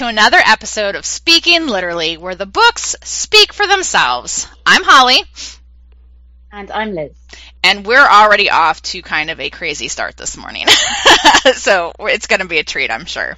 to 0.00 0.06
another 0.06 0.38
episode 0.38 0.94
of 0.94 1.04
Speaking 1.04 1.66
Literally, 1.66 2.16
where 2.16 2.34
the 2.34 2.46
books 2.46 2.96
speak 3.02 3.52
for 3.52 3.66
themselves. 3.66 4.48
I'm 4.64 4.82
Holly. 4.82 5.22
And 6.50 6.70
I'm 6.70 6.94
Liz. 6.94 7.10
And 7.62 7.84
we're 7.84 8.08
already 8.08 8.48
off 8.48 8.80
to 8.80 9.02
kind 9.02 9.28
of 9.28 9.40
a 9.40 9.50
crazy 9.50 9.88
start 9.88 10.16
this 10.16 10.38
morning. 10.38 10.66
so 11.54 11.92
it's 11.98 12.28
going 12.28 12.40
to 12.40 12.48
be 12.48 12.56
a 12.56 12.64
treat, 12.64 12.90
I'm 12.90 13.04
sure. 13.04 13.36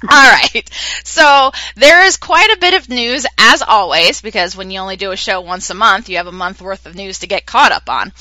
All 0.08 0.08
right. 0.30 0.70
So 1.02 1.50
there 1.74 2.04
is 2.04 2.18
quite 2.18 2.50
a 2.52 2.60
bit 2.60 2.74
of 2.74 2.88
news 2.88 3.26
as 3.36 3.62
always, 3.62 4.20
because 4.20 4.56
when 4.56 4.70
you 4.70 4.78
only 4.78 4.96
do 4.96 5.10
a 5.10 5.16
show 5.16 5.40
once 5.40 5.70
a 5.70 5.74
month, 5.74 6.08
you 6.08 6.18
have 6.18 6.28
a 6.28 6.32
month 6.32 6.62
worth 6.62 6.86
of 6.86 6.94
news 6.94 7.20
to 7.20 7.26
get 7.26 7.46
caught 7.46 7.72
up 7.72 7.90
on. 7.90 8.12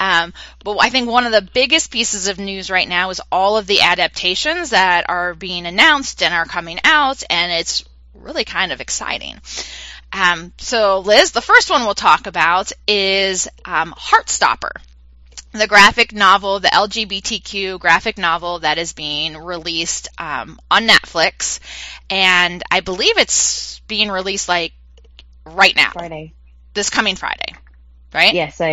Um, 0.00 0.32
but 0.64 0.78
I 0.78 0.90
think 0.90 1.08
one 1.08 1.26
of 1.26 1.32
the 1.32 1.48
biggest 1.54 1.92
pieces 1.92 2.26
of 2.26 2.40
news 2.40 2.68
right 2.68 2.88
now 2.88 3.10
is 3.10 3.20
all 3.30 3.56
of 3.56 3.68
the 3.68 3.80
adaptations 3.80 4.70
that 4.70 5.08
are 5.08 5.34
being 5.34 5.66
announced 5.66 6.20
and 6.20 6.34
are 6.34 6.46
coming 6.46 6.80
out, 6.82 7.22
and 7.30 7.52
it's 7.52 7.84
really 8.14 8.44
kind 8.44 8.72
of 8.72 8.80
exciting. 8.80 9.40
Um, 10.12 10.52
so 10.58 10.98
Liz, 10.98 11.30
the 11.30 11.40
first 11.40 11.70
one 11.70 11.84
we'll 11.84 11.94
talk 11.94 12.26
about 12.26 12.72
is 12.88 13.46
um, 13.64 13.94
Heartstopper 13.96 14.72
the 15.52 15.66
graphic 15.66 16.12
novel, 16.12 16.60
the 16.60 16.68
LGBTQ 16.68 17.78
graphic 17.78 18.18
novel 18.18 18.60
that 18.60 18.78
is 18.78 18.92
being 18.92 19.36
released 19.36 20.08
um, 20.18 20.60
on 20.70 20.86
Netflix, 20.86 21.58
and 22.08 22.62
I 22.70 22.80
believe 22.80 23.18
it's 23.18 23.80
being 23.80 24.10
released 24.10 24.48
like 24.48 24.72
right 25.44 25.74
now, 25.74 25.90
Friday, 25.90 26.34
this 26.74 26.90
coming 26.90 27.16
Friday, 27.16 27.54
right? 28.14 28.32
Yeah. 28.32 28.50
So 28.50 28.64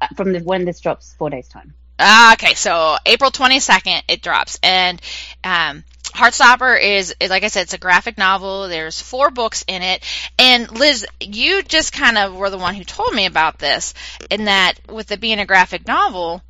uh, 0.00 0.08
from 0.14 0.32
the 0.32 0.40
when 0.40 0.64
this 0.64 0.80
drops, 0.80 1.14
four 1.14 1.30
days 1.30 1.48
time. 1.48 1.74
Ah, 1.98 2.34
okay, 2.34 2.52
so 2.52 2.96
April 3.06 3.30
22nd 3.30 4.02
it 4.08 4.20
drops, 4.20 4.58
and 4.62 5.00
um, 5.42 5.82
Heartstopper 6.14 6.80
is, 6.80 7.14
is, 7.20 7.30
like 7.30 7.42
I 7.42 7.48
said, 7.48 7.62
it's 7.62 7.74
a 7.74 7.78
graphic 7.78 8.16
novel. 8.16 8.68
There's 8.68 9.00
four 9.00 9.30
books 9.30 9.64
in 9.66 9.82
it. 9.82 10.02
And 10.38 10.70
Liz, 10.70 11.06
you 11.20 11.62
just 11.62 11.92
kind 11.92 12.16
of 12.16 12.34
were 12.34 12.50
the 12.50 12.58
one 12.58 12.74
who 12.74 12.84
told 12.84 13.14
me 13.14 13.26
about 13.26 13.58
this, 13.58 13.94
in 14.30 14.46
that 14.46 14.74
with 14.88 15.10
it 15.12 15.20
being 15.20 15.38
a 15.38 15.46
graphic 15.46 15.86
novel, 15.86 16.42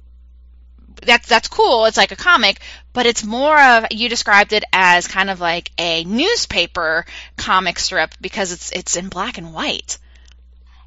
that's 1.03 1.29
that's 1.29 1.49
cool. 1.49 1.87
It's 1.87 1.97
like 1.97 2.13
a 2.13 2.17
comic, 2.17 2.61
but 2.93 3.07
it's 3.07 3.25
more 3.25 3.61
of 3.61 3.87
you 3.91 4.09
described 4.09 4.53
it 4.53 4.65
as 4.73 5.07
kind 5.07 5.31
of 5.31 5.41
like 5.41 5.71
a 5.79 6.05
newspaper 6.05 7.05
comic 7.37 7.79
strip 7.79 8.15
because 8.21 8.53
it's 8.53 8.73
it's 8.73 8.97
in 8.97 9.09
black 9.09 9.39
and 9.39 9.53
white. 9.53 9.99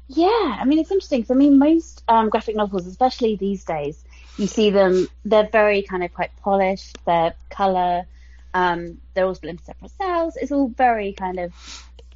Yeah, 0.08 0.56
I 0.58 0.64
mean 0.64 0.78
it's 0.78 0.90
interesting. 0.90 1.24
I 1.30 1.34
mean 1.34 1.58
most 1.58 2.02
um, 2.08 2.28
graphic 2.28 2.56
novels, 2.56 2.86
especially 2.86 3.36
these 3.36 3.64
days, 3.64 4.02
you 4.36 4.46
see 4.46 4.70
them. 4.70 5.08
They're 5.24 5.48
very 5.50 5.82
kind 5.82 6.02
of 6.02 6.12
quite 6.12 6.36
polished. 6.42 6.98
They're 7.06 7.34
color. 7.48 8.06
Um, 8.54 8.98
they're 9.14 9.26
all 9.26 9.34
split 9.34 9.50
into 9.50 9.64
separate 9.64 9.92
cells. 9.92 10.36
It's 10.36 10.52
all 10.52 10.68
very 10.68 11.12
kind 11.12 11.38
of. 11.38 11.52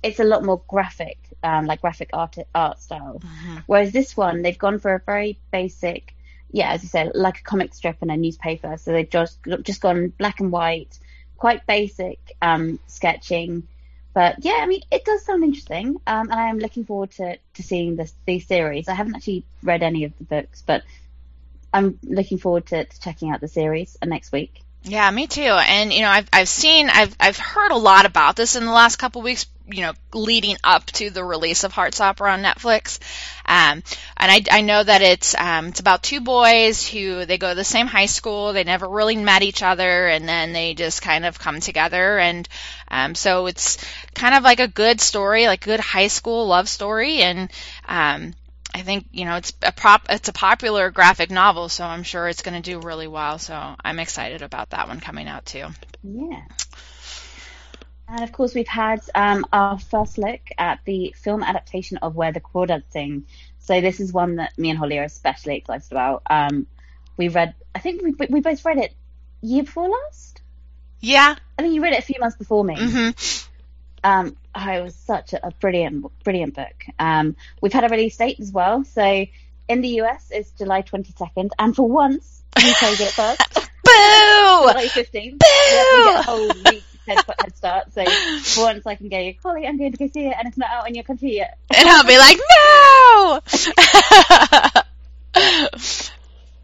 It's 0.03 0.21
a 0.21 0.25
lot 0.25 0.45
more 0.45 0.61
graphic, 0.69 1.19
um, 1.43 1.67
like 1.67 1.81
graphic 1.81 2.11
art 2.13 2.37
art 2.55 2.81
style. 2.81 3.21
Mm-hmm. 3.25 3.59
Whereas 3.67 3.93
this 3.93 4.17
one, 4.17 4.43
they've 4.43 4.59
gone 4.59 4.79
for 4.79 4.95
a 4.95 5.01
very 5.05 5.39
basic, 5.51 6.15
yeah, 6.51 6.73
as 6.73 6.83
you 6.83 6.89
said, 6.89 7.13
like 7.15 7.39
a 7.39 7.43
comic 7.43 7.75
strip 7.75 7.97
and 8.03 8.11
a 8.11 8.17
newspaper. 8.17 8.77
So 8.77 8.93
they've 8.93 9.09
just 9.09 9.39
just 9.63 9.81
gone 9.81 10.09
black 10.09 10.41
and 10.41 10.53
white, 10.53 10.99
quite 11.37 11.67
basic 11.67 12.19
um, 12.43 12.79
sketching. 12.87 13.67
But 14.13 14.45
yeah, 14.45 14.59
I 14.61 14.67
mean, 14.67 14.83
it 14.93 15.05
does 15.05 15.25
sound 15.25 15.43
interesting, 15.43 15.97
um, 16.07 16.31
and 16.31 16.35
I 16.35 16.49
am 16.49 16.59
looking 16.59 16.85
forward 16.85 17.11
to, 17.13 17.37
to 17.55 17.63
seeing 17.63 17.97
this 17.97 18.15
these 18.27 18.47
series. 18.47 18.89
I 18.89 18.95
haven't 18.95 19.17
actually 19.17 19.45
read 19.63 19.83
any 19.83 20.05
of 20.05 20.13
the 20.19 20.25
books, 20.25 20.63
but 20.65 20.83
I'm 21.73 21.99
looking 22.05 22.39
forward 22.39 22.67
to, 22.67 22.85
to 22.85 23.01
checking 23.01 23.31
out 23.31 23.41
the 23.41 23.49
series 23.49 23.97
next 24.05 24.31
week. 24.31 24.64
Yeah, 24.87 25.11
me 25.11 25.27
too. 25.27 25.41
And 25.43 25.93
you 25.93 26.03
know, 26.03 26.11
I've 26.11 26.29
I've 26.33 26.49
seen 26.49 26.91
I've 26.91 27.17
I've 27.19 27.39
heard 27.39 27.71
a 27.73 27.77
lot 27.77 28.05
about 28.05 28.37
this 28.37 28.55
in 28.55 28.65
the 28.67 28.73
last 28.73 28.97
couple 28.97 29.23
weeks. 29.23 29.47
You 29.67 29.81
know, 29.81 29.93
leading 30.13 30.59
up 30.63 30.85
to 30.93 31.09
the 31.09 31.25
release 31.25 31.65
of 31.65 31.73
Heartstopper 31.73 32.31
on 32.31 32.43
Netflix, 32.43 32.99
um, 33.47 33.83
and 34.19 34.31
I 34.31 34.43
I 34.51 34.61
know 34.61 34.83
that 34.83 35.01
it's 35.01 35.35
um 35.35 35.69
it's 35.69 35.81
about 35.81 36.03
two 36.03 36.21
boys 36.21 36.87
who 36.87 37.25
they 37.25 37.39
go 37.39 37.49
to 37.49 37.55
the 37.55 37.65
same 37.65 37.87
high 37.87 38.05
school. 38.05 38.53
They 38.53 38.65
never 38.65 38.87
really 38.87 39.17
met 39.17 39.43
each 39.43 39.63
other, 39.63 40.07
and 40.07 40.29
then 40.29 40.53
they 40.53 40.75
just 40.75 41.01
kind 41.01 41.25
of 41.25 41.39
come 41.39 41.61
together. 41.61 42.19
And 42.19 42.47
um, 42.89 43.15
so 43.15 43.47
it's 43.47 43.79
kind 44.15 44.35
of 44.35 44.43
like 44.43 44.61
a 44.61 44.69
good 44.69 45.01
story, 45.01 45.47
like 45.47 45.63
good 45.65 45.81
high 45.81 46.09
school 46.09 46.47
love 46.47 46.69
story, 46.69 47.23
and 47.23 47.51
um, 47.89 48.35
I 48.75 48.83
think 48.83 49.07
you 49.13 49.25
know 49.25 49.37
it's 49.37 49.53
a 49.63 49.73
prop 49.73 50.07
it's 50.11 50.29
a 50.29 50.33
popular 50.33 50.91
graphic 50.91 51.31
novel, 51.31 51.69
so 51.69 51.85
I'm 51.85 52.03
sure 52.03 52.27
it's 52.29 52.43
going 52.43 52.61
to 52.61 52.71
do 52.71 52.81
really 52.81 53.07
well. 53.07 53.39
So 53.39 53.55
I'm 53.83 54.01
excited 54.01 54.43
about 54.43 54.71
that 54.71 54.89
one 54.89 55.01
coming 55.01 55.29
out 55.29 55.47
too. 55.47 55.67
Yeah. 56.03 56.43
And 58.09 58.23
of 58.23 58.33
course, 58.33 58.55
we've 58.55 58.69
had 58.69 59.01
um, 59.15 59.47
our 59.53 59.79
first 59.79 60.19
look 60.19 60.41
at 60.59 60.81
the 60.85 61.15
film 61.17 61.43
adaptation 61.43 61.99
of 61.99 62.17
Where 62.17 62.33
the 62.33 62.41
Crawdads 62.41 62.91
Sing. 62.91 63.27
So 63.61 63.81
this 63.81 64.01
is 64.01 64.13
one 64.13 64.37
that 64.37 64.59
me 64.59 64.71
and 64.71 64.79
Holly 64.79 64.99
are 64.99 65.05
especially 65.05 65.57
excited 65.57 65.91
about. 65.91 66.23
Um, 66.29 66.67
we 67.17 67.29
read, 67.29 67.55
I 67.75 67.79
think 67.79 68.03
we 68.03 68.15
we 68.29 68.41
both 68.41 68.65
read 68.65 68.79
it 68.79 68.95
year 69.41 69.63
before 69.63 69.89
last. 69.89 70.43
Yeah, 71.01 71.37
I 71.59 71.63
think 71.63 71.75
you 71.75 71.83
read 71.83 71.95
it 71.95 72.01
a 72.01 72.03
few 72.03 72.21
months 72.21 72.37
before 72.37 72.65
me. 72.65 72.77
hmm 72.77 73.11
Um, 74.05 74.37
oh, 74.55 74.71
it 74.71 74.83
was 74.83 74.95
such 74.95 75.33
a, 75.33 75.47
a 75.47 75.51
brilliant, 75.51 76.07
brilliant 76.23 76.55
book. 76.55 76.85
Um, 76.99 77.35
we've 77.61 77.73
had 77.73 77.85
a 77.85 77.89
release 77.89 78.17
date 78.17 78.39
as 78.39 78.53
well. 78.53 78.85
So 78.85 79.27
in 79.69 79.81
the 79.81 80.03
US, 80.03 80.29
it's 80.31 80.51
July 80.53 80.83
22nd, 80.83 81.51
and 81.59 81.75
for 81.75 81.89
once, 81.89 82.43
UK 82.57 82.99
get 82.99 83.13
first. 83.13 83.55
Boo! 83.55 83.91
July 83.91 84.89
15th. 84.89 85.39
Boo! 85.39 85.47
Yeah, 85.73 85.97
we 85.97 86.05
get 86.05 86.21
a 86.21 86.23
whole 86.23 86.49
week 86.71 86.85
head, 87.07 87.19
head 87.41 87.57
start. 87.57 87.93
So 87.93 88.05
for 88.05 88.65
once, 88.65 88.87
I 88.87 88.95
can 88.95 89.09
get 89.09 89.43
go, 89.43 89.51
Holly, 89.51 89.67
I'm 89.67 89.79
going 89.79 89.93
to 89.93 89.99
go 89.99 90.07
see 90.09 90.27
it, 90.27 90.35
and 90.39 90.49
it's 90.49 90.57
not 90.57 90.71
out 90.71 90.89
in 90.89 90.95
your 90.95 91.05
country 91.05 91.37
yet. 91.37 91.59
And 91.75 91.89
I'll 91.89 92.05
be 92.05 92.19
like, 92.19 92.39
no. 92.51 93.41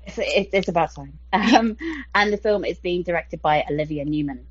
It's, 0.06 0.18
it's, 0.18 0.50
it's 0.52 0.68
about 0.68 0.92
time. 0.92 1.18
Um, 1.32 1.76
and 2.14 2.32
the 2.32 2.36
film 2.36 2.64
is 2.64 2.78
being 2.78 3.04
directed 3.04 3.40
by 3.40 3.64
Olivia 3.70 4.04
Newman, 4.04 4.46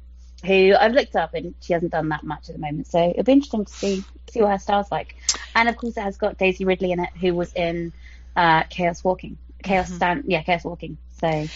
who 0.45 0.73
I've 0.79 0.93
looked 0.93 1.15
up, 1.15 1.33
and 1.33 1.53
she 1.61 1.73
hasn't 1.73 1.91
done 1.91 2.09
that 2.09 2.23
much 2.23 2.49
at 2.49 2.55
the 2.55 2.61
moment. 2.61 2.87
So 2.87 2.99
it'll 3.09 3.23
be 3.23 3.33
interesting 3.33 3.65
to 3.65 3.71
see 3.71 4.03
see 4.31 4.41
what 4.41 4.51
her 4.51 4.59
style's 4.59 4.91
like. 4.91 5.15
And 5.55 5.67
of 5.69 5.75
course, 5.77 5.97
it 5.97 6.01
has 6.01 6.17
got 6.17 6.37
Daisy 6.37 6.65
Ridley 6.65 6.91
in 6.91 6.99
it, 6.99 7.09
who 7.19 7.33
was 7.33 7.51
in 7.53 7.93
uh, 8.35 8.63
Chaos 8.69 9.03
Walking, 9.03 9.37
Chaos 9.63 9.89
Mhm. 9.89 9.95
Stand, 9.95 10.23
yeah, 10.27 10.41
Chaos 10.43 10.63
Walking. 10.63 10.97
So 11.19 11.47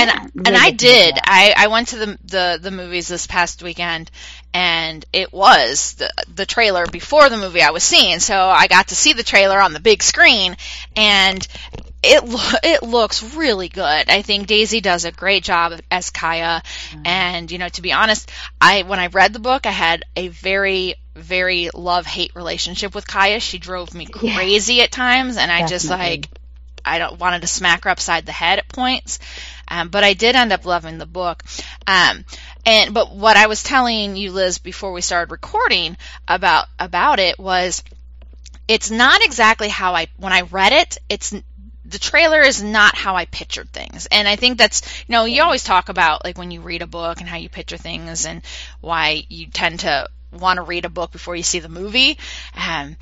and 0.00 0.10
yeah, 0.10 0.26
and 0.44 0.56
I 0.56 0.70
looking 0.70 0.78
forward 0.78 1.04
to 1.04 1.12
did. 1.12 1.18
I, 1.24 1.54
I 1.56 1.66
went 1.68 1.88
to 1.88 1.98
the, 1.98 2.18
the 2.24 2.58
the 2.62 2.70
movies 2.70 3.08
this 3.08 3.26
past 3.26 3.62
weekend, 3.62 4.10
and 4.54 5.04
it 5.12 5.32
was 5.32 5.94
the 5.94 6.10
the 6.34 6.46
trailer 6.46 6.86
before 6.86 7.28
the 7.28 7.36
movie 7.36 7.62
I 7.62 7.70
was 7.70 7.82
seeing. 7.84 8.18
So 8.18 8.36
I 8.38 8.66
got 8.66 8.88
to 8.88 8.96
see 8.96 9.12
the 9.12 9.22
trailer 9.22 9.60
on 9.60 9.72
the 9.72 9.80
big 9.80 10.02
screen, 10.02 10.56
and 10.96 11.46
it 12.02 12.24
lo- 12.24 12.58
it 12.62 12.82
looks 12.82 13.22
really 13.34 13.68
good. 13.68 14.08
I 14.10 14.22
think 14.22 14.46
Daisy 14.46 14.80
does 14.80 15.04
a 15.04 15.12
great 15.12 15.44
job 15.44 15.78
as 15.90 16.10
Kya, 16.10 16.62
and 17.04 17.50
you 17.50 17.58
know, 17.58 17.68
to 17.68 17.82
be 17.82 17.92
honest, 17.92 18.30
I 18.60 18.82
when 18.82 18.98
I 18.98 19.08
read 19.08 19.32
the 19.32 19.38
book, 19.40 19.66
I 19.66 19.70
had 19.72 20.04
a 20.16 20.28
very 20.28 20.94
very 21.16 21.68
love 21.74 22.06
hate 22.06 22.34
relationship 22.34 22.94
with 22.94 23.06
Kya. 23.06 23.40
She 23.40 23.58
drove 23.58 23.94
me 23.94 24.06
Yeah. 24.22 24.34
crazy 24.36 24.80
at 24.82 24.90
times, 24.90 25.36
and 25.36 25.50
I 25.50 25.66
just 25.66 25.90
like 25.90 26.28
I 26.84 26.98
don't 26.98 27.18
wanted 27.18 27.42
to 27.42 27.46
smack 27.46 27.84
her 27.84 27.90
upside 27.90 28.26
the 28.26 28.32
head 28.32 28.58
at 28.58 28.68
points. 28.68 29.18
Um, 29.68 29.88
but 29.88 30.04
I 30.04 30.14
did 30.14 30.34
end 30.34 30.52
up 30.52 30.64
loving 30.64 30.98
the 30.98 31.06
book. 31.06 31.42
Um, 31.86 32.24
and 32.66 32.92
but 32.92 33.14
what 33.14 33.36
I 33.36 33.46
was 33.46 33.62
telling 33.62 34.16
you, 34.16 34.32
Liz, 34.32 34.58
before 34.58 34.92
we 34.92 35.00
started 35.00 35.30
recording 35.30 35.96
about 36.26 36.66
about 36.78 37.18
it 37.20 37.38
was, 37.38 37.82
it's 38.68 38.90
not 38.90 39.24
exactly 39.24 39.68
how 39.68 39.94
I 39.94 40.08
when 40.16 40.32
I 40.32 40.42
read 40.42 40.72
it. 40.72 40.98
It's 41.08 41.34
the 41.84 41.98
trailer 41.98 42.40
is 42.40 42.62
not 42.62 42.94
how 42.94 43.16
I 43.16 43.24
pictured 43.24 43.70
things, 43.72 44.06
and 44.10 44.28
I 44.28 44.36
think 44.36 44.58
that's 44.58 44.82
you 45.08 45.12
know 45.12 45.24
you 45.24 45.42
always 45.42 45.64
talk 45.64 45.88
about 45.88 46.24
like 46.24 46.38
when 46.38 46.50
you 46.50 46.60
read 46.60 46.82
a 46.82 46.86
book 46.86 47.20
and 47.20 47.28
how 47.28 47.36
you 47.36 47.48
picture 47.48 47.76
things 47.76 48.26
and 48.26 48.42
why 48.80 49.24
you 49.28 49.46
tend 49.46 49.80
to 49.80 50.08
want 50.32 50.58
to 50.58 50.62
read 50.62 50.84
a 50.84 50.90
book 50.90 51.10
before 51.12 51.34
you 51.34 51.42
see 51.42 51.58
the 51.58 51.68
movie. 51.68 52.18
Um, 52.56 52.96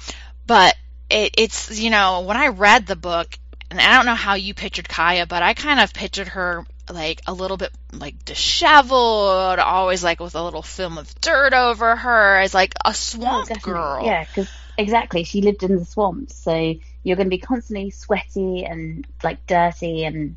but 0.46 0.74
it, 1.10 1.34
it's 1.38 1.78
you 1.80 1.90
know 1.90 2.20
when 2.20 2.36
I 2.36 2.48
read 2.48 2.86
the 2.86 2.96
book 2.96 3.38
and 3.70 3.80
I 3.80 3.96
don't 3.96 4.06
know 4.06 4.14
how 4.14 4.34
you 4.34 4.54
pictured 4.54 4.88
Kya, 4.88 5.28
but 5.28 5.42
I 5.42 5.54
kind 5.54 5.80
of 5.80 5.92
pictured 5.92 6.28
her 6.28 6.64
like 6.90 7.20
a 7.26 7.34
little 7.34 7.56
bit 7.56 7.70
like 7.92 8.24
disheveled, 8.24 9.58
always 9.58 10.02
like 10.02 10.20
with 10.20 10.34
a 10.34 10.42
little 10.42 10.62
film 10.62 10.98
of 10.98 11.20
dirt 11.20 11.52
over 11.52 11.96
her, 11.96 12.38
as 12.38 12.54
like 12.54 12.74
a 12.84 12.88
Oh, 12.90 12.92
swamp 12.92 13.48
definitely. 13.48 13.72
girl. 13.72 14.04
Yeah, 14.06 14.24
because 14.24 14.48
exactly, 14.76 15.24
she 15.24 15.42
lived 15.42 15.62
in 15.62 15.76
the 15.76 15.84
swamps, 15.84 16.34
so 16.34 16.74
you're 17.02 17.16
going 17.16 17.26
to 17.26 17.30
be 17.30 17.38
constantly 17.38 17.90
sweaty 17.90 18.64
and 18.64 19.06
like 19.22 19.46
dirty, 19.46 20.04
and 20.04 20.36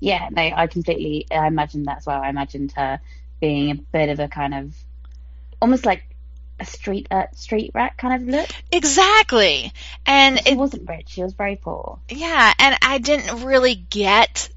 yeah, 0.00 0.28
no, 0.30 0.42
I 0.42 0.66
completely, 0.66 1.26
I 1.30 1.46
imagined 1.46 1.86
that's 1.86 2.06
why. 2.06 2.18
I 2.18 2.30
imagined 2.30 2.72
her 2.72 3.00
being 3.40 3.70
a 3.70 3.74
bit 3.76 4.08
of 4.08 4.18
a 4.18 4.28
kind 4.28 4.54
of 4.54 4.74
almost 5.60 5.86
like 5.86 6.02
a 6.62 6.66
street 6.66 7.08
uh, 7.10 7.26
street 7.34 7.72
rat 7.74 7.96
kind 7.98 8.22
of 8.22 8.28
look. 8.28 8.50
Exactly. 8.70 9.72
And 10.06 10.38
She 10.38 10.52
it, 10.52 10.56
wasn't 10.56 10.88
rich; 10.88 11.10
she 11.10 11.22
was 11.22 11.34
very 11.34 11.56
poor. 11.56 11.98
yeah, 12.08 12.52
and 12.58 12.76
I 12.82 12.98
didn't 12.98 13.44
really 13.44 13.74
get 13.74 14.48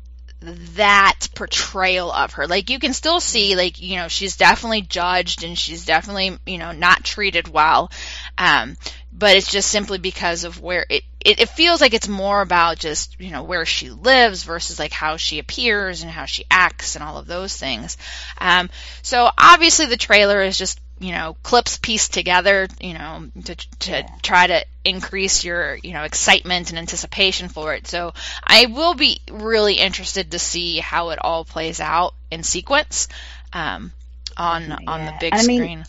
that 0.75 1.27
portrayal 1.35 2.11
of 2.11 2.33
her. 2.33 2.47
Like 2.47 2.69
you 2.69 2.77
can 2.77 2.93
still 2.93 3.19
see 3.19 3.55
like, 3.55 3.81
you 3.81 3.95
know, 3.97 4.07
she's 4.07 4.37
definitely 4.37 4.81
judged 4.81 5.43
and 5.43 5.57
she's 5.57 5.85
definitely, 5.85 6.37
you 6.45 6.57
know, 6.59 6.71
not 6.71 7.03
treated 7.03 7.47
well. 7.47 7.89
Um, 8.37 8.77
but 9.11 9.37
it's 9.37 9.49
just 9.51 9.71
simply 9.71 9.97
because 9.97 10.43
of 10.43 10.61
where 10.61 10.85
it, 10.89 11.03
it, 11.23 11.39
it 11.39 11.49
feels 11.49 11.81
like 11.81 11.93
it's 11.93 12.07
more 12.09 12.41
about 12.41 12.77
just, 12.77 13.19
you 13.19 13.31
know, 13.31 13.43
where 13.43 13.65
she 13.65 13.89
lives 13.89 14.43
versus 14.43 14.77
like 14.77 14.91
how 14.91 15.17
she 15.17 15.39
appears 15.39 16.03
and 16.03 16.11
how 16.11 16.25
she 16.25 16.43
acts 16.51 16.95
and 16.95 17.03
all 17.03 17.17
of 17.17 17.25
those 17.25 17.55
things. 17.57 17.97
Um, 18.39 18.69
so 19.01 19.29
obviously 19.37 19.87
the 19.87 19.97
trailer 19.97 20.43
is 20.43 20.57
just 20.57 20.79
you 20.99 21.11
know 21.11 21.35
clips 21.43 21.77
pieced 21.77 22.13
together 22.13 22.67
you 22.79 22.93
know 22.93 23.27
to 23.43 23.55
to 23.55 23.91
yeah. 23.91 24.09
try 24.21 24.47
to 24.47 24.65
increase 24.83 25.43
your 25.43 25.75
you 25.75 25.93
know 25.93 26.03
excitement 26.03 26.69
and 26.69 26.79
anticipation 26.79 27.49
for 27.49 27.73
it 27.73 27.87
so 27.87 28.13
i 28.43 28.65
will 28.67 28.93
be 28.93 29.19
really 29.29 29.75
interested 29.75 30.31
to 30.31 30.39
see 30.39 30.79
how 30.79 31.09
it 31.09 31.19
all 31.19 31.43
plays 31.43 31.79
out 31.79 32.13
in 32.31 32.43
sequence 32.43 33.07
um, 33.53 33.91
on 34.37 34.63
yeah. 34.63 34.77
on 34.87 35.05
the 35.05 35.13
big 35.19 35.33
I 35.33 35.37
screen 35.37 35.61
mean, 35.61 35.85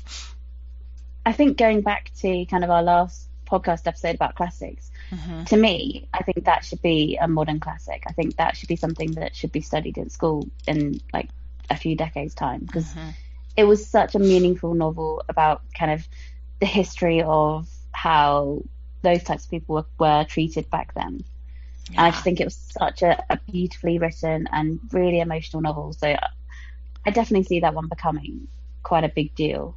i 1.25 1.33
think 1.33 1.57
going 1.57 1.83
back 1.83 2.11
to 2.21 2.45
kind 2.47 2.65
of 2.65 2.71
our 2.71 2.83
last 2.83 3.29
podcast 3.47 3.87
episode 3.87 4.17
about 4.17 4.35
classics 4.35 4.91
mm-hmm. 5.11 5.45
to 5.45 5.57
me 5.57 6.09
i 6.13 6.23
think 6.25 6.45
that 6.47 6.65
should 6.65 6.83
be 6.83 7.17
a 7.21 7.29
modern 7.29 7.61
classic 7.61 8.03
i 8.09 8.13
think 8.13 8.37
that 8.37 8.57
should 8.57 8.69
be 8.69 8.75
something 8.75 9.13
that 9.13 9.37
should 9.37 9.53
be 9.53 9.61
studied 9.61 9.99
in 9.99 10.11
school 10.11 10.49
in 10.67 11.01
like 11.13 11.29
a 11.71 11.77
few 11.77 11.95
decades 11.95 12.35
time 12.35 12.61
because 12.61 12.87
mm-hmm 12.87 13.11
it 13.57 13.65
was 13.65 13.87
such 13.87 14.15
a 14.15 14.19
meaningful 14.19 14.75
novel 14.75 15.23
about 15.29 15.63
kind 15.73 15.91
of 15.91 16.07
the 16.61 16.67
history 16.67 17.23
of 17.23 17.69
how 17.93 18.63
those 19.03 19.23
types 19.23 19.45
of 19.45 19.51
people 19.51 19.77
were, 19.77 19.87
were 19.99 20.25
treated 20.25 20.69
back 20.71 20.95
then. 20.95 21.25
Yeah. 21.91 21.99
And 21.99 22.07
I 22.07 22.11
just 22.11 22.25
think 22.25 22.41
it 22.41 22.45
was 22.45 22.57
such 22.57 23.03
a, 23.03 23.23
a, 23.31 23.39
beautifully 23.51 23.99
written 23.99 24.49
and 24.53 24.81
really 24.93 25.21
emotional 25.21 25.63
novel. 25.63 25.93
So 25.93 26.11
uh, 26.11 26.29
I 27.05 27.11
definitely 27.11 27.45
see 27.45 27.61
that 27.61 27.75
one 27.75 27.89
becoming 27.89 28.49
quite 28.83 29.05
a 29.05 29.09
big 29.09 29.35
deal 29.35 29.77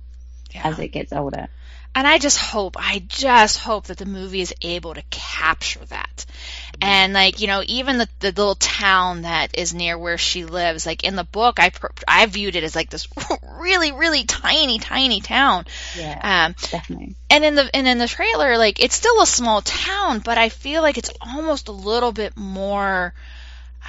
yeah. 0.52 0.68
as 0.68 0.80
it 0.80 0.90
gets 0.90 1.14
older. 1.14 1.48
And 1.96 2.08
I 2.08 2.18
just 2.18 2.38
hope, 2.38 2.76
I 2.80 3.04
just 3.08 3.60
hope 3.60 3.88
that 3.88 3.98
the 3.98 4.06
movie 4.06 4.42
is 4.42 4.54
able 4.62 4.94
to 4.94 5.02
capture 5.10 5.84
that. 5.86 6.26
And 6.82 7.14
like, 7.14 7.42
you 7.42 7.48
know, 7.48 7.62
even 7.66 7.98
the, 7.98 8.08
the 8.20 8.28
little 8.28 8.56
town 8.56 9.24
that 9.24 9.58
is 9.58 9.74
near 9.74 9.98
where 9.98 10.18
she 10.18 10.46
lives, 10.46 10.86
like 10.86 11.04
in 11.04 11.16
the 11.16 11.24
book, 11.24 11.60
I, 11.60 11.72
I 12.08 12.26
viewed 12.28 12.56
it 12.56 12.64
as 12.64 12.76
like 12.76 12.90
this 12.90 13.08
really, 13.60 13.92
really 13.92 14.24
tiny, 14.24 14.80
tiny 14.80 15.20
town. 15.20 15.66
Yeah. 15.98 16.46
Um, 16.46 16.56
definitely. 16.70 17.16
And 17.30 17.44
in 17.44 17.56
the, 17.56 17.70
and 17.76 17.88
in 17.88 17.98
the 17.98 18.08
trailer, 18.08 18.58
like, 18.58 18.82
it's 18.82 18.96
still 18.96 19.22
a 19.22 19.26
small 19.26 19.62
town, 19.62 20.20
but 20.20 20.38
I 20.38 20.50
feel 20.50 20.82
like 20.82 20.98
it's 20.98 21.12
almost 21.20 21.68
a 21.68 21.74
little 21.74 22.12
bit 22.12 22.38
more, 22.38 23.14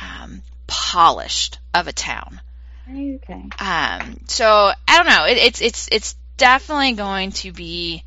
um, 0.01 0.43
polished 0.67 1.59
of 1.75 1.87
a 1.87 1.93
town. 1.93 2.41
Okay. 2.89 3.45
Um, 3.59 4.21
so 4.27 4.73
I 4.89 4.97
don't 4.97 5.07
know. 5.07 5.27
It, 5.27 5.37
it's, 5.39 5.61
it's, 5.61 5.89
it's 5.93 6.17
definitely 6.41 6.93
going 6.93 7.33
to 7.33 7.53
be 7.53 8.03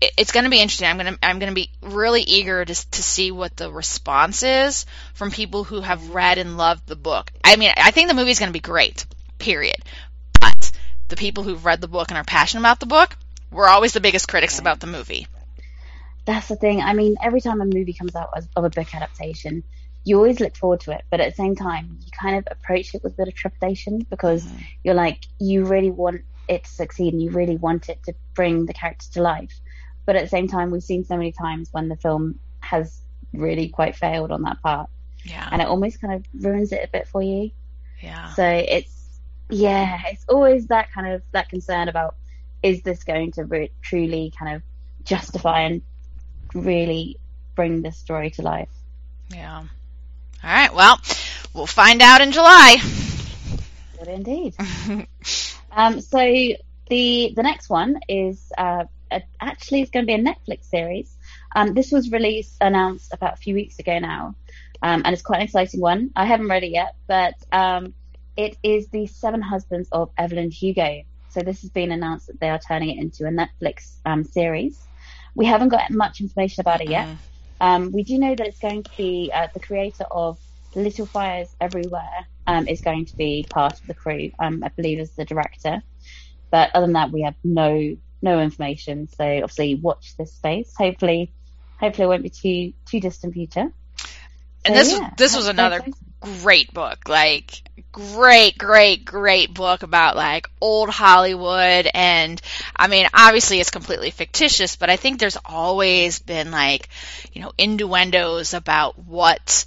it's 0.00 0.32
going 0.32 0.44
to 0.44 0.50
be 0.50 0.60
interesting. 0.60 0.88
I'm 0.88 0.98
going 0.98 1.14
to 1.14 1.18
I'm 1.22 1.38
going 1.38 1.50
to 1.50 1.54
be 1.54 1.70
really 1.80 2.20
eager 2.20 2.64
to 2.64 2.90
to 2.90 3.02
see 3.02 3.30
what 3.32 3.56
the 3.56 3.72
response 3.72 4.42
is 4.42 4.84
from 5.14 5.30
people 5.30 5.64
who 5.64 5.80
have 5.80 6.14
read 6.14 6.38
and 6.38 6.58
loved 6.58 6.86
the 6.86 6.96
book. 6.96 7.32
I 7.42 7.56
mean, 7.56 7.72
I 7.76 7.90
think 7.90 8.08
the 8.08 8.14
movie 8.14 8.30
is 8.30 8.38
going 8.38 8.50
to 8.50 8.52
be 8.52 8.60
great. 8.60 9.06
Period. 9.38 9.78
But 10.38 10.70
the 11.08 11.16
people 11.16 11.44
who've 11.44 11.64
read 11.64 11.80
the 11.80 11.88
book 11.88 12.10
and 12.10 12.18
are 12.18 12.24
passionate 12.24 12.60
about 12.60 12.80
the 12.80 12.86
book, 12.86 13.16
we're 13.50 13.68
always 13.68 13.94
the 13.94 14.00
biggest 14.00 14.28
critics 14.28 14.58
about 14.58 14.80
the 14.80 14.86
movie. 14.86 15.26
That's 16.26 16.48
the 16.48 16.56
thing. 16.56 16.82
I 16.82 16.92
mean, 16.92 17.16
every 17.22 17.40
time 17.40 17.60
a 17.60 17.64
movie 17.64 17.94
comes 17.94 18.14
out 18.14 18.30
of 18.34 18.64
a 18.64 18.68
book 18.68 18.94
adaptation, 18.94 19.62
you 20.04 20.16
always 20.16 20.40
look 20.40 20.56
forward 20.56 20.80
to 20.80 20.92
it, 20.92 21.04
but 21.10 21.20
at 21.20 21.30
the 21.30 21.36
same 21.36 21.56
time, 21.56 21.98
you 22.04 22.10
kind 22.10 22.36
of 22.36 22.48
approach 22.50 22.94
it 22.94 23.02
with 23.02 23.14
a 23.14 23.16
bit 23.16 23.28
of 23.28 23.34
trepidation 23.34 24.06
because 24.10 24.44
mm-hmm. 24.44 24.58
you're 24.84 24.94
like, 24.94 25.20
you 25.38 25.64
really 25.64 25.90
want 25.90 26.22
it 26.48 26.64
to 26.64 26.70
succeed 26.70 27.12
and 27.12 27.22
you 27.22 27.30
really 27.30 27.56
want 27.56 27.88
it 27.88 28.02
to 28.04 28.14
bring 28.34 28.66
the 28.66 28.74
characters 28.74 29.08
to 29.10 29.22
life. 29.22 29.60
But 30.04 30.16
at 30.16 30.22
the 30.22 30.28
same 30.28 30.48
time, 30.48 30.70
we've 30.70 30.82
seen 30.82 31.04
so 31.04 31.16
many 31.16 31.32
times 31.32 31.68
when 31.72 31.88
the 31.88 31.96
film 31.96 32.38
has 32.60 33.00
really 33.32 33.68
quite 33.68 33.96
failed 33.96 34.30
on 34.30 34.42
that 34.42 34.62
part. 34.62 34.88
Yeah. 35.24 35.48
And 35.50 35.60
it 35.60 35.68
almost 35.68 36.00
kind 36.00 36.14
of 36.14 36.24
ruins 36.44 36.72
it 36.72 36.80
a 36.84 36.88
bit 36.88 37.08
for 37.08 37.22
you. 37.22 37.50
Yeah. 38.00 38.32
So 38.34 38.44
it's, 38.44 38.92
yeah, 39.50 40.00
it's 40.06 40.24
always 40.28 40.68
that 40.68 40.92
kind 40.92 41.14
of, 41.14 41.22
that 41.32 41.48
concern 41.48 41.88
about 41.88 42.14
is 42.62 42.82
this 42.82 43.04
going 43.04 43.32
to 43.32 43.44
re- 43.44 43.70
truly 43.82 44.32
kind 44.38 44.56
of 44.56 44.62
justify 45.04 45.62
and 45.62 45.82
really 46.54 47.18
bring 47.54 47.82
the 47.82 47.92
story 47.92 48.30
to 48.30 48.42
life? 48.42 48.68
Yeah. 49.30 49.58
All 49.58 49.68
right. 50.44 50.72
Well, 50.72 51.00
we'll 51.54 51.66
find 51.66 52.02
out 52.02 52.20
in 52.20 52.32
July. 52.32 52.76
Good 53.98 54.08
indeed. 54.08 54.54
Um, 55.76 56.00
so 56.00 56.18
the 56.18 57.32
the 57.36 57.42
next 57.42 57.68
one 57.68 58.00
is 58.08 58.50
uh, 58.56 58.84
a, 59.10 59.22
actually 59.40 59.82
it's 59.82 59.90
going 59.90 60.06
to 60.06 60.06
be 60.06 60.14
a 60.14 60.24
Netflix 60.24 60.64
series. 60.64 61.14
Um, 61.54 61.74
this 61.74 61.92
was 61.92 62.10
released 62.10 62.56
announced 62.60 63.12
about 63.12 63.34
a 63.34 63.36
few 63.36 63.54
weeks 63.54 63.78
ago 63.78 63.98
now, 63.98 64.34
um, 64.82 65.02
and 65.04 65.12
it's 65.12 65.22
quite 65.22 65.36
an 65.36 65.42
exciting 65.42 65.80
one. 65.80 66.10
I 66.16 66.24
haven't 66.24 66.48
read 66.48 66.64
it 66.64 66.70
yet, 66.70 66.96
but 67.06 67.34
um, 67.52 67.94
it 68.36 68.56
is 68.62 68.88
the 68.88 69.06
Seven 69.06 69.42
Husbands 69.42 69.88
of 69.92 70.10
Evelyn 70.16 70.50
Hugo. 70.50 71.02
So 71.28 71.42
this 71.42 71.60
has 71.60 71.70
been 71.70 71.92
announced 71.92 72.28
that 72.28 72.40
they 72.40 72.48
are 72.48 72.58
turning 72.58 72.96
it 72.96 72.98
into 72.98 73.26
a 73.26 73.30
Netflix 73.30 73.96
um, 74.06 74.24
series. 74.24 74.82
We 75.34 75.44
haven't 75.44 75.68
got 75.68 75.90
much 75.90 76.22
information 76.22 76.62
about 76.62 76.80
it 76.80 76.88
yet. 76.88 77.08
Mm. 77.60 77.92
we 77.92 78.02
do 78.02 78.18
know 78.18 78.34
that 78.34 78.46
it's 78.46 78.58
going 78.58 78.84
to 78.84 78.90
be 78.96 79.30
uh, 79.34 79.48
the 79.52 79.60
creator 79.60 80.04
of 80.10 80.38
Little 80.74 81.04
Fires 81.04 81.54
Everywhere 81.60 82.26
um, 82.46 82.68
is 82.68 82.80
going 82.80 83.06
to 83.06 83.16
be 83.16 83.46
part 83.48 83.80
of 83.80 83.86
the 83.86 83.94
crew. 83.94 84.30
Um, 84.38 84.62
I 84.64 84.68
believe 84.68 84.98
as 84.98 85.10
the 85.12 85.24
director. 85.24 85.82
But 86.50 86.70
other 86.74 86.86
than 86.86 86.94
that, 86.94 87.12
we 87.12 87.22
have 87.22 87.34
no 87.42 87.96
no 88.22 88.40
information. 88.40 89.08
So 89.08 89.24
obviously, 89.24 89.74
watch 89.74 90.16
this 90.16 90.32
space. 90.32 90.74
Hopefully, 90.76 91.32
hopefully 91.78 92.04
it 92.04 92.08
won't 92.08 92.22
be 92.22 92.30
too 92.30 92.72
too 92.86 93.00
distant 93.00 93.34
future. 93.34 93.72
And 94.64 94.74
this 94.74 94.92
yeah, 94.92 95.10
this 95.16 95.36
was 95.36 95.48
another 95.48 95.84
great 96.20 96.72
book. 96.72 97.08
Like 97.08 97.62
great, 97.92 98.58
great, 98.58 99.04
great 99.04 99.54
book 99.54 99.82
about 99.82 100.16
like 100.16 100.48
old 100.60 100.90
Hollywood. 100.90 101.88
And 101.92 102.40
I 102.74 102.88
mean, 102.88 103.06
obviously 103.14 103.60
it's 103.60 103.70
completely 103.70 104.10
fictitious, 104.10 104.76
but 104.76 104.90
I 104.90 104.96
think 104.96 105.18
there's 105.18 105.38
always 105.44 106.18
been 106.18 106.50
like, 106.50 106.88
you 107.32 107.42
know, 107.42 107.52
innuendos 107.56 108.54
about 108.54 108.98
what 108.98 109.64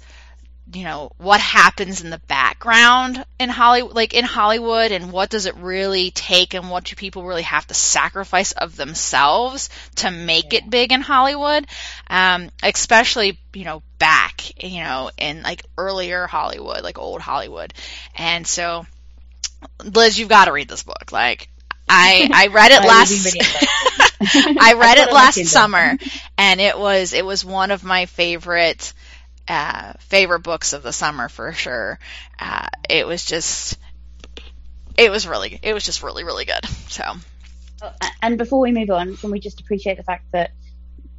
you 0.72 0.84
know, 0.84 1.10
what 1.18 1.40
happens 1.40 2.02
in 2.02 2.10
the 2.10 2.20
background 2.28 3.24
in 3.38 3.48
Hollywood, 3.48 3.94
like 3.94 4.14
in 4.14 4.24
Hollywood, 4.24 4.92
and 4.92 5.10
what 5.10 5.30
does 5.30 5.46
it 5.46 5.56
really 5.56 6.10
take, 6.10 6.54
and 6.54 6.70
what 6.70 6.84
do 6.84 6.94
people 6.94 7.24
really 7.24 7.42
have 7.42 7.66
to 7.68 7.74
sacrifice 7.74 8.52
of 8.52 8.76
themselves 8.76 9.68
to 9.96 10.10
make 10.10 10.52
it 10.52 10.70
big 10.70 10.92
in 10.92 11.00
Hollywood, 11.00 11.66
um, 12.08 12.50
especially 12.62 13.38
you 13.52 13.64
know 13.64 13.82
back, 13.98 14.62
you 14.62 14.82
know, 14.82 15.10
in 15.18 15.42
like 15.42 15.64
earlier 15.76 16.26
Hollywood, 16.26 16.82
like 16.82 16.98
old 16.98 17.20
Hollywood, 17.20 17.74
and 18.14 18.46
so, 18.46 18.86
Liz, 19.82 20.18
you've 20.18 20.28
got 20.28 20.44
to 20.44 20.52
read 20.52 20.68
this 20.68 20.84
book. 20.84 21.10
Like, 21.10 21.48
I 21.88 22.30
I 22.32 22.46
read 22.52 22.70
it 22.70 22.86
last. 22.86 23.36
I 24.60 24.74
read 24.74 24.98
it 25.08 25.12
last 25.12 25.44
summer, 25.46 25.98
and 26.38 26.60
it 26.60 26.78
was 26.78 27.12
it 27.12 27.24
was 27.24 27.44
one 27.44 27.70
of 27.72 27.82
my 27.82 28.06
favorite 28.06 28.92
uh, 29.50 29.94
favorite 29.98 30.40
books 30.40 30.72
of 30.72 30.82
the 30.82 30.92
summer 30.92 31.28
for 31.28 31.52
sure. 31.52 31.98
Uh, 32.38 32.68
it 32.88 33.06
was 33.06 33.24
just, 33.24 33.76
it 34.96 35.10
was 35.10 35.26
really, 35.26 35.58
it 35.62 35.74
was 35.74 35.84
just 35.84 36.02
really, 36.02 36.24
really 36.24 36.44
good. 36.44 36.64
So. 36.88 37.04
And 38.22 38.38
before 38.38 38.60
we 38.60 38.72
move 38.72 38.90
on, 38.90 39.16
can 39.16 39.30
we 39.30 39.40
just 39.40 39.60
appreciate 39.60 39.96
the 39.96 40.02
fact 40.02 40.30
that 40.32 40.52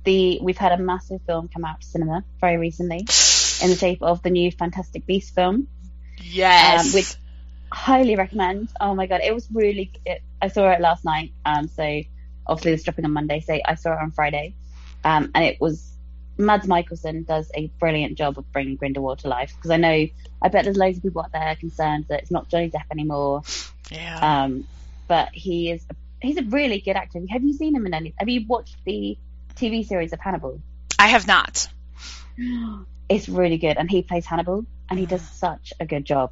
the 0.04 0.40
we've 0.42 0.58
had 0.58 0.72
a 0.72 0.78
massive 0.78 1.22
film 1.28 1.48
come 1.48 1.66
out 1.66 1.82
to 1.82 1.88
cinema 1.88 2.24
very 2.40 2.58
recently 2.58 3.00
in 3.00 3.70
the 3.70 3.76
shape 3.78 4.02
of 4.02 4.24
the 4.24 4.30
new 4.30 4.52
Fantastic 4.52 5.06
Beast 5.06 5.36
film. 5.36 5.68
Yes. 6.24 6.88
Um, 6.88 6.94
which 6.94 7.16
highly 7.72 8.16
recommend. 8.16 8.70
Oh 8.80 8.96
my 8.96 9.08
god, 9.08 9.22
it 9.24 9.34
was 9.34 9.48
really. 9.52 9.92
It, 10.06 10.22
I 10.42 10.48
saw 10.48 10.72
it 10.72 10.82
last 10.82 11.04
night. 11.04 11.34
Um, 11.46 11.68
so 11.68 12.02
obviously 12.48 12.74
it's 12.74 12.84
dropping 12.84 13.06
on 13.06 13.12
Monday. 13.12 13.42
So 13.42 13.60
I 13.66 13.76
saw 13.76 13.94
it 13.94 14.00
on 14.00 14.12
Friday. 14.12 14.56
Um, 15.04 15.32
and 15.34 15.44
it 15.44 15.60
was 15.60 15.91
Mads 16.42 16.68
Mikkelsen 16.68 17.26
does 17.26 17.52
a 17.56 17.68
brilliant 17.80 18.18
job 18.18 18.38
of 18.38 18.52
bringing 18.52 18.76
Grindelwald 18.76 19.20
to 19.20 19.28
life 19.28 19.54
because 19.56 19.72
I 19.72 19.78
know 19.78 20.08
I 20.42 20.50
bet 20.50 20.66
there's 20.66 20.78
loads 20.78 20.98
of 20.98 21.04
people 21.04 21.22
out 21.22 21.32
there 21.32 21.56
concerned 21.56 22.06
that 22.10 22.22
it's 22.22 22.32
not 22.32 22.50
Johnny 22.50 22.70
Depp 22.70 22.86
anymore. 22.92 23.44
Yeah. 23.90 24.44
Um, 24.44 24.66
but 25.10 25.34
he 25.34 25.70
is 25.70 25.86
he's 26.22 26.38
a 26.38 26.44
really 26.44 26.80
good 26.80 26.96
actor. 26.96 27.20
Have 27.30 27.44
you 27.44 27.52
seen 27.52 27.76
him 27.76 27.86
in 27.86 27.94
any? 27.94 28.14
Have 28.18 28.30
you 28.30 28.48
watched 28.48 28.78
the 28.86 29.18
TV 29.56 29.86
series 29.86 30.14
of 30.14 30.22
Hannibal? 30.22 30.62
I 30.98 31.08
have 31.08 31.28
not. 31.28 31.68
It's 33.10 33.28
really 33.28 33.58
good, 33.58 33.76
and 33.76 33.92
he 33.92 34.04
plays 34.04 34.26
Hannibal, 34.26 34.66
and 34.90 34.98
he 34.98 35.06
does 35.06 35.22
such 35.22 35.74
a 35.82 35.86
good 35.86 36.06
job. 36.06 36.32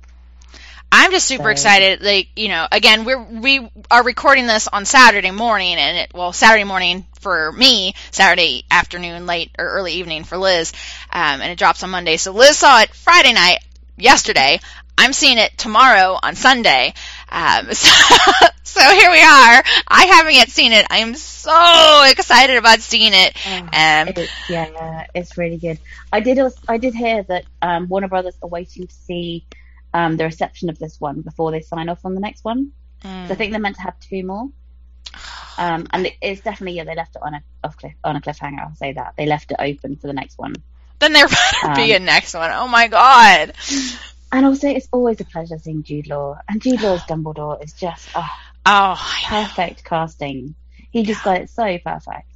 I'm 0.91 1.11
just 1.11 1.27
super 1.27 1.43
so. 1.43 1.49
excited. 1.49 2.01
Like, 2.01 2.29
you 2.35 2.47
know, 2.49 2.67
again, 2.71 3.05
we're, 3.05 3.21
we 3.23 3.69
are 3.91 4.03
recording 4.03 4.47
this 4.47 4.67
on 4.67 4.85
Saturday 4.85 5.31
morning 5.31 5.75
and 5.75 5.97
it, 5.97 6.11
well, 6.13 6.33
Saturday 6.33 6.63
morning 6.63 7.05
for 7.19 7.51
me, 7.51 7.93
Saturday 8.11 8.63
afternoon, 8.71 9.25
late 9.27 9.51
or 9.59 9.65
early 9.65 9.93
evening 9.93 10.23
for 10.23 10.37
Liz. 10.37 10.73
Um, 11.11 11.41
and 11.41 11.51
it 11.51 11.57
drops 11.59 11.83
on 11.83 11.91
Monday. 11.91 12.17
So 12.17 12.31
Liz 12.31 12.57
saw 12.57 12.81
it 12.81 12.93
Friday 12.93 13.33
night. 13.33 13.59
yesterday. 13.97 14.59
I'm 14.97 15.13
seeing 15.13 15.37
it 15.37 15.57
tomorrow 15.57 16.17
on 16.21 16.35
Sunday. 16.35 16.93
Um, 17.29 17.67
so, 17.73 18.47
so 18.63 18.81
here 18.81 19.11
we 19.11 19.21
are. 19.21 19.63
I 19.87 20.05
haven't 20.11 20.33
yet 20.33 20.49
seen 20.49 20.73
it. 20.73 20.85
I 20.89 20.97
am 20.97 21.15
so 21.15 22.03
excited 22.09 22.57
about 22.57 22.79
seeing 22.81 23.13
it. 23.13 23.37
Um, 23.47 23.69
It- 24.09 24.29
yeah, 24.49 25.05
it's 25.13 25.37
really 25.37 25.57
good. 25.57 25.79
I 26.11 26.19
did 26.19 26.39
also, 26.39 26.59
I 26.67 26.77
did 26.79 26.93
hear 26.95 27.23
that 27.23 27.45
um, 27.61 27.87
Warner 27.87 28.07
Brothers 28.09 28.35
are 28.41 28.49
waiting 28.49 28.87
to 28.87 28.93
see 28.93 29.45
um, 29.93 30.17
the 30.17 30.23
reception 30.25 30.69
of 30.69 30.77
this 30.79 30.99
one 30.99 31.21
before 31.21 31.51
they 31.51 31.61
sign 31.61 31.89
off 31.89 32.05
on 32.05 32.13
the 32.15 32.21
next 32.21 32.43
one. 32.43 32.71
mm. 33.03 33.27
So 33.27 33.33
I 33.33 33.35
think 33.35 33.51
they're 33.51 33.61
meant 33.61 33.75
to 33.77 33.81
have 33.83 33.99
two 33.99 34.23
more. 34.23 34.49
Um, 35.57 35.87
and 35.91 36.05
it- 36.07 36.15
it's 36.21 36.41
definitely 36.41 36.77
yeah 36.77 36.83
they 36.85 36.95
left 36.95 37.15
it 37.15 37.21
on 37.21 37.33
a 37.33 37.41
off 37.63 37.75
cliff, 37.77 37.93
on 38.03 38.15
a 38.15 38.21
cliffhanger. 38.21 38.59
I'll 38.61 38.75
say 38.75 38.93
that 38.93 39.13
they 39.17 39.25
left 39.25 39.51
it 39.51 39.57
open 39.59 39.97
for 39.97 40.07
the 40.07 40.13
next 40.13 40.37
one. 40.37 40.53
then 40.99 41.13
there 41.13 41.27
better 41.61 41.75
be 41.75 41.93
um, 41.95 42.01
a 42.01 42.05
next 42.05 42.33
one. 42.33 42.51
Oh 42.53 42.67
my 42.67 42.87
god. 42.87 43.53
And 44.31 44.45
also, 44.45 44.67
it's 44.69 44.87
always 44.91 45.19
a 45.21 45.25
pleasure 45.25 45.57
seeing 45.57 45.81
Jude 45.83 46.07
Law. 46.07 46.37
And 46.47 46.61
Jude 46.61 46.81
Law's 46.81 47.01
Dumbledore 47.09 47.63
is 47.63 47.73
just 47.73 48.07
oh, 48.15 48.29
Oh, 48.65 48.95
perfect 49.25 49.83
casting. 49.83 50.53
He 50.91 51.03
just 51.03 51.23
got 51.23 51.37
it 51.37 51.49
so 51.49 51.77
perfect. 51.79 52.27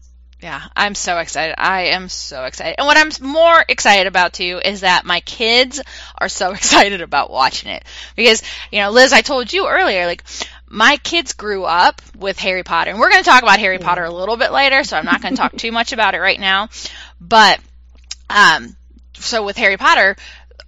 Yeah, 0.43 0.61
I'm 0.75 0.93
so 0.93 1.19
excited. 1.19 1.55
I 1.57 1.83
am 1.87 2.09
so 2.09 2.43
excited. 2.43 2.75
And 2.77 2.85
what 2.85 2.97
I'm 2.97 3.11
more 3.25 3.63
excited 3.69 4.07
about 4.07 4.33
too 4.33 4.59
is 4.63 4.81
that 4.81 5.05
my 5.05 5.21
kids 5.21 5.81
are 6.17 6.27
so 6.27 6.51
excited 6.53 6.99
about 6.99 7.31
watching 7.31 7.71
it. 7.71 7.85
Because, 8.17 8.43
you 8.69 8.81
know, 8.81 8.91
Liz, 8.91 9.13
I 9.13 9.21
told 9.21 9.53
you 9.53 9.69
earlier, 9.69 10.05
like, 10.05 10.21
my 10.67 10.97
kids 10.97 11.31
grew 11.31 11.63
up 11.63 12.01
with 12.17 12.37
Harry 12.39 12.63
Potter. 12.63 12.91
And 12.91 12.99
we're 12.99 13.09
going 13.09 13.23
to 13.23 13.29
talk 13.29 13.41
about 13.41 13.59
Harry 13.59 13.77
Yeah. 13.79 13.85
Potter 13.85 14.03
a 14.03 14.11
little 14.11 14.35
bit 14.35 14.51
later, 14.51 14.83
so 14.83 14.97
I'm 14.97 15.05
not 15.05 15.21
going 15.21 15.33
to 15.33 15.41
talk 15.41 15.55
too 15.55 15.71
much 15.71 15.93
about 15.93 16.13
it 16.13 16.19
right 16.19 16.39
now. 16.39 16.67
But, 17.21 17.61
um, 18.29 18.75
so 19.13 19.45
with 19.45 19.55
Harry 19.55 19.77
Potter, 19.77 20.17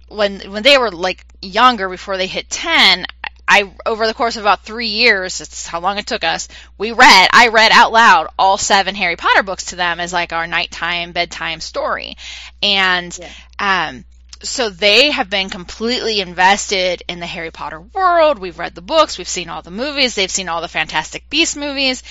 when, 0.08 0.40
when 0.52 0.62
they 0.62 0.78
were 0.78 0.90
like 0.90 1.26
younger 1.42 1.90
before 1.90 2.16
they 2.16 2.28
hit 2.28 2.48
10, 2.48 3.04
I, 3.48 3.72
over 3.84 4.06
the 4.06 4.14
course 4.14 4.36
of 4.36 4.42
about 4.42 4.62
three 4.62 4.88
years, 4.88 5.40
it's 5.40 5.66
how 5.66 5.80
long 5.80 5.98
it 5.98 6.06
took 6.06 6.24
us, 6.24 6.48
we 6.78 6.92
read, 6.92 7.28
I 7.32 7.48
read 7.48 7.72
out 7.72 7.92
loud 7.92 8.28
all 8.38 8.58
seven 8.58 8.94
Harry 8.94 9.16
Potter 9.16 9.42
books 9.42 9.66
to 9.66 9.76
them 9.76 10.00
as 10.00 10.12
like 10.12 10.32
our 10.32 10.46
nighttime, 10.46 11.12
bedtime 11.12 11.60
story. 11.60 12.16
And, 12.62 13.16
um, 13.58 14.04
so 14.42 14.68
they 14.68 15.10
have 15.10 15.30
been 15.30 15.48
completely 15.48 16.20
invested 16.20 17.02
in 17.08 17.20
the 17.20 17.26
Harry 17.26 17.50
Potter 17.50 17.80
world. 17.80 18.38
We've 18.38 18.58
read 18.58 18.74
the 18.74 18.82
books, 18.82 19.18
we've 19.18 19.28
seen 19.28 19.48
all 19.48 19.62
the 19.62 19.70
movies, 19.70 20.14
they've 20.14 20.30
seen 20.30 20.48
all 20.48 20.60
the 20.60 20.68
Fantastic 20.68 21.30
Beast 21.30 21.56
movies. 21.56 22.02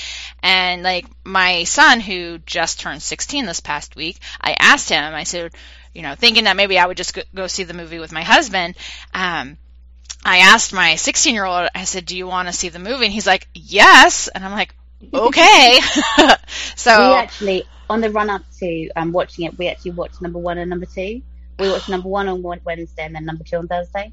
And 0.41 0.83
like 0.83 1.05
my 1.23 1.65
son 1.65 1.99
who 1.99 2.39
just 2.39 2.79
turned 2.79 3.03
16 3.03 3.45
this 3.45 3.59
past 3.59 3.95
week, 3.95 4.17
I 4.41 4.55
asked 4.59 4.89
him, 4.89 5.13
I 5.13 5.23
said, 5.23 5.53
you 5.93 6.01
know, 6.01 6.15
thinking 6.15 6.45
that 6.45 6.57
maybe 6.57 6.79
I 6.79 6.85
would 6.85 6.97
just 6.97 7.13
go, 7.13 7.21
go 7.33 7.47
see 7.47 7.63
the 7.63 7.73
movie 7.73 7.99
with 7.99 8.11
my 8.11 8.23
husband, 8.23 8.75
um, 9.13 9.57
I 10.25 10.39
asked 10.39 10.73
my 10.73 10.95
16 10.95 11.35
year 11.35 11.45
old, 11.45 11.69
I 11.75 11.83
said, 11.83 12.05
do 12.05 12.17
you 12.17 12.25
want 12.27 12.47
to 12.47 12.53
see 12.53 12.69
the 12.69 12.79
movie? 12.79 13.05
And 13.05 13.13
he's 13.13 13.27
like, 13.27 13.47
yes. 13.53 14.27
And 14.27 14.43
I'm 14.43 14.51
like, 14.51 14.73
okay. 15.13 15.79
so, 16.75 16.97
We 16.97 17.15
actually, 17.15 17.63
on 17.89 18.01
the 18.01 18.09
run 18.09 18.31
up 18.31 18.41
to 18.59 18.89
um, 18.95 19.11
watching 19.11 19.45
it, 19.45 19.57
we 19.57 19.67
actually 19.67 19.91
watched 19.91 20.21
number 20.21 20.39
one 20.39 20.57
and 20.57 20.69
number 20.69 20.87
two. 20.87 21.21
We 21.59 21.69
watched 21.69 21.89
number 21.89 22.09
one 22.09 22.27
on 22.27 22.41
Wednesday 22.41 23.05
and 23.05 23.15
then 23.15 23.23
number 23.25 23.43
two 23.43 23.57
on 23.57 23.67
Thursday. 23.67 24.11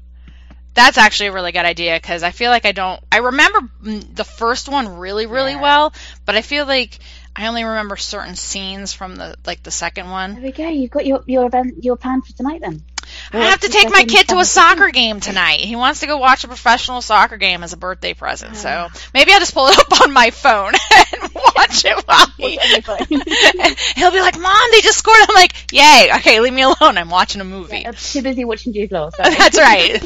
that's 0.75 0.97
actually 0.97 1.27
a 1.27 1.33
really 1.33 1.51
good 1.51 1.65
idea 1.65 1.95
because 1.95 2.23
I 2.23 2.31
feel 2.31 2.51
like 2.51 2.65
I 2.65 2.71
don't, 2.73 2.99
I 3.11 3.17
remember 3.17 3.59
mm, 3.83 4.15
the 4.15 4.23
first 4.23 4.69
one 4.69 4.97
really, 4.97 5.25
really 5.25 5.53
Yeah. 5.53 5.61
well, 5.61 5.93
but 6.25 6.35
I 6.35 6.41
feel 6.41 6.65
like 6.65 6.99
I 7.35 7.47
only 7.47 7.63
remember 7.63 7.97
certain 7.97 8.35
scenes 8.35 8.93
from 8.93 9.15
the, 9.15 9.35
like 9.45 9.63
the 9.63 9.71
second 9.71 10.09
one. 10.11 10.35
There 10.35 10.43
we 10.43 10.51
go. 10.51 10.67
You've 10.69 10.91
got 10.91 11.05
your 11.05 11.23
your 11.25 11.45
event, 11.47 11.83
your 11.83 11.97
plan 11.97 12.21
for 12.21 12.33
tonight 12.33 12.61
then. 12.61 12.83
I 13.31 13.39
have 13.45 13.59
to 13.61 13.69
take 13.69 13.89
my 13.89 14.03
kid 14.03 14.29
to 14.29 14.37
a 14.39 14.45
soccer 14.45 14.89
game 14.89 15.19
tonight. 15.19 15.59
He 15.61 15.75
wants 15.75 16.01
to 16.01 16.07
go 16.07 16.17
watch 16.17 16.43
a 16.43 16.47
professional 16.47 17.01
soccer 17.01 17.37
game 17.37 17.63
as 17.63 17.73
a 17.73 17.77
birthday 17.77 18.13
present. 18.13 18.55
So 18.57 18.69
Ah. 18.69 18.89
maybe 19.13 19.31
I'll 19.33 19.39
just 19.39 19.53
pull 19.53 19.67
it 19.67 19.77
up 19.91 20.01
on 20.01 20.11
my 20.13 20.29
phone 20.31 20.73
and 20.95 21.33
watch 21.33 21.85
it 21.85 22.03
while 22.07 22.27
he. 22.37 22.57
Watch 22.57 22.65
it 22.71 22.89
on 22.89 22.95
your 23.09 23.25
phone. 23.65 23.75
He'll 23.95 24.11
be 24.11 24.21
like, 24.21 24.39
"Mom, 24.39 24.71
they 24.71 24.81
just 24.81 24.97
scored." 24.99 25.17
I'm 25.27 25.35
like, 25.35 25.53
"Yay! 25.71 26.09
Okay, 26.17 26.39
leave 26.39 26.53
me 26.53 26.61
alone. 26.63 26.97
I'm 26.97 27.09
watching 27.09 27.41
a 27.41 27.45
movie." 27.45 27.85
I'm 27.85 27.93
too 27.93 28.21
busy 28.21 28.45
watching 28.45 28.73
Jude 28.73 28.91
Law. 28.91 29.09
That's 29.17 29.57
right. 29.57 30.01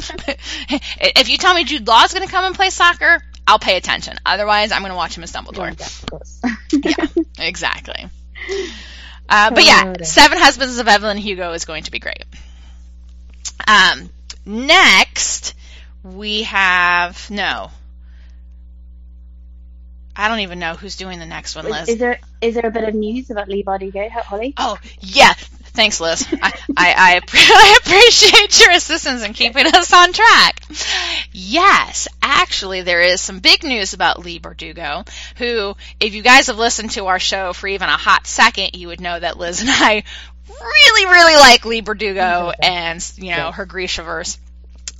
if 1.16 1.28
you 1.28 1.36
tell 1.38 1.54
me 1.54 1.64
Jude 1.64 1.86
Law's 1.86 2.12
going 2.14 2.26
to 2.26 2.32
come 2.32 2.44
and 2.44 2.54
play 2.54 2.70
soccer, 2.70 3.22
I'll 3.46 3.58
pay 3.58 3.76
attention. 3.76 4.16
Otherwise, 4.26 4.72
I'm 4.72 4.82
going 4.82 4.90
to 4.92 4.96
watch 4.96 5.16
him 5.16 5.22
as 5.22 5.32
Yeah, 5.34 5.40
Dumbledore. 5.42 5.70
of 6.02 6.10
course. 6.10 6.40
Exactly. 7.38 8.08
Uh, 9.28 9.50
but 9.50 9.64
yeah, 9.64 9.94
Seven 10.02 10.38
Husbands 10.38 10.78
of 10.78 10.88
Evelyn 10.88 11.18
Hugo 11.18 11.52
is 11.52 11.64
going 11.64 11.82
to 11.84 11.90
be 11.90 11.98
great. 11.98 12.24
Um, 13.66 14.10
next 14.44 15.54
we 16.02 16.42
have 16.44 17.30
no. 17.30 17.70
I 20.18 20.28
don't 20.28 20.40
even 20.40 20.58
know 20.58 20.74
who's 20.74 20.96
doing 20.96 21.20
the 21.20 21.26
next 21.26 21.54
one, 21.54 21.66
Liz. 21.66 21.88
Is, 21.88 21.98
there 21.98 22.18
is 22.40 22.54
there 22.56 22.66
a 22.66 22.72
bit 22.72 22.82
of 22.88 22.94
news 22.94 23.30
about 23.30 23.48
Leigh 23.48 23.62
Bardugo, 23.62 24.10
Holly? 24.10 24.52
Oh 24.56 24.76
yeah, 24.98 25.32
thanks, 25.34 26.00
Liz. 26.00 26.26
I 26.42 26.52
I, 26.76 26.94
I, 26.96 27.20
I 27.32 27.78
appreciate 27.80 28.60
your 28.60 28.72
assistance 28.72 29.22
in 29.22 29.32
keeping 29.32 29.66
us 29.66 29.92
on 29.92 30.12
track. 30.12 30.60
Yes, 31.30 32.08
actually, 32.20 32.82
there 32.82 33.00
is 33.00 33.20
some 33.20 33.38
big 33.38 33.62
news 33.62 33.92
about 33.92 34.18
Leigh 34.24 34.40
Bardugo, 34.40 35.08
who, 35.36 35.76
if 36.00 36.16
you 36.16 36.22
guys 36.22 36.48
have 36.48 36.58
listened 36.58 36.90
to 36.92 37.06
our 37.06 37.20
show 37.20 37.52
for 37.52 37.68
even 37.68 37.88
a 37.88 37.96
hot 37.96 38.26
second, 38.26 38.70
you 38.74 38.88
would 38.88 39.00
know 39.00 39.20
that 39.20 39.38
Liz 39.38 39.60
and 39.60 39.70
I 39.70 40.02
really, 40.60 41.06
really 41.06 41.36
like 41.36 41.64
Leigh 41.64 41.82
Bardugo 41.82 42.52
and 42.62 43.12
you 43.16 43.36
know 43.36 43.52
her 43.52 43.66
Grishaverse. 43.66 44.38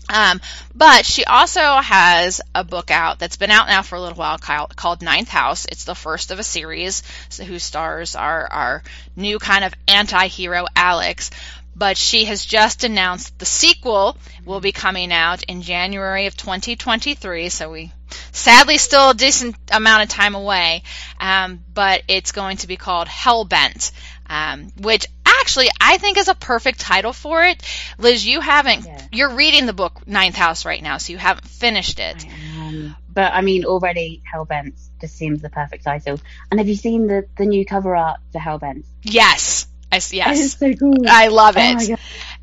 Um, 0.08 0.40
but 0.74 1.04
she 1.04 1.24
also 1.24 1.60
has 1.60 2.40
a 2.54 2.64
book 2.64 2.90
out 2.90 3.18
that's 3.18 3.36
been 3.36 3.50
out 3.50 3.68
now 3.68 3.82
for 3.82 3.96
a 3.96 4.00
little 4.00 4.16
while 4.16 4.38
called, 4.38 4.74
called 4.74 5.02
Ninth 5.02 5.28
House. 5.28 5.66
It's 5.66 5.84
the 5.84 5.94
first 5.94 6.30
of 6.30 6.38
a 6.38 6.42
series 6.42 7.02
so 7.28 7.44
whose 7.44 7.62
stars 7.62 8.16
are 8.16 8.48
our 8.50 8.82
new 9.16 9.38
kind 9.38 9.64
of 9.64 9.74
anti-hero 9.86 10.66
Alex. 10.74 11.30
But 11.76 11.96
she 11.96 12.24
has 12.24 12.44
just 12.44 12.82
announced 12.82 13.38
the 13.38 13.44
sequel 13.44 14.16
will 14.44 14.60
be 14.60 14.72
coming 14.72 15.12
out 15.12 15.44
in 15.44 15.62
January 15.62 16.26
of 16.26 16.36
2023. 16.36 17.50
So 17.50 17.70
we 17.70 17.92
sadly 18.32 18.78
still 18.78 19.10
a 19.10 19.14
decent 19.14 19.56
amount 19.70 20.02
of 20.02 20.08
time 20.08 20.34
away. 20.34 20.82
Um, 21.20 21.62
but 21.72 22.02
it's 22.08 22.32
going 22.32 22.56
to 22.58 22.66
be 22.66 22.76
called 22.76 23.06
Hellbent, 23.06 23.92
um, 24.28 24.72
which 24.78 25.06
actually 25.40 25.68
I 25.80 25.98
think 25.98 26.18
is 26.18 26.28
a 26.28 26.34
perfect 26.34 26.80
title 26.80 27.12
for 27.12 27.44
it. 27.44 27.62
Liz, 27.98 28.26
you 28.26 28.40
haven't, 28.40 28.84
Yeah. 28.84 29.06
you're 29.12 29.34
reading 29.34 29.66
the 29.66 29.72
book 29.72 30.06
Ninth 30.06 30.36
House 30.36 30.64
right 30.64 30.82
now, 30.82 30.98
so 30.98 31.12
you 31.12 31.18
haven't 31.18 31.46
finished 31.46 31.98
it. 32.00 32.24
Um, 32.58 32.96
but 33.12 33.32
I 33.32 33.40
mean, 33.40 33.64
already 33.64 34.22
Hellbent 34.32 34.74
just 35.00 35.16
seems 35.16 35.40
the 35.42 35.50
perfect 35.50 35.84
title. 35.84 36.20
And 36.50 36.60
have 36.60 36.68
you 36.68 36.76
seen 36.76 37.06
the 37.06 37.26
the 37.36 37.46
new 37.46 37.64
cover 37.64 37.96
art 37.96 38.20
for 38.32 38.38
Hellbent? 38.40 38.84
Yes. 39.02 39.66
I, 39.90 39.96
yes. 40.10 40.38
is 40.38 40.52
so 40.52 40.74
cool. 40.74 40.96
I 41.08 41.28
love 41.28 41.56
Oh 41.56 41.60
it. 41.60 41.88
God. 41.88 41.98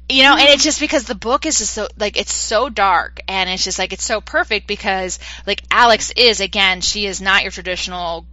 you 0.09 0.23
know 0.23 0.35
and 0.35 0.49
it's 0.49 0.63
just 0.63 0.79
because 0.79 1.03
the 1.03 1.13
book 1.15 1.45
is 1.45 1.59
just 1.59 1.73
so 1.73 1.87
like 1.97 2.17
it's 2.17 2.33
so 2.33 2.69
dark 2.69 3.19
and 3.27 3.49
it's 3.49 3.63
just 3.63 3.77
like 3.77 3.93
it's 3.93 4.03
so 4.03 4.19
perfect 4.21 4.65
because 4.67 5.19
like 5.47 5.61
alex 5.71 6.11
is 6.15 6.41
again 6.41 6.81
she 6.81 7.05
is 7.07 7.21
not 7.21 7.41
your 7.43 7.51
traditional 7.51 8.25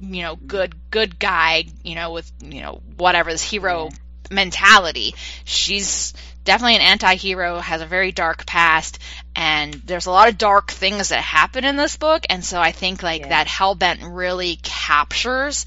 you 0.00 0.22
know 0.22 0.34
good 0.36 0.74
good 0.90 1.18
guy 1.20 1.64
you 1.84 1.94
know 1.96 2.12
with 2.12 2.30
you 2.42 2.62
know 2.62 2.80
whatever 2.96 3.30
this 3.32 3.42
hero 3.42 3.90
mentality 4.30 5.14
she's 5.44 6.14
definitely 6.44 6.76
an 6.76 6.82
anti-hero 6.82 7.58
has 7.58 7.80
a 7.82 7.86
very 7.86 8.12
dark 8.12 8.46
past 8.46 8.98
and 9.36 9.74
there's 9.74 10.06
a 10.06 10.10
lot 10.10 10.28
of 10.28 10.38
dark 10.38 10.70
things 10.70 11.08
that 11.10 11.20
happen 11.20 11.64
in 11.64 11.76
this 11.76 11.96
book 11.96 12.24
and 12.30 12.44
so 12.44 12.60
i 12.60 12.72
think 12.72 13.02
like 13.02 13.22
Yeah. 13.22 13.28
that 13.30 13.46
hellbent 13.46 13.98
really 14.16 14.56
captures 14.62 15.66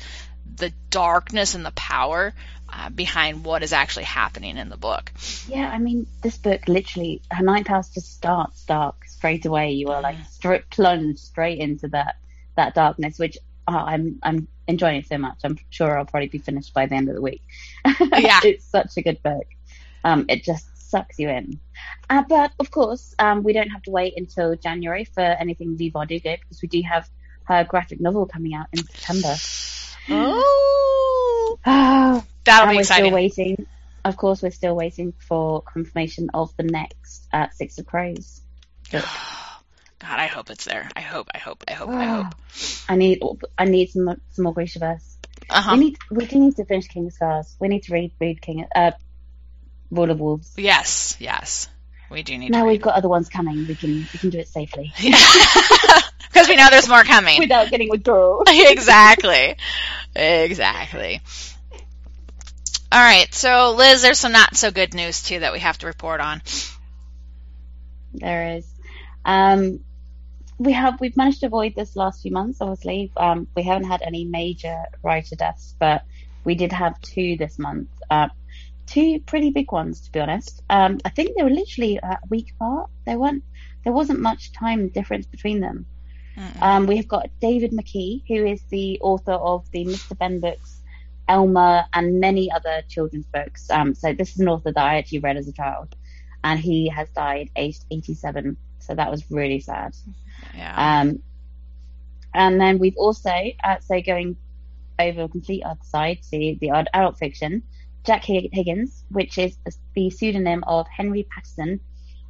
the 0.56 0.72
darkness 0.90 1.56
and 1.56 1.66
the 1.66 1.72
power 1.72 2.34
uh, 2.70 2.90
behind 2.90 3.46
what 3.46 3.62
is 3.64 3.72
actually 3.74 4.06
happening 4.06 4.58
in 4.58 4.70
the 4.70 4.78
book 4.78 5.12
Yeah, 5.48 5.70
I 5.70 5.78
mean, 5.78 6.08
this 6.24 6.38
book 6.38 6.68
literally, 6.68 7.22
her 7.30 7.44
ninth 7.44 7.68
house 7.68 7.90
just 7.90 8.12
starts 8.14 8.66
dark 8.66 9.06
straight 9.06 9.46
away. 9.46 9.72
You 9.74 9.90
are 9.90 10.02
like 10.02 10.18
Mm. 10.18 10.28
straight 10.28 10.70
plunged 10.70 11.20
straight 11.20 11.60
into 11.60 11.88
that 11.90 12.16
that 12.56 12.74
darkness, 12.74 13.20
which 13.20 13.38
oh, 13.74 13.78
I'm 13.78 14.20
I'm 14.24 14.48
enjoying 14.68 14.98
it 14.98 15.08
so 15.08 15.18
much. 15.18 15.40
I'm 15.44 15.58
sure 15.70 15.98
I'll 15.98 16.06
probably 16.06 16.30
be 16.30 16.38
finished 16.38 16.74
by 16.74 16.86
the 16.86 16.96
end 16.96 17.10
of 17.10 17.16
the 17.16 17.22
week. 17.22 17.42
Yeah. 17.86 18.40
it's 18.44 18.66
such 18.66 18.98
a 18.98 19.02
good 19.02 19.22
book. 19.24 19.46
Um, 20.04 20.26
it 20.30 20.44
just 20.44 20.66
sucks 20.90 21.18
you 21.20 21.30
in. 21.30 21.60
Uh, 22.10 22.24
but 22.28 22.52
of 22.60 22.70
course, 22.72 23.16
um, 23.20 23.44
we 23.44 23.54
don't 23.54 23.70
have 23.70 23.82
to 23.84 23.92
wait 23.92 24.14
until 24.18 24.56
January 24.56 25.06
for 25.06 25.22
anything 25.22 25.78
Leigh 25.78 25.92
Bardugo 25.92 26.40
because 26.40 26.62
we 26.62 26.68
do 26.68 26.82
have 26.82 27.10
her 27.46 27.64
graphic 27.64 28.00
novel 28.00 28.26
coming 28.26 28.54
out 28.54 28.68
in 28.74 28.80
September. 28.86 29.36
Oh, 30.10 31.58
Ah, 31.66 32.24
that'll 32.46 32.64
and 32.64 32.72
be 32.72 32.76
we're 32.78 32.82
exciting. 32.82 33.06
still 33.06 33.16
waiting. 33.16 33.66
Of 34.06 34.18
course, 34.18 34.42
we're 34.42 34.52
still 34.52 34.76
waiting 34.76 35.14
for 35.28 35.62
confirmation 35.62 36.30
of 36.34 36.56
the 36.58 36.64
next 36.64 37.28
uh, 37.34 37.48
Six 37.54 37.78
of 37.80 37.86
Crows. 37.86 38.42
book. 38.92 39.06
God, 40.04 40.20
I 40.20 40.28
hope 40.28 40.50
it's 40.50 40.66
there. 40.66 40.90
I 40.98 41.00
hope. 41.02 41.30
I 41.34 41.38
hope. 41.38 41.64
I 41.66 41.72
hope. 41.74 41.90
I 41.90 42.06
hope. 42.06 42.36
I 42.90 42.98
need, 42.98 43.22
I 43.58 43.64
need 43.64 43.90
some, 43.92 44.04
more- 44.06 44.18
some 44.32 44.44
more 44.44 44.54
Grishaverse. 44.54 45.16
Uh 45.50 45.62
huh. 45.62 45.72
We 45.74 45.80
need, 45.80 45.98
we 46.12 46.26
do 46.26 46.40
need 46.40 46.58
to 46.58 46.66
finish 46.66 46.88
King 46.90 47.08
of 47.08 47.14
Scars. 47.14 47.56
We 47.60 47.70
need 47.70 47.84
to 47.84 47.94
read, 47.94 48.12
read 48.20 48.42
King, 48.42 48.66
uh, 48.76 48.92
Rule 49.92 50.12
of 50.12 50.20
Wolves. 50.20 50.54
Yes. 50.58 51.16
Yes. 51.20 51.70
We 52.12 52.22
do 52.22 52.38
need. 52.38 52.52
Now 52.52 52.68
we've 52.68 52.82
got 52.82 52.96
other 52.96 53.08
ones 53.08 53.30
coming. 53.30 53.66
We 53.66 53.76
can 53.76 54.08
we 54.14 54.20
can 54.20 54.30
do 54.30 54.40
it 54.40 54.48
safely 54.50 54.92
because 55.02 56.48
we 56.50 56.56
know 56.58 56.68
there's 56.70 56.90
more 56.90 57.04
coming. 57.04 57.40
without 57.40 57.70
getting 57.72 57.90
withdrawal. 57.90 58.44
exactly. 58.48 59.56
Exactly. 60.16 61.22
All 62.92 63.00
right. 63.00 63.34
So, 63.34 63.72
Liz, 63.78 64.02
there's 64.02 64.20
some 64.20 64.34
not 64.34 64.56
so 64.58 64.70
good 64.70 64.94
news 64.94 65.24
too 65.24 65.40
that 65.40 65.54
we 65.54 65.60
have 65.60 65.78
to 65.80 65.88
report 65.88 66.20
on. 66.20 66.42
There 68.14 68.58
is. 68.58 68.68
Um, 69.26 69.80
we 70.58 70.72
have 70.74 71.00
we've 71.00 71.18
managed 71.18 71.42
to 71.42 71.48
avoid 71.48 71.76
this 71.76 71.96
last 71.96 72.22
few 72.22 72.32
months. 72.32 72.60
Obviously, 72.62 73.12
um, 73.18 73.48
we 73.56 73.64
haven't 73.64 73.86
had 73.86 74.02
any 74.02 74.26
major 74.26 74.84
writer 75.02 75.36
deaths, 75.36 75.76
but 75.80 76.04
we 76.44 76.56
did 76.56 76.72
have 76.72 77.00
two 77.02 77.38
this 77.38 77.58
month. 77.58 77.90
Uh, 78.10 78.30
two 78.86 79.20
pretty 79.22 79.50
big 79.50 79.72
ones, 79.72 80.02
to 80.02 80.12
be 80.12 80.20
honest. 80.20 80.62
Um, 80.70 81.00
I 81.06 81.10
think 81.10 81.36
they 81.36 81.44
were 81.44 81.50
literally 81.50 81.98
a 81.98 82.18
week 82.30 82.54
apart. 82.56 82.90
There 83.06 83.18
weren't 83.18 83.44
there 83.84 83.94
wasn't 83.94 84.20
much 84.20 84.54
time 84.54 84.90
difference 84.90 85.26
between 85.26 85.60
them. 85.60 85.86
Mm. 86.38 86.62
Um, 86.62 86.88
we 86.88 86.98
have 86.98 87.08
got 87.08 87.30
David 87.40 87.72
McKee, 87.72 88.24
who 88.28 88.46
is 88.46 88.62
the 88.70 89.00
author 89.02 89.34
of 89.34 89.70
the 89.72 89.86
Mr. 89.86 90.18
Benn 90.18 90.40
books, 90.40 90.82
Elmer, 91.28 91.86
and 91.94 92.20
many 92.20 92.52
other 92.52 92.82
children's 92.88 93.26
books. 93.28 93.70
Um, 93.70 93.94
so 93.94 94.14
this 94.14 94.32
is 94.32 94.40
an 94.40 94.48
author 94.48 94.72
that 94.72 94.84
I 94.84 94.98
actually 94.98 95.20
read 95.20 95.38
as 95.38 95.48
a 95.48 95.54
child, 95.54 95.96
and 96.44 96.60
he 96.60 96.90
has 96.90 97.10
died 97.10 97.50
aged 97.56 97.86
87. 97.92 98.58
So 98.80 98.96
that 98.96 99.12
was 99.12 99.30
really 99.30 99.60
sad. 99.60 99.96
Yeah. 100.56 101.02
Um, 101.02 101.20
and 102.34 102.60
then 102.60 102.80
we've 102.80 102.98
also, 102.98 103.32
uh, 103.64 103.78
so 103.82 104.02
going 104.02 104.38
over 105.00 105.24
a 105.24 105.30
complete 105.30 105.64
other 105.64 105.80
side 105.84 106.20
to 106.32 106.58
the 106.60 106.70
ad- 106.72 106.90
adult 106.94 107.18
fiction, 107.18 107.64
Jack 108.06 108.26
Higgins, 108.26 109.04
which 109.10 109.38
is 109.38 109.58
the 109.96 110.10
pseudonym 110.10 110.64
of 110.66 110.88
Henry 110.88 111.24
Patterson. 111.24 111.80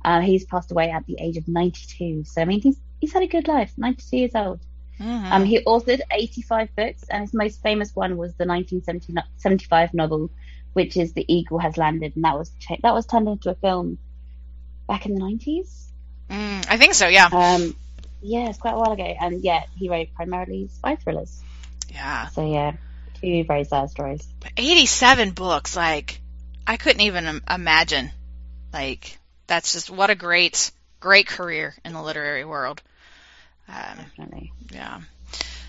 Uh, 0.04 0.20
he's 0.22 0.46
passed 0.46 0.72
away 0.72 0.92
at 0.92 1.06
the 1.06 1.18
age 1.20 1.38
of 1.38 1.48
92. 1.48 2.26
So, 2.26 2.42
I 2.42 2.46
mean, 2.46 2.62
he's, 2.62 2.78
he's 3.00 3.14
had 3.14 3.24
a 3.24 3.28
good 3.28 3.48
life, 3.48 3.74
92 3.78 4.18
years 4.18 4.36
old. 4.36 4.60
Mhm. 5.00 5.32
Um, 5.32 5.46
he 5.46 5.60
authored 5.62 6.02
85 6.12 6.76
books, 6.76 7.04
and 7.10 7.22
his 7.22 7.34
most 7.34 7.64
famous 7.64 7.96
one 7.96 8.16
was 8.18 8.34
the 8.36 8.46
1975 8.46 9.94
novel, 9.94 10.30
which 10.74 10.98
is 10.98 11.14
The 11.14 11.26
Eagle 11.34 11.58
Has 11.58 11.78
Landed, 11.78 12.16
and 12.16 12.24
that 12.26 12.38
was 12.38 12.52
cha- 12.60 12.78
that 12.84 12.94
was 12.94 13.06
turned 13.06 13.28
into 13.28 13.50
a 13.50 13.56
film 13.56 13.98
back 14.88 15.06
in 15.06 15.16
the 15.16 15.22
90s. 15.22 15.92
Mm, 16.30 16.66
I 16.70 16.78
think 16.78 16.94
so. 16.94 17.08
Yeah. 17.08 17.30
Um, 17.32 17.76
yeah, 18.24 18.50
it's 18.50 18.58
quite 18.58 18.74
a 18.74 18.78
while 18.78 18.94
ago, 18.94 19.04
and 19.04 19.44
yeah, 19.44 19.64
he 19.76 19.90
wrote 19.90 20.08
primarily 20.16 20.70
spy 20.70 20.96
thrillers. 20.96 21.42
Yeah. 21.90 22.28
So 22.30 22.50
yeah, 22.50 22.74
two 23.22 23.44
very 23.44 23.64
sad 23.66 23.90
stories. 23.90 24.28
87 24.58 25.32
books. 25.32 25.76
Like, 25.76 26.20
I 26.66 26.78
couldn't 26.78 27.02
even 27.02 27.42
imagine. 27.50 28.12
Like, 28.72 29.18
that's 29.48 29.74
just 29.74 29.90
what 29.90 30.10
a 30.10 30.16
great, 30.16 30.72
great 31.00 31.28
career 31.28 31.76
in 31.86 31.94
the 31.94 32.02
literary 32.02 32.46
world. 32.46 32.82
Um, 33.68 33.98
Definitely. 33.98 34.52
Yeah. 34.72 35.02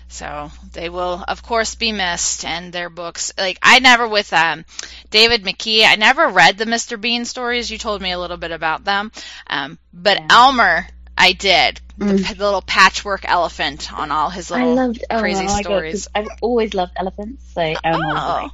So 0.07 0.49
they 0.71 0.87
will, 0.87 1.23
of 1.27 1.43
course, 1.43 1.75
be 1.75 1.91
missed, 1.91 2.45
and 2.45 2.71
their 2.71 2.89
books. 2.89 3.33
Like 3.37 3.59
I 3.61 3.79
never 3.79 4.07
with 4.07 4.31
um, 4.31 4.63
David 5.11 5.43
McKee, 5.43 5.83
I 5.85 5.95
never 5.95 6.29
read 6.29 6.57
the 6.57 6.65
Mr. 6.65 6.99
Bean 6.99 7.25
stories. 7.25 7.69
You 7.69 7.77
told 7.77 8.01
me 8.01 8.11
a 8.11 8.19
little 8.19 8.37
bit 8.37 8.51
about 8.51 8.85
them, 8.85 9.11
um, 9.47 9.77
but 9.93 10.17
Yeah. 10.17 10.27
Elmer, 10.29 10.87
I 11.17 11.33
did. 11.33 11.81
The, 11.97 12.05
Mm. 12.05 12.37
the 12.37 12.43
little 12.43 12.61
patchwork 12.61 13.23
elephant 13.25 13.93
on 13.93 14.11
all 14.11 14.29
his 14.29 14.51
little 14.51 14.75
loved 14.75 15.03
Elmo. 15.09 15.21
crazy 15.21 15.39
oh 15.41 15.43
my 15.45 15.47
God, 15.47 15.53
'cause 15.53 15.63
stories. 15.63 16.07
I've 16.13 16.27
always 16.41 16.73
loved 16.73 16.91
elephants, 16.97 17.43
so 17.53 17.61
Elmo 17.61 18.13
Oh. 18.15 18.49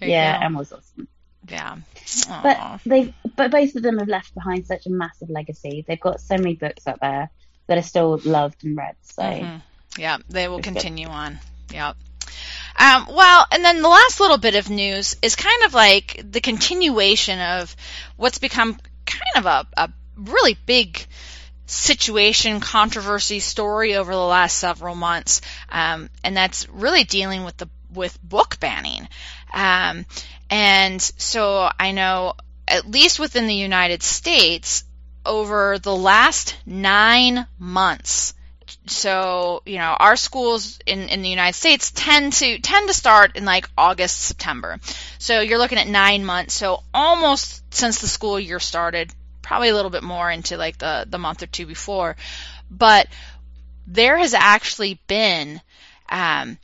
Yeah, 0.00 0.38
go. 0.38 0.44
Elmo 0.44 0.58
was 0.58 0.72
awesome. 0.72 1.08
yeah. 1.48 1.76
But 2.42 2.56
Aw. 2.58 2.78
they, 2.84 3.14
but 3.36 3.50
both 3.50 3.74
of 3.74 3.82
them 3.82 3.98
have 3.98 4.08
left 4.08 4.34
behind 4.34 4.66
such 4.66 4.86
a 4.86 4.90
massive 4.90 5.30
legacy. 5.30 5.84
They've 5.88 5.98
got 6.00 6.20
so 6.20 6.36
many 6.36 6.54
books 6.54 6.86
out 6.86 7.00
there 7.00 7.30
that 7.66 7.78
are 7.78 7.82
still 7.82 8.20
loved 8.24 8.62
and 8.64 8.76
read. 8.76 8.96
So 9.02 9.22
Mhm. 9.22 9.62
Yeah, 9.96 10.18
they 10.28 10.46
will 10.48 10.58
It's 10.58 10.66
good. 10.68 10.74
continue 10.74 11.08
on. 11.08 11.38
Yep. 11.72 11.96
Um, 12.76 13.06
well, 13.10 13.46
and 13.52 13.64
then 13.64 13.80
the 13.80 13.88
last 13.88 14.20
little 14.20 14.36
bit 14.38 14.54
of 14.56 14.68
news 14.68 15.16
is 15.22 15.34
kind 15.36 15.62
of 15.64 15.72
like 15.72 16.20
the 16.30 16.40
continuation 16.40 17.40
of 17.40 17.74
what's 18.16 18.38
become 18.38 18.74
kind 19.06 19.36
of 19.36 19.46
a, 19.46 19.66
a 19.76 19.90
really 20.16 20.58
big 20.66 21.06
situation, 21.66 22.60
controversy 22.60 23.40
story 23.40 23.96
over 23.96 24.12
the 24.12 24.18
last 24.18 24.58
several 24.58 24.94
months, 24.94 25.40
um, 25.70 26.10
and 26.22 26.36
that's 26.36 26.68
really 26.68 27.04
dealing 27.04 27.44
with 27.44 27.56
the 27.56 27.68
with 27.92 28.18
book 28.22 28.58
banning. 28.60 29.08
Um, 29.52 30.04
and 30.50 31.00
so 31.00 31.70
I 31.78 31.92
know, 31.92 32.34
at 32.66 32.90
least 32.90 33.18
within 33.18 33.46
the 33.46 33.54
United 33.54 34.02
States, 34.02 34.84
over 35.24 35.78
the 35.78 35.94
last 35.94 36.56
nine 36.66 37.46
months, 37.58 38.34
so 38.86 39.62
you 39.64 39.78
know 39.78 39.96
our 39.98 40.16
schools 40.16 40.78
in, 40.84 41.08
in 41.08 41.22
the 41.22 41.28
United 41.28 41.56
States 41.56 41.90
tend 41.90 42.32
to 42.34 42.58
tend 42.58 42.88
to 42.88 42.94
start 42.94 43.36
in 43.36 43.44
like 43.44 43.68
August 43.78 44.20
September. 44.20 44.78
So 45.18 45.40
you're 45.40 45.58
looking 45.58 45.78
at 45.78 45.88
nine 45.88 46.24
months. 46.24 46.54
So 46.54 46.82
almost 46.92 47.62
since 47.72 48.00
the 48.00 48.08
school 48.08 48.38
year 48.38 48.60
started 48.60 49.12
probably 49.44 49.68
a 49.68 49.74
little 49.74 49.90
bit 49.90 50.02
more 50.02 50.30
into 50.30 50.56
like 50.56 50.78
the 50.78 51.06
the 51.08 51.18
month 51.18 51.42
or 51.42 51.46
two 51.46 51.66
before 51.66 52.16
but 52.70 53.06
there 53.86 54.16
has 54.18 54.34
actually 54.34 54.98
been 55.06 55.60
um, 56.08 56.58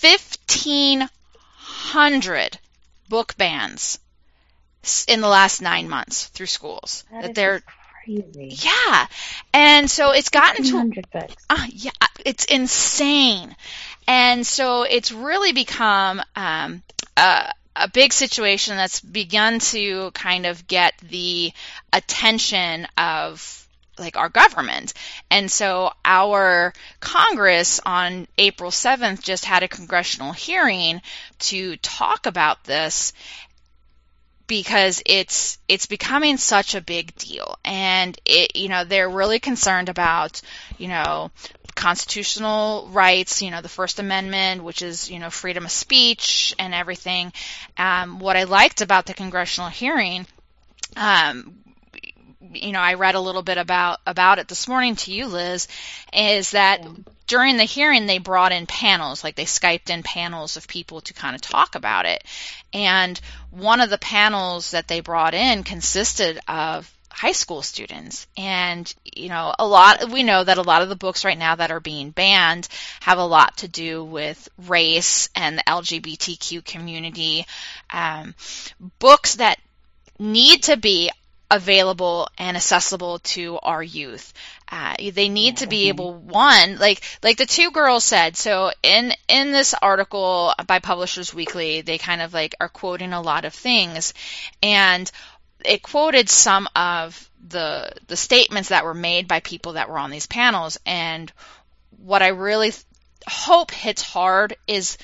1500 0.00 2.58
book 3.08 3.36
bans 3.36 3.98
in 5.08 5.20
the 5.20 5.28
last 5.28 5.62
nine 5.62 5.88
months 5.88 6.26
through 6.26 6.46
schools 6.46 7.04
that 7.10 7.34
they're 7.34 7.62
crazy. 8.04 8.48
yeah 8.50 9.06
and 9.54 9.90
so 9.90 10.10
it's 10.10 10.28
gotten 10.30 10.64
to 10.64 10.74
100 10.74 11.10
books. 11.10 11.34
uh, 11.48 11.66
yeah, 11.70 11.90
it's 12.24 12.44
insane. 12.46 13.54
And 14.06 14.46
so 14.46 14.82
it's 14.82 15.12
really 15.12 15.52
become 15.52 16.20
um, 16.34 16.82
a, 17.16 17.52
a 17.76 17.88
big 17.88 18.12
situation 18.12 18.76
that's 18.76 19.00
begun 19.00 19.58
to 19.58 20.10
kind 20.12 20.46
of 20.46 20.66
get 20.66 20.94
the 21.02 21.52
attention 21.92 22.86
of 22.96 23.66
like 23.98 24.16
our 24.16 24.28
government. 24.28 24.92
And 25.30 25.50
so 25.50 25.92
our 26.04 26.72
Congress 27.00 27.80
on 27.84 28.26
April 28.38 28.70
7th 28.70 29.22
just 29.22 29.44
had 29.44 29.62
a 29.62 29.68
congressional 29.68 30.32
hearing 30.32 31.00
to 31.40 31.76
talk 31.76 32.26
about 32.26 32.64
this 32.64 33.12
because 34.46 35.02
it's 35.06 35.58
it's 35.68 35.86
becoming 35.86 36.36
such 36.36 36.74
a 36.74 36.80
big 36.80 37.14
deal 37.16 37.56
and 37.64 38.18
it 38.26 38.56
you 38.56 38.68
know 38.68 38.84
they're 38.84 39.08
really 39.08 39.38
concerned 39.38 39.88
about 39.88 40.42
you 40.76 40.86
know 40.86 41.30
constitutional 41.74 42.88
rights 42.92 43.42
you 43.42 43.50
know 43.50 43.60
the 43.60 43.68
first 43.68 43.98
amendment 43.98 44.62
which 44.62 44.82
is 44.82 45.10
you 45.10 45.18
know 45.18 45.30
freedom 45.30 45.64
of 45.64 45.70
speech 45.70 46.54
and 46.58 46.74
everything. 46.74 47.32
Um, 47.76 48.18
what 48.18 48.36
i 48.36 48.44
liked 48.44 48.80
about 48.80 49.06
the 49.06 49.14
congressional 49.14 49.70
hearing 49.70 50.26
um, 50.96 51.58
you 52.52 52.72
know 52.72 52.80
i 52.80 52.94
read 52.94 53.14
a 53.14 53.20
little 53.20 53.42
bit 53.42 53.58
about 53.58 54.00
about 54.06 54.38
it 54.38 54.48
this 54.48 54.68
morning 54.68 54.96
to 54.96 55.12
you 55.12 55.26
liz 55.26 55.68
is 56.12 56.52
that 56.52 56.86
during 57.26 57.56
the 57.56 57.64
hearing 57.64 58.06
they 58.06 58.18
brought 58.18 58.52
in 58.52 58.66
panels 58.66 59.24
like 59.24 59.34
they 59.34 59.44
skyped 59.44 59.90
in 59.90 60.02
panels 60.02 60.56
of 60.56 60.68
people 60.68 61.00
to 61.00 61.14
kind 61.14 61.34
of 61.34 61.40
talk 61.40 61.74
about 61.74 62.06
it. 62.06 62.22
And 62.72 63.18
one 63.50 63.80
of 63.80 63.90
the 63.90 63.98
panels 63.98 64.72
that 64.72 64.88
they 64.88 65.00
brought 65.00 65.34
in 65.34 65.62
consisted 65.62 66.38
of 66.46 66.93
high 67.14 67.32
school 67.32 67.62
students 67.62 68.26
and 68.36 68.92
you 69.04 69.28
know 69.28 69.54
a 69.58 69.66
lot 69.66 70.10
we 70.10 70.24
know 70.24 70.42
that 70.42 70.58
a 70.58 70.62
lot 70.62 70.82
of 70.82 70.88
the 70.88 70.96
books 70.96 71.24
right 71.24 71.38
now 71.38 71.54
that 71.54 71.70
are 71.70 71.80
being 71.80 72.10
banned 72.10 72.66
have 73.00 73.18
a 73.18 73.24
lot 73.24 73.56
to 73.56 73.68
do 73.68 74.02
with 74.02 74.48
race 74.66 75.28
and 75.36 75.56
the 75.56 75.62
lgbtq 75.62 76.64
community 76.64 77.46
um, 77.90 78.34
books 78.98 79.36
that 79.36 79.60
need 80.18 80.64
to 80.64 80.76
be 80.76 81.08
available 81.50 82.28
and 82.36 82.56
accessible 82.56 83.20
to 83.20 83.58
our 83.62 83.82
youth. 83.82 84.32
Uh, 84.70 84.94
they 85.12 85.28
need 85.28 85.58
to 85.58 85.68
be 85.68 85.88
able 85.88 86.14
one 86.14 86.78
like 86.78 87.00
like 87.22 87.36
the 87.36 87.46
two 87.46 87.70
girls 87.70 88.02
said. 88.02 88.36
So 88.36 88.72
in 88.82 89.12
in 89.28 89.52
this 89.52 89.74
article 89.80 90.52
by 90.66 90.80
Publishers 90.80 91.34
Weekly, 91.34 91.82
they 91.82 91.98
kind 91.98 92.22
of 92.22 92.34
like 92.34 92.54
are 92.60 92.68
quoting 92.68 93.12
a 93.12 93.20
lot 93.20 93.44
of 93.44 93.54
things, 93.54 94.14
and 94.62 95.10
it 95.64 95.82
quoted 95.82 96.28
some 96.28 96.68
of 96.76 97.30
the 97.46 97.92
the 98.06 98.16
statements 98.16 98.70
that 98.70 98.84
were 98.84 98.94
made 98.94 99.28
by 99.28 99.40
people 99.40 99.74
that 99.74 99.88
were 99.88 99.98
on 99.98 100.10
these 100.10 100.26
panels. 100.26 100.78
And 100.86 101.32
what 101.98 102.22
I 102.22 102.28
really 102.28 102.72
hope 103.26 103.70
hits 103.70 104.02
hard 104.02 104.56
is 104.66 104.98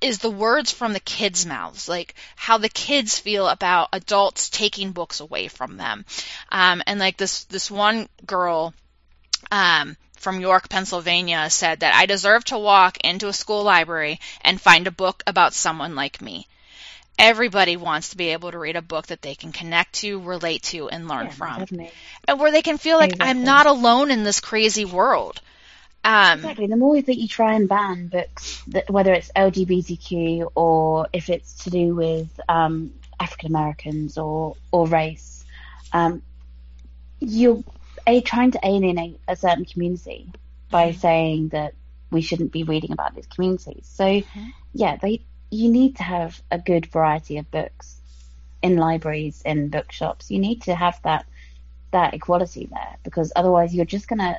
is 0.00 0.18
the 0.18 0.30
words 0.30 0.70
from 0.70 0.92
the 0.92 1.00
kids' 1.00 1.44
mouths, 1.44 1.88
like 1.88 2.14
how 2.36 2.58
the 2.58 2.68
kids 2.68 3.18
feel 3.18 3.48
about 3.48 3.88
adults 3.92 4.48
taking 4.48 4.92
books 4.92 5.20
away 5.20 5.48
from 5.48 5.76
them. 5.76 6.04
Um, 6.50 6.82
and 6.86 7.00
like 7.00 7.16
this, 7.16 7.44
this 7.44 7.70
one 7.70 8.08
girl, 8.24 8.74
um, 9.50 9.96
from 10.16 10.40
York, 10.40 10.68
Pennsylvania 10.68 11.50
said 11.50 11.80
that 11.80 11.94
I 11.94 12.06
deserve 12.06 12.44
to 12.44 12.58
walk 12.58 12.98
into 12.98 13.28
a 13.28 13.32
school 13.32 13.62
library 13.62 14.20
and 14.40 14.60
find 14.60 14.86
a 14.86 14.92
book 14.92 15.22
about 15.26 15.54
someone 15.54 15.94
like 15.94 16.20
me. 16.20 16.46
Everybody 17.18 17.76
wants 17.76 18.10
to 18.10 18.16
be 18.16 18.28
able 18.28 18.50
to 18.52 18.58
read 18.58 18.76
a 18.76 18.82
book 18.82 19.08
that 19.08 19.22
they 19.22 19.34
can 19.34 19.52
connect 19.52 19.94
to, 19.96 20.20
relate 20.20 20.62
to, 20.64 20.88
and 20.88 21.08
learn 21.08 21.26
Yeah, 21.26 21.34
from. 21.34 21.58
definitely. 21.60 21.90
And 22.26 22.38
where 22.40 22.52
they 22.52 22.62
can 22.62 22.78
feel 22.78 22.98
like 22.98 23.16
I'm 23.20 23.44
not 23.44 23.66
alone 23.66 24.10
in 24.10 24.24
this 24.24 24.40
crazy 24.40 24.84
world. 24.84 25.40
Um, 26.04 26.36
Exactly. 26.36 26.66
The 26.66 26.76
more 26.76 27.00
that 27.00 27.18
you 27.18 27.28
try 27.28 27.54
and 27.54 27.68
ban 27.68 28.08
books, 28.08 28.62
that, 28.68 28.88
whether 28.90 29.12
it's 29.12 29.30
LGBTQ 29.34 30.50
or 30.54 31.08
if 31.12 31.28
it's 31.28 31.64
to 31.64 31.70
do 31.70 31.94
with 31.94 32.28
um, 32.48 32.92
African 33.18 33.48
Americans 33.54 34.16
or 34.18 34.56
or 34.70 34.86
race, 34.86 35.44
um, 35.92 36.22
you're 37.20 37.62
a 38.06 38.20
trying 38.20 38.52
to 38.52 38.60
alienate 38.64 39.20
a 39.28 39.36
certain 39.36 39.64
community 39.64 40.32
by 40.70 40.92
Mhm. 40.92 41.00
saying 41.00 41.48
that 41.50 41.74
we 42.10 42.20
shouldn't 42.22 42.52
be 42.52 42.62
reading 42.64 42.92
about 42.92 43.14
these 43.14 43.26
communities. 43.26 43.86
So, 43.92 44.04
Mhm. 44.04 44.52
yeah, 44.72 44.96
they 44.96 45.26
you 45.50 45.70
need 45.70 45.96
to 45.96 46.02
have 46.02 46.40
a 46.50 46.58
good 46.58 46.86
variety 46.86 47.38
of 47.38 47.50
books 47.50 48.00
in 48.62 48.76
libraries, 48.76 49.42
in 49.44 49.68
bookshops. 49.68 50.30
You 50.30 50.38
need 50.38 50.62
to 50.62 50.74
have 50.74 51.00
that 51.02 51.26
that 51.90 52.12
equality 52.12 52.68
there 52.70 52.96
because 53.02 53.32
otherwise 53.34 53.74
you're 53.74 53.86
just 53.86 54.08
gonna 54.08 54.38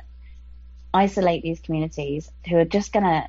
isolate 0.94 1.42
these 1.42 1.60
communities 1.60 2.30
who 2.48 2.56
are 2.56 2.64
just 2.64 2.92
gonna, 2.92 3.28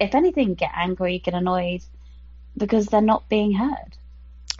if 0.00 0.14
anything, 0.14 0.54
get 0.54 0.70
angry, 0.74 1.18
get 1.18 1.34
annoyed 1.34 1.82
because 2.56 2.86
they're 2.86 3.00
not 3.00 3.28
being 3.28 3.52
heard. 3.52 3.96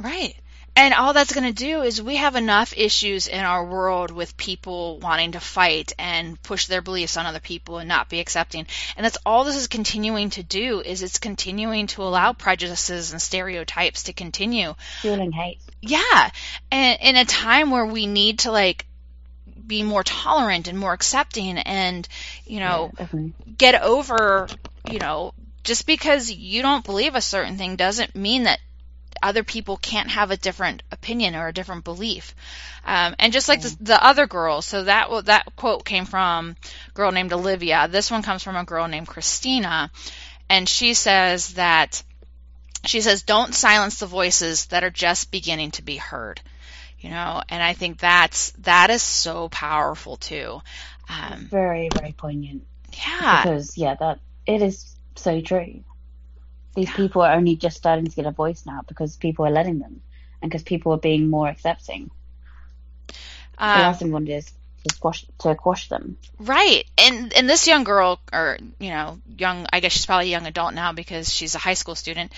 Right. 0.01 0.37
And 0.77 0.93
all 0.93 1.15
that's 1.15 1.33
going 1.33 1.47
to 1.47 1.65
do 1.65 1.81
is 1.81 2.03
we 2.03 2.17
have 2.17 2.37
enough 2.37 2.75
issues 2.77 3.29
in 3.29 3.41
our 3.41 3.65
world 3.65 4.11
with 4.11 4.37
people 4.37 4.99
wanting 4.99 5.33
to 5.33 5.41
fight 5.41 5.95
and 5.99 6.41
push 6.43 6.67
their 6.67 6.83
beliefs 6.83 7.17
on 7.17 7.25
other 7.25 7.41
people 7.41 7.79
and 7.79 7.89
not 7.89 8.11
be 8.11 8.21
accepting. 8.21 8.67
And 8.95 9.05
that's 9.05 9.17
all 9.25 9.45
this 9.45 9.57
is 9.57 9.69
continuing 9.69 10.29
to 10.31 10.43
do 10.43 10.83
is 10.83 11.03
it's 11.03 11.19
continuing 11.19 11.87
to 11.89 12.03
allow 12.03 12.35
prejudices 12.35 13.12
and 13.12 13.23
stereotypes 13.23 14.05
to 14.05 14.12
continue. 14.12 14.75
Fueling 15.01 15.33
hate. 15.33 15.61
Yeah. 15.81 16.31
And 16.71 16.99
in 17.01 17.17
a 17.17 17.25
time 17.25 17.71
where 17.71 17.87
we 17.87 18.07
need 18.07 18.41
to 18.41 18.53
like 18.53 18.85
be 19.67 19.83
more 19.83 20.05
tolerant 20.05 20.69
and 20.69 20.79
more 20.79 20.93
accepting 20.93 21.57
and, 21.57 22.07
you 22.47 22.61
know, 22.61 22.93
Yeah, 22.99 23.21
get 23.57 23.83
over, 23.83 24.47
you 24.91 24.99
know, 24.99 25.33
just 25.65 25.87
because 25.87 26.31
you 26.31 26.61
don't 26.61 26.85
believe 26.85 27.15
a 27.15 27.23
certain 27.23 27.57
thing 27.57 27.77
doesn't 27.77 28.15
mean 28.15 28.45
that 28.45 28.61
other 29.22 29.42
people 29.44 29.76
can't 29.76 30.11
have 30.11 30.31
a 30.31 30.37
different 30.37 30.83
opinion 30.90 31.35
or 31.35 31.48
a 31.48 31.52
different 31.52 31.85
belief. 31.85 32.35
Um, 32.85 33.14
and 33.18 33.33
just 33.33 33.48
like 33.48 33.62
the, 33.62 33.76
the 33.81 34.05
other 34.05 34.26
girl, 34.26 34.62
so 34.62 34.85
that 34.85 35.09
that 35.26 35.57
quote 35.57 35.85
came 35.85 36.05
from 36.05 36.57
a 36.88 36.92
girl 36.92 37.12
named 37.12 37.33
Olivia. 37.33 37.88
This 37.88 38.11
one 38.11 38.22
comes 38.22 38.42
from 38.42 38.57
a 38.57 38.64
girl 38.64 38.88
named 38.88 39.09
Christina, 39.09 39.90
and 40.48 40.68
she 40.68 40.94
says 40.94 41.55
that 41.55 42.02
she 42.85 43.00
says, 43.00 43.22
"Don't 43.22 43.55
silence 43.55 43.98
the 43.98 44.07
voices 44.07 44.66
that 44.66 44.85
are 44.85 44.90
just 44.90 45.31
beginning 45.31 45.72
to 45.72 45.83
be 45.83 45.96
heard." 45.96 46.40
You 46.98 47.11
know, 47.11 47.42
and 47.48 47.62
I 47.62 47.74
think 47.74 47.98
that's 47.98 48.50
that 48.59 48.90
is 48.90 49.02
so 49.02 49.48
powerful 49.48 50.16
too. 50.16 50.61
Um, 51.09 51.46
Very, 51.50 51.90
very 51.90 52.12
poignant. 52.12 52.62
yeah, 52.92 53.42
Because 53.42 53.76
yeah, 53.76 53.94
that 53.96 54.20
it 54.46 54.62
is 54.62 54.96
so 55.16 55.40
true. 55.40 55.85
These 56.77 56.93
people 56.93 57.23
are 57.23 57.35
only 57.35 57.57
just 57.57 57.79
starting 57.79 58.07
to 58.07 58.17
get 58.17 58.27
a 58.27 58.33
voice 58.33 58.67
now 58.67 58.83
because 58.89 59.17
people 59.17 59.47
are 59.47 59.51
letting 59.51 59.81
them, 59.81 60.03
and 60.43 60.51
because 60.51 60.65
people 60.65 60.93
are 60.95 60.99
being 60.99 61.31
more 61.31 61.49
accepting. 61.49 62.11
the 63.73 63.79
Um, 63.79 63.81
last 63.81 64.01
thing 64.01 64.12
want 64.12 64.29
is 64.29 64.53
to 64.87 64.94
squash 64.94 65.27
to 65.38 65.55
quash 65.55 65.88
them. 65.88 66.16
Right. 66.38 66.85
And 66.99 67.33
and 67.33 67.49
this 67.49 67.66
young 67.66 67.85
girl 67.85 68.20
or 68.33 68.59
you 68.79 68.90
know, 68.90 69.18
young 69.37 69.66
I 69.72 69.81
guess 69.81 69.92
she's 69.92 70.07
probably 70.07 70.27
a 70.27 70.31
young 70.31 70.46
adult 70.46 70.75
now 70.75 70.92
because 70.92 71.33
she's 71.33 71.55
a 71.55 71.59
high 71.59 71.75
school 71.75 71.94
student, 71.94 72.33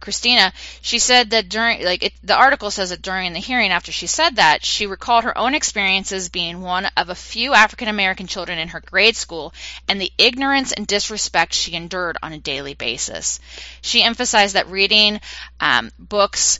Christina, 0.00 0.52
she 0.80 0.98
said 0.98 1.30
that 1.30 1.48
during 1.48 1.84
like 1.84 2.02
it, 2.02 2.12
the 2.22 2.36
article 2.36 2.70
says 2.70 2.90
that 2.90 3.02
during 3.02 3.32
the 3.32 3.38
hearing 3.38 3.70
after 3.70 3.92
she 3.92 4.06
said 4.06 4.36
that, 4.36 4.64
she 4.64 4.86
recalled 4.86 5.24
her 5.24 5.36
own 5.36 5.54
experiences 5.54 6.28
being 6.28 6.60
one 6.62 6.86
of 6.96 7.08
a 7.08 7.14
few 7.14 7.54
African 7.54 7.88
American 7.88 8.26
children 8.26 8.58
in 8.58 8.68
her 8.68 8.80
grade 8.80 9.16
school 9.16 9.52
and 9.88 10.00
the 10.00 10.12
ignorance 10.18 10.72
and 10.72 10.86
disrespect 10.86 11.54
she 11.54 11.74
endured 11.74 12.16
on 12.22 12.32
a 12.32 12.38
daily 12.38 12.74
basis. 12.74 13.40
She 13.80 14.02
emphasized 14.02 14.54
that 14.54 14.68
reading 14.68 15.20
um, 15.60 15.90
books 15.98 16.58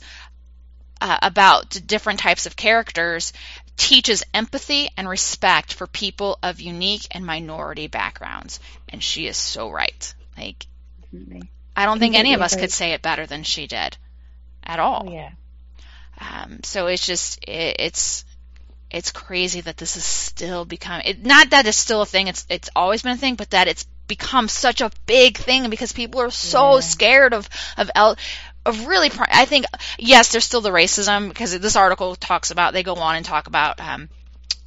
uh, 1.03 1.17
about 1.21 1.77
different 1.85 2.19
types 2.19 2.45
of 2.45 2.55
characters 2.55 3.33
teaches 3.77 4.23
empathy 4.33 4.89
and 4.97 5.09
respect 5.09 5.73
for 5.73 5.87
people 5.87 6.37
of 6.43 6.61
unique 6.61 7.07
and 7.11 7.25
minority 7.25 7.87
backgrounds. 7.87 8.59
And 8.89 9.01
she 9.03 9.27
is 9.27 9.37
so 9.37 9.69
right. 9.71 10.13
Like, 10.37 10.67
Definitely. 11.01 11.49
I 11.75 11.85
don't 11.85 11.99
think 11.99 12.15
any 12.15 12.33
of 12.33 12.41
us 12.41 12.55
could 12.55 12.71
say 12.71 12.91
it 12.91 13.01
better 13.01 13.25
than 13.25 13.43
she 13.43 13.67
did 13.67 13.97
at 14.63 14.79
all. 14.79 15.05
Oh 15.07 15.11
yeah. 15.11 15.31
Um, 16.19 16.59
so 16.63 16.87
it's 16.87 17.05
just, 17.05 17.43
it, 17.47 17.77
it's, 17.79 18.25
it's 18.91 19.11
crazy 19.11 19.61
that 19.61 19.77
this 19.77 19.97
is 19.97 20.05
still 20.05 20.65
becoming, 20.65 21.07
it, 21.07 21.25
not 21.25 21.49
that 21.49 21.65
it's 21.65 21.77
still 21.77 22.03
a 22.03 22.05
thing, 22.05 22.27
it's, 22.27 22.45
it's 22.49 22.69
always 22.75 23.01
been 23.01 23.13
a 23.13 23.17
thing, 23.17 23.35
but 23.35 23.49
that 23.49 23.67
it's 23.67 23.85
become 24.07 24.47
such 24.47 24.81
a 24.81 24.91
big 25.07 25.37
thing 25.37 25.69
because 25.69 25.91
people 25.91 26.21
are 26.21 26.29
so 26.29 26.75
Yeah. 26.75 26.79
scared 26.81 27.33
of, 27.33 27.49
of 27.77 27.89
L, 27.95 28.15
of 28.65 28.87
really, 28.87 29.09
pri- 29.09 29.29
I 29.31 29.45
think, 29.45 29.65
yes, 29.97 30.31
there's 30.31 30.45
still 30.45 30.61
the 30.61 30.69
racism 30.71 31.29
because 31.29 31.57
this 31.59 31.75
article 31.75 32.15
talks 32.15 32.51
about, 32.51 32.73
they 32.73 32.83
go 32.83 32.95
on 32.95 33.15
and 33.15 33.25
talk 33.25 33.47
about, 33.47 33.79
um, 33.79 34.09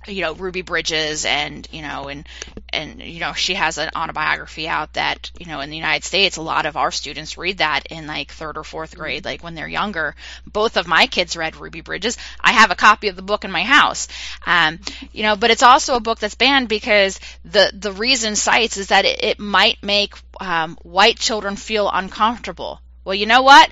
you 0.06 0.22
know, 0.22 0.34
Ruby 0.34 0.62
Bridges 0.62 1.24
and, 1.24 1.66
you 1.72 1.82
know, 1.82 2.08
and, 2.08 2.28
and, 2.68 3.02
you 3.02 3.18
know, 3.18 3.32
she 3.32 3.54
has 3.54 3.76
an 3.76 3.90
autobiography 3.96 4.68
out 4.68 4.92
that, 4.92 5.32
you 5.38 5.46
know, 5.46 5.60
in 5.60 5.70
the 5.70 5.76
United 5.76 6.04
States, 6.04 6.36
a 6.36 6.42
lot 6.42 6.64
of 6.64 6.76
our 6.76 6.92
students 6.92 7.36
read 7.36 7.58
that 7.58 7.86
in 7.86 8.06
like 8.06 8.30
third 8.30 8.56
or 8.56 8.62
fourth 8.62 8.96
grade, 8.96 9.24
like 9.24 9.42
when 9.42 9.56
they're 9.56 9.66
younger. 9.66 10.14
Both 10.46 10.76
of 10.76 10.86
my 10.86 11.08
kids 11.08 11.36
read 11.36 11.56
Ruby 11.56 11.80
Bridges. 11.80 12.18
I 12.40 12.52
have 12.52 12.70
a 12.70 12.76
copy 12.76 13.08
of 13.08 13.16
the 13.16 13.22
book 13.22 13.44
in 13.44 13.50
my 13.50 13.64
house. 13.64 14.06
Um, 14.46 14.78
you 15.12 15.24
know, 15.24 15.34
but 15.34 15.50
it's 15.50 15.64
also 15.64 15.96
a 15.96 16.00
book 16.00 16.20
that's 16.20 16.36
banned 16.36 16.68
because 16.68 17.18
the, 17.44 17.72
the 17.74 17.92
reason 17.92 18.36
cites 18.36 18.76
is 18.76 18.88
that 18.88 19.06
it, 19.06 19.24
it 19.24 19.40
might 19.40 19.82
make, 19.82 20.14
um, 20.40 20.78
white 20.82 21.18
children 21.18 21.56
feel 21.56 21.90
uncomfortable. 21.92 22.80
Well, 23.04 23.16
you 23.16 23.26
know 23.26 23.42
what? 23.42 23.70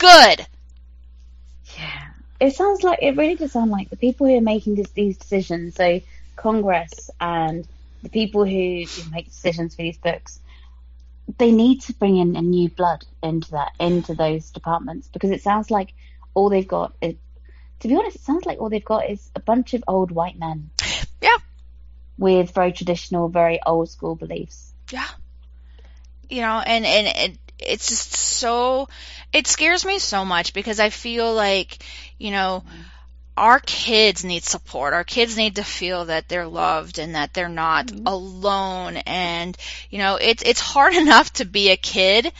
Good. 0.00 0.46
Yeah. 1.76 2.06
It 2.40 2.54
sounds 2.54 2.82
like 2.82 3.00
it 3.02 3.18
really 3.18 3.34
does 3.34 3.52
sound 3.52 3.70
like 3.70 3.90
the 3.90 3.96
people 3.96 4.26
who 4.26 4.36
are 4.36 4.40
making 4.40 4.76
this, 4.76 4.90
these 4.92 5.18
decisions, 5.18 5.74
so 5.74 6.00
Congress 6.36 7.10
and 7.20 7.68
the 8.02 8.08
people 8.08 8.46
who, 8.46 8.86
make 9.10 9.26
decisions 9.26 9.76
for 9.76 9.82
these 9.82 9.98
books, 9.98 10.40
they 11.36 11.52
need 11.52 11.82
to 11.82 11.92
bring 11.92 12.16
in 12.16 12.34
a 12.34 12.40
new 12.40 12.70
blood 12.70 13.04
into 13.22 13.50
that 13.50 13.72
into 13.78 14.14
those 14.14 14.50
departments 14.50 15.06
because 15.08 15.30
it 15.30 15.42
sounds 15.42 15.70
like 15.70 15.92
all 16.32 16.48
they've 16.48 16.66
got 16.66 16.94
is, 17.02 17.14
to 17.80 17.88
be 17.88 17.94
honest, 17.94 18.16
it 18.16 18.22
sounds 18.22 18.46
like 18.46 18.58
all 18.58 18.70
they've 18.70 18.82
got 18.82 19.08
is 19.10 19.30
a 19.36 19.40
bunch 19.40 19.74
of 19.74 19.84
old 19.86 20.10
white 20.10 20.38
men. 20.38 20.70
Yeah. 21.20 21.36
With 22.16 22.52
very 22.52 22.72
traditional, 22.72 23.28
very 23.28 23.60
old 23.64 23.90
school 23.90 24.14
beliefs. 24.14 24.72
Yeah. 24.90 25.06
You 26.30 26.40
know, 26.40 26.58
and, 26.58 26.86
and 26.86 27.06
it, 27.06 27.38
it's 27.66 27.88
just 27.88 28.14
so, 28.14 28.88
it 29.32 29.46
scares 29.46 29.84
me 29.84 29.98
so 29.98 30.24
much 30.24 30.52
because 30.54 30.80
I 30.80 30.90
feel 30.90 31.32
like, 31.34 31.84
you 32.18 32.30
know, 32.30 32.64
our 33.36 33.60
kids 33.60 34.24
need 34.24 34.44
support. 34.44 34.92
Our 34.92 35.04
kids 35.04 35.36
need 35.36 35.56
to 35.56 35.64
feel 35.64 36.06
that 36.06 36.28
they're 36.28 36.46
loved 36.46 36.98
and 36.98 37.14
that 37.14 37.32
they're 37.34 37.48
not 37.48 37.86
Mhm. 37.86 38.02
alone. 38.06 38.96
And, 38.98 39.56
you 39.90 39.98
know, 39.98 40.16
it's, 40.16 40.42
it's 40.44 40.60
hard 40.60 40.94
enough 41.04 41.32
to 41.34 41.44
be 41.44 41.70
a 41.70 41.76
kid, 41.76 42.32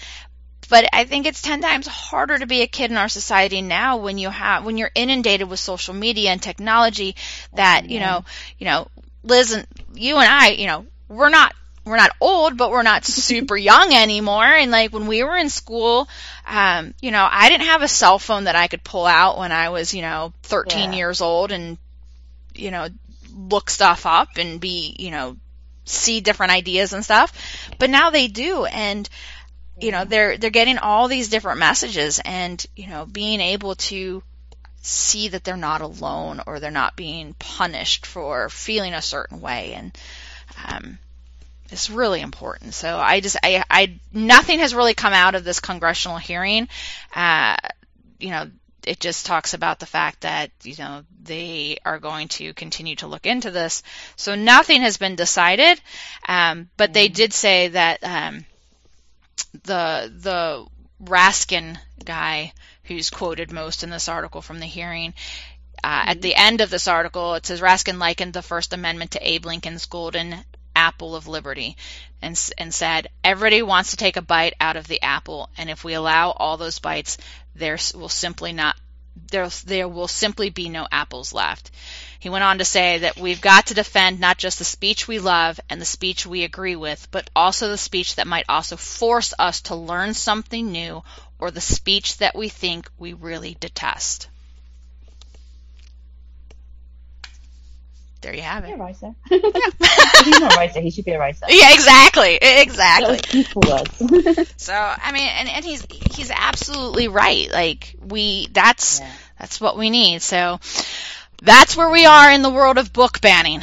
but 0.69 0.87
I 0.93 1.05
think 1.05 1.27
it's 1.27 1.43
10 1.43 1.61
times 1.61 1.87
harder 1.87 2.39
to 2.39 2.47
be 2.47 2.63
a 2.63 2.67
kid 2.67 2.91
in 2.91 2.97
our 2.97 3.09
society 3.09 3.61
now 3.63 3.97
when 3.97 4.19
you 4.19 4.31
have, 4.31 4.65
when 4.65 4.77
you're 4.77 4.91
inundated 4.95 5.49
with 5.49 5.59
social 5.61 5.95
media 5.95 6.31
and 6.31 6.43
technology 6.43 7.17
that, 7.55 7.89
you 7.91 7.99
know, 8.01 8.25
you 8.59 8.67
know, 8.67 8.89
Liz 9.23 9.53
and 9.53 9.67
you 9.95 10.17
and 10.19 10.29
I, 10.31 10.51
you 10.51 10.67
know, 10.67 10.87
we're 11.09 11.29
not 11.31 11.55
we're 11.85 11.97
not 11.97 12.13
old, 12.21 12.57
but 12.57 12.71
we're 12.71 12.83
not 12.83 13.05
super 13.05 13.57
young 13.57 13.93
anymore. 13.95 14.45
And 14.45 14.71
like 14.71 14.93
when 14.93 15.07
we 15.07 15.23
were 15.23 15.37
in 15.37 15.49
school, 15.49 16.09
um, 16.47 16.95
you 17.01 17.11
know, 17.11 17.27
I 17.31 17.49
didn't 17.49 17.67
have 17.67 17.83
a 17.83 17.89
cell 17.89 18.19
phone 18.19 18.45
that 18.45 18.57
I 18.57 18.69
could 18.69 18.85
pull 18.85 19.07
out 19.07 19.39
when 19.39 19.53
I 19.53 19.71
was, 19.71 19.95
you 19.95 20.03
know, 20.03 20.33
13 20.43 20.93
Yeah. 20.93 20.95
years 20.95 21.21
old 21.21 21.53
and, 21.53 21.79
you 22.55 22.71
know, 22.71 22.89
look 23.35 23.71
stuff 23.71 24.07
up 24.07 24.37
and 24.37 24.61
be, 24.61 24.95
you 24.99 25.11
know, 25.11 25.37
see 25.85 26.21
different 26.21 26.53
ideas 26.53 26.93
and 26.93 27.05
stuff. 27.05 27.33
But 27.79 27.91
now 27.91 28.11
they 28.11 28.29
do. 28.29 28.65
And, 28.67 29.09
you 29.81 29.93
know, 29.93 30.05
they're, 30.05 30.37
they're 30.39 30.51
getting 30.51 30.79
all 30.79 31.09
these 31.09 31.29
different 31.29 31.59
messages 31.59 32.21
and, 32.25 32.65
you 32.77 32.89
know, 32.89 33.07
being 33.07 33.41
able 33.41 33.77
to 33.77 34.23
see 34.83 35.29
that 35.29 35.45
they're 35.45 35.57
not 35.57 35.81
alone 35.83 36.41
or 36.47 36.61
they're 36.61 36.71
not 36.71 36.97
being 36.97 37.35
punished 37.39 38.07
for 38.07 38.49
feeling 38.51 38.95
a 38.95 39.03
certain 39.03 39.41
way. 39.41 39.75
And, 39.75 39.97
um, 40.67 40.99
it's 41.71 41.91
really 41.91 42.21
important. 42.21 42.75
So 42.75 42.97
I 42.97 43.21
just, 43.21 43.37
I, 43.43 43.65
I, 43.71 44.01
nothing 44.13 44.59
has 44.59 44.75
really 44.75 44.95
come 44.95 45.13
out 45.13 45.35
of 45.35 45.45
this 45.45 45.61
congressional 45.61 46.19
hearing. 46.19 46.69
Uh, 47.15 47.57
you 48.19 48.31
know, 48.31 48.51
it 48.87 48.99
just 48.99 49.27
talks 49.27 49.55
about 49.55 49.79
the 49.79 49.87
fact 49.87 50.23
that, 50.23 50.51
you 50.63 50.75
know, 50.79 51.05
they 51.23 51.79
are 51.85 51.99
going 51.99 52.29
to 52.29 52.55
continue 52.55 52.97
to 52.97 53.07
look 53.07 53.27
into 53.27 53.51
this. 53.51 53.83
So 54.17 54.35
nothing 54.35 54.81
has 54.83 54.97
been 54.97 55.17
decided. 55.17 55.81
Um, 56.27 56.71
but 56.77 56.93
they 56.93 57.09
did 57.09 57.33
say 57.33 57.69
that, 57.69 58.03
um, 58.03 58.45
the, 59.65 60.13
the 60.17 60.67
Raskin 61.03 61.79
guy 62.05 62.53
who's 62.85 63.11
quoted 63.11 63.53
most 63.53 63.85
in 63.85 63.91
this 63.91 64.09
article 64.09 64.43
from 64.43 64.59
the 64.59 64.67
hearing. 64.67 65.15
Uh, 65.83 66.05
at 66.09 66.21
the 66.21 66.35
end 66.35 66.61
of 66.61 66.71
this 66.71 66.89
article, 66.89 67.35
it 67.35 67.47
says 67.47 67.61
Raskin 67.61 67.99
likened 67.99 68.33
the 68.33 68.43
First 68.43 68.73
Amendment 68.73 69.13
to 69.13 69.27
Abe 69.27 69.47
Lincoln's 69.47 69.87
golden 69.87 70.37
apple 70.81 71.15
of 71.15 71.29
liberty 71.29 71.77
and, 72.23 72.51
and 72.57 72.73
said, 72.73 73.09
everybody 73.23 73.63
wants 73.63 73.91
to 73.91 73.99
take 73.99 74.17
a 74.17 74.23
bite 74.23 74.55
out 74.59 74.77
of 74.77 74.89
the 74.89 75.03
apple, 75.03 75.51
and 75.59 75.69
if 75.69 75.85
we 75.85 75.93
allow 75.93 76.31
all 76.31 76.57
those 76.57 76.79
bites, 76.79 77.19
there 77.55 77.79
will 77.95 78.09
simply 78.09 78.53
not 78.55 78.77
there, 79.31 79.49
there 79.67 79.89
will 79.89 80.09
simply 80.09 80.49
be 80.49 80.71
no 80.71 80.87
apples 80.91 81.35
left. 81.35 81.71
He 82.19 82.31
went 82.31 82.45
on 82.45 82.59
to 82.59 82.65
say 82.65 82.99
that 82.99 83.19
we've 83.19 83.41
got 83.43 83.67
to 83.67 83.75
defend 83.75 84.21
not 84.21 84.39
just 84.39 84.59
the 84.59 84.65
speech 84.65 85.07
we 85.07 85.19
love 85.19 85.61
and 85.69 85.81
the 85.81 85.85
speech 85.97 86.25
we 86.25 86.45
agree 86.45 86.77
with, 86.77 87.09
but 87.11 87.29
also 87.37 87.69
the 87.69 87.77
speech 87.77 88.15
that 88.15 88.27
might 88.27 88.47
also 88.49 88.77
force 88.77 89.35
us 89.39 89.61
to 89.63 89.75
learn 89.75 90.15
something 90.15 90.73
new 90.73 91.03
or 91.39 91.51
the 91.51 91.61
speech 91.61 92.17
that 92.19 92.35
we 92.35 92.49
think 92.49 92.91
we 92.99 93.13
really 93.13 93.57
detest. 93.61 94.30
There 98.21 98.35
you 98.35 98.43
have 98.43 98.65
it. 98.65 98.73
a 98.73 98.77
writer. 98.77 99.15
Yeah. 99.31 100.25
he's 100.25 100.41
not 100.41 100.53
a 100.53 100.57
writer, 100.57 100.81
he 100.81 100.91
should 100.91 101.07
be 101.07 101.13
a 101.13 101.19
writer. 101.19 101.39
Yeah, 101.49 101.73
exactly, 101.73 102.39
exactly. 102.41 103.21
So 104.57 104.75
I 104.75 105.13
mean, 105.13 105.29
and, 105.29 105.49
and 105.49 105.65
he's 105.65 105.87
he's 106.15 106.31
absolutely 106.31 107.09
right. 107.09 107.51
Like 107.51 107.97
we, 108.01 108.49
that's 108.53 109.01
yeah. 109.01 109.11
that's 109.39 109.61
what 109.61 109.79
we 109.79 109.89
need. 109.89 110.23
So 110.23 110.61
that's 111.43 111.77
where 111.77 111.91
we 111.91 112.05
are 112.05 112.31
in 112.31 112.43
the 112.43 112.51
world 112.51 112.77
of 112.77 112.93
book 112.93 113.21
banning. 113.21 113.61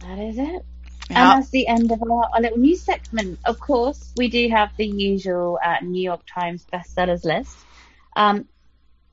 That 0.00 0.18
is 0.18 0.38
it. 0.38 0.64
Yep. 1.08 1.18
And 1.18 1.40
that's 1.40 1.50
the 1.50 1.68
end 1.68 1.90
of 1.92 2.02
our, 2.02 2.28
our, 2.34 2.40
little 2.40 2.58
news 2.58 2.82
segment. 2.82 3.38
Of 3.44 3.60
course, 3.60 4.12
we 4.16 4.28
do 4.28 4.48
have 4.48 4.70
the 4.76 4.86
usual 4.86 5.58
uh, 5.64 5.76
New 5.80 6.02
York 6.02 6.22
Times 6.26 6.66
bestsellers 6.72 7.24
list. 7.24 7.56
Um, 8.16 8.46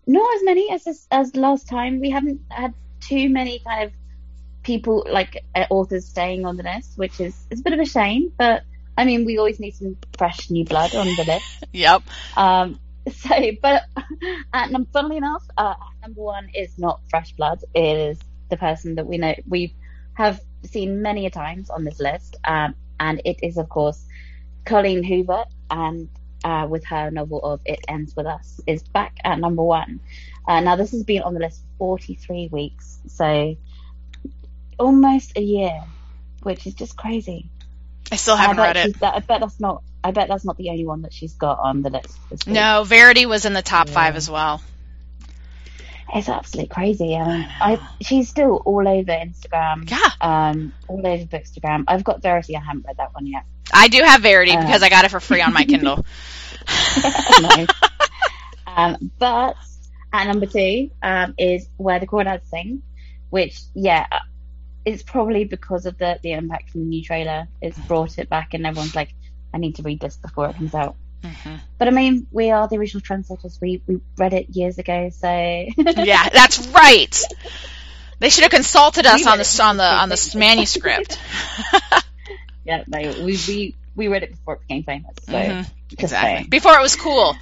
not 0.07 0.35
as 0.35 0.43
many 0.43 0.71
as 0.71 1.07
as 1.11 1.35
last 1.35 1.69
time. 1.69 1.99
We 1.99 2.09
haven't 2.09 2.41
had 2.49 2.73
too 3.07 3.29
many 3.29 3.59
kind 3.59 3.83
of 3.85 3.91
people 4.63 5.05
like 5.09 5.43
uh, 5.55 5.65
authors 5.69 6.07
staying 6.07 6.45
on 6.45 6.57
the 6.57 6.63
list, 6.63 6.97
which 6.97 7.19
is 7.19 7.35
it's 7.51 7.61
a 7.61 7.63
bit 7.63 7.73
of 7.73 7.79
a 7.79 7.85
shame. 7.85 8.31
But 8.37 8.63
I 8.97 9.05
mean, 9.05 9.25
we 9.25 9.37
always 9.37 9.59
need 9.59 9.75
some 9.75 9.97
fresh 10.17 10.49
new 10.49 10.65
blood 10.65 10.95
on 10.95 11.05
the 11.05 11.23
list. 11.25 11.63
yep. 11.73 12.03
Um. 12.35 12.79
So, 13.11 13.35
but 13.61 13.83
uh, 14.53 14.67
funnily 14.93 15.17
enough, 15.17 15.43
uh, 15.57 15.73
number 16.01 16.21
one 16.21 16.47
is 16.55 16.79
not 16.79 17.01
fresh 17.09 17.33
blood. 17.33 17.61
It 17.73 17.97
is 17.97 18.19
the 18.49 18.55
person 18.55 18.95
that 18.95 19.05
we 19.05 19.17
know 19.17 19.35
we 19.45 19.75
have 20.13 20.39
seen 20.63 21.01
many 21.01 21.25
a 21.25 21.29
times 21.29 21.69
on 21.69 21.83
this 21.83 21.99
list, 21.99 22.37
um, 22.45 22.75
and 23.01 23.21
it 23.25 23.39
is 23.43 23.57
of 23.57 23.67
course 23.67 24.01
Colleen 24.63 25.03
Hoover, 25.03 25.43
and 25.69 26.07
uh, 26.43 26.67
with 26.69 26.85
her 26.85 27.11
novel 27.11 27.39
of 27.43 27.61
It 27.65 27.79
Ends 27.87 28.15
With 28.15 28.25
Us 28.25 28.61
is 28.67 28.83
back 28.83 29.17
at 29.23 29.39
number 29.39 29.63
one. 29.63 29.99
Uh, 30.47 30.59
now, 30.59 30.75
this 30.75 30.91
has 30.91 31.03
been 31.03 31.21
on 31.21 31.33
the 31.33 31.39
list 31.39 31.61
for 31.77 31.97
43 31.97 32.49
weeks, 32.51 32.99
so 33.07 33.55
almost 34.77 35.37
a 35.37 35.41
year, 35.41 35.81
which 36.41 36.67
is 36.67 36.73
just 36.73 36.97
crazy. 36.97 37.49
I 38.11 38.17
still 38.17 38.35
haven't 38.35 38.59
I 38.59 38.63
read 38.63 38.77
it. 38.77 38.99
That, 38.99 39.15
I 39.15 39.19
bet 39.19 39.39
that's 39.39 39.59
not. 39.59 39.83
I 40.03 40.11
bet 40.11 40.27
that's 40.27 40.43
not 40.43 40.57
the 40.57 40.69
only 40.69 40.85
one 40.85 41.03
that 41.03 41.13
she's 41.13 41.33
got 41.33 41.59
on 41.59 41.81
the 41.81 41.89
list. 41.89 42.45
No, 42.45 42.83
Verity 42.83 43.25
was 43.25 43.45
in 43.45 43.53
the 43.53 43.61
top 43.61 43.87
yeah. 43.87 43.93
five 43.93 44.15
as 44.17 44.29
well. 44.29 44.61
It's 46.13 46.29
absolutely 46.29 46.67
crazy. 46.67 47.15
I 47.15 47.27
mean, 47.27 47.47
I 47.59 47.89
she's 48.01 48.29
still 48.29 48.61
all 48.65 48.87
over 48.87 49.11
Instagram. 49.11 49.89
Yeah. 49.89 50.09
Um, 50.21 50.73
all 50.87 50.99
over 50.99 51.23
Bookstagram. 51.25 51.85
I've 51.87 52.03
got 52.03 52.21
Verity. 52.21 52.55
I 52.55 52.59
haven't 52.59 52.85
read 52.85 52.97
that 52.97 53.15
one 53.15 53.25
yet. 53.25 53.45
I 53.71 53.87
do 53.87 54.01
have 54.03 54.21
Verity 54.21 54.51
uh, 54.51 54.61
because 54.61 54.83
I 54.83 54.89
got 54.89 55.05
it 55.05 55.11
for 55.11 55.19
free 55.19 55.41
on 55.41 55.53
my 55.53 55.65
Kindle. 55.65 56.05
nice. 57.41 57.67
um, 58.67 59.11
but 59.19 59.55
at 60.11 60.27
number 60.27 60.45
two 60.45 60.91
um, 61.01 61.33
is 61.37 61.67
Where 61.77 61.99
the 61.99 62.07
Crawdads 62.07 62.45
Sing, 62.49 62.81
which, 63.29 63.59
yeah, 63.73 64.05
it's 64.85 65.03
probably 65.03 65.45
because 65.45 65.85
of 65.85 65.97
the, 65.97 66.19
the 66.21 66.33
impact 66.33 66.71
from 66.71 66.81
the 66.81 66.87
new 66.87 67.03
trailer. 67.03 67.47
It's 67.61 67.77
brought 67.79 68.17
it 68.19 68.29
back, 68.29 68.53
and 68.53 68.65
everyone's 68.65 68.95
like, 68.95 69.13
I 69.53 69.57
need 69.57 69.75
to 69.75 69.83
read 69.83 69.99
this 69.99 70.17
before 70.17 70.49
it 70.49 70.55
comes 70.55 70.73
out. 70.73 70.95
Mm-hmm. 71.23 71.55
But 71.77 71.87
I 71.87 71.91
mean, 71.91 72.27
we 72.31 72.51
are 72.51 72.67
the 72.67 72.77
original 72.77 73.01
translators. 73.01 73.57
We 73.61 73.81
we 73.87 74.01
read 74.17 74.33
it 74.33 74.49
years 74.49 74.77
ago, 74.77 75.09
so 75.09 75.27
yeah, 75.77 76.27
that's 76.29 76.67
right. 76.67 77.23
They 78.19 78.29
should 78.29 78.43
have 78.43 78.51
consulted 78.51 79.05
us 79.05 79.25
on 79.25 79.37
the 79.37 79.63
on 79.63 79.77
the 79.77 79.83
on 79.83 80.09
the 80.09 80.35
manuscript. 80.37 81.19
Yeah, 82.65 82.83
no, 82.87 82.99
we 83.23 83.37
we 83.47 83.75
we 83.95 84.07
read 84.07 84.23
it 84.23 84.31
before 84.31 84.55
it 84.55 84.61
became 84.61 84.83
famous. 84.83 85.15
So 85.23 85.33
mm-hmm. 85.33 85.71
exactly 85.91 86.07
saying. 86.07 86.49
before 86.49 86.73
it 86.73 86.81
was 86.81 86.95
cool. 86.95 87.35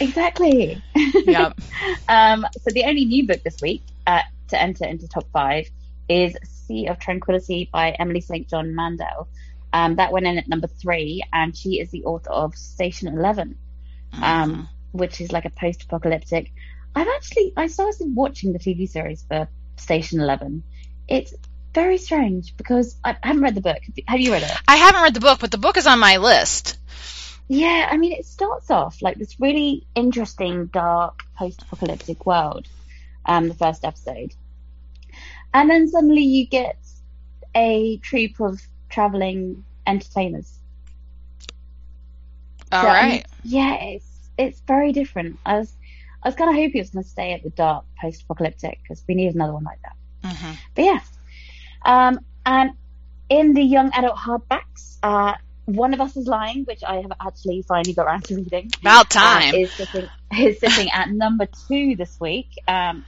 Exactly. 0.00 0.82
Yep. 1.24 1.60
um, 2.08 2.46
so 2.60 2.70
the 2.72 2.84
only 2.84 3.04
new 3.04 3.26
book 3.26 3.42
this 3.42 3.60
week 3.62 3.82
uh, 4.06 4.22
to 4.48 4.60
enter 4.60 4.84
into 4.84 5.06
top 5.06 5.26
five 5.32 5.70
is 6.08 6.36
Sea 6.66 6.88
of 6.88 6.98
Tranquility 6.98 7.68
by 7.72 7.90
Emily 7.90 8.20
St. 8.20 8.48
John 8.48 8.74
Mandel. 8.74 9.28
Um, 9.72 9.96
that 9.96 10.12
went 10.12 10.26
in 10.26 10.36
at 10.36 10.48
number 10.48 10.66
three, 10.66 11.22
and 11.32 11.56
she 11.56 11.80
is 11.80 11.90
the 11.90 12.04
author 12.04 12.30
of 12.30 12.54
Station 12.56 13.08
11, 13.08 13.56
um, 14.14 14.20
mm-hmm. 14.22 14.62
which 14.90 15.20
is 15.20 15.32
like 15.32 15.44
a 15.44 15.50
post-apocalyptic. 15.50 16.52
I've 16.94 17.08
actually 17.08 17.52
I 17.56 17.68
started 17.68 18.14
watching 18.14 18.52
the 18.52 18.58
TV 18.58 18.88
series 18.88 19.24
for 19.26 19.48
Station 19.76 20.20
11. 20.20 20.62
It's 21.08 21.32
very 21.74 21.98
strange 21.98 22.56
because 22.56 22.96
I 23.04 23.16
haven't 23.22 23.42
read 23.42 23.54
the 23.54 23.60
book. 23.60 23.78
Have 24.06 24.20
you 24.20 24.32
read 24.32 24.42
it? 24.42 24.52
I 24.68 24.76
haven't 24.76 25.02
read 25.02 25.14
the 25.14 25.20
book, 25.20 25.40
but 25.40 25.50
the 25.50 25.58
book 25.58 25.76
is 25.76 25.86
on 25.86 25.98
my 25.98 26.18
list. 26.18 26.78
Yeah, 27.48 27.88
I 27.90 27.96
mean, 27.96 28.12
it 28.12 28.24
starts 28.24 28.70
off 28.70 29.02
like 29.02 29.18
this 29.18 29.38
really 29.40 29.86
interesting, 29.94 30.66
dark, 30.66 31.22
post-apocalyptic 31.36 32.24
world. 32.24 32.66
Um, 33.24 33.46
the 33.46 33.54
first 33.54 33.84
episode, 33.84 34.34
and 35.54 35.70
then 35.70 35.86
suddenly 35.86 36.22
you 36.22 36.44
get 36.44 36.76
a 37.54 37.98
troupe 37.98 38.40
of 38.40 38.60
traveling 38.88 39.64
entertainers. 39.86 40.52
All 42.72 42.82
so, 42.82 42.88
right. 42.88 43.04
I 43.04 43.08
mean, 43.08 43.22
yeah, 43.44 43.74
it's 43.74 44.06
it's 44.36 44.60
very 44.62 44.90
different. 44.90 45.38
I 45.46 45.58
was 45.58 45.72
I 46.20 46.28
was 46.28 46.34
kind 46.34 46.50
of 46.50 46.56
hoping 46.56 46.78
it 46.78 46.80
was 46.80 46.90
going 46.90 47.04
to 47.04 47.08
stay 47.08 47.32
at 47.32 47.44
the 47.44 47.50
dark 47.50 47.84
post-apocalyptic 48.00 48.80
because 48.82 49.04
we 49.06 49.14
need 49.14 49.36
another 49.36 49.52
one 49.52 49.62
like 49.62 49.78
that. 49.82 49.96
Mm-hmm. 50.24 50.52
But 50.74 50.84
yeah, 50.84 51.00
um, 51.84 52.20
and 52.44 52.72
in 53.28 53.54
the 53.54 53.62
young 53.62 53.90
adult 53.94 54.16
hardbacks, 54.16 54.98
uh, 55.02 55.34
one 55.64 55.94
of 55.94 56.00
Us 56.00 56.16
is 56.16 56.26
Lying, 56.26 56.64
which 56.64 56.82
I 56.84 56.96
have 56.96 57.12
actually 57.20 57.62
finally 57.62 57.94
got 57.94 58.06
around 58.06 58.24
to 58.24 58.36
reading. 58.36 58.70
About 58.80 59.14
uh, 59.16 59.20
time. 59.20 59.54
Uh, 59.54 59.58
is, 59.58 59.72
sitting, 59.72 60.08
is 60.38 60.58
sitting 60.60 60.90
at 60.90 61.10
number 61.10 61.46
two 61.68 61.96
this 61.96 62.18
week. 62.20 62.48
Um, 62.66 63.04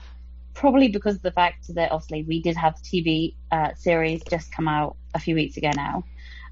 probably 0.53 0.87
because 0.87 1.17
of 1.17 1.21
the 1.21 1.31
fact 1.31 1.73
that 1.75 1.91
obviously 1.91 2.23
we 2.23 2.41
did 2.41 2.55
have 2.55 2.81
the 2.81 3.01
TV 3.01 3.35
uh, 3.51 3.75
series 3.75 4.23
just 4.23 4.51
come 4.51 4.67
out 4.67 4.95
a 5.13 5.19
few 5.19 5.35
weeks 5.35 5.57
ago 5.57 5.69
now. 5.75 6.03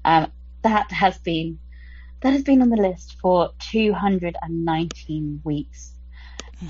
Um, 0.04 0.30
that 0.62 0.92
has 0.92 1.18
been 1.18 1.58
that 2.20 2.32
has 2.32 2.42
been 2.42 2.62
on 2.62 2.70
the 2.70 2.76
list 2.76 3.16
for 3.20 3.50
219 3.70 5.40
weeks. 5.44 5.93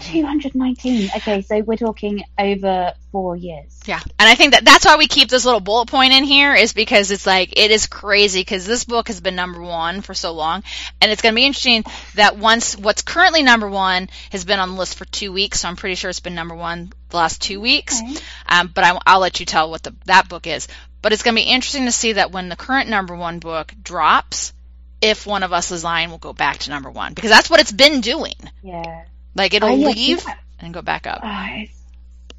219. 0.01 1.11
Okay, 1.16 1.42
so 1.42 1.61
we're 1.61 1.77
talking 1.77 2.23
over 2.38 2.92
four 3.12 3.37
years. 3.37 3.81
Yeah, 3.87 4.01
and 4.18 4.29
I 4.29 4.35
think 4.35 4.53
that 4.53 4.64
that's 4.64 4.85
why 4.85 4.97
we 4.97 5.07
keep 5.07 5.29
this 5.29 5.44
little 5.44 5.61
bullet 5.61 5.88
point 5.88 6.12
in 6.12 6.25
here 6.25 6.55
is 6.55 6.73
because 6.73 7.11
it's 7.11 7.27
like 7.27 7.59
it 7.59 7.70
is 7.70 7.87
crazy 7.87 8.40
because 8.40 8.66
this 8.66 8.85
book 8.85 9.09
has 9.09 9.20
been 9.20 9.37
number 9.37 9.61
one 9.61 10.01
for 10.01 10.14
so 10.14 10.33
long, 10.33 10.62
and 11.01 11.11
it's 11.11 11.23
going 11.23 11.35
to 11.35 11.37
be 11.37 11.47
interesting 11.47 11.85
that 12.14 12.37
once 12.37 12.77
what's 12.77 13.03
currently 13.03 13.42
number 13.42 13.68
one 13.68 14.09
has 14.31 14.44
been 14.44 14.59
on 14.59 14.73
the 14.73 14.79
list 14.79 14.97
for 14.97 15.05
two 15.05 15.33
weeks, 15.33 15.61
so 15.61 15.68
I'm 15.68 15.77
pretty 15.77 15.94
sure 15.94 16.11
it's 16.11 16.20
been 16.20 16.35
number 16.35 16.55
one 16.55 16.92
the 17.11 17.16
last 17.16 17.40
two 17.40 17.61
weeks. 17.61 18.01
Okay. 18.01 18.20
Um, 18.49 18.70
but 18.75 18.85
I, 18.85 19.14
will 19.14 19.20
let 19.20 19.40
you 19.40 19.47
tell 19.47 19.70
what 19.70 19.83
the, 19.83 19.94
that 20.07 20.29
book 20.29 20.47
is. 20.47 20.68
But 21.01 21.12
it's 21.12 21.23
going 21.23 21.37
to 21.37 21.42
be 21.42 21.49
interesting 21.49 21.85
to 21.85 21.92
see 21.92 22.12
that 22.12 22.33
when 22.33 22.49
the 22.49 22.57
current 22.57 22.88
number 22.88 23.14
one 23.14 23.38
book 23.38 23.73
drops, 23.83 24.53
if 25.01 25.27
one 25.27 25.42
of 25.42 25.53
us 25.53 25.70
is 25.70 25.85
lying, 25.85 26.09
we'll 26.09 26.18
go 26.18 26.33
back 26.33 26.59
to 26.59 26.70
number 26.70 26.90
one 26.90 27.12
because 27.12 27.31
that's 27.31 27.51
what 27.51 27.61
it's 27.61 27.73
been 27.73 28.01
doing. 28.01 28.37
Yeah. 28.62 29.05
Like 29.35 29.55
it'll 29.55 29.77
yeah, 29.77 29.88
leave 29.88 30.25
yeah. 30.27 30.35
and 30.61 30.75
go 30.75 30.83
back 30.83 31.07
up. 31.07 31.20
Uh, 31.23 31.64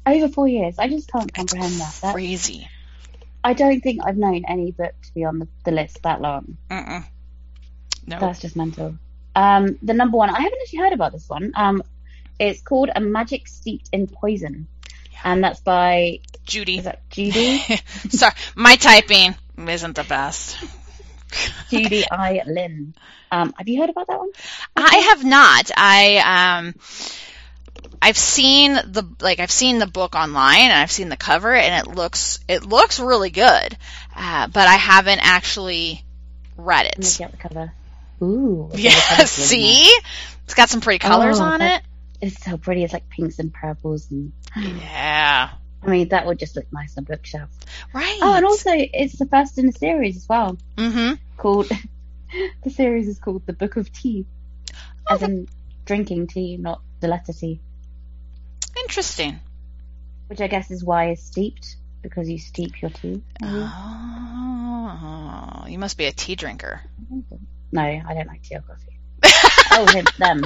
over 0.06 0.28
four 0.28 0.48
years. 0.48 0.78
I 0.78 0.88
just 0.88 1.10
can't 1.10 1.32
comprehend 1.32 1.74
it's 1.74 2.00
that. 2.00 2.14
Crazy. 2.14 2.68
I 3.42 3.52
don't 3.52 3.80
think 3.80 4.00
I've 4.04 4.16
known 4.16 4.44
any 4.46 4.72
book 4.72 4.94
to 5.04 5.14
be 5.14 5.24
on 5.24 5.38
the, 5.38 5.48
the 5.64 5.70
list 5.70 6.02
that 6.02 6.20
long. 6.20 6.56
Mm-mm. 6.70 7.04
No. 8.06 8.20
That's 8.20 8.40
just 8.40 8.56
mental. 8.56 8.96
Um, 9.34 9.78
the 9.82 9.94
number 9.94 10.16
one, 10.16 10.30
I 10.30 10.40
haven't 10.40 10.58
actually 10.62 10.78
heard 10.80 10.92
about 10.92 11.12
this 11.12 11.28
one. 11.28 11.52
Um, 11.54 11.82
it's 12.38 12.62
called 12.62 12.90
A 12.94 13.00
Magic 13.00 13.48
Steeped 13.48 13.90
in 13.92 14.06
Poison. 14.06 14.66
Yeah. 15.12 15.18
And 15.24 15.44
that's 15.44 15.60
by 15.60 16.20
Judy. 16.44 16.78
Is 16.78 16.84
that 16.84 17.08
Judy? 17.10 17.58
Sorry, 18.08 18.32
my 18.54 18.76
typing 18.76 19.34
isn't 19.58 19.96
the 19.96 20.04
best. 20.04 20.56
Judy 21.70 22.04
I. 22.10 22.42
Lin. 22.46 22.94
Um, 23.30 23.52
have 23.58 23.68
you 23.68 23.80
heard 23.80 23.90
about 23.90 24.06
that 24.06 24.18
one? 24.18 24.30
I 24.76 24.96
have 25.10 25.24
not. 25.24 25.70
I 25.76 26.58
um, 26.58 26.74
I've 28.00 28.16
seen 28.16 28.74
the 28.74 29.04
like 29.20 29.40
I've 29.40 29.50
seen 29.50 29.78
the 29.78 29.86
book 29.86 30.14
online 30.14 30.60
and 30.60 30.72
I've 30.72 30.92
seen 30.92 31.08
the 31.08 31.16
cover 31.16 31.54
and 31.54 31.86
it 31.86 31.94
looks 31.94 32.38
it 32.48 32.64
looks 32.64 33.00
really 33.00 33.30
good, 33.30 33.76
uh, 34.14 34.46
but 34.48 34.68
I 34.68 34.74
haven't 34.74 35.20
actually 35.22 36.04
read 36.56 36.86
it. 36.86 36.94
Let 36.98 37.04
me 37.04 37.12
get 37.18 37.30
the 37.32 37.36
cover. 37.36 37.72
Ooh. 38.22 38.70
Yeah. 38.76 38.90
See, 39.24 39.90
It's 40.44 40.54
got 40.54 40.68
some 40.68 40.80
pretty 40.80 40.98
colors 41.00 41.40
Oh, 41.40 41.44
on 41.44 41.60
it. 41.62 41.82
It's 42.20 42.42
so 42.42 42.56
pretty. 42.56 42.84
It's 42.84 42.92
like 42.92 43.08
pinks 43.10 43.38
and 43.38 43.52
purples, 43.52 44.10
and 44.10 44.32
Yeah. 44.56 45.50
I 45.82 45.88
mean 45.88 46.08
that 46.08 46.26
would 46.26 46.38
just 46.38 46.56
look 46.56 46.66
nice 46.72 46.96
on 46.96 47.04
a 47.04 47.06
bookshelf. 47.06 47.50
Right. 47.92 48.18
Oh, 48.22 48.34
and 48.34 48.44
also 48.44 48.70
it's 48.72 49.18
the 49.18 49.26
first 49.26 49.58
in 49.58 49.68
a 49.68 49.72
series 49.72 50.16
as 50.16 50.28
well. 50.28 50.58
Mm-hmm. 50.76 51.14
Called 51.36 51.70
the 52.62 52.70
series 52.70 53.08
is 53.08 53.18
called 53.18 53.46
The 53.46 53.52
Book 53.52 53.76
of 53.76 53.92
Tea, 53.92 54.26
Oh, 55.08 55.14
as 55.14 55.22
in 55.22 55.48
drinking 55.84 56.26
tea, 56.28 56.56
not 56.56 56.80
the 57.00 57.08
letter 57.08 57.32
T. 57.32 57.60
Interesting. 58.80 59.40
Which 60.28 60.40
I 60.40 60.48
guess 60.48 60.70
is 60.70 60.82
why 60.82 61.10
it's 61.10 61.22
steeped 61.22 61.76
because 62.02 62.28
you 62.28 62.38
steep 62.38 62.82
your 62.82 62.90
tea. 62.90 63.22
Oh, 63.42 64.06
you 65.68 65.78
must 65.78 65.96
be 65.98 66.06
a 66.06 66.12
tea 66.12 66.36
drinker. 66.36 66.80
No, 67.72 67.82
I 67.82 68.14
don't 68.14 68.26
like 68.26 68.42
tea 68.42 68.56
or 68.56 68.62
coffee. 68.62 68.98
oh, 69.72 70.02
them. 70.18 70.44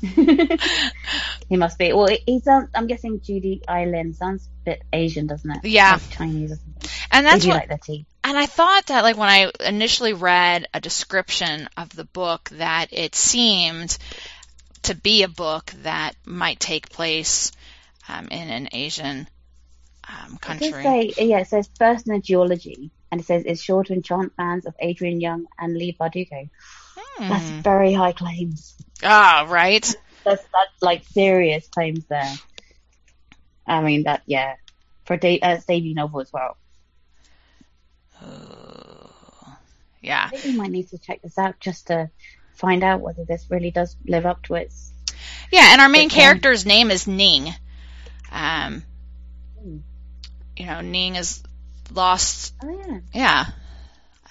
He 0.00 1.56
must 1.56 1.78
be. 1.78 1.92
Well, 1.92 2.08
he 2.26 2.40
sounds. 2.40 2.70
I'm 2.74 2.86
guessing 2.86 3.20
Judy 3.20 3.62
I. 3.66 3.84
Lin 3.86 4.14
sounds 4.14 4.46
a 4.46 4.64
bit 4.64 4.82
Asian, 4.92 5.26
doesn't 5.26 5.50
it? 5.50 5.64
Yeah. 5.64 5.92
Like 5.92 6.10
Chinese 6.10 6.52
or 6.52 6.56
something. 6.56 6.90
And 7.10 7.26
that's 7.26 7.44
what 7.44 7.56
like 7.56 7.68
their 7.68 7.78
tea. 7.78 8.06
And 8.22 8.38
I 8.38 8.46
thought 8.46 8.86
that, 8.86 9.02
like, 9.02 9.16
when 9.16 9.28
I 9.28 9.50
initially 9.60 10.12
read 10.12 10.68
a 10.72 10.80
description 10.80 11.68
of 11.76 11.94
the 11.94 12.04
book, 12.04 12.50
that 12.50 12.92
it 12.92 13.14
seemed 13.14 13.96
to 14.82 14.94
be 14.94 15.22
a 15.24 15.28
book 15.28 15.72
that 15.82 16.14
might 16.24 16.60
take 16.60 16.88
place 16.88 17.50
um, 18.08 18.28
in 18.28 18.48
an 18.48 18.68
Asian 18.72 19.28
um, 20.08 20.36
country. 20.38 20.70
does 20.70 20.82
say, 20.82 21.12
yeah, 21.18 21.40
it 21.40 21.48
says 21.48 21.68
first 21.78 22.06
in 22.06 22.14
a 22.14 22.20
duology, 22.20 22.90
and 23.10 23.20
it 23.20 23.24
says 23.26 23.42
it's 23.44 23.62
sure 23.62 23.82
to 23.84 23.92
enchant 23.92 24.34
fans 24.36 24.66
of 24.66 24.74
Adrienne 24.82 25.20
Young 25.20 25.46
and 25.58 25.74
Leigh 25.74 25.96
Bardugo. 25.98 26.48
That's 27.18 27.48
Hmm. 27.48 27.60
very 27.60 27.92
high 27.92 28.12
claims. 28.12 28.74
Ah, 29.02 29.46
right. 29.48 29.84
That's 30.24 30.42
that's 30.42 30.82
like 30.82 31.04
serious 31.04 31.66
claims 31.68 32.04
there. 32.06 32.32
I 33.66 33.80
mean 33.82 34.04
that, 34.04 34.22
yeah, 34.26 34.56
for 35.04 35.14
a 35.14 35.18
da- 35.18 35.40
uh, 35.40 35.60
debut 35.66 35.94
novel 35.94 36.20
as 36.20 36.32
well. 36.32 36.56
Yeah. 40.02 40.24
I 40.24 40.28
think 40.30 40.44
we 40.44 40.56
might 40.56 40.70
need 40.70 40.88
to 40.90 40.98
check 40.98 41.20
this 41.20 41.36
out 41.36 41.60
just 41.60 41.88
to 41.88 42.08
find 42.54 42.82
out 42.82 43.00
whether 43.02 43.24
this 43.26 43.44
really 43.50 43.70
does 43.70 43.96
live 44.06 44.24
up 44.24 44.42
to 44.44 44.54
its. 44.54 44.92
Yeah, 45.52 45.72
and 45.72 45.80
our 45.82 45.90
main 45.90 46.08
character's 46.08 46.64
name 46.64 46.90
is 46.90 47.06
Ning. 47.06 47.52
Um, 48.32 48.82
Hmm. 49.60 49.76
you 50.56 50.64
know, 50.66 50.80
Ning 50.80 51.16
is 51.16 51.42
lost 51.92 52.54
Oh 52.64 52.70
yeah. 52.70 53.00
Yeah. 53.12 53.46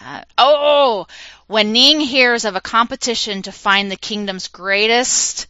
Uh, 0.01 0.23
oh, 0.37 1.07
when 1.47 1.73
Ning 1.73 1.99
hears 1.99 2.45
of 2.45 2.55
a 2.55 2.61
competition 2.61 3.41
to 3.43 3.51
find 3.51 3.91
the 3.91 3.97
kingdom's 3.97 4.47
greatest 4.47 5.47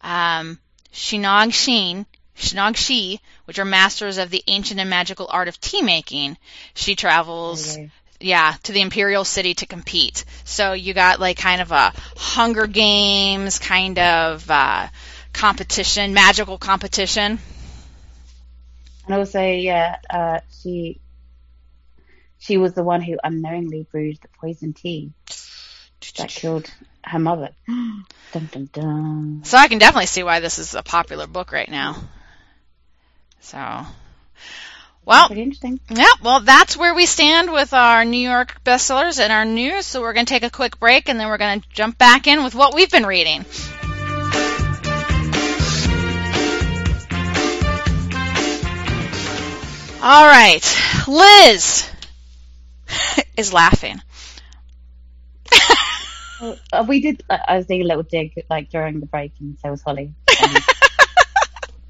um, 0.00 0.58
Shinog 0.92 1.52
Shin, 1.52 2.06
Shi, 2.34 3.20
which 3.44 3.58
are 3.58 3.64
masters 3.64 4.18
of 4.18 4.30
the 4.30 4.42
ancient 4.46 4.80
and 4.80 4.88
magical 4.90 5.28
art 5.30 5.48
of 5.48 5.60
tea 5.60 5.82
making, 5.82 6.36
she 6.74 6.96
travels, 6.96 7.74
Okay. 7.74 7.90
yeah, 8.20 8.54
to 8.64 8.72
the 8.72 8.80
imperial 8.80 9.24
city 9.24 9.54
to 9.54 9.66
compete. 9.66 10.24
So 10.44 10.72
you 10.72 10.94
got 10.94 11.20
like 11.20 11.36
kind 11.36 11.60
of 11.60 11.70
a 11.70 11.92
Hunger 12.16 12.66
Games 12.66 13.58
kind 13.58 13.98
of 13.98 14.50
uh, 14.50 14.88
competition, 15.32 16.14
magical 16.14 16.58
competition. 16.58 17.38
And 19.06 19.14
also, 19.16 19.42
yeah, 19.42 19.96
uh, 20.08 20.40
she 20.62 21.00
she 22.42 22.56
was 22.56 22.74
the 22.74 22.82
one 22.82 23.00
who 23.00 23.16
unknowingly 23.22 23.86
brewed 23.90 24.18
the 24.20 24.28
poison 24.40 24.72
tea 24.72 25.12
that 26.16 26.28
killed 26.28 26.68
her 27.04 27.20
mother. 27.20 27.50
dun 27.68 28.48
dun 28.50 28.68
dun. 28.72 29.42
So 29.44 29.56
I 29.56 29.68
can 29.68 29.78
definitely 29.78 30.06
see 30.06 30.24
why 30.24 30.40
this 30.40 30.58
is 30.58 30.74
a 30.74 30.82
popular 30.82 31.28
book 31.28 31.52
right 31.52 31.70
now. 31.70 32.02
So, 33.42 33.58
well, 35.04 35.28
yeah, 35.32 36.06
well, 36.20 36.40
that's 36.40 36.76
where 36.76 36.94
we 36.94 37.06
stand 37.06 37.52
with 37.52 37.72
our 37.74 38.04
New 38.04 38.28
York 38.28 38.62
bestsellers 38.64 39.20
and 39.20 39.32
our 39.32 39.44
news. 39.44 39.86
So 39.86 40.00
we're 40.00 40.12
going 40.12 40.26
to 40.26 40.32
take 40.32 40.42
a 40.42 40.50
quick 40.50 40.80
break 40.80 41.08
and 41.08 41.20
then 41.20 41.28
we're 41.28 41.38
going 41.38 41.60
to 41.60 41.68
jump 41.68 41.96
back 41.96 42.26
in 42.26 42.42
with 42.42 42.56
what 42.56 42.74
we've 42.74 42.90
been 42.90 43.06
reading. 43.06 43.44
All 50.04 50.26
right, 50.26 50.60
Liz 51.06 51.88
is 53.36 53.52
laughing. 53.52 54.00
Uh, 56.72 56.84
we 56.88 57.00
did. 57.00 57.22
Uh, 57.30 57.38
I 57.46 57.56
was 57.56 57.66
doing 57.66 57.82
a 57.82 57.84
little 57.84 58.02
dig 58.02 58.32
like 58.50 58.68
during 58.70 58.98
the 58.98 59.06
break, 59.06 59.32
and 59.38 59.56
so 59.62 59.70
was 59.70 59.82
Holly. 59.82 60.14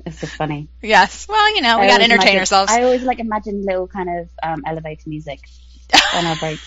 It's 0.04 0.20
just 0.20 0.34
funny. 0.34 0.68
Yes, 0.82 1.28
well, 1.28 1.54
you 1.54 1.62
know, 1.62 1.78
we 1.78 1.86
got 1.86 1.98
to 1.98 2.04
entertain 2.04 2.22
imagine- 2.22 2.38
ourselves. 2.40 2.72
I 2.72 2.82
always 2.82 3.02
like 3.02 3.20
imagine 3.20 3.64
little 3.64 3.86
kind 3.86 4.08
of 4.20 4.28
um, 4.42 4.62
elevator 4.66 5.08
music 5.08 5.38
on 6.14 6.26
our 6.26 6.36
break. 6.36 6.58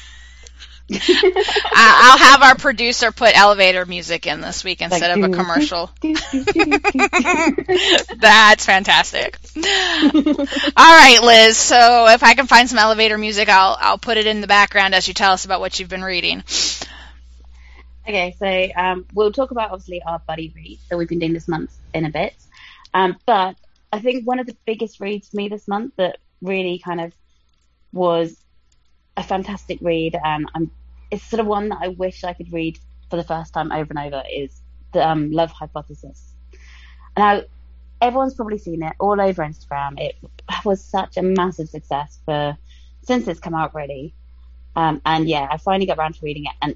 I- 0.91 2.11
I'll 2.11 2.17
have 2.17 2.41
our 2.43 2.55
producer 2.55 3.11
put 3.11 3.37
elevator 3.37 3.85
music 3.85 4.27
in 4.27 4.41
this 4.41 4.63
week 4.63 4.81
instead 4.81 5.17
of 5.17 5.23
a 5.23 5.33
commercial. 5.35 5.89
That's 8.17 8.65
fantastic. 8.65 9.37
All 9.57 9.63
right, 10.77 11.19
Liz. 11.23 11.57
So 11.57 12.07
if 12.09 12.23
I 12.23 12.33
can 12.35 12.47
find 12.47 12.69
some 12.69 12.77
elevator 12.79 13.17
music, 13.17 13.49
I'll 13.49 13.75
I'll 13.79 13.97
put 13.97 14.17
it 14.17 14.27
in 14.27 14.41
the 14.41 14.47
background 14.47 14.93
as 14.93 15.07
you 15.07 15.13
tell 15.13 15.31
us 15.33 15.45
about 15.45 15.59
what 15.59 15.79
you've 15.79 15.89
been 15.89 16.03
reading. 16.03 16.43
Okay, 18.07 18.35
so 18.37 18.67
um, 18.79 19.05
we'll 19.13 19.31
talk 19.31 19.49
about 19.51 19.71
obviously 19.71 20.03
our 20.03 20.19
buddy 20.19 20.53
read 20.55 20.77
that 20.89 20.97
we've 20.97 21.09
been 21.09 21.19
doing 21.19 21.33
this 21.33 21.47
month 21.47 21.75
in 21.93 22.05
a 22.05 22.11
bit. 22.11 22.35
Um, 22.93 23.17
but 23.25 23.55
I 23.91 23.99
think 23.99 24.27
one 24.27 24.37
of 24.39 24.45
the 24.45 24.55
biggest 24.65 24.99
reads 24.99 25.29
for 25.29 25.37
me 25.37 25.49
this 25.49 25.67
month 25.67 25.95
that 25.97 26.17
really 26.41 26.77
kind 26.77 27.01
of 27.01 27.13
was 27.91 28.37
a 29.17 29.23
fantastic 29.23 29.79
read, 29.81 30.17
and 30.21 30.49
I'm, 30.53 30.71
it's 31.11 31.23
sort 31.23 31.39
of 31.39 31.47
one 31.47 31.69
that 31.69 31.79
I 31.81 31.89
wish 31.89 32.23
I 32.23 32.33
could 32.33 32.51
read 32.51 32.79
for 33.09 33.17
the 33.17 33.23
first 33.23 33.53
time 33.53 33.71
over 33.71 33.87
and 33.89 33.99
over 33.99 34.23
is 34.31 34.61
the 34.91 35.07
um, 35.07 35.31
Love 35.31 35.51
Hypothesis. 35.51 36.33
Now, 37.17 37.43
everyone's 38.01 38.33
probably 38.33 38.57
seen 38.57 38.83
it 38.83 38.93
all 38.99 39.19
over 39.21 39.43
Instagram. 39.43 39.99
It 39.99 40.17
was 40.65 40.83
such 40.83 41.17
a 41.17 41.21
massive 41.21 41.69
success 41.69 42.19
for 42.25 42.57
since 43.03 43.27
it's 43.27 43.39
come 43.39 43.53
out, 43.53 43.73
really. 43.75 44.13
Um, 44.75 45.01
and 45.05 45.27
yeah, 45.29 45.47
I 45.49 45.57
finally 45.57 45.85
got 45.85 45.97
around 45.97 46.15
to 46.15 46.19
reading 46.23 46.45
it, 46.45 46.53
and 46.61 46.75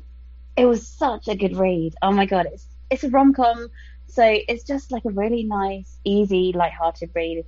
it 0.56 0.66
was 0.66 0.88
such 0.88 1.28
a 1.28 1.36
good 1.36 1.58
read. 1.58 1.96
Oh 2.02 2.12
my 2.12 2.26
god, 2.26 2.48
it's 2.52 2.66
it's 2.90 3.04
a 3.04 3.10
rom 3.10 3.34
com, 3.34 3.70
so 4.08 4.24
it's 4.26 4.64
just 4.64 4.92
like 4.92 5.06
a 5.06 5.10
really 5.10 5.44
nice, 5.44 5.98
easy, 6.04 6.54
light-hearted 6.54 7.12
read. 7.14 7.46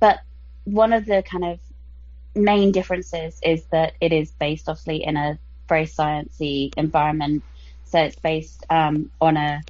But 0.00 0.20
one 0.64 0.92
of 0.92 1.04
the 1.04 1.22
kind 1.22 1.44
of 1.44 1.58
main 2.34 2.72
differences 2.72 3.38
is 3.42 3.64
that 3.72 3.94
it 4.00 4.12
is 4.12 4.30
based 4.32 4.68
obviously 4.68 5.04
in 5.04 5.16
a 5.16 5.38
very 5.68 5.86
sciencey 5.86 6.72
environment. 6.76 7.42
So 7.84 8.00
it's 8.00 8.16
based 8.16 8.64
um, 8.70 9.10
on 9.20 9.36
a 9.36 9.60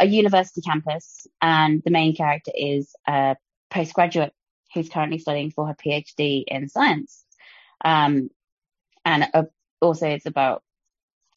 a 0.00 0.06
university 0.06 0.60
campus, 0.60 1.26
and 1.42 1.82
the 1.84 1.90
main 1.90 2.14
character 2.14 2.52
is 2.54 2.94
a 3.06 3.36
postgraduate 3.68 4.32
who's 4.72 4.88
currently 4.88 5.18
studying 5.18 5.50
for 5.50 5.66
her 5.66 5.74
PhD 5.74 6.44
in 6.46 6.68
science. 6.68 7.24
Um, 7.84 8.30
and 9.04 9.28
uh, 9.34 9.44
also 9.80 10.08
it's 10.08 10.26
about 10.26 10.62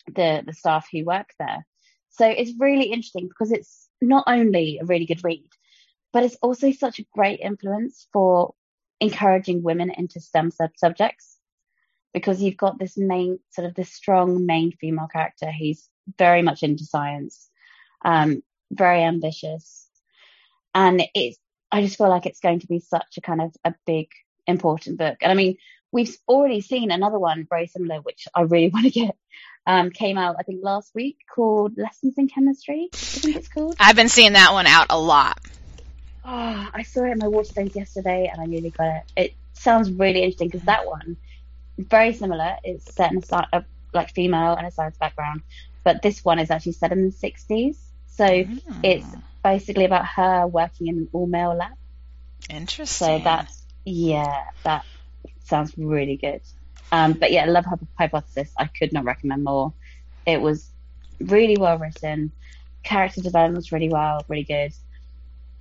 the 0.07 0.43
the 0.45 0.53
staff 0.53 0.87
who 0.91 1.05
work 1.05 1.29
there. 1.39 1.65
So 2.09 2.27
it's 2.27 2.53
really 2.59 2.91
interesting 2.91 3.27
because 3.27 3.51
it's 3.51 3.89
not 4.01 4.25
only 4.27 4.79
a 4.81 4.85
really 4.85 5.05
good 5.05 5.23
read, 5.23 5.49
but 6.11 6.23
it's 6.23 6.37
also 6.41 6.71
such 6.71 6.99
a 6.99 7.05
great 7.13 7.39
influence 7.39 8.07
for 8.11 8.53
encouraging 9.01 9.63
women 9.63 9.89
into 9.89 10.21
STEM 10.21 10.51
sub 10.51 10.69
subjects 10.77 11.37
because 12.13 12.41
you've 12.41 12.57
got 12.57 12.77
this 12.79 12.97
main 12.97 13.39
sort 13.49 13.67
of 13.67 13.73
this 13.73 13.91
strong 13.91 14.45
main 14.45 14.71
female 14.71 15.07
character 15.11 15.51
who's 15.51 15.89
very 16.17 16.41
much 16.41 16.63
into 16.63 16.85
science, 16.85 17.49
um, 18.05 18.43
very 18.71 19.03
ambitious, 19.03 19.89
and 20.73 21.03
it's 21.15 21.37
I 21.71 21.81
just 21.81 21.97
feel 21.97 22.09
like 22.09 22.25
it's 22.25 22.41
going 22.41 22.59
to 22.59 22.67
be 22.67 22.79
such 22.79 23.17
a 23.17 23.21
kind 23.21 23.41
of 23.41 23.55
a 23.65 23.73
big 23.85 24.07
important 24.45 24.97
book. 24.97 25.17
And 25.21 25.31
I 25.31 25.35
mean, 25.35 25.57
we've 25.91 26.15
already 26.27 26.61
seen 26.61 26.91
another 26.91 27.17
one 27.17 27.47
very 27.49 27.67
similar, 27.67 28.01
which 28.01 28.27
I 28.35 28.41
really 28.41 28.69
want 28.73 28.85
to 28.85 28.91
get. 28.91 29.17
Um, 29.67 29.91
came 29.91 30.17
out 30.17 30.37
I 30.39 30.41
think 30.41 30.61
last 30.63 30.89
week 30.95 31.17
called 31.33 31.77
Lessons 31.77 32.15
in 32.17 32.27
Chemistry. 32.27 32.89
I 32.91 32.97
think 32.97 33.35
it's 33.35 33.47
called. 33.47 33.75
I've 33.79 33.95
been 33.95 34.09
seeing 34.09 34.33
that 34.33 34.53
one 34.53 34.65
out 34.65 34.87
a 34.89 34.99
lot. 34.99 35.39
Oh, 36.23 36.69
I 36.73 36.83
saw 36.83 37.03
it 37.03 37.11
in 37.11 37.17
my 37.17 37.27
Waterstones 37.27 37.75
yesterday, 37.75 38.29
and 38.31 38.41
I 38.41 38.45
nearly 38.45 38.69
got 38.69 38.97
it. 38.97 39.03
It 39.15 39.33
sounds 39.53 39.91
really 39.91 40.21
interesting 40.23 40.49
because 40.49 40.65
that 40.65 40.85
one 40.85 41.17
very 41.77 42.13
similar. 42.13 42.57
It's 42.63 42.93
set 42.93 43.11
in 43.11 43.17
a, 43.17 43.21
sci- 43.21 43.47
a 43.53 43.63
like 43.93 44.13
female 44.13 44.53
and 44.53 44.67
a 44.67 44.71
science 44.71 44.97
background, 44.97 45.41
but 45.83 46.01
this 46.01 46.23
one 46.23 46.39
is 46.39 46.51
actually 46.51 46.73
set 46.73 46.91
in 46.91 47.05
the 47.05 47.11
60s. 47.11 47.75
So 48.07 48.25
it's 48.83 49.05
basically 49.43 49.85
about 49.85 50.05
her 50.05 50.47
working 50.47 50.87
in 50.87 50.97
an 50.97 51.09
all 51.13 51.27
male 51.27 51.55
lab. 51.55 51.71
interesting. 52.49 53.07
So 53.07 53.23
that's 53.23 53.63
yeah, 53.85 54.43
that 54.63 54.85
sounds 55.45 55.73
really 55.77 56.17
good. 56.17 56.41
Um, 56.91 57.13
but 57.13 57.31
yeah, 57.31 57.43
I 57.43 57.47
Love 57.47 57.65
Hyp- 57.65 57.87
Hypothesis, 57.97 58.51
I 58.57 58.67
could 58.67 58.93
not 58.93 59.05
recommend 59.05 59.43
more. 59.43 59.73
It 60.25 60.41
was 60.41 60.69
really 61.19 61.57
well 61.57 61.77
written, 61.77 62.31
character 62.83 63.21
development 63.21 63.55
was 63.55 63.71
really 63.71 63.89
well, 63.89 64.25
really 64.27 64.43
good. 64.43 64.73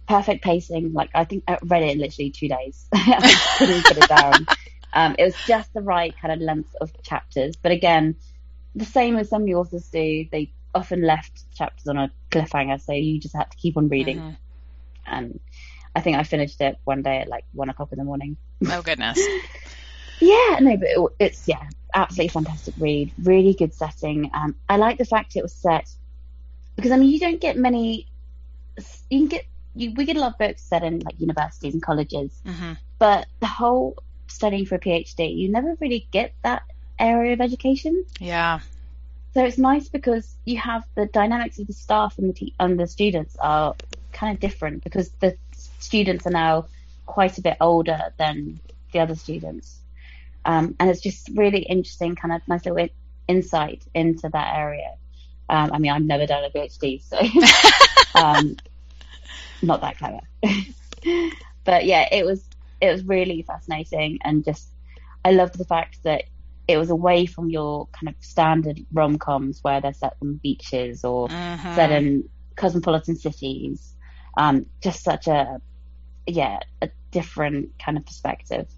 Perfect 0.08 0.42
pacing. 0.42 0.92
Like 0.92 1.10
I 1.14 1.24
think 1.24 1.44
I 1.46 1.58
read 1.62 1.82
it 1.82 1.92
in 1.92 1.98
literally 1.98 2.30
two 2.30 2.48
days. 2.48 2.86
I 2.92 3.56
couldn't 3.58 3.84
put 3.84 3.98
it 3.98 4.08
down. 4.08 4.46
Um, 4.92 5.14
it 5.18 5.24
was 5.24 5.36
just 5.46 5.72
the 5.72 5.82
right 5.82 6.14
kind 6.20 6.32
of 6.32 6.40
length 6.40 6.74
of 6.80 6.90
chapters. 7.02 7.56
But 7.56 7.72
again, 7.72 8.16
the 8.74 8.84
same 8.84 9.16
as 9.16 9.28
some 9.28 9.44
authors 9.44 9.88
do, 9.88 10.26
they 10.30 10.52
often 10.74 11.02
left 11.02 11.44
chapters 11.54 11.86
on 11.86 11.96
a 11.96 12.10
cliffhanger, 12.30 12.80
so 12.80 12.92
you 12.92 13.20
just 13.20 13.34
had 13.34 13.50
to 13.50 13.56
keep 13.56 13.76
on 13.76 13.88
reading. 13.88 14.18
Mm-hmm. 14.18 14.30
And 15.06 15.40
I 15.94 16.00
think 16.00 16.16
I 16.16 16.22
finished 16.22 16.60
it 16.60 16.78
one 16.84 17.02
day 17.02 17.18
at 17.18 17.28
like 17.28 17.44
one 17.52 17.68
o'clock 17.68 17.92
in 17.92 17.98
the 17.98 18.04
morning. 18.04 18.36
Oh 18.68 18.82
goodness. 18.82 19.18
yeah, 20.20 20.58
no, 20.60 20.76
but 20.76 20.88
it, 20.88 21.00
it's 21.18 21.48
yeah, 21.48 21.68
absolutely 21.94 22.28
fantastic 22.28 22.74
read. 22.78 23.12
Really 23.22 23.54
good 23.54 23.74
setting. 23.74 24.30
Um, 24.32 24.54
I 24.68 24.76
like 24.76 24.98
the 24.98 25.04
fact 25.04 25.36
it 25.36 25.42
was 25.42 25.52
set 25.52 25.88
because 26.76 26.92
I 26.92 26.96
mean 26.96 27.10
you 27.10 27.18
don't 27.18 27.40
get 27.40 27.56
many. 27.56 28.06
You 29.08 29.20
can 29.20 29.26
get 29.26 29.44
you, 29.74 29.92
we 29.94 30.04
get 30.04 30.16
a 30.16 30.20
lot 30.20 30.32
of 30.32 30.38
books 30.38 30.62
set 30.62 30.82
in 30.82 31.00
like 31.00 31.20
universities 31.20 31.74
and 31.74 31.82
colleges, 31.82 32.32
hmm 32.44 32.72
but 32.98 33.26
the 33.40 33.46
whole 33.46 33.96
studying 34.26 34.66
for 34.66 34.74
a 34.74 34.78
PhD, 34.78 35.34
you 35.34 35.50
never 35.50 35.74
really 35.80 36.06
get 36.10 36.34
that 36.42 36.62
area 36.98 37.32
of 37.32 37.40
education. 37.40 38.04
Yeah. 38.20 38.60
So 39.32 39.44
it's 39.44 39.58
nice 39.58 39.88
because 39.88 40.36
you 40.44 40.58
have 40.58 40.84
the 40.96 41.06
dynamics 41.06 41.58
of 41.58 41.66
the 41.66 41.72
staff 41.72 42.18
and 42.18 42.28
the 42.28 42.34
te- 42.34 42.54
and 42.60 42.78
the 42.78 42.86
students 42.86 43.36
are 43.40 43.74
kind 44.12 44.34
of 44.34 44.40
different 44.40 44.84
because 44.84 45.08
the 45.20 45.36
students 45.78 46.26
are 46.26 46.30
now 46.30 46.66
quite 47.06 47.38
a 47.38 47.40
bit 47.40 47.56
older 47.60 48.12
than 48.18 48.60
the 48.92 48.98
other 48.98 49.14
students, 49.14 49.78
um, 50.44 50.74
and 50.78 50.90
it's 50.90 51.00
just 51.00 51.30
really 51.34 51.60
interesting, 51.62 52.16
kind 52.16 52.34
of 52.34 52.46
nice 52.48 52.64
little 52.64 52.78
in- 52.78 52.90
insight 53.28 53.84
into 53.94 54.28
that 54.28 54.56
area. 54.56 54.94
Um, 55.48 55.70
I 55.72 55.78
mean, 55.78 55.90
I've 55.92 56.02
never 56.02 56.26
done 56.26 56.44
a 56.44 56.50
PhD, 56.50 57.00
so 57.02 57.18
um, 58.20 58.56
not 59.62 59.80
that 59.80 59.98
clever, 59.98 60.20
but 61.64 61.84
yeah, 61.84 62.06
it 62.10 62.24
was 62.24 62.44
it 62.80 62.90
was 62.90 63.04
really 63.04 63.42
fascinating 63.42 64.18
and 64.24 64.44
just 64.44 64.68
I 65.24 65.32
loved 65.32 65.58
the 65.58 65.64
fact 65.64 65.98
that 66.04 66.24
it 66.66 66.78
was 66.78 66.90
away 66.90 67.26
from 67.26 67.50
your 67.50 67.88
kind 67.88 68.08
of 68.08 68.14
standard 68.20 68.80
rom 68.92 69.18
coms 69.18 69.58
where 69.62 69.80
they're 69.80 69.92
set 69.92 70.14
on 70.22 70.40
beaches 70.42 71.04
or 71.04 71.28
Mhm. 71.28 71.74
set 71.74 71.90
in 71.90 72.28
cosmopolitan 72.56 73.16
cities. 73.16 73.94
Um, 74.36 74.66
just 74.82 75.02
such 75.02 75.26
a 75.26 75.60
yeah, 76.26 76.60
a 76.80 76.90
different 77.10 77.70
kind 77.84 77.98
of 77.98 78.06
perspective. 78.06 78.68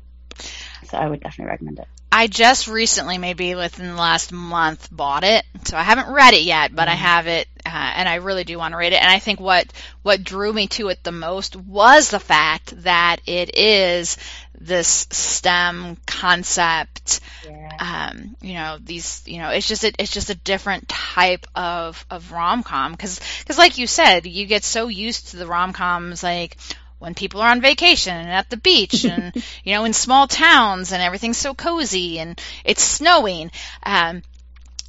So 0.84 0.96
I 0.98 1.06
would 1.06 1.20
definitely 1.20 1.50
recommend 1.50 1.78
it. 1.80 1.88
I 2.10 2.26
just 2.26 2.68
recently, 2.68 3.18
maybe 3.18 3.54
within 3.54 3.88
the 3.88 3.94
last 3.94 4.32
month, 4.32 4.88
bought 4.90 5.24
it. 5.24 5.44
So 5.64 5.76
I 5.76 5.82
haven't 5.82 6.12
read 6.12 6.34
it 6.34 6.42
yet, 6.42 6.74
but 6.74 6.88
I 6.88 6.94
have 6.94 7.26
it, 7.26 7.48
and 7.76 8.08
I 8.08 8.16
really 8.16 8.44
do 8.44 8.58
want 8.58 8.72
to 8.72 8.78
read 8.78 8.92
it. 8.92 9.02
And 9.02 9.10
I 9.10 9.18
think 9.18 9.40
what 9.40 9.72
what 10.02 10.24
drew 10.24 10.52
me 10.52 10.66
to 10.68 10.88
it 10.88 11.02
the 11.02 11.12
most 11.12 11.56
was 11.56 12.10
the 12.10 12.20
fact 12.20 12.82
that 12.82 13.20
it 13.26 13.56
is 13.56 14.16
this 14.58 15.06
STEM 15.10 15.96
concept. 16.06 17.20
Yeah. 17.44 18.10
Um, 18.12 18.36
you 18.40 18.54
know, 18.54 18.78
these, 18.80 19.22
you 19.26 19.38
know, 19.38 19.50
it's 19.50 19.66
just 19.66 19.84
a, 19.84 19.92
it's 19.98 20.12
just 20.12 20.30
a 20.30 20.34
different 20.34 20.88
type 20.88 21.46
of 21.54 22.04
of 22.10 22.32
rom 22.32 22.62
com 22.62 22.92
because 22.92 23.20
because 23.40 23.58
like 23.58 23.78
you 23.78 23.86
said, 23.86 24.26
you 24.26 24.46
get 24.46 24.64
so 24.64 24.88
used 24.88 25.28
to 25.28 25.36
the 25.36 25.46
rom 25.46 25.72
coms 25.72 26.22
like 26.22 26.56
when 27.02 27.14
people 27.14 27.40
are 27.40 27.50
on 27.50 27.60
vacation 27.60 28.14
and 28.14 28.30
at 28.30 28.48
the 28.48 28.56
beach 28.56 29.04
and 29.10 29.34
you 29.64 29.74
know 29.74 29.84
in 29.84 29.92
small 29.92 30.28
towns 30.28 30.92
and 30.92 31.02
everything's 31.02 31.36
so 31.36 31.52
cozy 31.52 32.20
and 32.20 32.40
it's 32.64 32.82
snowing 32.82 33.50
um 33.82 34.22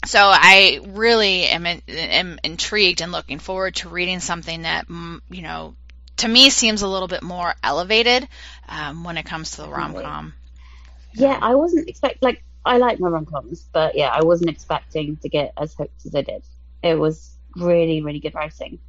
so 0.05 0.19
I 0.21 0.79
really 0.85 1.45
am, 1.45 1.65
am 1.65 2.39
intrigued 2.43 3.01
and 3.01 3.11
looking 3.11 3.39
forward 3.39 3.75
to 3.75 3.89
reading 3.89 4.19
something 4.19 4.63
that 4.63 4.87
mm, 4.87 5.21
you 5.29 5.41
know 5.41 5.75
to 6.17 6.27
me 6.27 6.49
seems 6.49 6.81
a 6.81 6.87
little 6.87 7.07
bit 7.07 7.23
more 7.23 7.53
elevated 7.63 8.27
um, 8.67 9.03
when 9.03 9.17
it 9.17 9.25
comes 9.25 9.51
to 9.51 9.63
the 9.63 9.69
rom 9.69 9.93
com. 9.93 10.33
Yeah, 11.13 11.37
I 11.41 11.55
wasn't 11.55 11.89
expect 11.89 12.23
like 12.23 12.43
I 12.65 12.77
like 12.77 12.99
my 12.99 13.09
rom 13.09 13.25
coms, 13.25 13.67
but 13.71 13.95
yeah, 13.95 14.09
I 14.09 14.23
wasn't 14.23 14.49
expecting 14.49 15.17
to 15.17 15.29
get 15.29 15.53
as 15.57 15.73
hooked 15.73 16.05
as 16.05 16.15
I 16.15 16.21
did. 16.21 16.43
It 16.81 16.95
was 16.95 17.35
really, 17.55 18.01
really 18.01 18.19
good 18.19 18.35
writing. 18.35 18.79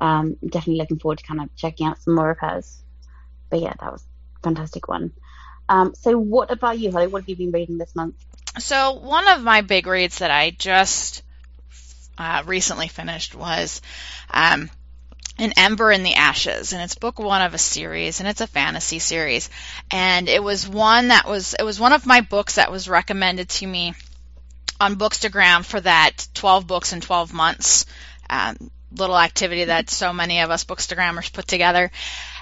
Um, 0.00 0.36
definitely 0.46 0.76
looking 0.76 0.98
forward 0.98 1.18
to 1.18 1.24
kind 1.24 1.40
of 1.40 1.54
checking 1.56 1.86
out 1.86 2.00
some 2.00 2.14
more 2.14 2.30
of 2.30 2.38
hers. 2.38 2.82
But 3.50 3.60
yeah, 3.60 3.72
that 3.80 3.92
was 3.92 4.02
a 4.36 4.40
fantastic 4.42 4.88
one. 4.88 5.12
Um, 5.68 5.94
so 5.94 6.16
what 6.18 6.50
about 6.50 6.78
you, 6.78 6.92
Holly? 6.92 7.08
What 7.08 7.22
have 7.22 7.28
you 7.28 7.36
been 7.36 7.50
reading 7.50 7.78
this 7.78 7.94
month? 7.96 8.14
So 8.58 8.92
one 8.92 9.28
of 9.28 9.42
my 9.42 9.60
big 9.60 9.86
reads 9.86 10.18
that 10.18 10.30
I 10.30 10.50
just 10.50 11.22
uh, 12.18 12.42
recently 12.46 12.88
finished 12.88 13.34
was 13.34 13.82
um, 14.30 14.70
an 15.38 15.52
Ember 15.56 15.92
in 15.92 16.02
the 16.02 16.14
Ashes, 16.14 16.72
and 16.72 16.82
it's 16.82 16.94
book 16.94 17.18
one 17.18 17.42
of 17.42 17.52
a 17.52 17.58
series, 17.58 18.20
and 18.20 18.28
it's 18.28 18.40
a 18.40 18.46
fantasy 18.46 18.98
series. 18.98 19.50
And 19.90 20.28
it 20.28 20.42
was 20.42 20.66
one 20.66 21.08
that 21.08 21.28
was 21.28 21.54
it 21.54 21.62
was 21.62 21.78
one 21.78 21.92
of 21.92 22.06
my 22.06 22.22
books 22.22 22.54
that 22.54 22.70
was 22.72 22.88
recommended 22.88 23.48
to 23.50 23.66
me 23.66 23.94
on 24.80 24.96
Bookstagram 24.96 25.64
for 25.64 25.80
that 25.80 26.26
12 26.34 26.66
books 26.66 26.92
in 26.92 27.00
12 27.00 27.32
months 27.32 27.86
um, 28.28 28.70
little 28.94 29.18
activity 29.18 29.64
that 29.64 29.90
so 29.90 30.12
many 30.12 30.40
of 30.40 30.50
us 30.50 30.64
Bookstagrammers 30.64 31.32
put 31.32 31.46
together. 31.46 31.90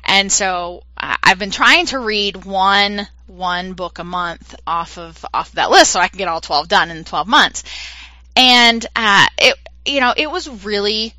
And 0.05 0.31
so 0.31 0.83
uh, 0.97 1.17
I've 1.23 1.39
been 1.39 1.51
trying 1.51 1.87
to 1.87 1.99
read 1.99 2.45
one 2.45 3.07
one 3.27 3.73
book 3.73 3.99
a 3.99 4.05
month 4.05 4.55
off 4.67 4.99
of 4.99 5.25
off 5.33 5.49
of 5.49 5.55
that 5.57 5.71
list 5.71 5.91
so 5.93 6.01
I 6.01 6.09
can 6.09 6.19
get 6.19 6.29
all 6.29 6.41
12 6.41 6.69
done 6.69 6.91
in 6.91 7.05
12 7.05 7.27
months. 7.27 7.65
And 8.37 8.85
uh, 8.95 9.27
it 9.39 9.57
you 9.85 10.01
know 10.01 10.13
it 10.17 10.31
was 10.31 10.49
really 10.65 11.15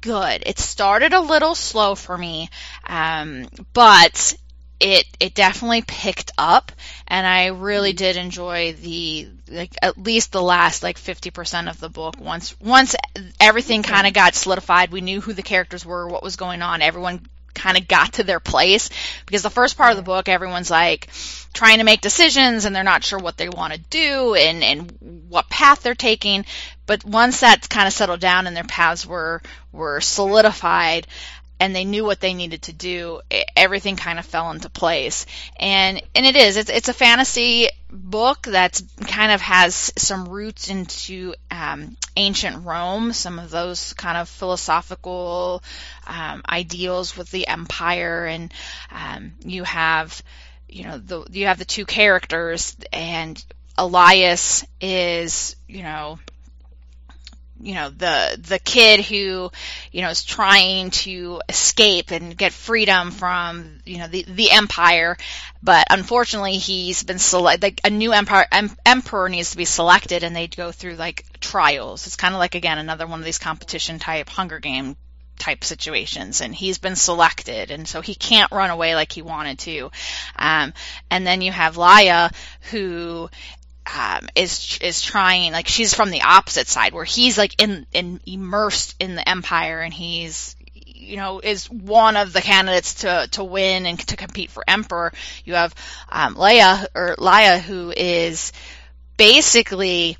good. 0.00 0.42
It 0.46 0.58
started 0.58 1.12
a 1.12 1.20
little 1.20 1.54
slow 1.54 1.94
for 1.94 2.16
me, 2.16 2.50
um, 2.86 3.48
but 3.72 4.34
it 4.80 5.06
it 5.20 5.34
definitely 5.34 5.82
picked 5.82 6.32
up, 6.38 6.72
and 7.06 7.26
I 7.26 7.46
really 7.48 7.92
did 7.92 8.16
enjoy 8.16 8.72
the 8.72 9.28
like 9.48 9.74
at 9.82 9.98
least 9.98 10.32
the 10.32 10.42
last 10.42 10.82
like 10.82 10.98
fifty 10.98 11.30
percent 11.30 11.68
of 11.68 11.78
the 11.78 11.90
book. 11.90 12.16
Once 12.18 12.58
once 12.60 12.96
everything 13.38 13.82
kind 13.82 14.06
of 14.06 14.14
got 14.14 14.34
solidified, 14.34 14.90
we 14.90 15.02
knew 15.02 15.20
who 15.20 15.34
the 15.34 15.42
characters 15.42 15.84
were, 15.84 16.08
what 16.08 16.22
was 16.22 16.36
going 16.36 16.62
on. 16.62 16.82
Everyone 16.82 17.26
kind 17.54 17.76
of 17.76 17.88
got 17.88 18.14
to 18.14 18.24
their 18.24 18.40
place. 18.40 18.90
Because 19.26 19.42
the 19.42 19.50
first 19.50 19.76
part 19.76 19.90
of 19.90 19.96
the 19.96 20.02
book 20.02 20.28
everyone's 20.28 20.70
like 20.70 21.08
trying 21.52 21.78
to 21.78 21.84
make 21.84 22.00
decisions 22.00 22.64
and 22.64 22.74
they're 22.74 22.84
not 22.84 23.04
sure 23.04 23.18
what 23.18 23.36
they 23.36 23.48
want 23.48 23.72
to 23.72 23.80
do 23.90 24.34
and 24.34 24.62
and 24.62 25.26
what 25.28 25.48
path 25.48 25.82
they're 25.82 25.94
taking. 25.94 26.44
But 26.86 27.04
once 27.04 27.40
that's 27.40 27.68
kind 27.68 27.86
of 27.86 27.92
settled 27.92 28.20
down 28.20 28.46
and 28.46 28.56
their 28.56 28.64
paths 28.64 29.06
were 29.06 29.42
were 29.72 30.00
solidified 30.00 31.06
and 31.60 31.76
they 31.76 31.84
knew 31.84 32.04
what 32.04 32.20
they 32.20 32.34
needed 32.34 32.62
to 32.62 32.72
do 32.72 33.20
everything 33.54 33.94
kind 33.96 34.18
of 34.18 34.24
fell 34.24 34.50
into 34.50 34.70
place. 34.70 35.26
And 35.56 36.02
and 36.14 36.26
it 36.26 36.34
is 36.34 36.56
it's 36.56 36.70
it's 36.70 36.88
a 36.88 36.94
fantasy 36.94 37.68
book 37.90 38.42
that's 38.42 38.82
kind 39.06 39.30
of 39.32 39.40
has 39.42 39.92
some 39.96 40.28
roots 40.28 40.70
into 40.70 41.34
um, 41.50 41.96
ancient 42.16 42.64
Rome 42.64 43.12
some 43.12 43.38
of 43.38 43.50
those 43.50 43.92
kind 43.94 44.16
of 44.16 44.28
philosophical 44.28 45.62
um, 46.06 46.42
ideals 46.48 47.16
with 47.16 47.30
the 47.30 47.46
empire. 47.46 48.24
And 48.24 48.52
um, 48.90 49.32
you 49.44 49.64
have 49.64 50.22
you 50.68 50.84
know 50.84 50.98
the 50.98 51.26
you 51.30 51.46
have 51.46 51.58
the 51.58 51.64
two 51.64 51.84
characters 51.84 52.76
and 52.92 53.44
Elias 53.76 54.64
is 54.80 55.56
you 55.68 55.82
know 55.82 56.18
you 57.62 57.74
know 57.74 57.90
the 57.90 58.38
the 58.48 58.58
kid 58.58 59.00
who 59.00 59.50
you 59.92 60.02
know 60.02 60.10
is 60.10 60.24
trying 60.24 60.90
to 60.90 61.42
escape 61.48 62.10
and 62.10 62.36
get 62.36 62.52
freedom 62.52 63.10
from 63.10 63.80
you 63.84 63.98
know 63.98 64.08
the 64.08 64.22
the 64.22 64.50
empire. 64.50 65.16
But 65.62 65.86
unfortunately 65.90 66.56
he's 66.56 67.02
been 67.02 67.18
select 67.18 67.62
like 67.62 67.80
a 67.84 67.90
new 67.90 68.12
empire 68.12 68.46
em- 68.50 68.76
emperor 68.86 69.28
needs 69.28 69.50
to 69.50 69.56
be 69.56 69.66
selected 69.66 70.24
and 70.24 70.34
they 70.34 70.46
go 70.46 70.72
through 70.72 70.94
like 70.94 71.24
trials. 71.40 72.06
It's 72.06 72.16
kind 72.16 72.34
of 72.34 72.38
like 72.38 72.54
again 72.54 72.78
another 72.78 73.06
one 73.06 73.18
of 73.18 73.24
these 73.24 73.38
competition 73.38 73.98
type 73.98 74.28
hunger 74.28 74.58
game 74.58 74.96
type 75.40 75.64
situations 75.64 76.42
and 76.42 76.54
he's 76.54 76.78
been 76.78 76.94
selected 76.94 77.70
and 77.70 77.88
so 77.88 78.02
he 78.02 78.14
can't 78.14 78.52
run 78.52 78.70
away 78.70 78.94
like 78.94 79.10
he 79.10 79.22
wanted 79.22 79.58
to. 79.58 79.90
Um, 80.36 80.72
and 81.10 81.26
then 81.26 81.40
you 81.40 81.50
have 81.50 81.76
Laia 81.76 82.32
who 82.70 83.28
um, 83.86 84.28
is 84.34 84.78
is 84.82 85.02
trying 85.02 85.52
like 85.52 85.68
she's 85.68 85.94
from 85.94 86.10
the 86.10 86.22
opposite 86.22 86.68
side 86.68 86.92
where 86.92 87.04
he's 87.04 87.38
like 87.38 87.60
in 87.60 87.86
in 87.92 88.20
immersed 88.26 88.94
in 89.00 89.14
the 89.14 89.28
empire 89.28 89.80
and 89.80 89.92
he's 89.92 90.54
you 90.74 91.16
know 91.16 91.40
is 91.40 91.68
one 91.70 92.16
of 92.16 92.32
the 92.32 92.42
candidates 92.42 92.94
to 92.94 93.28
to 93.32 93.42
win 93.42 93.86
and 93.86 93.98
to 93.98 94.16
compete 94.16 94.50
for 94.50 94.62
emperor. 94.66 95.12
You 95.44 95.54
have 95.54 95.74
um, 96.08 96.34
Leia 96.36 96.86
or 96.94 97.16
Laia 97.16 97.58
who 97.60 97.92
is 97.96 98.52
basically 99.16 100.16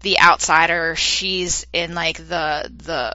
the 0.00 0.20
outsider. 0.20 0.96
She's 0.96 1.66
in 1.72 1.94
like 1.94 2.16
the 2.16 2.70
the 2.74 3.14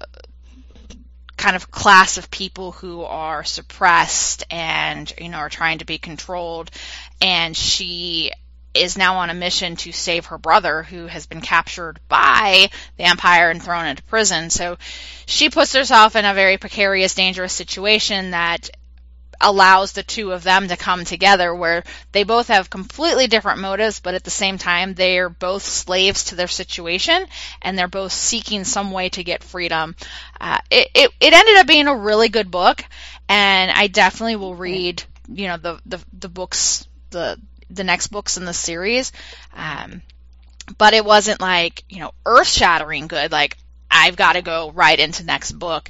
kind 1.37 1.55
of 1.55 1.69
class 1.69 2.17
of 2.17 2.31
people 2.31 2.71
who 2.71 3.03
are 3.03 3.43
suppressed 3.43 4.43
and 4.49 5.11
you 5.19 5.29
know 5.29 5.37
are 5.37 5.49
trying 5.49 5.79
to 5.79 5.85
be 5.85 5.97
controlled. 5.97 6.71
And 7.21 7.55
she 7.55 8.31
is 8.77 8.97
now 8.97 9.17
on 9.17 9.29
a 9.29 9.33
mission 9.33 9.75
to 9.77 9.91
save 9.91 10.27
her 10.27 10.37
brother 10.37 10.83
who 10.83 11.07
has 11.07 11.25
been 11.25 11.41
captured 11.41 11.99
by 12.07 12.69
the 12.97 13.03
Empire 13.03 13.49
and 13.49 13.61
thrown 13.61 13.85
into 13.85 14.03
prison. 14.03 14.49
So 14.49 14.77
she 15.25 15.49
puts 15.49 15.73
herself 15.73 16.15
in 16.15 16.25
a 16.25 16.33
very 16.33 16.57
precarious, 16.57 17.15
dangerous 17.15 17.53
situation 17.53 18.31
that 18.31 18.69
allows 19.39 19.91
the 19.91 20.03
two 20.03 20.31
of 20.31 20.43
them 20.43 20.67
to 20.67 20.77
come 20.77 21.05
together 21.05 21.53
where 21.53 21.83
they 22.11 22.23
both 22.23 22.47
have 22.47 22.69
completely 22.69 23.27
different 23.27 23.59
motives, 23.59 23.99
but 23.99 24.15
at 24.15 24.23
the 24.23 24.29
same 24.29 24.57
time, 24.57 24.93
they 24.93 25.19
are 25.19 25.29
both 25.29 25.63
slaves 25.63 26.25
to 26.25 26.35
their 26.35 26.47
situation 26.47 27.25
and 27.61 27.77
they're 27.77 27.87
both 27.87 28.11
seeking 28.11 28.63
some 28.63 28.91
way 28.91 29.09
to 29.09 29.23
get 29.23 29.43
freedom. 29.43 29.95
Uh, 30.39 30.57
it, 30.71 30.89
it, 30.95 31.11
it 31.19 31.33
ended 31.33 31.57
up 31.57 31.67
being 31.67 31.87
a 31.87 31.95
really 31.95 32.29
good 32.29 32.49
book 32.49 32.83
and 33.29 33.71
I 33.71 33.87
definitely 33.87 34.37
will 34.37 34.55
read, 34.55 35.03
you 35.27 35.47
know, 35.47 35.57
the, 35.57 35.79
the, 35.85 35.99
the 36.17 36.29
books, 36.29 36.87
the, 37.11 37.39
the 37.69 37.83
next 37.83 38.07
books 38.07 38.37
in 38.37 38.45
the 38.45 38.53
series. 38.53 39.11
Um, 39.55 40.01
but 40.77 40.93
it 40.93 41.05
wasn't 41.05 41.41
like, 41.41 41.83
you 41.89 41.99
know, 41.99 42.11
earth 42.25 42.47
shattering 42.47 43.07
good. 43.07 43.31
Like, 43.31 43.57
I've 43.89 44.17
got 44.17 44.33
to 44.33 44.41
go 44.41 44.71
right 44.71 44.99
into 44.99 45.23
next 45.23 45.53
book 45.53 45.89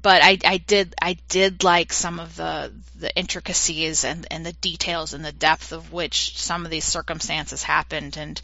but 0.00 0.22
I, 0.22 0.38
I 0.44 0.58
did 0.58 0.94
I 1.00 1.14
did 1.28 1.64
like 1.64 1.92
some 1.92 2.20
of 2.20 2.36
the 2.36 2.72
the 2.96 3.14
intricacies 3.16 4.04
and, 4.04 4.26
and 4.30 4.44
the 4.44 4.52
details 4.52 5.14
and 5.14 5.24
the 5.24 5.32
depth 5.32 5.72
of 5.72 5.92
which 5.92 6.36
some 6.38 6.64
of 6.64 6.70
these 6.70 6.84
circumstances 6.84 7.62
happened 7.62 8.16
and 8.16 8.40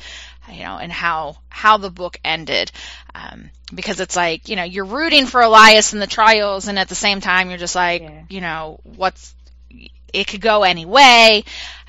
you 0.50 0.64
know 0.64 0.78
and 0.78 0.92
how 0.92 1.36
how 1.48 1.76
the 1.76 1.90
book 1.90 2.18
ended 2.24 2.70
um, 3.14 3.50
because 3.74 4.00
it's 4.00 4.16
like 4.16 4.48
you 4.48 4.56
know 4.56 4.64
you're 4.64 4.84
rooting 4.84 5.26
for 5.26 5.42
Elias 5.42 5.92
in 5.92 6.00
the 6.00 6.06
trials 6.06 6.68
and 6.68 6.78
at 6.78 6.88
the 6.88 6.94
same 6.94 7.20
time 7.20 7.48
you're 7.48 7.58
just 7.58 7.76
like 7.76 8.02
yeah. 8.02 8.22
you 8.28 8.40
know 8.40 8.80
what's 8.82 9.34
it 10.12 10.26
could 10.26 10.40
go 10.40 10.62
any 10.62 10.86
way 10.86 11.44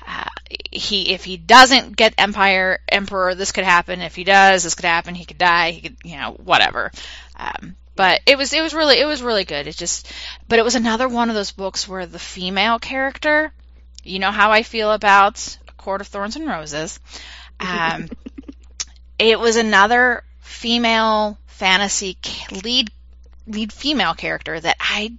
uh, 0.06 0.28
he 0.70 1.12
if 1.12 1.24
he 1.24 1.36
doesn't 1.36 1.96
get 1.96 2.14
empire 2.16 2.78
emperor 2.88 3.34
this 3.34 3.52
could 3.52 3.64
happen 3.64 4.00
if 4.00 4.14
he 4.14 4.24
does 4.24 4.62
this 4.62 4.74
could 4.74 4.84
happen 4.84 5.14
he 5.14 5.24
could 5.24 5.38
die 5.38 5.72
he 5.72 5.80
could 5.80 5.96
you 6.04 6.16
know 6.16 6.32
whatever 6.32 6.92
um, 7.36 7.74
but 7.96 8.20
it 8.26 8.36
was 8.36 8.52
it 8.52 8.60
was 8.60 8.74
really 8.74 9.00
it 9.00 9.06
was 9.06 9.22
really 9.22 9.44
good. 9.44 9.66
It 9.66 9.76
just 9.76 10.12
but 10.48 10.58
it 10.58 10.64
was 10.64 10.74
another 10.74 11.08
one 11.08 11.30
of 11.30 11.34
those 11.34 11.50
books 11.50 11.88
where 11.88 12.06
the 12.06 12.18
female 12.18 12.78
character, 12.78 13.52
you 14.04 14.18
know 14.18 14.30
how 14.30 14.52
I 14.52 14.62
feel 14.62 14.92
about 14.92 15.58
A 15.66 15.72
Court 15.72 16.02
of 16.02 16.06
Thorns 16.06 16.36
and 16.36 16.46
Roses. 16.46 17.00
Um, 17.58 18.10
it 19.18 19.40
was 19.40 19.56
another 19.56 20.22
female 20.40 21.38
fantasy 21.46 22.18
lead 22.62 22.90
lead 23.46 23.72
female 23.72 24.14
character 24.14 24.60
that 24.60 24.76
I 24.78 25.12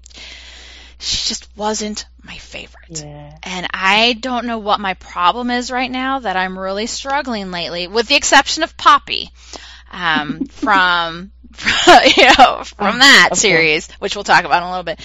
she 1.00 1.30
just 1.30 1.50
wasn't 1.58 2.06
my 2.28 2.38
favorite. 2.38 3.02
Yeah. 3.02 3.36
And 3.42 3.68
I 3.74 4.14
don't 4.14 4.46
know 4.46 4.60
what 4.60 4.80
my 4.80 4.94
problem 4.94 5.50
is 5.50 5.72
right 5.72 5.90
now 5.90 6.20
that 6.20 6.36
I'm 6.36 6.60
really 6.60 6.86
struggling 6.86 7.50
lately, 7.50 7.88
with 7.88 8.08
the 8.08 8.16
exception 8.16 8.64
of 8.64 8.78
Poppy 8.78 9.32
um, 9.92 10.46
from 10.52 11.32
you 12.16 12.26
know, 12.38 12.64
from 12.64 13.00
that 13.00 13.30
series, 13.34 13.90
which 13.94 14.16
we'll 14.16 14.24
talk 14.24 14.44
about 14.44 14.62
in 14.62 14.68
a 14.68 14.70
little 14.70 14.84
bit. 14.84 15.00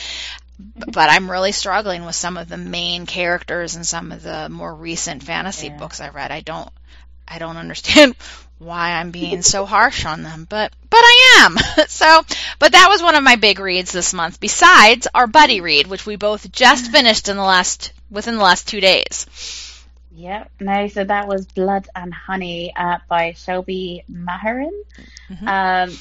But 0.59 1.09
I'm 1.09 1.31
really 1.31 1.53
struggling 1.53 2.05
with 2.05 2.14
some 2.14 2.37
of 2.37 2.49
the 2.49 2.59
main 2.59 3.07
characters 3.07 3.75
and 3.75 3.87
some 3.87 4.12
of 4.12 4.23
the 4.23 4.49
more 4.49 4.75
recent 4.75 5.23
fantasy 5.23 5.68
yeah. 5.68 5.79
books 5.79 6.01
I've 6.01 6.14
read. 6.14 6.31
I 6.31 6.41
don't, 6.41 6.68
I 7.27 7.39
don't 7.39 7.57
understand 7.57 8.14
why 8.59 8.93
I'm 8.93 9.11
being 9.11 9.43
so 9.43 9.66
harsh 9.66 10.05
on 10.05 10.23
them, 10.23 10.47
but 10.49 10.73
but 10.89 11.01
I 11.01 11.45
am. 11.45 11.57
so, 11.89 12.23
but 12.59 12.73
that 12.73 12.89
was 12.89 13.03
one 13.03 13.14
of 13.14 13.25
my 13.25 13.37
big 13.37 13.59
reads 13.59 13.93
this 13.93 14.14
month. 14.14 14.41
Besides 14.41 15.09
our 15.14 15.27
buddy 15.27 15.61
read, 15.61 15.87
which 15.87 16.07
we 16.07 16.16
both 16.16 16.51
just 16.53 16.91
finished 16.91 17.29
in 17.29 17.37
the 17.37 17.43
last 17.43 17.93
within 18.11 18.37
the 18.37 18.43
last 18.43 18.68
two 18.68 18.81
days. 18.81 19.27
Yep. 20.14 20.51
No, 20.61 20.89
so 20.89 21.05
that 21.05 21.27
was 21.27 21.47
Blood 21.47 21.89
and 21.97 22.12
Honey 22.12 22.73
uh, 22.77 22.99
by 23.09 23.33
Shelby 23.33 24.05
Mahurin. 24.11 24.83
Mm-hmm. 25.31 25.49
Um, 25.49 25.99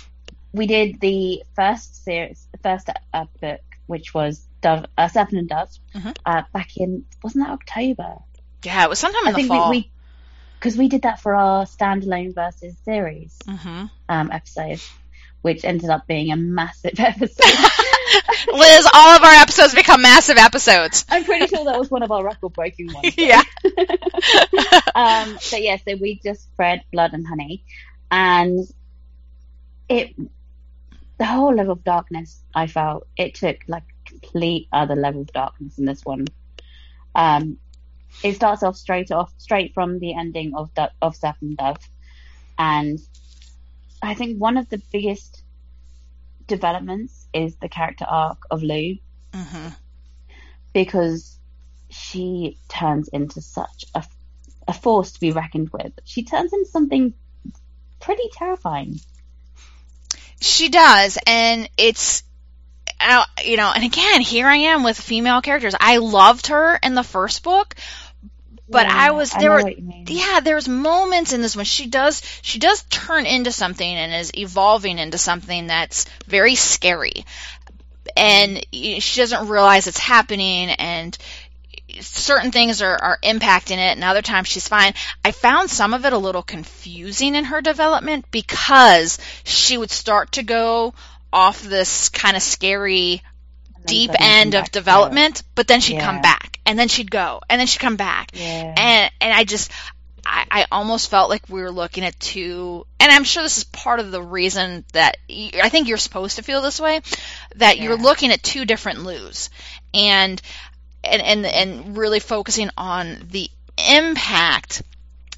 we 0.53 0.67
did 0.67 0.99
the 0.99 1.43
first 1.55 2.03
series, 2.03 2.45
first 2.61 2.89
uh, 3.13 3.25
book, 3.39 3.61
which 3.87 4.13
was 4.13 4.45
Dove, 4.61 4.85
uh, 4.97 5.07
Serpent 5.07 5.39
and 5.39 5.49
Dove, 5.49 5.69
mm-hmm. 5.95 6.11
uh, 6.25 6.43
back 6.53 6.75
in 6.77 7.05
wasn't 7.23 7.45
that 7.45 7.53
October? 7.53 8.17
Yeah, 8.63 8.83
it 8.83 8.89
was 8.89 8.99
sometime 8.99 9.27
in 9.27 9.35
I 9.35 9.41
the 9.41 9.47
fall. 9.47 9.71
Because 9.71 9.85
we, 9.85 9.91
we, 10.63 10.87
did 10.87 11.03
that 11.03 11.19
for 11.19 11.35
our 11.35 11.65
standalone 11.65 12.33
versus 12.33 12.75
series 12.85 13.37
mm-hmm. 13.45 13.85
um, 14.09 14.31
episode, 14.31 14.81
which 15.41 15.65
ended 15.65 15.89
up 15.89 16.07
being 16.07 16.31
a 16.31 16.35
massive 16.35 16.93
episode. 16.99 17.71
Liz, 18.53 18.87
all 18.93 19.15
of 19.15 19.23
our 19.23 19.33
episodes 19.33 19.73
become 19.75 20.01
massive 20.01 20.37
episodes. 20.37 21.05
I'm 21.09 21.23
pretty 21.23 21.47
sure 21.47 21.65
that 21.65 21.77
was 21.77 21.89
one 21.89 22.03
of 22.03 22.11
our 22.11 22.23
record 22.23 22.53
breaking 22.53 22.93
ones. 22.93 23.15
Yeah. 23.17 23.41
um, 24.95 25.37
but 25.51 25.61
yeah, 25.61 25.77
so 25.77 25.95
we 25.95 26.19
just 26.23 26.43
spread 26.43 26.83
Blood 26.91 27.13
and 27.13 27.25
Honey, 27.25 27.63
and 28.09 28.67
it 29.89 30.15
the 31.17 31.25
whole 31.25 31.53
level 31.53 31.73
of 31.73 31.83
darkness 31.83 32.41
I 32.55 32.65
felt 32.65 33.07
it 33.15 33.35
took 33.35 33.57
like 33.67 33.83
complete 34.05 34.67
other 34.71 34.95
level 34.95 35.21
of 35.21 35.31
darkness 35.31 35.77
in 35.77 35.85
this 35.85 36.03
one. 36.03 36.27
Um, 37.13 37.57
it 38.23 38.35
starts 38.35 38.63
off 38.63 38.75
straight 38.75 39.11
off 39.11 39.33
straight 39.37 39.73
from 39.73 39.99
the 39.99 40.13
ending 40.13 40.53
of 40.55 40.69
of 41.01 41.15
Serpent 41.15 41.57
Dove, 41.57 41.77
and 42.57 42.99
I 44.01 44.13
think 44.13 44.37
one 44.37 44.57
of 44.57 44.69
the 44.69 44.81
biggest 44.91 45.43
developments 46.47 47.27
is 47.33 47.55
the 47.55 47.69
character 47.69 48.05
arc 48.05 48.39
of 48.49 48.63
Lou, 48.63 48.97
mm-hmm. 49.33 49.67
because 50.73 51.37
she 51.89 52.57
turns 52.67 53.07
into 53.09 53.41
such 53.41 53.85
a 53.95 54.03
a 54.67 54.73
force 54.73 55.13
to 55.13 55.19
be 55.19 55.31
reckoned 55.31 55.69
with. 55.71 55.93
She 56.05 56.23
turns 56.23 56.53
into 56.53 56.69
something 56.69 57.13
pretty 57.99 58.29
terrifying. 58.33 58.99
She 60.39 60.69
does, 60.69 61.17
and 61.27 61.69
it's 61.77 62.23
uh, 62.99 63.25
you 63.43 63.57
know, 63.57 63.71
and 63.73 63.83
again, 63.83 64.21
here 64.21 64.47
I 64.47 64.57
am 64.57 64.83
with 64.83 64.99
female 64.99 65.41
characters. 65.41 65.75
I 65.79 65.97
loved 65.97 66.47
her 66.47 66.75
in 66.81 66.93
the 66.93 67.03
first 67.03 67.43
book, 67.43 67.75
but 68.71 68.87
yeah, 68.87 68.95
I 68.95 69.11
was 69.11 69.31
there 69.31 69.51
I 69.51 69.63
were 69.63 69.73
yeah, 70.07 70.39
there's 70.39 70.67
moments 70.67 71.33
in 71.33 71.41
this 71.41 71.55
one 71.55 71.65
she 71.65 71.87
does 71.87 72.21
she 72.41 72.59
does 72.59 72.83
turn 72.83 73.25
into 73.25 73.51
something 73.51 73.87
and 73.87 74.13
is 74.13 74.31
evolving 74.33 74.97
into 74.97 75.17
something 75.17 75.67
that's 75.67 76.05
very 76.27 76.55
scary. 76.55 77.25
And 78.17 78.65
she 78.71 79.21
doesn't 79.21 79.47
realize 79.47 79.87
it's 79.87 79.99
happening 79.99 80.69
and 80.69 81.17
certain 81.99 82.51
things 82.51 82.81
are, 82.81 82.95
are 82.95 83.19
impacting 83.23 83.77
it 83.77 83.95
and 83.95 84.03
other 84.03 84.21
times 84.21 84.47
she's 84.47 84.67
fine. 84.67 84.93
I 85.23 85.31
found 85.31 85.69
some 85.69 85.93
of 85.93 86.05
it 86.05 86.13
a 86.13 86.17
little 86.17 86.43
confusing 86.43 87.35
in 87.35 87.45
her 87.45 87.61
development 87.61 88.25
because 88.31 89.17
she 89.43 89.77
would 89.77 89.91
start 89.91 90.33
to 90.33 90.43
go 90.43 90.93
off 91.31 91.61
this 91.61 92.09
kind 92.09 92.35
of 92.35 92.41
scary 92.41 93.21
deep 93.85 94.11
end 94.19 94.55
of 94.55 94.71
development, 94.71 95.43
but 95.55 95.67
then 95.67 95.81
she'd 95.81 95.95
yeah. 95.95 96.05
come 96.05 96.21
back 96.21 96.50
and 96.71 96.79
then 96.79 96.87
she'd 96.87 97.11
go 97.11 97.41
and 97.49 97.59
then 97.59 97.67
she'd 97.67 97.79
come 97.79 97.97
back. 97.97 98.31
Yeah. 98.33 98.73
And 98.77 99.11
and 99.19 99.33
I 99.33 99.43
just 99.43 99.71
I, 100.25 100.45
I 100.49 100.65
almost 100.71 101.09
felt 101.09 101.29
like 101.29 101.49
we 101.49 101.61
were 101.61 101.71
looking 101.71 102.05
at 102.05 102.17
two, 102.17 102.85
and 102.99 103.11
I'm 103.11 103.25
sure 103.25 103.43
this 103.43 103.57
is 103.57 103.63
part 103.65 103.99
of 103.99 104.11
the 104.11 104.21
reason 104.21 104.85
that 104.93 105.17
I 105.29 105.67
think 105.67 105.89
you're 105.89 105.97
supposed 105.97 106.37
to 106.37 106.43
feel 106.43 106.61
this 106.61 106.79
way, 106.79 107.01
that 107.55 107.77
yeah. 107.77 107.83
you're 107.83 107.97
looking 107.97 108.31
at 108.31 108.41
two 108.41 108.63
different 108.63 109.03
Lous. 109.03 109.49
And 109.93 110.41
and, 111.03 111.21
and, 111.21 111.45
and 111.45 111.97
really 111.97 112.19
focusing 112.19 112.69
on 112.77 113.27
the 113.31 113.49
impact 113.89 114.83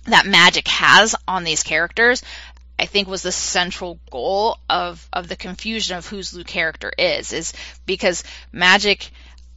that 0.05 0.25
magic 0.25 0.67
has 0.67 1.15
on 1.27 1.45
these 1.45 1.63
characters, 1.63 2.21
I 2.77 2.85
think 2.85 3.07
was 3.07 3.21
the 3.21 3.31
central 3.31 3.97
goal 4.11 4.57
of, 4.69 5.07
of 5.13 5.29
the 5.29 5.37
confusion 5.37 5.97
of 5.97 6.05
whose 6.05 6.33
Lou 6.33 6.43
character 6.43 6.91
is, 6.97 7.31
is 7.31 7.53
because 7.85 8.25
magic, 8.51 9.09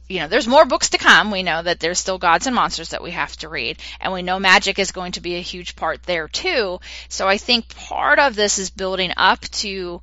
you 0.07 0.19
know, 0.19 0.27
there's 0.27 0.47
more 0.47 0.65
books 0.65 0.89
to 0.89 0.97
come. 0.97 1.31
We 1.31 1.43
know 1.43 1.61
that 1.61 1.79
there's 1.79 1.99
still 1.99 2.17
gods 2.17 2.47
and 2.47 2.55
monsters 2.55 2.89
that 2.89 3.03
we 3.03 3.11
have 3.11 3.35
to 3.37 3.49
read, 3.49 3.77
and 3.99 4.13
we 4.13 4.21
know 4.21 4.39
magic 4.39 4.79
is 4.79 4.91
going 4.91 5.13
to 5.13 5.21
be 5.21 5.35
a 5.35 5.41
huge 5.41 5.75
part 5.75 6.03
there 6.03 6.27
too. 6.27 6.79
So 7.09 7.27
I 7.27 7.37
think 7.37 7.75
part 7.75 8.19
of 8.19 8.35
this 8.35 8.59
is 8.59 8.69
building 8.69 9.13
up 9.17 9.41
to 9.41 10.01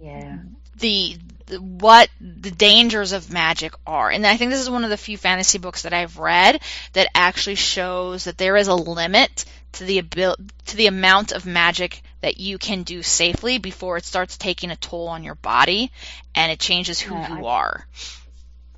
yeah. 0.00 0.38
the 0.78 1.16
what 1.58 2.08
the 2.20 2.50
dangers 2.50 3.12
of 3.12 3.32
magic 3.32 3.74
are. 3.86 4.10
And 4.10 4.26
I 4.26 4.36
think 4.36 4.50
this 4.50 4.60
is 4.60 4.70
one 4.70 4.84
of 4.84 4.90
the 4.90 4.96
few 4.96 5.18
fantasy 5.18 5.58
books 5.58 5.82
that 5.82 5.92
I've 5.92 6.18
read 6.18 6.60
that 6.94 7.08
actually 7.14 7.56
shows 7.56 8.24
that 8.24 8.38
there 8.38 8.56
is 8.56 8.68
a 8.68 8.74
limit 8.74 9.44
to 9.72 9.84
the 9.84 9.98
abil- 9.98 10.36
to 10.66 10.76
the 10.76 10.86
amount 10.86 11.32
of 11.32 11.46
magic 11.46 12.02
that 12.22 12.38
you 12.38 12.58
can 12.58 12.82
do 12.82 13.02
safely 13.02 13.58
before 13.58 13.96
it 13.96 14.04
starts 14.04 14.38
taking 14.38 14.70
a 14.70 14.76
toll 14.76 15.08
on 15.08 15.24
your 15.24 15.34
body 15.34 15.92
and 16.34 16.50
it 16.50 16.58
changes 16.58 16.98
who 16.98 17.14
yeah, 17.14 17.36
you 17.36 17.46
I, 17.46 17.50
are. 17.50 17.86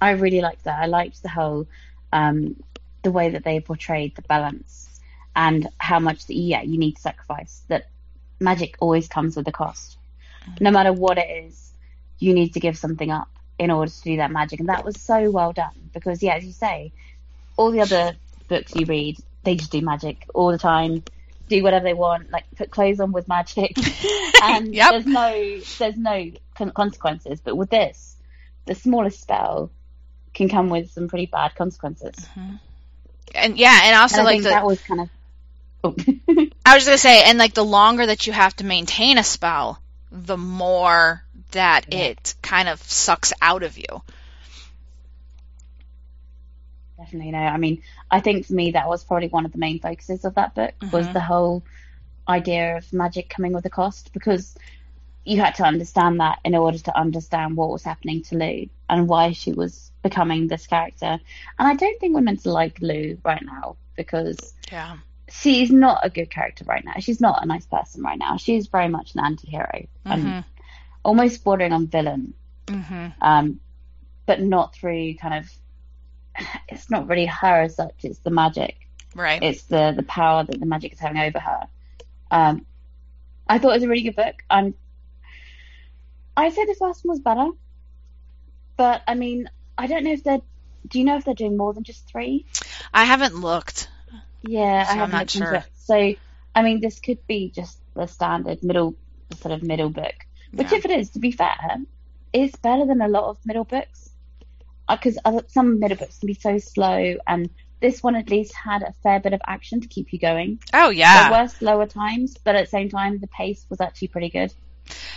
I 0.01 0.11
really 0.11 0.41
liked 0.41 0.65
that. 0.65 0.81
I 0.83 0.87
liked 0.87 1.23
the 1.23 1.29
whole 1.29 1.67
um, 2.13 2.57
the 3.03 3.11
way 3.11 3.31
that 3.31 3.45
they 3.45 3.61
portrayed 3.61 4.15
the 4.17 4.23
balance 4.23 5.01
and 5.35 5.69
how 5.79 5.99
much 6.01 6.27
that 6.27 6.35
yeah 6.35 6.63
you 6.63 6.79
need 6.79 6.97
to 6.97 7.03
sacrifice. 7.03 7.63
That 7.69 7.89
magic 8.41 8.77
always 8.81 9.09
comes 9.09 9.37
with 9.37 9.49
a 9.49 9.53
cost, 9.53 9.97
mm-hmm. 10.43 10.65
no 10.65 10.71
matter 10.71 10.93
what 10.93 11.19
it 11.19 11.29
is 11.47 11.63
you 12.19 12.33
need 12.35 12.55
to 12.55 12.61
give 12.61 12.79
something 12.79 13.11
up 13.11 13.29
in 13.59 13.71
order 13.71 13.91
to 13.91 14.03
do 14.03 14.17
that 14.17 14.31
magic. 14.31 14.61
And 14.61 14.69
that 14.69 14.85
was 14.85 15.01
so 15.01 15.31
well 15.31 15.53
done 15.53 15.91
because, 15.93 16.23
yeah, 16.23 16.35
as 16.35 16.45
you 16.45 16.53
say, 16.53 16.93
all 17.57 17.71
the 17.71 17.81
other 17.81 18.15
books 18.49 18.75
you 18.75 18.87
read, 18.87 19.19
they 19.45 19.55
just 19.57 19.71
do 19.73 19.81
magic 19.81 20.27
all 20.35 20.51
the 20.51 20.59
time. 20.59 21.03
do 21.49 21.63
whatever 21.63 21.85
they 21.85 21.95
want, 21.95 22.31
like 22.31 22.45
put 22.57 22.71
clothes 22.71 22.99
on 23.01 23.13
with 23.13 23.29
magic, 23.29 23.77
and 24.43 24.75
Yep. 24.75 24.91
there's 24.91 25.07
no 25.07 25.61
there's 25.79 25.97
no 25.97 26.31
consequences. 26.75 27.41
But 27.41 27.57
with 27.57 27.71
this, 27.71 28.17
the 28.65 28.75
smallest 28.75 29.21
spell 29.21 29.71
can 30.37 30.49
come 30.49 30.69
with 30.71 30.91
some 30.93 31.09
pretty 31.09 31.27
bad 31.27 31.55
consequences. 31.57 32.15
And 33.35 33.59
yeah, 33.59 33.81
and 33.85 33.97
also 33.97 34.19
And 34.19 34.29
I 34.29 34.31
like 34.31 34.35
think 34.35 34.45
the, 34.45 34.51
that 34.51 34.67
was 34.67 34.81
kind 34.83 35.01
of. 35.01 35.09
Oh. 35.83 35.95
I 36.67 36.75
was 36.75 36.85
just 36.85 36.87
gonna 36.87 36.99
say, 36.99 37.25
and 37.25 37.39
like 37.39 37.55
the 37.55 37.65
longer 37.65 38.07
that 38.07 38.27
you 38.27 38.33
have 38.33 38.55
to 38.57 38.65
maintain 38.65 39.19
a 39.19 39.25
spell, 39.25 39.81
the 40.13 40.37
more 40.37 41.23
that 41.53 41.87
Yeah. 41.93 41.99
it 42.11 42.35
kind 42.43 42.69
of 42.69 42.83
sucks 42.83 43.33
out 43.41 43.63
of 43.63 43.79
you. 43.79 44.03
Definitely 46.99 47.33
no. 47.33 47.39
I 47.39 47.57
mean, 47.59 47.83
I 48.11 48.21
think 48.21 48.47
for 48.47 48.55
me 48.55 48.73
that 48.73 48.89
was 48.89 49.05
probably 49.05 49.29
one 49.29 49.45
of 49.47 49.53
the 49.53 49.59
main 49.59 49.81
focuses 49.81 50.25
of 50.25 50.35
that 50.35 50.55
book 50.55 50.75
was 50.93 51.07
Mhm. 51.07 51.13
the 51.13 51.21
whole 51.21 51.63
idea 52.29 52.77
of 52.79 52.93
magic 52.93 53.29
coming 53.29 53.53
with 53.53 53.65
a 53.67 53.71
cost 53.71 54.13
because 54.13 54.57
you 55.25 55.41
had 55.41 55.55
to 55.57 55.65
understand 55.65 56.21
that 56.21 56.39
in 56.45 56.55
order 56.55 56.79
to 56.79 56.97
understand 56.99 57.57
what 57.57 57.71
was 57.71 57.83
happening 57.85 58.23
to 58.23 58.37
Lou 58.37 58.67
and 58.89 59.09
why 59.09 59.33
she 59.33 59.53
was 59.53 59.91
becoming 60.09 60.47
this 60.49 60.67
character. 60.67 61.13
And 61.59 61.69
I 61.73 61.75
don't 61.75 61.99
think 62.01 62.15
we're 62.15 62.21
meant 62.29 62.43
to 62.45 62.51
like 62.53 62.81
Lou 62.81 63.19
right 63.25 63.45
now 63.45 63.77
because 63.97 64.39
Yeah. 64.71 64.97
she's 65.29 65.71
not 65.71 65.99
a 66.03 66.11
good 66.11 66.31
character 66.31 66.65
right 66.65 66.85
now. 66.85 66.95
She's 67.01 67.21
not 67.21 67.43
a 67.43 67.47
nice 67.47 67.67
person 67.67 68.03
right 68.03 68.19
now. 68.19 68.37
She's 68.37 68.67
very 68.69 68.89
much 68.89 69.15
an 69.15 69.21
anti-hero 69.25 69.87
and 70.05 70.23
Mhm. 70.25 70.45
almost 71.05 71.43
bordering 71.45 71.73
on 71.73 71.87
villain 71.87 72.35
Mhm. 72.67 73.15
um, 73.21 73.61
but 74.27 74.41
not 74.41 74.75
through 74.75 75.15
kind 75.17 75.35
of. 75.41 75.45
It's 76.69 76.91
not 76.91 77.09
really 77.09 77.27
her 77.27 77.63
as 77.63 77.77
such. 77.77 78.05
It's 78.05 78.19
the 78.21 78.31
magic. 78.43 78.75
Right. 79.15 79.43
It's 79.43 79.63
the 79.73 79.93
the 79.97 80.03
power 80.03 80.45
that 80.45 80.61
the 80.61 80.67
magic 80.67 80.93
is 80.93 80.99
having 81.01 81.19
over 81.19 81.39
her. 81.41 81.61
Um, 82.31 82.67
I 83.49 83.59
thought 83.59 83.71
it 83.71 83.79
was 83.81 83.83
a 83.85 83.89
really 83.89 84.03
good 84.03 84.17
book. 84.17 84.37
Um, 84.51 84.75
I 86.37 86.51
say 86.51 86.65
the 86.67 86.75
first 86.75 87.05
one 87.05 87.13
was 87.15 87.21
better, 87.21 87.49
but 88.77 89.03
I 89.09 89.15
mean, 89.15 89.49
I 89.79 89.87
don't 89.87 90.05
know 90.05 90.13
if 90.13 90.25
they're. 90.25 90.41
Do 90.89 90.99
you 91.01 91.05
know 91.05 91.17
if 91.17 91.25
they're 91.25 91.35
doing 91.35 91.57
more 91.57 91.73
than 91.75 91.83
just 91.83 92.07
three? 92.09 92.47
I 92.95 93.05
haven't 93.05 93.35
looked. 93.35 93.89
Yeah, 94.43 94.85
So 94.85 94.91
I 94.91 94.93
I'm 94.93 94.99
haven't 94.99 95.13
not 95.13 95.19
looked 95.21 95.35
into 95.37 95.47
sure. 95.49 95.55
it. 95.57 95.65
So, 95.77 96.15
I 96.55 96.63
mean, 96.63 96.81
this 96.81 97.01
could 97.01 97.27
be 97.27 97.51
just 97.51 97.79
the 97.95 98.07
standard 98.07 98.63
middle, 98.63 98.95
sort 99.41 99.53
of 99.53 99.63
middle 99.65 99.91
book. 99.91 100.15
Which, 100.53 100.71
Yeah. 100.71 100.79
if 100.79 100.85
it 100.85 100.91
is, 100.93 101.11
to 101.11 101.19
be 101.19 101.33
fair, 101.33 101.57
is 102.33 102.53
better 102.57 102.87
than 102.87 103.01
a 103.03 103.09
lot 103.09 103.25
of 103.25 103.39
middle 103.45 103.65
books. 103.65 104.11
Uh, 104.89 104.97
because 104.97 105.19
some 105.49 105.81
middle 105.81 105.97
books 105.97 106.19
can 106.21 106.29
be 106.29 106.35
so 106.35 106.59
slow, 106.59 107.17
and 107.27 107.51
this 107.81 108.01
one 108.03 108.15
at 108.15 108.31
least 108.31 108.55
had 108.55 108.83
a 108.83 108.93
fair 109.03 109.19
bit 109.19 109.33
of 109.33 109.41
action 109.45 109.81
to 109.81 109.89
keep 109.89 110.13
you 110.13 110.21
going. 110.21 110.61
Oh 110.73 110.91
yeah. 110.91 111.29
There 111.31 111.43
were 111.43 111.49
slower 111.49 111.87
times, 111.87 112.37
but 112.45 112.55
at 112.55 112.67
the 112.67 112.71
same 112.71 112.89
time, 112.91 113.19
the 113.19 113.27
pace 113.27 113.67
was 113.69 113.81
actually 113.81 114.09
pretty 114.09 114.29
good. 114.31 114.53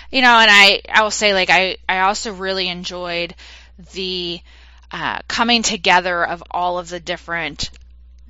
you 0.09 0.23
know 0.23 0.39
and 0.39 0.49
i 0.51 0.81
i 0.91 1.03
will 1.03 1.11
say 1.11 1.31
like 1.35 1.51
i 1.51 1.77
i 1.87 1.99
also 1.99 2.33
really 2.33 2.67
enjoyed 2.67 3.35
the 3.93 4.39
uh 4.91 5.19
coming 5.27 5.63
together 5.63 6.25
of 6.25 6.43
all 6.51 6.79
of 6.79 6.89
the 6.89 6.99
different 6.99 7.69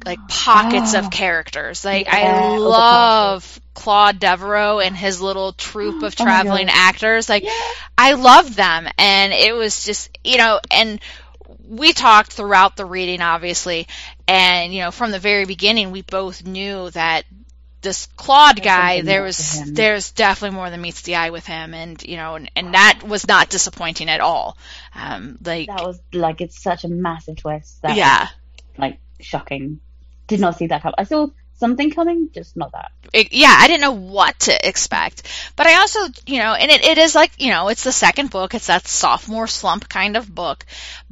like 0.06 0.26
pockets 0.28 0.93
Oh. 0.93 1.00
of 1.00 1.10
characters 1.10 1.84
like 1.86 2.08
Yeah, 2.08 2.10
i 2.10 2.34
the 2.62 2.70
love 2.70 3.60
claud 3.74 4.20
deveraux 4.20 4.80
and 4.80 4.95
his 4.95 5.22
little 5.22 5.54
troupe 5.54 6.04
of 6.04 6.16
Oh 6.20 6.24
traveling 6.24 6.68
God. 6.68 6.70
actors 6.70 7.30
like 7.30 7.43
Yeah. 7.43 7.52
i 7.97 8.14
love 8.14 8.56
them 8.56 8.88
and 8.97 9.34
it 9.34 9.54
was 9.56 9.84
just 9.86 10.18
you 10.24 10.38
know 10.38 10.60
and 10.72 11.00
we 11.68 11.93
talked 11.93 12.34
throughout 12.34 12.76
the 12.76 12.86
reading 12.86 13.22
obviously 13.22 13.88
and 14.28 14.74
you 14.74 14.82
know 14.82 14.91
from 14.91 15.12
the 15.12 15.20
very 15.20 15.45
beginning 15.45 15.91
we 15.91 16.02
both 16.02 16.45
knew 16.45 16.89
that 16.91 17.26
this 17.82 18.07
Claud 18.15 18.61
guy, 18.61 19.01
there 19.01 19.23
was 19.23 19.71
there's 19.71 20.11
definitely 20.11 20.55
more 20.55 20.69
than 20.69 20.82
meets 20.82 21.01
the 21.03 21.15
eye 21.15 21.30
with 21.30 21.45
him, 21.45 21.73
and 21.73 22.01
you 22.03 22.17
know, 22.17 22.36
and, 22.36 22.51
and 22.55 22.73
that 22.73 23.01
was 23.03 23.27
not 23.27 23.49
disappointing 23.49 24.09
at 24.09 24.19
all. 24.19 24.57
Um, 24.95 25.38
like, 25.43 25.67
That 25.67 25.84
was 25.84 25.99
like 26.13 26.41
it's 26.41 26.61
such 26.61 26.84
a 26.84 26.89
massive 26.89 27.38
twist. 27.38 27.82
That 27.82 27.95
yeah, 27.95 28.21
was, 28.21 28.30
like 28.77 28.99
shocking. 29.19 29.80
Did 30.27 30.39
not 30.39 30.57
see 30.57 30.67
that 30.67 30.82
coming. 30.82 30.95
I 30.97 31.03
saw 31.03 31.27
something 31.59 31.91
coming, 31.91 32.30
just 32.34 32.55
not 32.55 32.71
that. 32.71 32.91
it, 33.13 33.34
yeah, 33.34 33.53
I 33.57 33.67
didn't 33.67 33.82
know 33.82 33.91
what 33.91 34.39
to 34.41 34.67
expect, 34.67 35.23
but 35.55 35.67
I 35.67 35.75
also, 35.80 35.99
you 36.25 36.39
know, 36.39 36.53
and 36.53 36.71
it, 36.71 36.84
it 36.84 36.97
is 36.97 37.15
like, 37.15 37.32
you 37.38 37.49
know, 37.51 37.67
it's 37.67 37.84
the 37.84 37.91
second 37.91 38.30
book, 38.30 38.53
it's 38.53 38.67
that 38.67 38.88
sophomore 38.88 39.47
slump 39.47 39.89
kind 39.89 40.15
of 40.17 40.34
book, 40.34 40.65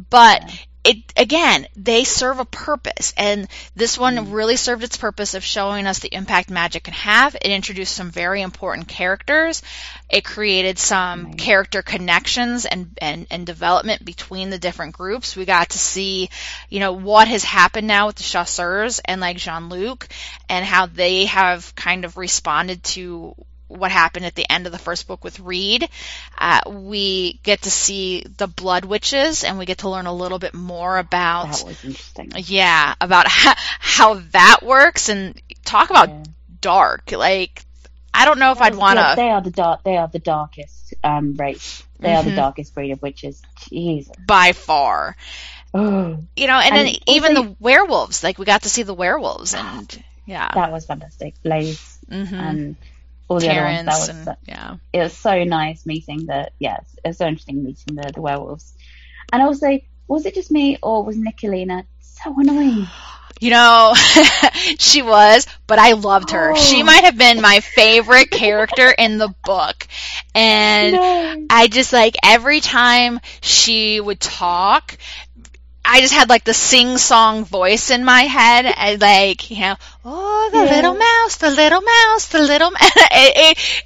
but 0.09 0.43
Yeah. 0.43 0.55
It 0.87 1.13
again, 1.17 1.67
they 1.75 2.03
serve 2.05 2.39
a 2.39 2.45
purpose, 2.45 3.13
and 3.17 3.47
this 3.75 3.97
one 3.97 4.15
Mm. 4.15 4.33
really 4.33 4.55
served 4.55 4.83
its 4.83 4.97
purpose 4.97 5.33
of 5.33 5.43
showing 5.43 5.85
us 5.85 5.99
the 5.99 6.13
impact 6.13 6.49
magic 6.49 6.85
can 6.85 6.93
have. 6.93 7.35
It 7.35 7.51
introduced 7.51 7.93
some 7.93 8.09
very 8.09 8.41
important 8.41 8.87
characters. 8.87 9.61
It 10.09 10.23
created 10.23 10.79
some 10.79 11.33
character 11.33 11.81
connections 11.81 12.65
and, 12.65 12.97
and 13.01 13.27
and 13.29 13.45
development 13.45 14.05
between 14.05 14.49
the 14.49 14.57
different 14.57 14.95
groups. 14.95 15.35
We 15.35 15.45
got 15.45 15.69
to 15.71 15.77
see, 15.77 16.29
you 16.69 16.79
know, 16.79 16.93
what 16.93 17.27
has 17.27 17.43
happened 17.43 17.87
now 17.87 18.07
with 18.07 18.15
the 18.15 18.23
chasseurs 18.23 18.99
and 19.03 19.19
like 19.19 19.37
Jean 19.37 19.69
Luc, 19.69 20.07
and 20.49 20.65
how 20.65 20.85
they 20.85 21.25
have 21.25 21.75
kind 21.75 22.05
of 22.05 22.15
responded 22.17 22.83
to 22.95 23.35
what 23.67 23.91
happened 23.91 24.25
at 24.25 24.35
the 24.35 24.49
end 24.51 24.65
of 24.65 24.71
the 24.71 24.77
first 24.77 25.07
book 25.07 25.23
with 25.23 25.39
Reid. 25.39 25.87
Uh, 26.37 26.61
we 26.67 27.39
get 27.43 27.63
to 27.63 27.71
see 27.71 28.23
the 28.37 28.47
Blood 28.47 28.85
Witches, 28.85 29.43
and 29.43 29.57
we 29.57 29.65
get 29.65 29.79
to 29.79 29.89
learn 29.89 30.05
a 30.05 30.13
little 30.13 30.39
bit 30.39 30.53
more 30.53 30.97
about 30.97 31.51
That 31.51 31.65
was 31.65 31.83
interesting. 31.85 32.31
yeah 32.35 32.95
about 33.01 33.27
how, 33.29 33.53
how 33.79 34.13
that 34.31 34.59
works 34.63 35.09
and 35.09 35.39
talk 35.65 35.89
about 35.89 36.09
Yeah. 36.09 36.23
dark. 36.61 37.11
Like 37.11 37.63
I 38.13 38.25
don't 38.25 38.39
know 38.39 38.51
if 38.51 38.61
I'd 38.61 38.75
want 38.75 38.97
to. 38.97 39.13
they 39.15 39.29
are 39.29 39.41
the 39.41 39.51
dark. 39.51 39.83
They 39.83 39.97
are 39.97 40.07
the 40.07 40.19
darkest 40.19 40.93
um, 41.03 41.35
race. 41.35 41.83
They 41.99 42.13
are 42.15 42.23
the 42.23 42.31
Mhm. 42.31 42.35
darkest 42.35 42.73
breed 42.73 42.91
of 42.91 43.01
witches. 43.01 43.41
Jesus. 43.69 44.15
by 44.25 44.53
far. 44.53 45.15
Oh, 45.73 46.23
You 46.35 46.47
know, 46.47 46.57
and, 46.57 46.75
And 46.75 46.87
then 46.87 46.95
even 47.07 47.33
the 47.33 47.55
werewolves, 47.59 48.23
like 48.23 48.39
we 48.39 48.45
got 48.45 48.63
to 48.63 48.69
see 48.69 48.83
the 48.83 48.93
werewolves 48.93 49.53
and 49.53 50.03
yeah. 50.25 50.49
that 50.53 50.71
was 50.71 50.85
fantastic. 50.85 51.35
Blaise 51.43 51.99
Mhm. 52.09 52.33
and 52.33 52.75
all 53.27 53.39
the 53.39 53.49
other 53.49 53.63
ones. 53.63 53.85
That 53.85 53.95
Terrence 53.95 54.07
was 54.07 54.27
and 54.27 54.37
yeah. 54.45 54.75
it 54.93 54.99
was 54.99 55.13
so 55.13 55.43
nice 55.43 55.85
meeting 55.85 56.25
the 56.25 56.49
yes. 56.59 56.83
It 57.03 57.09
was 57.09 57.17
so 57.17 57.27
interesting 57.27 57.63
meeting 57.63 57.95
the, 57.95 58.11
the 58.13 58.21
werewolves. 58.21 58.73
And 59.31 59.41
also, 59.41 59.79
was 60.07 60.25
it 60.25 60.33
just 60.35 60.51
me 60.51 60.77
or 60.81 61.03
was 61.03 61.17
Nicholina 61.17 61.85
so 61.99 62.33
annoying? 62.39 62.87
You 63.39 63.51
know, 63.51 63.93
she 64.79 65.03
was, 65.03 65.45
but 65.67 65.77
I 65.77 65.91
loved 65.91 66.31
her. 66.31 66.55
She 66.55 66.81
Oh. 66.81 66.85
might 66.85 67.03
have 67.03 67.19
been 67.19 67.39
my 67.39 67.59
favorite 67.59 68.31
character 68.31 68.89
in 68.89 69.19
the 69.19 69.31
book. 69.45 69.85
And 70.33 70.95
no. 70.95 71.45
I 71.47 71.67
just 71.67 71.93
like 71.93 72.15
every 72.23 72.61
time 72.61 73.19
she 73.41 74.01
would 74.01 74.19
talk, 74.19 74.97
I 75.89 76.01
just 76.01 76.13
had 76.13 76.27
like 76.29 76.43
the 76.43 76.53
sing 76.53 76.97
song 76.97 77.45
voice 77.45 77.89
in 77.91 78.03
my 78.03 78.21
head. 78.23 78.65
and 78.65 79.01
like, 79.01 79.49
you 79.49 79.61
know, 79.61 79.75
oh, 80.05 80.49
the 80.51 80.57
Yeah. 80.65 80.75
little 80.75 80.93
mouse, 80.95 81.37
the 81.37 81.49
little 81.49 81.81
mouse, 81.81 82.27
the 82.27 82.39
little 82.39 82.71
mouse. 82.71 82.81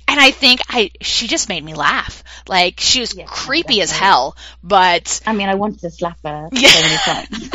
and 0.07 0.19
I 0.19 0.31
think 0.31 0.61
I, 0.67 0.91
she 1.01 1.27
just 1.27 1.47
made 1.47 1.63
me 1.63 1.73
laugh. 1.73 2.23
Like 2.47 2.79
she 2.79 2.99
was 3.01 3.13
Yeah, 3.15 3.25
creepy 3.27 3.81
as 3.81 3.91
hell, 3.91 4.35
but, 4.63 5.21
I 5.25 5.33
mean, 5.33 5.47
I 5.47 5.55
wanted 5.55 5.79
to 5.81 5.91
slap 5.91 6.17
her 6.23 6.49
Yeah. 6.51 6.69
so 6.69 6.81
many 6.81 6.97
times. 6.97 7.49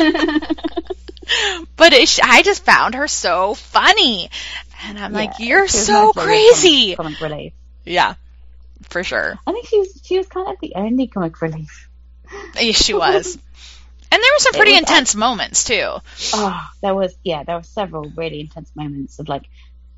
but 1.75 1.93
it, 1.93 2.19
I 2.23 2.41
just 2.41 2.63
found 2.63 2.95
her 2.95 3.07
so 3.07 3.53
funny. 3.53 4.29
And 4.83 4.97
I'm 4.97 5.11
like, 5.13 5.39
you're 5.39 5.67
so 5.67 6.13
crazy. 6.13 6.95
Comic, 6.95 7.17
comic 7.19 7.31
relief. 7.31 7.53
Yeah, 7.83 8.15
for 8.89 9.03
sure. 9.03 9.37
I 9.45 9.51
think 9.51 9.67
she 9.67 9.79
was 9.79 10.01
she 10.03 10.17
was 10.17 10.27
kind 10.27 10.47
of 10.49 10.59
the 10.61 10.73
only 10.75 11.07
comic 11.07 11.41
relief. 11.41 11.89
Yes, 12.59 12.75
she 12.83 12.93
was. 12.93 13.37
And 14.11 14.23
there 14.23 14.31
were 14.33 14.39
some 14.39 14.53
pretty 14.53 14.75
intense 14.75 15.15
moments 15.15 15.63
too. 15.63 15.97
Oh, 16.33 16.69
there 16.81 16.95
was 16.95 17.15
yeah, 17.23 17.43
there 17.43 17.57
were 17.57 17.63
several 17.63 18.09
really 18.15 18.39
intense 18.39 18.71
moments 18.75 19.19
of 19.19 19.27
like 19.27 19.43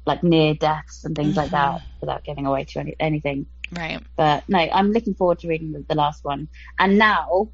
like 0.05 0.23
near 0.23 0.55
deaths 0.55 1.05
and 1.05 1.15
things 1.15 1.37
like 1.37 1.51
that 1.51 1.81
without 2.01 2.23
giving 2.23 2.45
away 2.45 2.65
to 2.65 2.79
any, 2.79 2.95
anything. 2.99 3.45
Right. 3.71 4.01
But 4.15 4.47
no, 4.49 4.57
I'm 4.57 4.91
looking 4.91 5.13
forward 5.13 5.39
to 5.39 5.47
reading 5.47 5.71
the, 5.71 5.85
the 5.87 5.95
last 5.95 6.23
one. 6.23 6.47
And 6.77 6.97
now, 6.97 7.49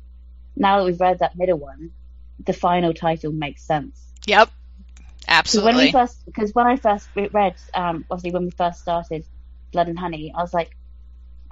now 0.56 0.78
that 0.78 0.86
we've 0.86 1.00
read 1.00 1.20
that 1.20 1.38
middle 1.38 1.58
one, 1.58 1.92
the 2.46 2.54
final 2.54 2.94
title 2.94 3.32
makes 3.32 3.64
sense. 3.64 4.02
Yep. 4.26 4.50
Absolutely. 5.28 5.74
when 5.74 5.86
we 5.86 5.92
first, 5.92 6.26
because 6.26 6.54
when 6.54 6.68
I 6.68 6.76
first 6.78 7.10
read, 7.16 7.56
um, 7.74 8.06
obviously 8.10 8.32
when 8.32 8.46
we 8.46 8.52
first 8.52 8.80
started 8.80 9.26
Blood 9.72 9.88
and 9.88 9.98
Honey, 9.98 10.34
I 10.36 10.42
was 10.42 10.54
like, 10.54 10.78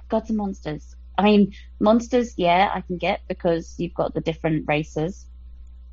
gods 0.08 0.30
and 0.30 0.38
monsters. 0.38 0.93
I 1.16 1.22
mean, 1.22 1.54
monsters, 1.78 2.34
yeah, 2.36 2.70
I 2.74 2.80
can 2.80 2.98
get 2.98 3.20
because 3.28 3.74
you've 3.78 3.94
got 3.94 4.14
the 4.14 4.20
different 4.20 4.66
races, 4.66 5.26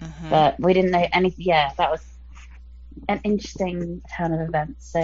Mhm. 0.01 0.29
but 0.29 0.59
we 0.59 0.73
didn't 0.73 0.91
know 0.91 1.07
anything. 1.13 1.45
Yeah, 1.45 1.71
that 1.77 1.91
was 1.91 2.01
an 3.07 3.21
interesting 3.23 4.01
turn 4.17 4.33
of 4.33 4.41
events. 4.41 4.91
So 4.91 5.01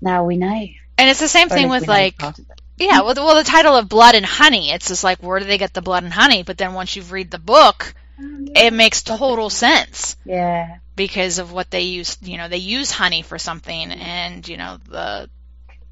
now 0.00 0.24
we 0.24 0.36
know. 0.36 0.66
and 0.96 1.10
it's 1.10 1.20
the 1.20 1.28
same 1.28 1.48
Or 1.48 1.54
thing 1.54 1.68
with 1.68 1.88
like, 1.88 2.18
part 2.18 2.38
of 2.38 2.44
it. 2.48 2.60
yeah, 2.76 3.00
well, 3.00 3.14
the, 3.14 3.22
well, 3.22 3.34
the 3.36 3.44
title 3.44 3.74
of 3.76 3.88
Blood 3.88 4.14
and 4.14 4.24
Honey, 4.24 4.70
it's 4.70 4.88
just 4.88 5.02
like, 5.02 5.22
where 5.22 5.40
do 5.40 5.44
they 5.44 5.58
get 5.58 5.74
the 5.74 5.82
blood 5.82 6.04
and 6.04 6.12
honey? 6.12 6.42
But 6.44 6.56
then 6.56 6.72
once 6.74 6.94
you 6.94 7.02
read 7.02 7.30
the 7.32 7.38
book, 7.40 7.94
it 8.18 8.72
makes 8.72 9.02
total 9.02 9.50
sense 9.50 10.16
Yeah. 10.24 10.76
because 10.94 11.38
of 11.38 11.52
what 11.52 11.70
they 11.70 11.80
use. 11.82 12.16
You 12.22 12.38
know, 12.38 12.46
they 12.48 12.58
use 12.58 12.92
honey 12.92 13.22
for 13.22 13.38
something, 13.38 13.90
and 13.90 14.46
you 14.46 14.56
know 14.56 14.78
the 14.88 15.28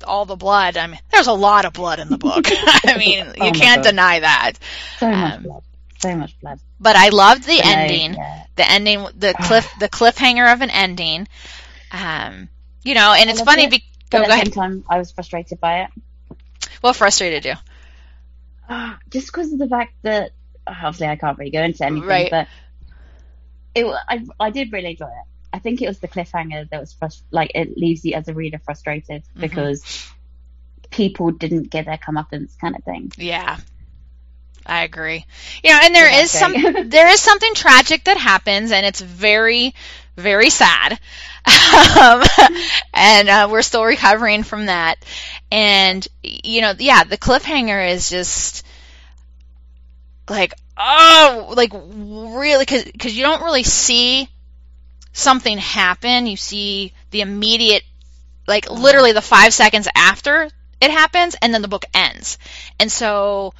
all 0.04 0.24
the 0.26 0.36
blood. 0.36 0.76
I 0.76 0.86
mean, 0.86 0.98
there's 1.10 1.26
a 1.26 1.32
lot 1.32 1.64
of 1.64 1.72
blood 1.72 1.98
in 1.98 2.08
the 2.08 2.18
book. 2.18 2.44
I 2.50 2.96
mean, 2.98 3.32
Oh 3.40 3.46
you 3.46 3.52
can't 3.52 3.82
God. 3.82 3.90
deny 3.90 4.20
that. 4.20 4.52
So 4.98 5.10
much 5.10 5.34
Um, 5.36 5.42
blood. 5.42 5.62
So 6.00 6.16
much 6.16 6.40
blood. 6.40 6.58
But 6.80 6.96
I 6.96 7.08
loved 7.10 7.44
the 7.44 7.56
But 7.56 7.66
ending. 7.66 8.14
yeah. 8.14 8.44
The 8.56 8.70
ending, 8.70 9.06
the 9.16 9.34
cliff, 9.34 9.70
the 9.78 9.88
cliffhanger 9.88 10.52
of 10.52 10.60
an 10.60 10.70
ending. 10.70 11.28
Um, 11.92 12.48
you 12.82 12.94
know, 12.94 13.12
and 13.12 13.28
I 13.28 13.32
it's 13.32 13.40
funny. 13.42 13.64
it, 13.64 13.70
Be- 13.70 13.84
But 14.10 14.20
oh, 14.20 14.24
at 14.24 14.26
go 14.26 14.28
the 14.28 14.34
ahead. 14.34 14.46
same 14.46 14.52
time, 14.52 14.84
I 14.88 14.98
was 14.98 15.10
frustrated 15.12 15.60
by 15.60 15.82
it. 15.82 15.90
What 16.80 16.96
frustrated 16.96 17.44
you? 17.44 17.54
Just 19.10 19.26
because 19.28 19.52
of 19.52 19.58
the 19.58 19.68
fact 19.68 19.94
that 20.02 20.32
obviously 20.66 21.06
I 21.06 21.16
can't 21.16 21.38
really 21.38 21.50
go 21.50 21.62
into 21.62 21.84
anything, 21.84 22.08
Right. 22.08 22.30
but 22.30 22.48
it 23.74 23.84
I 24.08 24.24
I 24.40 24.50
did 24.50 24.72
really 24.72 24.90
enjoy 24.90 25.06
it. 25.06 25.26
I 25.52 25.58
think 25.58 25.82
it 25.82 25.88
was 25.88 25.98
the 26.00 26.08
cliffhanger 26.08 26.68
that 26.70 26.80
was 26.80 26.94
frust- 26.94 27.22
like 27.30 27.52
it 27.54 27.76
leaves 27.76 28.04
you 28.04 28.14
as 28.14 28.28
a 28.28 28.34
reader 28.34 28.58
frustrated 28.58 29.22
Mhm. 29.36 29.40
because 29.40 29.84
people 30.90 31.30
didn't 31.30 31.70
get 31.70 31.86
their 31.86 31.98
comeuppance 31.98 32.58
kind 32.58 32.76
of 32.76 32.84
thing. 32.84 33.12
Yeah. 33.16 33.58
I 34.66 34.84
agree. 34.84 35.24
You 35.64 35.72
know, 35.72 35.80
and 35.82 35.94
there 35.94 36.08
Yeah, 36.08 36.22
is 36.22 36.30
some 36.30 36.52
there 36.88 37.08
is 37.08 37.20
something 37.20 37.54
tragic 37.54 38.04
that 38.04 38.16
happens 38.16 38.70
and 38.72 38.86
it's 38.86 39.00
very 39.00 39.74
very 40.16 40.50
sad. 40.50 40.92
Um, 41.44 42.22
and 42.94 43.28
uh, 43.28 43.48
we're 43.50 43.62
still 43.62 43.84
recovering 43.84 44.42
from 44.44 44.66
that. 44.66 45.04
And 45.50 46.06
you 46.22 46.60
know, 46.60 46.74
yeah, 46.78 47.04
the 47.04 47.18
cliffhanger 47.18 47.90
is 47.92 48.08
just 48.08 48.64
like 50.28 50.54
oh, 50.76 51.52
like 51.56 51.72
really 51.74 52.64
cuz 52.66 52.84
cuz 52.98 53.16
you 53.16 53.22
don't 53.22 53.42
really 53.42 53.62
see 53.64 54.28
something 55.12 55.58
happen. 55.58 56.26
You 56.26 56.36
see 56.36 56.92
the 57.10 57.20
immediate 57.20 57.84
like 58.46 58.70
literally 58.70 59.12
the 59.12 59.22
5 59.22 59.54
seconds 59.54 59.88
after 59.94 60.48
it 60.80 60.90
happens 60.90 61.36
and 61.40 61.54
then 61.54 61.62
the 61.62 61.68
book 61.68 61.84
ends. 61.94 62.38
And 62.80 62.90
so 62.90 63.54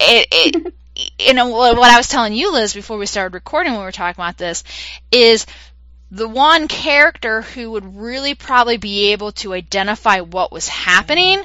it, 0.00 0.28
it 0.30 0.74
you 1.18 1.34
know 1.34 1.48
what 1.48 1.76
what 1.76 1.90
I 1.90 1.96
was 1.96 2.08
telling 2.08 2.32
you 2.32 2.52
Liz 2.52 2.74
before 2.74 2.98
we 2.98 3.06
started 3.06 3.34
recording 3.34 3.72
when 3.72 3.80
we 3.80 3.84
were 3.86 3.92
talking 3.92 4.20
about 4.20 4.38
this 4.38 4.64
is 5.12 5.46
the 6.10 6.28
one 6.28 6.68
character 6.68 7.42
who 7.42 7.72
would 7.72 7.96
really 7.96 8.34
probably 8.34 8.78
be 8.78 9.12
able 9.12 9.32
to 9.32 9.52
identify 9.52 10.20
what 10.20 10.50
was 10.50 10.66
happening 10.66 11.42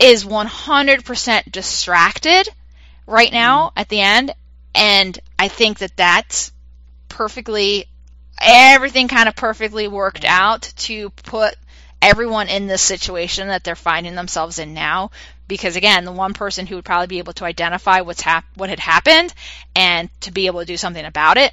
is 0.00 0.24
100% 0.24 1.52
distracted 1.52 2.48
right 3.06 3.32
now 3.32 3.68
mm-hmm. 3.68 3.78
at 3.78 3.88
the 3.88 4.00
end 4.00 4.34
and 4.74 5.18
I 5.38 5.48
think 5.48 5.78
that 5.78 5.96
that's 5.96 6.52
perfectly 7.08 7.86
everything 8.40 9.08
kind 9.08 9.28
of 9.28 9.36
perfectly 9.36 9.88
worked 9.88 10.22
mm-hmm. 10.22 10.42
out 10.42 10.62
to 10.76 11.10
put 11.10 11.54
everyone 12.00 12.48
in 12.48 12.66
this 12.66 12.82
situation 12.82 13.48
that 13.48 13.64
they're 13.64 13.74
finding 13.76 14.14
themselves 14.14 14.58
in 14.58 14.72
now 14.74 15.10
because 15.48 15.76
again 15.76 16.04
the 16.04 16.12
one 16.12 16.32
person 16.32 16.66
who 16.66 16.76
would 16.76 16.84
probably 16.84 17.08
be 17.08 17.18
able 17.18 17.32
to 17.32 17.44
identify 17.44 18.00
what's 18.02 18.20
hap- 18.20 18.46
what 18.56 18.70
had 18.70 18.78
happened 18.78 19.34
and 19.74 20.08
to 20.20 20.30
be 20.30 20.46
able 20.46 20.60
to 20.60 20.66
do 20.66 20.76
something 20.76 21.04
about 21.04 21.36
it 21.38 21.52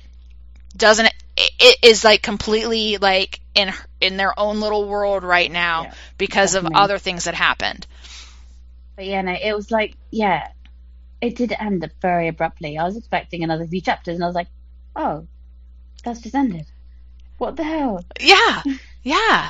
doesn't 0.78 1.10
it 1.38 1.78
is 1.84 2.04
like 2.04 2.22
completely 2.22 2.98
like 2.98 3.40
in 3.56 3.72
in 4.02 4.18
their 4.18 4.38
own 4.40 4.60
little 4.62 4.88
world 4.88 5.24
right 5.24 5.52
now 5.52 5.88
Yeah, 5.88 5.94
because 6.18 6.54
definitely. 6.54 6.78
of 6.78 6.84
other 6.84 6.98
things 7.00 7.26
that 7.26 7.34
happened 7.36 7.88
But 8.96 9.06
yeah, 9.06 9.22
no, 9.22 9.34
it 9.34 9.54
was 9.56 9.72
like 9.72 9.98
yeah, 10.12 10.48
it 11.22 11.36
did 11.36 11.54
end 11.54 11.84
up 11.84 11.92
very 12.02 12.28
abruptly. 12.28 12.78
I 12.78 12.86
was 12.86 12.98
expecting 12.98 13.44
another 13.44 13.68
few 13.68 13.82
chapters, 13.82 14.16
and 14.16 14.24
I 14.24 14.28
was 14.28 14.36
like, 14.36 14.50
oh, 14.96 15.28
that's 16.04 16.22
just 16.22 16.36
ended. 16.36 16.68
What 17.38 17.56
the 17.58 17.64
hell? 17.64 18.06
yeah 18.20 18.64
yeah 19.04 19.50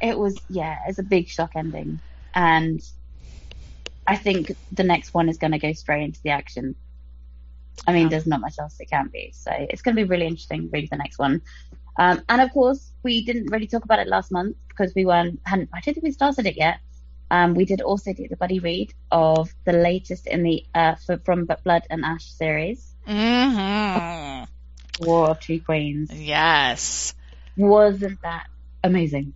It 0.00 0.18
was 0.18 0.44
yeah, 0.48 0.78
it's 0.86 0.98
a 0.98 1.02
big 1.02 1.28
shock 1.28 1.52
ending, 1.56 2.00
and 2.34 2.80
I 4.06 4.16
think 4.16 4.52
the 4.70 4.82
next 4.84 5.14
one 5.14 5.28
is 5.28 5.38
going 5.38 5.52
to 5.52 5.58
go 5.58 5.72
straight 5.72 6.02
into 6.04 6.20
the 6.22 6.30
action. 6.30 6.76
I 7.86 7.92
mean, 7.92 8.08
Yeah. 8.08 8.10
there's 8.10 8.26
not 8.26 8.40
much 8.40 8.54
else 8.58 8.76
it 8.80 8.90
can 8.90 9.08
be, 9.12 9.32
so 9.34 9.50
it's 9.52 9.82
going 9.82 9.96
to 9.96 10.02
be 10.02 10.08
really 10.08 10.26
interesting 10.26 10.68
reading 10.72 10.88
the 10.90 10.96
next 10.98 11.18
one. 11.18 11.42
Um, 11.98 12.22
and 12.28 12.40
of 12.40 12.50
course, 12.52 12.92
we 13.02 13.24
didn't 13.24 13.50
really 13.50 13.66
talk 13.66 13.84
about 13.84 13.98
it 14.00 14.08
last 14.08 14.32
month 14.32 14.56
because 14.68 14.92
we 14.94 15.04
weren't 15.04 15.40
hadn't. 15.46 15.70
I 15.72 15.80
don't 15.80 15.94
think 15.94 16.04
we 16.04 16.12
started 16.12 16.46
it 16.46 16.56
yet. 16.56 16.80
Um, 17.30 17.54
we 17.54 17.64
did 17.64 17.80
also 17.82 18.12
do 18.12 18.26
the 18.28 18.36
buddy 18.36 18.58
read 18.60 18.92
of 19.10 19.50
the 19.64 19.72
latest 19.72 20.26
in 20.26 20.42
the 20.42 20.64
uh, 20.74 20.94
for, 21.06 21.18
from 21.24 21.46
Blood 21.64 21.82
and 21.90 22.04
Ash 22.04 22.24
series, 22.24 22.96
mhm 23.06 24.46
War 25.00 25.30
of 25.30 25.40
Two 25.40 25.60
Queens. 25.60 26.10
yes 26.12 27.14
Wasn't 27.56 28.20
that 28.22 28.46
amazing? 28.84 29.32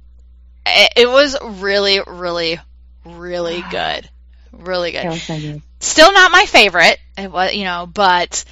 it, 0.67 0.93
it 0.97 1.09
was 1.09 1.37
really 1.43 2.01
really 2.07 2.59
really 3.05 3.63
good 3.71 4.09
really 4.53 4.93
good 4.93 5.13
so 5.21 5.39
good. 5.39 5.63
still 5.81 6.13
not 6.13 6.31
my 6.33 6.47
favorite. 6.47 6.99
It 7.17 7.31
was, 7.31 7.55
you 7.55 7.65
know, 7.65 7.89
but, 7.93 8.45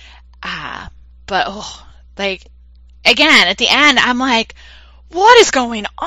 ah, 0.42 0.90
but 1.26 1.46
oh, 1.48 1.86
like 2.18 2.46
again 3.04 3.48
at 3.48 3.58
the 3.58 3.68
end, 3.68 3.98
I'm 3.98 4.18
like, 4.18 4.54
what 5.10 5.38
is 5.38 5.50
going 5.50 5.84
on? 5.86 5.90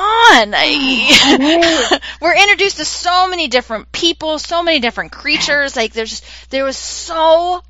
I. 0.55 1.99
We're 2.21 2.35
introduced 2.35 2.77
to 2.77 2.85
so 2.85 3.27
many 3.29 3.47
different 3.47 3.91
people, 3.91 4.39
so 4.39 4.63
many 4.63 4.79
different 4.79 5.11
creatures. 5.11 5.75
Like 5.75 5.93
there's 5.93 6.21
there 6.49 6.63
was 6.63 6.77
so 6.77 7.61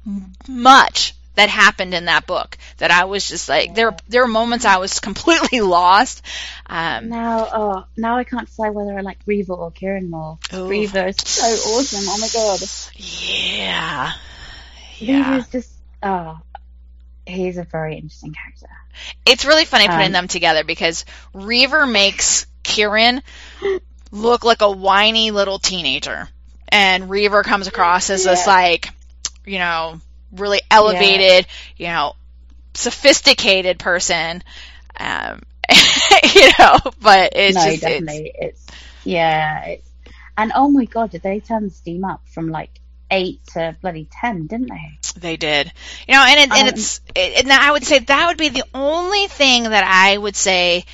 much 0.47 1.13
that 1.36 1.49
happened 1.49 1.93
in 1.93 2.05
that 2.05 2.25
book 2.25 2.57
that 2.77 2.91
I 2.91 3.05
was 3.05 3.27
just 3.27 3.47
like 3.49 3.75
there 3.75 3.95
there 4.07 4.21
were 4.21 4.27
moments 4.27 4.65
I 4.65 4.77
was 4.77 4.99
completely 5.09 5.61
lost. 5.61 6.21
Um, 6.65 7.09
Now, 7.09 7.47
oh, 7.53 7.86
now 7.97 8.17
I 8.17 8.23
can't 8.23 8.47
decide 8.47 8.69
whether 8.69 8.97
I 8.97 9.01
like 9.01 9.19
Reaver 9.25 9.53
or 9.53 9.71
Kieran 9.71 10.09
more. 10.09 10.39
Reaver 10.53 11.07
is 11.07 11.17
so 11.17 11.45
awesome. 11.45 12.05
Oh 12.07 12.17
my 12.17 12.27
god. 12.33 12.61
yeah, 12.95 14.11
yeah. 14.97 15.38
is 15.38 15.47
just, 15.49 15.71
oh, 16.03 16.39
he's 17.25 17.57
a 17.57 17.63
very 17.63 17.95
interesting 17.95 18.33
character. 18.33 18.67
it's 19.25 19.45
really 19.45 19.65
funny 19.65 19.88
putting 19.88 20.07
Um, 20.07 20.11
them 20.13 20.27
together 20.27 20.63
because 20.63 21.05
Reaver 21.33 21.86
makes 21.86 22.45
Kieran 22.63 23.21
look 24.11 24.43
like 24.43 24.61
a 24.61 24.71
whiny 24.71 25.31
little 25.31 25.59
teenager, 25.59 26.27
and 26.69 27.09
Reaver 27.09 27.43
comes 27.43 27.67
across 27.67 28.09
as 28.09 28.23
this 28.23 28.47
like, 28.47 28.89
you 29.45 29.59
know, 29.59 29.99
really 30.32 30.61
elevated, 30.69 31.47
you 31.78 31.88
know, 31.88 32.13
sophisticated 32.73 33.80
person. 33.80 34.43
Um, 34.97 35.41
you 36.36 36.49
know, 36.59 36.80
but 37.01 37.34
it's 37.36 37.55
no, 37.55 37.63
just 37.63 37.73
it's, 37.73 37.82
definitely. 37.82 38.32
It's, 38.36 38.65
yeah. 39.03 39.65
It's, 39.65 39.89
and 40.38 40.51
oh 40.55 40.69
my 40.69 40.86
god, 40.86 41.11
did 41.11 41.21
they 41.21 41.39
turn 41.39 41.69
Steam 41.69 42.03
up 42.03 42.21
from 42.28 42.49
like 42.49 42.71
8 43.09 43.39
to 43.53 43.76
bloody 43.82 44.07
10, 44.21 44.47
didn't 44.47 44.69
they? 44.69 44.99
They 45.19 45.38
did, 45.38 45.71
you 46.07 46.13
know, 46.13 46.26
and 46.28 46.39
it, 46.39 46.57
and 46.57 46.67
Um, 46.67 46.73
it's 46.73 47.01
it, 47.15 47.43
and 47.43 47.51
I 47.51 47.71
would 47.71 47.86
say 47.86 47.99
that 47.99 48.28
would 48.28 48.38
be 48.38 48.49
the 48.49 48.65
only 48.73 49.28
thing 49.28 49.63
that 49.63 49.84
I 49.84 50.17
would 50.17 50.36
say 50.36 50.86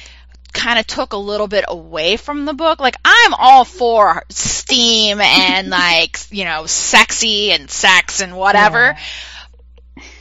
kind 0.53 0.79
of 0.79 0.87
took 0.87 1.13
a 1.13 1.17
little 1.17 1.47
bit 1.47 1.65
away 1.67 2.17
from 2.17 2.45
the 2.45 2.53
book. 2.53 2.79
Like 2.79 2.95
I'm 3.03 3.33
all 3.33 3.65
for 3.65 4.23
steam 4.29 5.21
and 5.21 5.69
like 5.81 6.17
you 6.31 6.45
know 6.45 6.65
sexy 6.65 7.51
and 7.51 7.69
sex 7.69 8.21
and 8.21 8.35
whatever, 8.35 8.95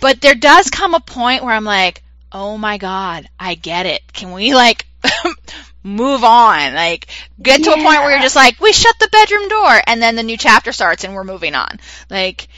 but 0.01 0.21
there 0.21 0.35
does 0.35 0.71
come 0.71 0.95
a 0.95 1.01
point 1.01 1.43
where 1.45 1.55
I'm 1.55 1.65
like, 1.65 2.03
oh 2.33 2.57
my 2.57 2.79
god, 2.79 3.29
I 3.39 3.55
get 3.55 3.87
it. 3.87 4.13
Can 4.13 4.33
we 4.33 4.55
like 4.55 4.87
move 5.83 6.25
on? 6.25 6.75
Like 6.75 7.07
get 7.41 7.65
to 7.65 7.71
a 7.71 7.75
point 7.75 7.87
where 7.87 8.13
you're 8.13 8.21
just 8.21 8.37
like, 8.37 8.61
we 8.61 8.73
shut 8.73 8.97
the 8.99 9.09
bedroom 9.11 9.49
door, 9.49 9.81
and 9.87 10.01
then 10.01 10.17
the 10.17 10.23
new 10.23 10.37
chapter 10.37 10.73
starts 10.73 11.05
and 11.05 11.15
we're 11.15 11.25
moving 11.25 11.55
on. 11.55 11.81
Like 12.09 12.49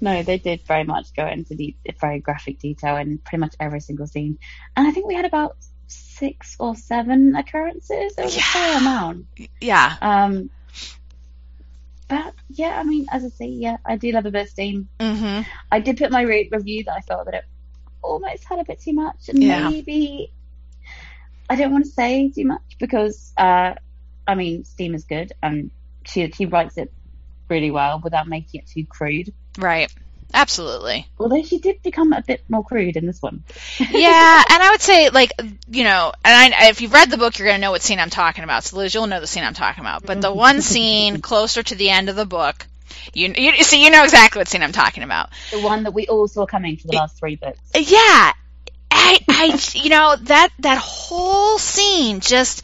No, 0.00 0.22
they 0.22 0.38
did 0.38 0.62
very 0.62 0.84
much 0.84 1.12
go 1.14 1.26
into 1.26 1.54
the 1.54 1.74
very 2.00 2.20
graphic 2.20 2.58
detail 2.60 2.96
in 2.96 3.18
pretty 3.18 3.40
much 3.40 3.54
every 3.58 3.80
single 3.80 4.06
scene. 4.06 4.38
And 4.76 4.86
I 4.86 4.92
think 4.92 5.06
we 5.06 5.14
had 5.14 5.24
about 5.24 5.56
six 6.18 6.56
or 6.58 6.74
seven 6.76 7.34
occurrences. 7.36 8.14
It 8.18 8.24
was 8.24 8.36
a 8.36 8.40
fair 8.40 8.78
amount. 8.78 9.26
yeah. 9.60 9.96
Um, 10.00 10.50
but 12.08 12.34
yeah, 12.48 12.78
I 12.78 12.84
mean, 12.84 13.06
as 13.10 13.24
I 13.24 13.28
say, 13.28 13.46
yeah, 13.46 13.76
I 13.84 13.96
do 13.96 14.10
love 14.12 14.26
a 14.26 14.30
bit 14.30 14.42
of 14.42 14.48
steam. 14.48 14.88
hmm 15.00 15.42
I 15.70 15.80
did 15.80 15.98
put 15.98 16.10
my 16.10 16.22
re- 16.22 16.48
review 16.50 16.84
that 16.84 16.94
I 16.94 17.00
felt 17.00 17.26
that 17.26 17.34
it 17.34 17.44
almost 18.02 18.44
had 18.48 18.58
a 18.60 18.64
bit 18.64 18.80
too 18.80 18.94
much, 18.94 19.28
and 19.28 19.42
Yeah. 19.42 19.68
maybe 19.68 20.32
I 21.50 21.56
don't 21.56 21.72
want 21.72 21.84
to 21.84 21.90
say 21.90 22.30
too 22.30 22.44
much 22.46 22.76
because, 22.78 23.32
uh, 23.36 23.74
I 24.26 24.34
mean, 24.34 24.64
Steam 24.64 24.94
is 24.94 25.04
good, 25.04 25.32
and 25.42 25.70
she 26.04 26.30
she 26.32 26.46
writes 26.46 26.78
it 26.78 26.92
really 27.50 27.70
well 27.70 28.00
without 28.02 28.28
making 28.28 28.60
it 28.60 28.66
too 28.68 28.84
crude. 28.86 29.32
Right. 29.58 29.92
Absolutely. 30.34 31.06
Although 31.18 31.42
she 31.42 31.58
did 31.58 31.82
become 31.82 32.12
a 32.12 32.22
bit 32.22 32.42
more 32.48 32.62
crude 32.62 32.96
in 32.96 33.06
this 33.06 33.22
one. 33.22 33.44
Yeah, 33.90 34.44
and 34.50 34.62
I 34.62 34.70
would 34.70 34.80
say 34.82 35.08
like 35.10 35.32
you 35.70 35.84
know, 35.84 36.12
and 36.24 36.54
I, 36.54 36.68
if 36.68 36.80
you've 36.80 36.92
read 36.92 37.10
the 37.10 37.16
book, 37.16 37.38
you're 37.38 37.48
gonna 37.48 37.58
know 37.58 37.70
what 37.70 37.82
scene 37.82 37.98
I'm 37.98 38.10
talking 38.10 38.44
about. 38.44 38.64
So 38.64 38.76
Liz, 38.76 38.94
you'll 38.94 39.06
know 39.06 39.20
the 39.20 39.26
scene 39.26 39.44
I'm 39.44 39.54
talking 39.54 39.82
about. 39.82 40.04
But 40.04 40.20
the 40.20 40.32
one 40.32 40.60
scene 40.72 41.20
closer 41.20 41.62
to 41.62 41.74
the 41.74 41.90
end 41.90 42.08
of 42.08 42.16
the 42.16 42.26
book, 42.26 42.66
You, 43.14 43.32
you 43.36 43.64
see, 43.64 43.84
you 43.84 43.90
know 43.90 44.04
exactly 44.04 44.40
what 44.40 44.48
scene 44.48 44.62
I'm 44.62 44.72
talking 44.72 45.02
about. 45.02 45.30
The 45.50 45.60
one 45.60 45.84
that 45.84 45.94
we 45.94 46.06
all 46.06 46.28
saw 46.28 46.46
coming 46.46 46.76
for 46.76 46.88
the 46.88 46.96
last 46.96 47.18
three 47.18 47.36
books. 47.36 47.58
Uh, 47.74 47.78
yeah, 47.80 48.32
I, 48.90 49.18
I, 49.28 49.60
you 49.74 49.90
know 49.90 50.16
that 50.16 50.50
that 50.60 50.78
whole 50.78 51.58
scene 51.58 52.20
just, 52.20 52.62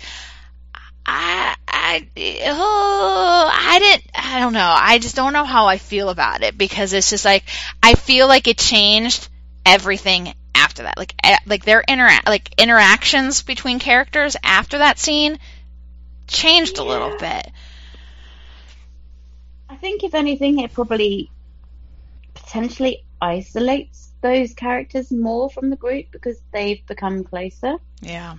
I, 1.07 1.55
I, 1.69 2.09
oh, 2.47 3.51
I 3.53 3.79
didn't, 3.79 4.11
I 4.15 4.41
don't 4.41 4.53
know. 4.53 4.75
I 4.77 4.99
just 4.99 5.17
don't 5.17 5.33
know 5.33 5.45
how 5.45 5.67
I 5.67 5.79
feel 5.79 6.09
about 6.09 6.43
it 6.43 6.57
because 6.57 6.93
it's 6.93 7.11
just 7.11 7.25
like 7.25 7.45
I 7.83 7.95
feel 7.95 8.27
like 8.27 8.49
it 8.49 8.59
changed 8.59 9.29
everything 9.67 10.35
after 10.55 10.85
that. 10.85 10.97
Like, 10.97 11.15
eh, 11.23 11.37
like 11.47 11.65
their 11.65 11.83
interact, 11.87 12.27
like 12.27 12.55
interactions 12.59 13.43
between 13.43 13.79
characters 13.79 14.37
after 14.43 14.79
that 14.79 14.99
scene 14.99 15.39
changed 16.27 16.79
a 16.79 16.85
little 16.85 17.17
bit. 17.19 17.51
I 19.69 19.77
think 19.77 20.05
if 20.05 20.15
anything, 20.15 20.61
it 20.61 20.73
probably 20.73 21.31
potentially 22.35 23.05
isolates 23.21 24.13
those 24.21 24.55
characters 24.55 25.11
more 25.11 25.51
from 25.51 25.71
the 25.71 25.77
group 25.77 26.07
because 26.11 26.41
they've 26.53 26.85
become 26.87 27.25
closer. 27.25 27.77
Yeah. 28.01 28.37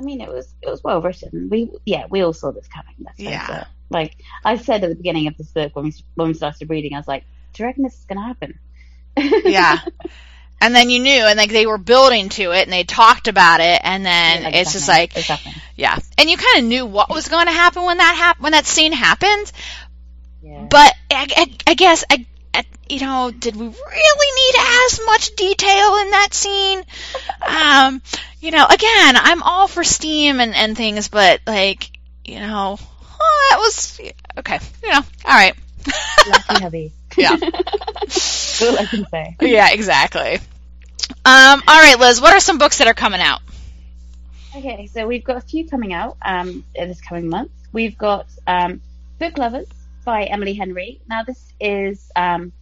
I 0.00 0.02
mean, 0.02 0.22
it 0.22 0.32
was 0.32 0.54
it 0.62 0.70
was 0.70 0.82
well 0.82 1.02
written. 1.02 1.48
We 1.50 1.70
yeah, 1.84 2.06
we 2.08 2.22
all 2.22 2.32
saw 2.32 2.52
this 2.52 2.66
coming. 2.68 2.94
Let's 3.00 3.20
Yeah. 3.20 3.64
Like 3.90 4.16
I 4.44 4.56
said 4.56 4.82
at 4.82 4.88
the 4.88 4.96
beginning 4.96 5.26
of 5.26 5.36
this 5.36 5.48
book 5.50 5.76
when 5.76 5.84
we 5.86 5.94
when 6.14 6.28
we 6.28 6.34
started 6.34 6.70
reading, 6.70 6.94
I 6.94 6.98
was 6.98 7.08
like, 7.08 7.24
"Do 7.52 7.62
you 7.62 7.66
reckon 7.66 7.82
this 7.84 7.98
is 7.98 8.04
going 8.06 8.18
to 8.18 8.24
happen?" 8.24 8.58
Yeah. 9.44 9.78
And 10.62 10.74
then 10.74 10.90
you 10.90 11.00
knew, 11.00 11.22
and 11.24 11.38
like 11.38 11.50
they 11.50 11.66
were 11.66 11.78
building 11.78 12.28
to 12.30 12.52
it, 12.52 12.62
and 12.64 12.72
they 12.72 12.84
talked 12.84 13.28
about 13.28 13.60
it, 13.60 13.80
and 13.82 14.04
then 14.04 14.42
Yeah, 14.42 14.44
like, 14.48 14.54
it's 14.56 14.74
it's 14.74 14.86
just 14.86 14.88
like, 14.88 15.16
It's 15.16 15.30
yeah, 15.76 15.98
and 16.18 16.28
you 16.30 16.36
kind 16.36 16.58
of 16.58 16.64
knew 16.64 16.84
what 16.86 17.08
was 17.10 17.28
going 17.28 17.46
to 17.46 17.52
happen 17.52 17.82
when 17.84 17.96
that 17.98 18.14
hap- 18.14 18.40
when 18.40 18.52
that 18.52 18.66
scene 18.66 18.92
happened, 18.92 19.50
Yeah. 20.42 20.66
but 20.70 20.94
I, 21.10 21.26
I, 21.36 21.56
I 21.66 21.74
guess 21.74 22.04
I, 22.10 22.26
I, 22.52 22.64
you 22.88 23.00
know, 23.00 23.30
did 23.30 23.56
we 23.56 23.66
really 23.66 23.72
need 23.72 24.54
as 24.86 25.00
much 25.06 25.36
detail 25.36 25.96
in 25.98 26.10
that 26.10 26.28
scene? 26.32 26.82
Um, 27.46 28.02
you 28.40 28.50
know, 28.50 28.66
again, 28.66 29.16
I'm 29.16 29.42
all 29.42 29.68
for 29.68 29.84
steam 29.84 30.40
and 30.40 30.54
and 30.54 30.76
things, 30.76 31.08
but 31.08 31.40
like, 31.46 31.90
you 32.24 32.40
know, 32.40 32.78
oh, 33.20 33.48
that 33.50 33.58
was 33.58 34.00
okay. 34.38 34.58
You 34.82 34.90
know, 34.90 35.00
all 35.24 35.34
right. 35.34 35.54
Lucky 36.28 36.62
hubby. 36.62 36.92
yeah. 37.16 37.36
That's 37.36 38.62
all 38.62 38.78
I 38.78 38.84
can 38.84 39.06
say. 39.10 39.36
Yeah, 39.40 39.70
exactly. 39.72 40.38
Um, 41.24 41.62
all 41.66 41.80
right, 41.80 41.98
Liz, 41.98 42.20
what 42.20 42.32
are 42.32 42.40
some 42.40 42.58
books 42.58 42.78
that 42.78 42.86
are 42.86 42.94
coming 42.94 43.20
out? 43.20 43.40
Okay, 44.56 44.86
so 44.86 45.06
we've 45.06 45.24
got 45.24 45.36
a 45.36 45.40
few 45.40 45.68
coming 45.68 45.92
out 45.92 46.16
um, 46.22 46.64
this 46.74 47.00
coming 47.00 47.28
month. 47.28 47.52
We've 47.72 47.96
got 47.96 48.26
um, 48.46 48.80
Book 49.18 49.38
Lovers 49.38 49.68
by 50.04 50.24
Emily 50.24 50.54
Henry. 50.54 51.00
Now, 51.08 51.22
this 51.24 51.52
is 51.60 52.10
um, 52.16 52.52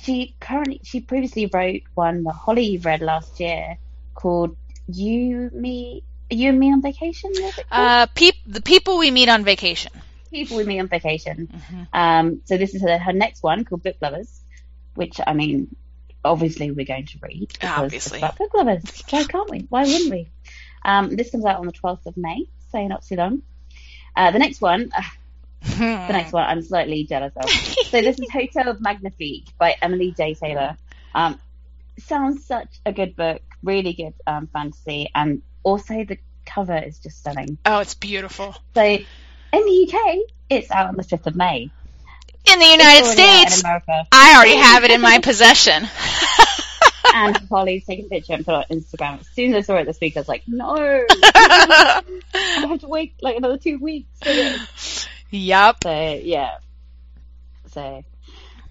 she 0.00 0.34
currently 0.40 0.80
she 0.84 1.00
previously 1.00 1.46
wrote 1.52 1.82
one 1.94 2.24
that 2.24 2.32
Holly 2.32 2.78
read 2.78 3.00
last 3.00 3.40
year 3.40 3.78
called 4.14 4.56
"You 4.86 5.50
Me 5.52 6.02
You 6.30 6.50
and 6.50 6.58
Me 6.58 6.72
on 6.72 6.82
Vacation." 6.82 7.30
Was 7.30 7.58
it 7.58 7.68
called? 7.68 7.88
Uh, 7.88 8.06
peop- 8.14 8.44
the 8.46 8.62
people 8.62 8.98
we 8.98 9.10
meet 9.10 9.28
on 9.28 9.44
vacation. 9.44 9.92
People 10.30 10.58
with 10.58 10.66
Me 10.68 10.78
on 10.78 10.86
Vacation. 10.86 11.48
Mhm. 11.52 11.88
Um, 11.92 12.40
so 12.44 12.56
this 12.56 12.72
is 12.76 12.82
her, 12.82 12.98
her 12.98 13.12
next 13.12 13.42
one 13.42 13.64
called 13.64 13.82
Book 13.82 13.96
Lovers, 14.00 14.40
which 14.94 15.18
I 15.26 15.32
mean, 15.32 15.74
obviously 16.24 16.70
we're 16.70 16.86
going 16.86 17.06
to 17.06 17.18
read 17.20 17.50
Obviously. 17.64 18.20
book 18.20 18.54
lovers. 18.54 19.02
Why 19.10 19.24
can't 19.24 19.50
we? 19.50 19.66
Why 19.68 19.82
wouldn't 19.82 20.10
we? 20.10 20.28
Um, 20.84 21.16
this 21.16 21.30
comes 21.32 21.44
out 21.44 21.58
on 21.58 21.66
the 21.66 21.72
12th 21.72 22.06
of 22.06 22.16
May, 22.16 22.46
so 22.70 22.86
not 22.86 23.02
too 23.02 23.16
long. 23.16 23.42
Uh, 24.14 24.30
the 24.30 24.38
next 24.38 24.60
one, 24.60 24.92
uh, 24.96 25.02
the 25.62 26.12
next 26.12 26.32
one, 26.32 26.44
I'm 26.44 26.62
slightly 26.62 27.04
jealous 27.04 27.32
of. 27.36 27.50
So 27.50 28.00
this 28.00 28.18
is 28.18 28.30
Hotel 28.30 28.76
Magnifique 28.80 29.48
by 29.58 29.74
Emily 29.80 30.12
J. 30.16 30.34
Taylor. 30.34 30.76
Um, 31.14 31.38
sounds 31.98 32.44
such 32.44 32.68
a 32.86 32.92
good 32.92 33.16
book, 33.16 33.42
really 33.62 33.92
good 33.92 34.14
um, 34.26 34.48
fantasy, 34.52 35.10
and 35.14 35.42
also 35.62 36.04
the 36.04 36.18
cover 36.46 36.76
is 36.76 36.98
just 36.98 37.18
stunning. 37.18 37.58
oh, 37.66 37.80
it's 37.80 37.94
beautiful. 37.94 38.54
So 38.74 38.82
in 38.82 39.04
the 39.52 39.88
UK, 39.92 40.18
it's 40.48 40.70
out 40.70 40.88
on 40.88 40.96
the 40.96 41.04
5th 41.04 41.26
of 41.26 41.36
May. 41.36 41.70
In 42.50 42.58
the 42.58 42.66
United 42.66 43.04
States, 43.04 43.60
in 43.60 43.66
America. 43.66 44.06
I 44.10 44.36
already 44.36 44.56
have 44.56 44.84
it 44.84 44.90
in 44.90 45.00
my 45.00 45.18
possession. 45.18 45.86
and 47.14 47.36
Holly's 47.48 47.84
taken 47.84 48.06
a 48.06 48.08
picture 48.08 48.32
and 48.32 48.44
put 48.44 48.52
it 48.52 48.66
on 48.70 48.78
Instagram. 48.78 49.20
As 49.20 49.28
soon 49.28 49.54
as 49.54 49.64
I 49.64 49.66
saw 49.66 49.76
it 49.78 49.84
this 49.84 50.00
week, 50.00 50.16
I 50.16 50.20
was 50.20 50.28
like, 50.28 50.42
no, 50.46 50.74
I 50.74 52.02
have 52.34 52.80
to 52.80 52.88
wait 52.88 53.14
like 53.20 53.36
another 53.36 53.58
two 53.58 53.78
weeks 53.78 54.08
for 54.18 54.30
this. 54.30 54.99
Yep. 55.30 55.76
So 55.82 56.20
yeah, 56.22 56.58
so 57.68 58.04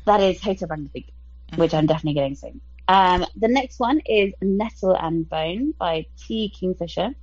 that 0.05 0.22
is 0.22 0.41
Hotel 0.41 0.68
Magnifique, 0.70 1.12
which 1.55 1.74
I'm 1.74 1.86
definitely 1.86 2.16
getting 2.16 2.36
soon. 2.36 2.62
Um, 2.88 3.26
the 3.36 3.47
next 3.47 3.80
one 3.80 4.01
is 4.05 4.34
Nettle 4.41 4.95
and 4.95 5.30
Bone 5.30 5.74
by 5.78 6.07
T. 6.18 6.49
Kingfisher. 6.49 7.14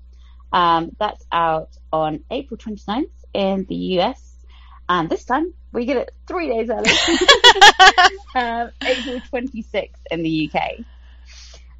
Um, 0.53 0.95
that's 0.99 1.25
out 1.33 1.71
on 1.93 2.21
April 2.31 2.57
29th 2.57 3.11
in 3.35 3.65
the 3.69 3.75
US. 3.99 4.23
And 4.89 5.09
this 5.09 5.25
time 5.25 5.53
we 5.73 5.85
get 5.85 5.97
it 5.97 6.15
three 6.27 6.49
days 6.49 6.71
early. 6.71 6.91
um, 8.37 8.71
April 8.81 9.21
26th 9.33 9.91
in 10.11 10.23
the 10.23 10.51
UK. 10.51 10.85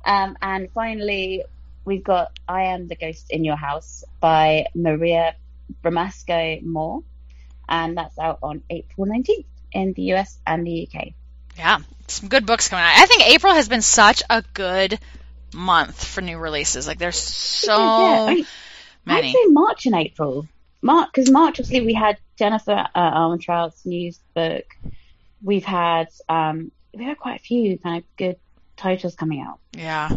Um, 0.05 0.37
and 0.43 0.69
finally, 0.73 1.45
we've 1.85 2.05
got 2.05 2.33
I 2.49 2.65
Am 2.65 2.89
the 2.89 2.97
Ghost 2.97 3.27
in 3.31 3.45
Your 3.45 3.57
House 3.57 4.05
by 4.21 4.67
Maria 4.75 5.37
Bramasco 5.83 6.63
Moore. 6.63 7.03
And 7.69 7.97
that's 7.97 8.19
out 8.19 8.39
on 8.43 8.63
April 8.71 9.07
19th 9.07 9.45
in 9.73 9.93
the 9.93 10.15
US 10.15 10.39
and 10.47 10.67
the 10.67 10.89
UK. 10.89 11.09
Yeah, 11.59 11.79
some 12.09 12.29
good 12.29 12.47
books 12.47 12.69
coming 12.69 12.85
out. 12.85 12.93
I 12.97 13.07
think 13.07 13.27
April 13.29 13.55
has 13.55 13.69
been 13.69 13.83
such 13.83 14.23
a 14.29 14.43
good 14.55 14.99
month 15.55 16.05
for 16.05 16.21
new 16.21 16.39
releases. 16.39 16.87
Like 16.87 16.99
there's 16.99 17.19
so 17.19 17.77
Yeah, 17.77 18.23
I 18.23 18.35
mean, 18.35 18.47
many. 19.05 19.29
I'd 19.29 19.33
say 19.33 19.47
March 19.49 19.87
and 19.87 19.95
April. 19.95 20.47
March, 20.83 21.09
because 21.13 21.31
March, 21.31 21.59
obviously, 21.59 21.85
we 21.87 21.95
had 21.95 22.19
Jennifer 22.39 22.87
uh, 22.95 23.11
Armentrout's 23.11 23.85
news 23.87 24.21
book. 24.35 24.65
We've 25.43 25.65
had 25.65 26.09
um, 26.29 26.71
we've 26.95 27.07
had 27.07 27.19
quite 27.19 27.41
a 27.41 27.43
few 27.43 27.79
kind 27.79 27.99
of 27.99 28.17
good 28.17 28.37
titles 28.77 29.15
coming 29.15 29.41
out. 29.41 29.59
Yeah. 29.73 30.09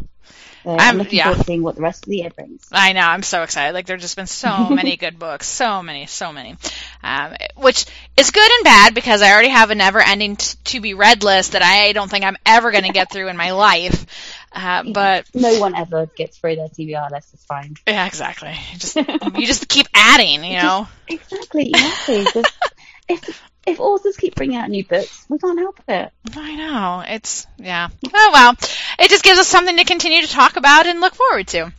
So 0.64 0.72
I'm- 0.72 0.80
I'm, 0.82 0.97
looking 0.97 1.18
yeah. 1.18 1.24
forward 1.26 1.39
to 1.39 1.43
seeing 1.45 1.64
what 1.64 1.76
the 1.76 1.82
rest 1.82 2.03
of 2.05 2.10
the 2.10 2.18
year 2.18 2.30
brings. 2.30 2.68
I 2.72 2.91
know. 2.93 3.01
I'm 3.01 3.24
so 3.24 3.43
excited. 3.43 3.74
Like 3.74 3.86
there's 3.86 4.01
just 4.01 4.16
been 4.16 4.28
so 4.28 4.70
many 4.70 4.97
good 4.97 5.18
books, 5.18 5.47
so 5.47 5.82
many, 5.82 6.05
so 6.05 6.32
many, 6.34 6.57
um, 7.01 7.34
which 7.55 7.86
is 8.18 8.32
good 8.32 8.51
and 8.51 8.64
bad 8.66 8.93
because 8.93 9.22
I 9.22 9.32
already 9.32 9.47
have 9.49 9.72
a 9.72 9.76
never-ending 9.76 10.36
t- 10.36 10.57
to 10.66 10.82
be 10.82 10.93
read 10.93 11.24
list 11.24 11.53
that 11.53 11.62
I 11.64 11.93
don't 11.93 12.12
think 12.12 12.26
I'm 12.26 12.36
ever 12.45 12.72
going 12.72 12.84
to 12.84 12.91
get 12.91 13.12
through 13.12 13.30
in 13.30 13.38
my 13.38 13.51
life. 13.51 14.05
Uh, 14.51 14.84
but 14.93 15.26
No 15.34 15.60
one 15.60 15.76
ever 15.76 16.07
gets 16.07 16.38
through 16.38 16.57
their 16.57 16.68
TBR 16.68 17.10
list. 17.10 17.34
It's 17.34 17.45
fine. 17.45 17.76
yeah, 17.88 18.05
exactly. 18.05 18.53
You 18.74 18.78
just 18.80 18.95
you 19.38 19.47
just 19.47 19.68
keep 19.70 19.88
adding, 19.95 20.43
you 20.43 20.57
know. 20.57 20.88
Exactly. 21.07 21.70
Exactly. 21.70 22.26
Just- 23.10 23.41
if 23.66 23.80
authors 23.80 24.18
keep 24.18 24.36
bringing 24.36 24.57
out 24.57 24.70
new 24.70 24.84
books, 24.84 25.26
we 25.30 25.38
can't 25.38 25.60
help 25.60 25.80
it. 25.88 26.12
I 26.36 26.55
know. 26.55 27.03
It's 27.07 27.45
yeah. 27.57 27.89
Oh 28.14 28.30
well. 28.34 28.55
It 28.99 29.10
just 29.10 29.24
gives 29.24 29.39
us 29.39 29.47
something 29.47 29.78
to 29.78 29.84
continue 29.84 30.22
to 30.22 30.30
talk 30.30 30.55
about 30.55 30.88
and 30.88 31.01
look 31.01 31.16
forward 31.16 31.47
to. 31.49 31.72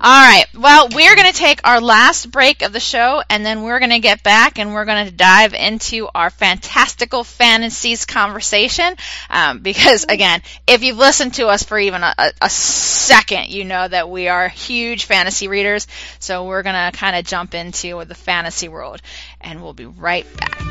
All 0.00 0.24
right. 0.24 0.46
Well, 0.56 0.88
we're 0.88 1.14
going 1.14 1.30
to 1.30 1.38
take 1.38 1.60
our 1.64 1.80
last 1.80 2.30
break 2.30 2.62
of 2.62 2.72
the 2.72 2.80
show 2.80 3.22
and 3.28 3.44
then 3.44 3.62
we're 3.62 3.78
going 3.78 3.90
to 3.90 3.98
get 3.98 4.22
back 4.22 4.58
and 4.58 4.72
we're 4.72 4.84
going 4.84 5.06
to 5.06 5.12
dive 5.12 5.52
into 5.52 6.08
our 6.14 6.30
fantastical 6.30 7.24
fantasies 7.24 8.06
conversation. 8.06 8.96
Um, 9.28 9.60
because 9.60 10.04
again, 10.08 10.42
if 10.66 10.82
you've 10.82 10.96
listened 10.96 11.34
to 11.34 11.48
us 11.48 11.62
for 11.64 11.78
even 11.78 12.02
a, 12.02 12.14
a, 12.16 12.32
a 12.42 12.50
second, 12.50 13.48
you 13.48 13.64
know 13.64 13.86
that 13.86 14.08
we 14.08 14.28
are 14.28 14.48
huge 14.48 15.04
fantasy 15.04 15.48
readers. 15.48 15.86
So 16.18 16.46
we're 16.46 16.62
going 16.62 16.92
to 16.92 16.96
kind 16.96 17.16
of 17.16 17.24
jump 17.24 17.54
into 17.54 18.02
the 18.04 18.14
fantasy 18.14 18.68
world 18.68 19.02
and 19.40 19.62
we'll 19.62 19.74
be 19.74 19.86
right 19.86 20.26
back. 20.36 20.69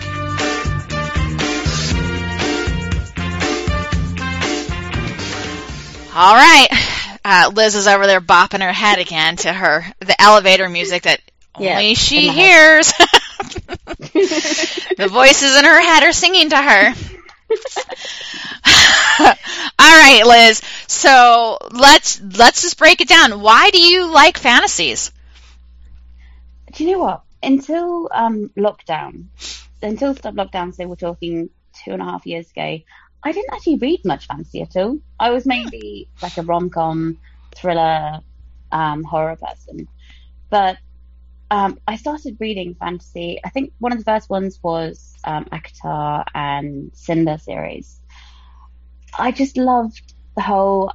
All 6.12 6.36
right. 6.36 6.68
Uh, 7.24 7.51
Liz 7.53 7.76
is 7.76 7.88
over 7.88 8.07
there 8.07 8.22
bopping 8.22 8.62
her 8.62 8.74
head 8.74 8.99
again 8.99 9.36
to 9.38 9.53
her 9.53 9.86
the 9.99 10.20
elevator 10.20 10.68
music 10.70 11.03
that 11.03 11.22
Yeah, 11.57 11.78
only 11.78 11.93
she 11.95 12.30
hears. 12.32 12.91
the 14.97 15.07
voices 15.12 15.55
in 15.57 15.66
her 15.66 15.82
head 15.82 16.03
are 16.03 16.12
singing 16.14 16.49
to 16.49 16.57
her. 16.57 16.93
All 19.80 19.97
right, 19.99 20.24
Liz. 20.26 20.62
So 20.88 21.57
let's 21.72 22.22
let's 22.22 22.62
just 22.62 22.78
break 22.78 23.01
it 23.01 23.07
down. 23.07 23.41
Why 23.41 23.70
do 23.72 23.82
you 23.82 24.12
like 24.12 24.38
fantasies? 24.38 25.12
Do 26.74 26.84
you 26.84 26.91
know 26.91 26.99
what? 26.99 27.24
Until 27.43 28.10
um, 28.14 28.49
lockdown, 28.57 29.28
until 29.82 30.16
stop 30.16 30.34
lockdown, 30.36 30.74
so 30.74 30.88
we're 30.88 30.95
talking 30.95 31.49
two 31.84 31.91
and 31.91 32.01
a 32.01 32.05
half 32.05 32.26
years 32.26 32.49
ago, 32.51 32.80
I 33.24 33.32
didn't 33.32 33.53
actually 33.53 33.78
read 33.78 34.05
much 34.05 34.28
fantasy 34.28 34.61
at 34.61 34.76
all. 34.78 34.99
I 35.20 35.32
was 35.32 35.45
mainly 35.45 36.07
like 36.22 36.38
a 36.38 36.41
rom 36.41 36.70
com, 36.70 37.17
thriller, 37.53 38.22
um, 38.72 39.03
horror 39.03 39.36
person. 39.36 39.88
But 40.49 40.78
um, 41.51 41.80
I 41.88 41.95
started 41.95 42.38
reading 42.39 42.76
fantasy. 42.76 43.39
I 43.43 43.49
think 43.49 43.74
one 43.80 43.91
of 43.91 43.97
the 43.97 44.05
first 44.05 44.30
ones 44.30 44.59
was 44.61 45.15
um, 45.24 45.45
ACOTAR 45.45 46.26
and 46.34 46.91
Cinder 46.93 47.38
series. 47.38 47.99
I 49.17 49.32
just 49.32 49.57
loved 49.57 50.13
the 50.36 50.41
whole 50.41 50.93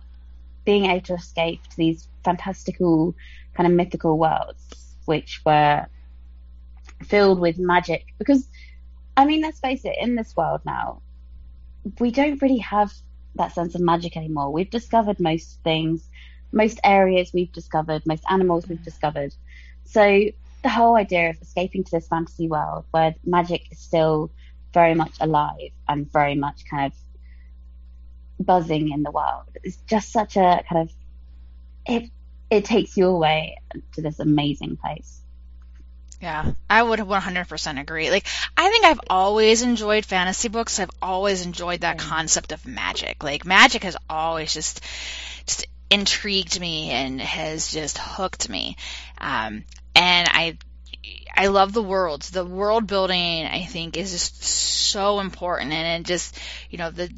being 0.65 0.87
able 0.87 1.03
to 1.03 1.15
escape 1.15 1.63
to 1.65 1.77
these 1.77 2.09
fantastical 2.25 3.15
kind 3.55 3.67
of 3.67 3.73
mythical 3.75 4.17
worlds, 4.17 4.97
which 5.05 5.43
were 5.45 5.87
filled 7.03 7.39
with 7.39 7.59
magic. 7.59 8.07
Because, 8.19 8.49
I 9.17 9.27
mean, 9.27 9.43
let's 9.43 9.61
face 9.61 9.85
it, 9.85 9.97
in 10.01 10.15
this 10.15 10.35
world 10.37 10.63
now, 10.65 11.03
we 12.01 12.11
don't 12.11 12.41
really 12.43 12.59
have 12.59 12.93
that 13.37 13.53
sense 13.53 13.75
of 13.75 13.81
magic 13.81 14.17
anymore. 14.17 14.53
We've 14.53 14.71
discovered 14.71 15.21
most 15.21 15.61
things, 15.63 16.09
most 16.53 16.79
areas 16.85 17.33
we've 17.33 17.53
discovered, 17.53 18.07
most 18.07 18.25
animals 18.29 18.69
we've 18.69 18.79
mm. 18.79 18.85
discovered. 18.85 19.35
So 19.85 20.31
the 20.63 20.69
whole 20.69 20.97
idea 20.97 21.31
of 21.31 21.43
escaping 21.43 21.85
to 21.85 21.91
this 21.91 22.09
fantasy 22.09 22.49
world 22.49 22.85
where 22.91 23.15
magic 23.25 23.71
is 23.71 23.79
still 23.79 24.31
very 24.73 24.95
much 24.95 25.17
alive 25.21 25.71
and 25.89 26.11
very 26.11 26.35
much 26.35 26.65
kind 26.69 26.93
of 26.93 28.47
buzzing 28.47 28.91
in 28.91 29.03
the 29.03 29.11
world 29.11 29.45
is 29.63 29.77
just 29.87 30.11
such 30.11 30.37
a 30.37 30.65
kind 30.69 30.89
of 30.89 30.93
it 31.87 32.11
it 32.51 32.65
takes 32.65 32.97
you 32.97 33.07
away 33.07 33.59
to 33.93 34.03
this 34.03 34.19
amazing 34.19 34.77
place. 34.77 35.21
Yeah, 36.21 36.53
I 36.71 36.83
would 36.83 37.01
100% 37.01 37.79
agree. 37.79 38.11
Like, 38.11 38.27
I 38.57 38.71
think 38.71 38.85
I've 38.85 39.01
always 39.11 39.63
enjoyed 39.63 40.07
fantasy 40.07 40.49
books. 40.49 40.79
I've 40.81 40.91
always 41.03 41.45
enjoyed 41.45 41.81
that 41.81 41.99
concept 41.99 42.53
of 42.53 42.67
magic. 42.67 43.23
Like, 43.23 43.45
magic 43.45 43.85
has 43.85 43.97
always 44.09 44.55
just, 44.55 44.81
just 45.47 45.67
intrigued 45.91 46.59
me 46.59 46.91
and 46.91 47.21
has 47.21 47.71
just 47.71 47.99
hooked 47.99 48.49
me. 48.49 48.77
Um, 49.19 49.65
and 49.95 50.29
I, 50.33 50.57
I 51.37 51.49
love 51.49 51.73
the 51.73 51.83
worlds. 51.83 52.31
The 52.31 52.45
world 52.45 52.87
building, 52.87 53.45
I 53.47 53.65
think, 53.65 53.97
is 53.97 54.13
just 54.13 54.43
so 54.43 55.21
important. 55.21 55.73
And 55.73 56.01
it 56.01 56.09
just, 56.09 56.39
you 56.71 56.79
know, 56.79 56.91
the, 56.91 57.11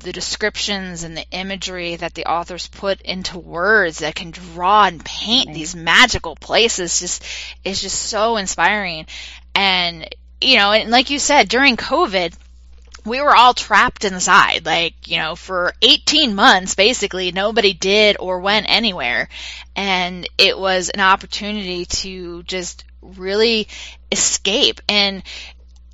the 0.00 0.12
descriptions 0.12 1.02
and 1.02 1.16
the 1.16 1.26
imagery 1.30 1.96
that 1.96 2.14
the 2.14 2.26
authors 2.26 2.68
put 2.68 3.00
into 3.02 3.38
words 3.38 3.98
that 3.98 4.14
can 4.14 4.30
draw 4.30 4.84
and 4.86 5.04
paint 5.04 5.52
these 5.52 5.74
magical 5.74 6.36
places 6.36 7.00
just 7.00 7.24
is 7.64 7.82
just 7.82 8.00
so 8.00 8.36
inspiring. 8.36 9.06
And 9.54 10.08
you 10.40 10.56
know, 10.56 10.72
and 10.72 10.90
like 10.90 11.10
you 11.10 11.18
said, 11.18 11.48
during 11.48 11.76
COVID, 11.76 12.32
we 13.04 13.20
were 13.20 13.34
all 13.34 13.54
trapped 13.54 14.04
inside. 14.04 14.66
Like, 14.66 15.08
you 15.08 15.16
know, 15.16 15.34
for 15.34 15.74
18 15.82 16.34
months, 16.34 16.74
basically, 16.74 17.32
nobody 17.32 17.72
did 17.72 18.16
or 18.20 18.40
went 18.40 18.66
anywhere. 18.68 19.28
And 19.74 20.28
it 20.38 20.58
was 20.58 20.90
an 20.90 21.00
opportunity 21.00 21.86
to 21.86 22.42
just 22.44 22.84
really 23.02 23.68
escape 24.12 24.80
and 24.88 25.22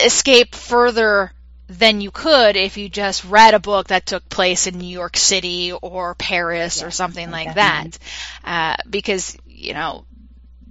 escape 0.01 0.55
further 0.55 1.33
than 1.69 2.01
you 2.01 2.11
could 2.11 2.57
if 2.57 2.77
you 2.77 2.89
just 2.89 3.25
read 3.25 3.55
a 3.55 3.59
book 3.59 3.89
that 3.89 4.07
took 4.07 4.29
place 4.29 4.67
in 4.67 4.79
New 4.79 4.87
York 4.87 5.17
City 5.17 5.73
or 5.73 6.15
Paris 6.15 6.81
yeah, 6.81 6.87
or 6.87 6.91
something 6.91 7.31
like 7.31 7.55
definitely. 7.55 7.99
that. 8.45 8.79
Uh, 8.83 8.89
because, 8.89 9.37
you 9.47 9.73
know, 9.73 10.05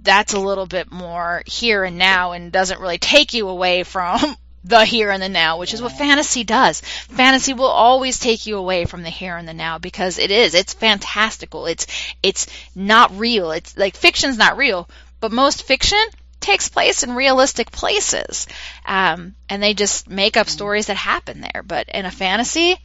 that's 0.02 0.34
a 0.34 0.40
little 0.40 0.66
bit 0.66 0.92
more 0.92 1.42
here 1.46 1.82
and 1.82 1.98
now 1.98 2.32
and 2.32 2.52
doesn't 2.52 2.80
really 2.80 2.98
take 2.98 3.34
you 3.34 3.48
away 3.48 3.82
from 3.82 4.20
the 4.64 4.84
here 4.84 5.10
and 5.10 5.22
the 5.22 5.28
now, 5.28 5.58
which 5.58 5.72
yeah. 5.72 5.76
is 5.76 5.82
what 5.82 5.92
fantasy 5.92 6.44
does. 6.44 6.80
Fantasy 6.80 7.54
will 7.54 7.66
always 7.66 8.20
take 8.20 8.46
you 8.46 8.56
away 8.56 8.84
from 8.84 9.02
the 9.02 9.10
here 9.10 9.36
and 9.36 9.48
the 9.48 9.54
now 9.54 9.78
because 9.78 10.18
it 10.18 10.30
is. 10.30 10.54
It's 10.54 10.74
fantastical. 10.74 11.66
It's, 11.66 11.86
it's 12.22 12.46
not 12.74 13.18
real. 13.18 13.50
It's 13.50 13.76
like 13.76 13.96
fiction's 13.96 14.38
not 14.38 14.56
real, 14.56 14.88
but 15.20 15.32
most 15.32 15.64
fiction 15.64 15.98
takes 16.44 16.68
place 16.68 17.02
in 17.02 17.14
realistic 17.14 17.70
places. 17.70 18.46
Um, 18.86 19.34
and 19.48 19.62
they 19.62 19.74
just 19.74 20.08
make 20.08 20.36
up 20.36 20.48
stories 20.48 20.86
that 20.86 20.96
happen 20.96 21.40
there. 21.40 21.62
But 21.62 21.88
in 21.88 22.04
a 22.04 22.10
fantasy, 22.10 22.76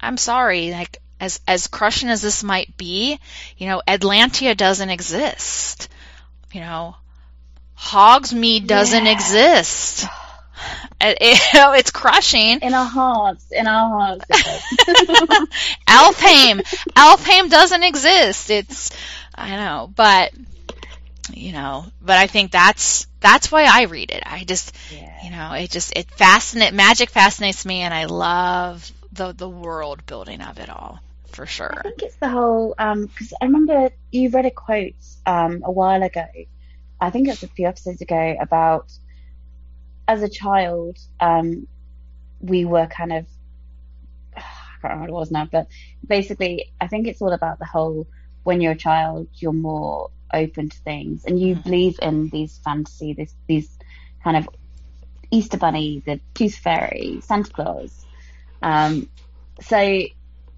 I'm 0.00 0.16
sorry, 0.16 0.70
like, 0.72 1.00
as, 1.20 1.40
as 1.46 1.68
crushing 1.68 2.08
as 2.08 2.20
this 2.20 2.42
might 2.42 2.76
be, 2.76 3.18
you 3.56 3.66
know, 3.66 3.80
Atlantia 3.86 4.56
doesn't 4.56 4.90
exist. 4.90 5.88
You 6.52 6.60
know, 6.60 6.96
Hogsmeade 7.78 8.66
doesn't 8.66 9.06
yeah. 9.06 9.12
exist. 9.12 10.06
It, 11.00 11.18
it, 11.20 11.40
you 11.52 11.60
know, 11.60 11.72
it's 11.72 11.90
crushing. 11.90 12.60
In 12.60 12.74
our 12.74 12.86
hearts, 12.86 13.46
in 13.50 13.66
our 13.66 13.88
hearts. 13.88 14.24
Elfhame, 15.88 16.60
Elfhame 16.96 17.50
doesn't 17.50 17.82
exist. 17.82 18.50
It's, 18.50 18.90
I 19.34 19.50
know, 19.56 19.90
but 19.94 20.32
you 21.32 21.52
know, 21.52 21.86
but 22.02 22.18
I 22.18 22.26
think 22.26 22.50
that's 22.50 23.06
that's 23.20 23.50
why 23.50 23.64
I 23.64 23.84
read 23.84 24.10
it. 24.10 24.22
I 24.26 24.44
just, 24.44 24.74
yeah. 24.92 25.24
you 25.24 25.30
know, 25.30 25.52
it 25.52 25.70
just 25.70 25.96
it 25.96 26.10
fascinate 26.10 26.74
magic 26.74 27.10
fascinates 27.10 27.64
me, 27.64 27.80
and 27.80 27.94
I 27.94 28.04
love 28.04 28.90
the 29.12 29.32
the 29.32 29.48
world 29.48 30.04
building 30.06 30.40
of 30.40 30.58
it 30.58 30.68
all 30.68 31.00
for 31.28 31.46
sure. 31.46 31.74
I 31.78 31.82
think 31.82 32.02
it's 32.02 32.16
the 32.16 32.28
whole 32.28 32.70
because 32.70 33.32
um, 33.32 33.38
I 33.40 33.46
remember 33.46 33.90
you 34.10 34.30
read 34.30 34.46
a 34.46 34.50
quote 34.50 34.94
um, 35.26 35.62
a 35.64 35.70
while 35.70 36.02
ago. 36.02 36.26
I 37.00 37.10
think 37.10 37.26
it 37.28 37.32
was 37.32 37.42
a 37.42 37.48
few 37.48 37.66
episodes 37.66 38.00
ago 38.00 38.36
about 38.40 38.92
as 40.06 40.22
a 40.22 40.28
child 40.28 40.98
um, 41.20 41.66
we 42.40 42.64
were 42.64 42.86
kind 42.86 43.12
of 43.12 43.26
I 44.36 44.40
can't 44.40 44.94
remember 44.94 45.00
what 45.00 45.08
it 45.08 45.20
was 45.20 45.30
now, 45.30 45.48
but 45.50 45.68
basically 46.06 46.72
I 46.80 46.86
think 46.88 47.06
it's 47.06 47.22
all 47.22 47.32
about 47.32 47.58
the 47.58 47.64
whole 47.64 48.06
when 48.42 48.60
you're 48.60 48.72
a 48.72 48.76
child 48.76 49.28
you're 49.34 49.52
more 49.52 50.10
open 50.34 50.68
to 50.68 50.78
things 50.78 51.24
and 51.24 51.40
you 51.40 51.54
mm-hmm. 51.54 51.62
believe 51.62 51.98
in 52.02 52.28
these 52.28 52.58
fantasy, 52.58 53.12
this, 53.14 53.34
these 53.46 53.70
kind 54.22 54.36
of 54.36 54.48
Easter 55.30 55.56
Bunny, 55.56 56.02
the 56.04 56.20
Tooth 56.34 56.56
Fairy, 56.56 57.20
Santa 57.22 57.50
Claus. 57.50 58.06
Um, 58.62 59.08
so 59.60 60.02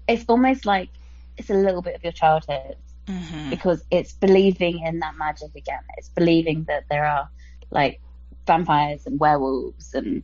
it's 0.07 0.25
almost 0.27 0.65
like 0.65 0.89
it's 1.37 1.49
a 1.49 1.53
little 1.53 1.81
bit 1.81 1.95
of 1.95 2.03
your 2.03 2.13
childhood 2.13 2.77
mm-hmm. 3.07 3.49
because 3.49 3.83
it's 3.91 4.13
believing 4.13 4.79
in 4.85 4.99
that 4.99 5.15
magic 5.17 5.55
again. 5.55 5.81
It's 5.97 6.09
believing 6.09 6.65
that 6.67 6.85
there 6.89 7.05
are 7.05 7.29
like 7.69 8.01
vampires 8.45 9.05
and 9.05 9.19
werewolves 9.19 9.93
and 9.93 10.23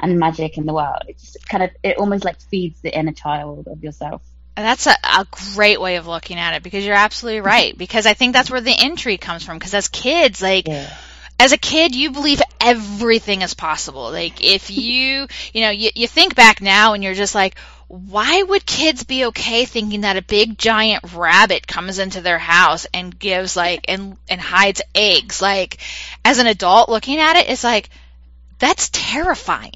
and 0.00 0.18
magic 0.18 0.58
in 0.58 0.66
the 0.66 0.74
world. 0.74 1.02
It 1.08 1.18
just 1.18 1.48
kind 1.48 1.62
of 1.62 1.70
it 1.82 1.96
almost 1.98 2.24
like 2.24 2.40
feeds 2.40 2.80
the 2.80 2.96
inner 2.96 3.12
child 3.12 3.68
of 3.68 3.82
yourself. 3.82 4.22
That's 4.56 4.86
a, 4.86 4.94
a, 5.02 5.26
great 5.54 5.80
way 5.80 5.96
of 5.96 6.06
looking 6.06 6.38
at 6.38 6.54
it 6.54 6.62
because 6.62 6.84
you're 6.84 6.94
absolutely 6.94 7.40
right. 7.40 7.76
Because 7.82 8.06
I 8.06 8.14
think 8.14 8.32
that's 8.32 8.50
where 8.50 8.60
the 8.60 8.84
intrigue 8.84 9.20
comes 9.20 9.42
from. 9.42 9.58
Because 9.58 9.74
as 9.74 9.88
kids, 9.88 10.42
like, 10.42 10.68
yeah. 10.68 10.94
as 11.40 11.52
a 11.52 11.56
kid, 11.56 11.94
you 11.94 12.10
believe 12.10 12.40
everything 12.60 13.42
is 13.42 13.54
possible. 13.54 14.10
Like, 14.10 14.44
if 14.44 14.70
you, 14.78 15.26
you 15.52 15.60
know, 15.60 15.70
you, 15.70 15.90
you 15.94 16.06
think 16.06 16.34
back 16.34 16.60
now 16.60 16.92
and 16.92 17.02
you're 17.02 17.14
just 17.14 17.34
like, 17.34 17.58
why 17.88 18.42
would 18.42 18.64
kids 18.64 19.04
be 19.04 19.26
okay 19.26 19.66
thinking 19.66 20.02
that 20.02 20.16
a 20.16 20.22
big 20.22 20.56
giant 20.56 21.12
rabbit 21.12 21.66
comes 21.66 21.98
into 21.98 22.22
their 22.22 22.38
house 22.38 22.86
and 22.94 23.18
gives 23.18 23.54
like, 23.54 23.86
and, 23.88 24.16
and 24.28 24.40
hides 24.40 24.82
eggs? 24.94 25.42
Like, 25.42 25.78
as 26.24 26.38
an 26.38 26.46
adult 26.46 26.88
looking 26.88 27.18
at 27.18 27.36
it, 27.36 27.50
it's 27.50 27.64
like, 27.64 27.90
that's 28.58 28.90
terrifying. 28.90 29.72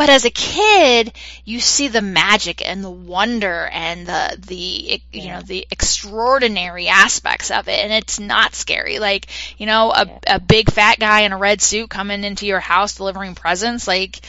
But 0.00 0.08
as 0.08 0.24
a 0.24 0.30
kid, 0.30 1.12
you 1.44 1.60
see 1.60 1.88
the 1.88 2.00
magic 2.00 2.66
and 2.66 2.82
the 2.82 2.88
wonder 2.88 3.68
and 3.70 4.06
the 4.06 4.34
the 4.38 5.02
you 5.12 5.28
know 5.28 5.42
the 5.42 5.66
extraordinary 5.70 6.88
aspects 6.88 7.50
of 7.50 7.68
it, 7.68 7.78
and 7.84 7.92
it's 7.92 8.18
not 8.18 8.54
scary. 8.54 8.98
Like 8.98 9.26
you 9.58 9.66
know, 9.66 9.92
a 9.92 10.06
yeah. 10.06 10.36
a 10.36 10.40
big 10.40 10.70
fat 10.70 10.98
guy 10.98 11.20
in 11.20 11.32
a 11.32 11.36
red 11.36 11.60
suit 11.60 11.90
coming 11.90 12.24
into 12.24 12.46
your 12.46 12.60
house 12.60 12.94
delivering 12.94 13.34
presents, 13.34 13.86
like 13.86 14.22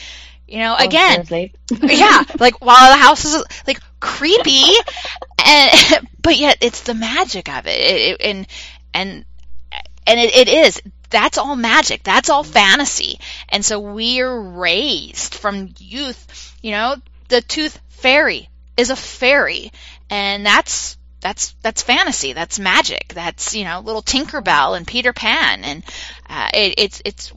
you 0.46 0.58
know, 0.58 0.76
oh, 0.78 0.84
again, 0.84 1.24
yeah, 1.70 2.22
like 2.38 2.60
while 2.62 2.92
the 2.92 3.02
house 3.02 3.24
is 3.24 3.42
like 3.66 3.80
creepy, 3.98 4.74
and 5.46 6.06
but 6.20 6.36
yet 6.36 6.58
it's 6.60 6.82
the 6.82 6.92
magic 6.92 7.48
of 7.48 7.66
it, 7.66 7.80
it, 7.80 8.10
it 8.10 8.20
and 8.20 8.46
and 8.92 9.24
and 10.06 10.20
it, 10.20 10.36
it 10.36 10.48
is 10.50 10.82
that's 11.12 11.38
all 11.38 11.54
magic. 11.54 12.02
That's 12.02 12.30
all 12.30 12.42
fantasy. 12.42 13.20
And 13.48 13.64
so 13.64 13.78
we're 13.78 14.40
raised 14.40 15.34
from 15.34 15.72
youth, 15.78 16.56
you 16.62 16.72
know, 16.72 16.96
the 17.28 17.40
tooth 17.40 17.78
fairy 17.88 18.48
is 18.76 18.90
a 18.90 18.96
fairy 18.96 19.70
and 20.10 20.44
that's 20.44 20.96
that's 21.20 21.54
that's 21.62 21.82
fantasy. 21.82 22.32
That's 22.32 22.58
magic. 22.58 23.12
That's 23.14 23.54
you 23.54 23.64
know 23.64 23.80
little 23.80 24.02
Tinkerbell 24.02 24.76
and 24.76 24.86
Peter 24.86 25.12
Pan 25.12 25.62
and 25.62 25.84
uh, 26.28 26.48
it, 26.52 26.74
it's 26.78 27.02
it's 27.04 27.32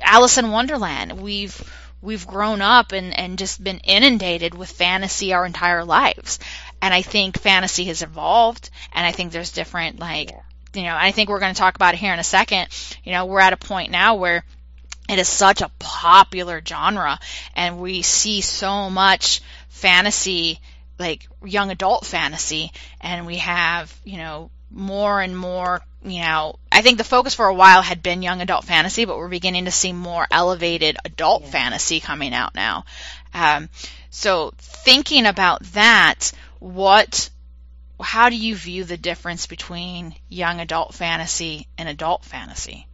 Alice 0.00 0.38
in 0.38 0.50
Wonderland. 0.50 1.20
We've 1.20 1.60
we've 2.00 2.26
grown 2.26 2.62
up 2.62 2.92
and 2.92 3.16
and 3.18 3.38
just 3.38 3.62
been 3.62 3.80
inundated 3.80 4.54
with 4.54 4.70
fantasy 4.70 5.34
our 5.34 5.44
entire 5.44 5.84
lives. 5.84 6.38
And 6.80 6.94
I 6.94 7.02
think 7.02 7.38
fantasy 7.38 7.84
has 7.86 8.02
evolved, 8.02 8.70
and 8.92 9.04
I 9.04 9.12
think 9.12 9.32
there's 9.32 9.52
different 9.52 9.98
like 9.98 10.30
yeah 10.30 10.40
you 10.78 10.84
know, 10.84 10.96
I 10.98 11.10
think 11.10 11.28
we're 11.28 11.40
going 11.40 11.54
to 11.54 11.58
talk 11.58 11.74
about 11.74 11.94
it 11.94 11.98
here 11.98 12.12
in 12.12 12.18
a 12.18 12.24
second. 12.24 12.68
You 13.04 13.12
know, 13.12 13.26
we're 13.26 13.40
at 13.40 13.52
a 13.52 13.56
point 13.56 13.90
now 13.90 14.14
where 14.14 14.44
it 15.08 15.18
is 15.18 15.28
such 15.28 15.60
a 15.60 15.70
popular 15.78 16.62
genre 16.64 17.18
and 17.54 17.80
we 17.80 18.02
see 18.02 18.40
so 18.40 18.88
much 18.88 19.40
fantasy, 19.68 20.60
like 20.98 21.26
young 21.44 21.70
adult 21.70 22.06
fantasy, 22.06 22.72
and 23.00 23.26
we 23.26 23.36
have, 23.36 23.94
you 24.04 24.18
know, 24.18 24.50
more 24.70 25.20
and 25.20 25.36
more 25.36 25.82
you 26.04 26.20
know, 26.20 26.56
I 26.70 26.82
think 26.82 26.98
the 26.98 27.04
focus 27.04 27.34
for 27.34 27.46
a 27.46 27.54
while 27.54 27.82
had 27.82 28.02
been 28.02 28.22
young 28.22 28.40
adult 28.40 28.64
fantasy, 28.64 29.04
but 29.04 29.18
we're 29.18 29.28
beginning 29.28 29.64
to 29.64 29.70
see 29.70 29.92
more 29.92 30.26
elevated 30.30 30.96
adult 31.04 31.42
yeah. 31.42 31.50
fantasy 31.50 32.00
coming 32.00 32.32
out 32.32 32.54
now. 32.54 32.84
Um, 33.34 33.68
so 34.10 34.52
thinking 34.58 35.26
about 35.26 35.62
that, 35.72 36.32
what, 36.60 37.30
how 38.00 38.28
do 38.28 38.36
you 38.36 38.54
view 38.54 38.84
the 38.84 38.96
difference 38.96 39.46
between 39.46 40.14
young 40.28 40.60
adult 40.60 40.94
fantasy 40.94 41.66
and 41.76 41.88
adult 41.88 42.24
fantasy? 42.24 42.86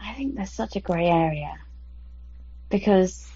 I 0.00 0.14
think 0.14 0.36
there's 0.36 0.52
such 0.52 0.76
a 0.76 0.80
grey 0.80 1.06
area 1.06 1.54
because 2.68 3.26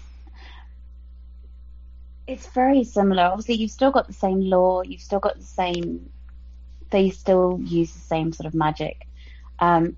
it's 2.27 2.47
very 2.47 2.83
similar. 2.83 3.23
Obviously, 3.23 3.55
you've 3.55 3.71
still 3.71 3.91
got 3.91 4.07
the 4.07 4.13
same 4.13 4.41
law, 4.41 4.81
you've 4.81 5.01
still 5.01 5.19
got 5.19 5.37
the 5.37 5.45
same 5.45 6.09
they 6.91 7.09
still 7.09 7.59
use 7.63 7.91
the 7.91 7.99
same 7.99 8.31
sort 8.33 8.45
of 8.45 8.53
magic. 8.53 9.07
Um, 9.59 9.97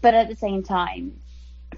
but 0.00 0.14
at 0.14 0.28
the 0.28 0.36
same 0.36 0.62
time, 0.62 1.20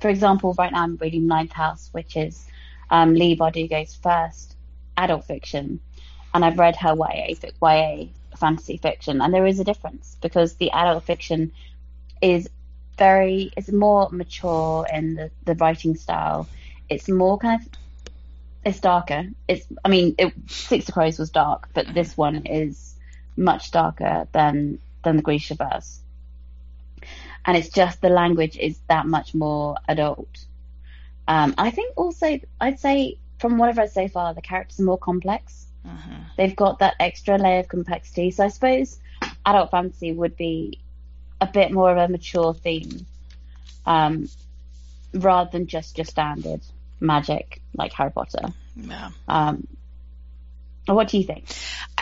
for 0.01 0.09
example, 0.09 0.55
right 0.57 0.73
now 0.73 0.85
I'm 0.85 0.97
reading 0.97 1.27
Ninth 1.27 1.53
House, 1.53 1.89
which 1.93 2.17
is 2.17 2.47
um, 2.91 3.15
Leigh 3.15 3.37
Bardugo's 3.37 3.95
first 3.95 4.57
adult 4.97 5.25
fiction, 5.25 5.81
and 6.35 6.45
I've 6.45 6.59
read 6.59 6.77
her 6.77 6.95
YA, 6.95 7.35
YA 7.63 8.07
fantasy 8.37 8.77
fiction, 8.77 9.21
and 9.21 9.33
there 9.33 9.47
is 9.47 9.61
a 9.61 9.65
difference 9.65 10.17
because 10.21 10.55
the 10.55 10.71
adult 10.71 11.05
fiction 11.05 11.53
is 12.21 12.49
very, 12.99 13.53
it's 13.57 13.71
more 13.71 14.09
mature 14.11 14.87
in 14.93 15.15
the, 15.15 15.31
the 15.45 15.55
writing 15.55 15.97
style. 15.97 16.49
It's 16.89 17.09
more 17.09 17.39
kind 17.39 17.61
of, 17.61 17.69
it's 18.65 18.81
darker. 18.81 19.25
It's, 19.49 19.67
I 19.85 19.89
mean, 19.89 20.15
it, 20.19 20.33
Six 20.47 20.89
of 20.89 20.95
Crows 20.95 21.19
was 21.19 21.31
dark, 21.31 21.69
but 21.75 21.93
this 21.93 22.17
one 22.17 22.47
is 22.47 22.95
much 23.37 23.71
darker 23.71 24.29
than 24.33 24.79
than 25.03 25.17
the 25.17 25.23
Grishaverse. 25.23 25.99
And 27.45 27.57
it's 27.57 27.71
just 27.71 28.01
the 28.01 28.09
language 28.09 28.57
is 28.57 28.79
that 28.89 29.07
much 29.07 29.35
more 29.35 29.77
adult. 29.89 30.45
Um, 31.27 31.55
I 31.59 31.71
think 31.71 31.95
also 31.97 32.39
I'd 32.61 32.79
say 32.79 33.19
from 33.39 33.59
what 33.59 33.69
I've 33.69 33.79
read 33.79 33.91
so 33.91 34.07
far, 34.07 34.35
the 34.35 34.43
characters 34.43 34.79
are 34.79 34.85
more 34.85 34.99
complex. 34.99 35.67
Uh-huh. 35.85 36.21
They've 36.37 36.55
got 36.57 36.79
that 36.79 36.95
extra 37.01 37.39
layer 37.39 37.61
of 37.61 37.69
complexity. 37.69 38.31
So 38.31 38.45
I 38.45 38.49
suppose 38.49 38.99
adult 39.45 39.71
fantasy 39.71 40.13
would 40.13 40.37
be 40.37 40.79
a 41.41 41.47
bit 41.47 41.73
more 41.73 41.91
of 41.91 41.99
a 41.99 42.09
mature 42.09 42.55
theme, 42.55 43.07
um, 43.85 44.29
rather 45.13 45.51
than 45.51 45.67
just 45.67 45.99
your 45.99 46.05
standard 46.05 46.61
magic 47.01 47.61
like 47.75 47.93
Harry 47.93 48.11
Potter. 48.11 48.53
Yeah. 48.77 49.11
Um, 49.27 49.67
what 50.87 51.09
do 51.09 51.19
you 51.19 51.25
think? 51.25 51.45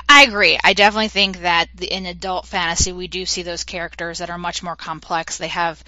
I 0.09 0.25
agree. 0.25 0.59
I 0.63 0.73
definitely 0.73 1.09
think 1.09 1.41
that 1.43 1.69
in 1.81 2.07
adult 2.07 2.47
fantasy, 2.47 2.93
we 2.93 3.09
do 3.09 3.27
see 3.27 3.43
those 3.43 3.65
characters 3.65 4.19
that 4.19 4.31
are 4.31 4.39
much 4.39 4.63
more 4.63 4.77
complex. 4.77 5.39
They 5.39 5.49
have 5.49 5.83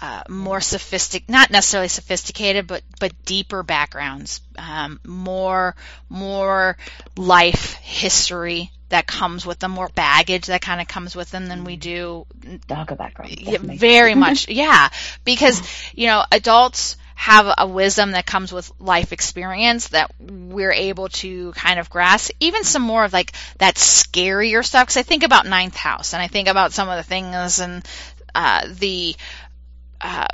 uh, 0.00 0.22
more 0.28 0.60
sophistic, 0.60 1.28
not 1.28 1.50
necessarily 1.50 1.88
sophisticated, 1.88 2.66
but 2.66 2.82
but 3.00 3.12
deeper 3.24 3.62
backgrounds, 3.62 4.40
um, 4.56 5.00
more 5.04 5.74
more 6.08 6.76
life 7.16 7.74
history 7.74 8.70
that 8.90 9.06
comes 9.06 9.44
with 9.44 9.58
them, 9.58 9.72
more 9.72 9.88
baggage 9.88 10.46
that 10.46 10.62
kind 10.62 10.80
of 10.80 10.88
comes 10.88 11.14
with 11.14 11.30
them 11.30 11.46
than 11.46 11.64
we 11.64 11.76
do 11.76 12.26
darker 12.66 12.94
background. 12.94 13.40
Yeah, 13.40 13.58
very 13.60 14.14
much, 14.26 14.48
yeah, 14.48 14.88
because 15.24 15.62
you 15.94 16.06
know 16.06 16.24
adults 16.30 16.96
have 17.18 17.52
a 17.58 17.66
wisdom 17.66 18.12
that 18.12 18.24
comes 18.24 18.52
with 18.52 18.70
life 18.78 19.12
experience 19.12 19.88
that 19.88 20.08
we're 20.20 20.70
able 20.70 21.08
to 21.08 21.50
kind 21.52 21.80
of 21.80 21.90
grasp. 21.90 22.30
Even 22.38 22.62
some 22.62 22.82
more 22.82 23.04
of 23.04 23.12
like 23.12 23.32
that 23.58 23.74
scarier 23.74 24.64
stuff. 24.64 24.86
Because 24.86 24.98
I 24.98 25.02
think 25.02 25.24
about 25.24 25.44
Ninth 25.44 25.74
House 25.74 26.14
and 26.14 26.22
I 26.22 26.28
think 26.28 26.46
about 26.46 26.72
some 26.72 26.88
of 26.88 26.96
the 26.96 27.02
things 27.02 27.58
and 27.58 27.84
uh, 28.36 28.68
the. 28.70 29.16
Uh, 30.00 30.26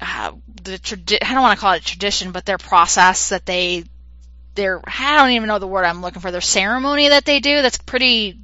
uh, 0.00 0.32
the 0.62 0.78
tradi- 0.78 1.22
I 1.22 1.32
don't 1.32 1.42
want 1.42 1.58
to 1.58 1.60
call 1.60 1.72
it 1.72 1.84
tradition, 1.84 2.32
but 2.32 2.44
their 2.44 2.58
process 2.58 3.30
that 3.30 3.46
they, 3.46 3.84
their 4.54 4.80
I 4.86 5.16
don't 5.16 5.30
even 5.30 5.48
know 5.48 5.58
the 5.58 5.66
word 5.66 5.84
I'm 5.84 6.02
looking 6.02 6.20
for. 6.20 6.30
Their 6.30 6.40
ceremony 6.40 7.08
that 7.08 7.24
they 7.24 7.40
do 7.40 7.62
that's 7.62 7.78
pretty, 7.78 8.38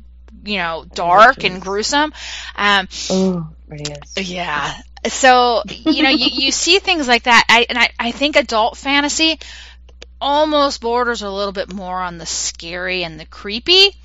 you 0.45 0.57
know, 0.59 0.85
dark 0.95 1.45
and 1.45 1.61
gruesome. 1.61 2.12
Um, 2.57 2.89
oh. 3.11 3.49
Yeah, 4.16 4.75
so 5.07 5.62
you 5.68 6.03
know 6.03 6.11
you, 6.11 6.27
you 6.27 6.53
see 6.53 6.79
things 6.79 7.09
like 7.09 7.25
that 7.25 7.45
I, 7.49 7.66
and 7.68 7.79
I, 7.79 7.91
I 7.99 8.11
think 8.11 8.37
adult 8.37 8.77
fantasy 8.77 9.39
almost 10.20 10.81
borders 10.81 11.22
a 11.22 11.31
little 11.31 11.53
bit 11.53 11.72
more 11.72 12.01
on 12.01 12.18
the 12.18 12.27
scary 12.27 13.05
and 13.05 13.18
the 13.18 13.27
creepy 13.27 13.97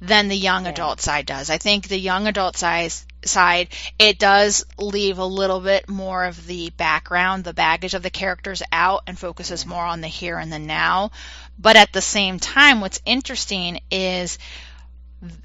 than 0.00 0.28
the 0.28 0.36
young 0.36 0.64
yeah. 0.64 0.70
adult 0.70 1.00
side 1.00 1.26
does 1.26 1.50
i 1.50 1.58
think 1.58 1.88
the 1.88 1.98
young 1.98 2.26
adult 2.26 2.56
size 2.56 3.06
side 3.28 3.68
it 3.98 4.18
does 4.18 4.64
leave 4.78 5.18
a 5.18 5.24
little 5.24 5.60
bit 5.60 5.88
more 5.88 6.24
of 6.24 6.46
the 6.46 6.70
background 6.70 7.44
the 7.44 7.54
baggage 7.54 7.94
of 7.94 8.02
the 8.02 8.10
characters 8.10 8.62
out 8.72 9.02
and 9.06 9.18
focuses 9.18 9.66
more 9.66 9.84
on 9.84 10.00
the 10.00 10.08
here 10.08 10.38
and 10.38 10.52
the 10.52 10.58
now. 10.58 11.10
But 11.58 11.76
at 11.76 11.92
the 11.92 12.00
same 12.00 12.38
time 12.38 12.80
what's 12.80 13.00
interesting 13.04 13.80
is 13.90 14.38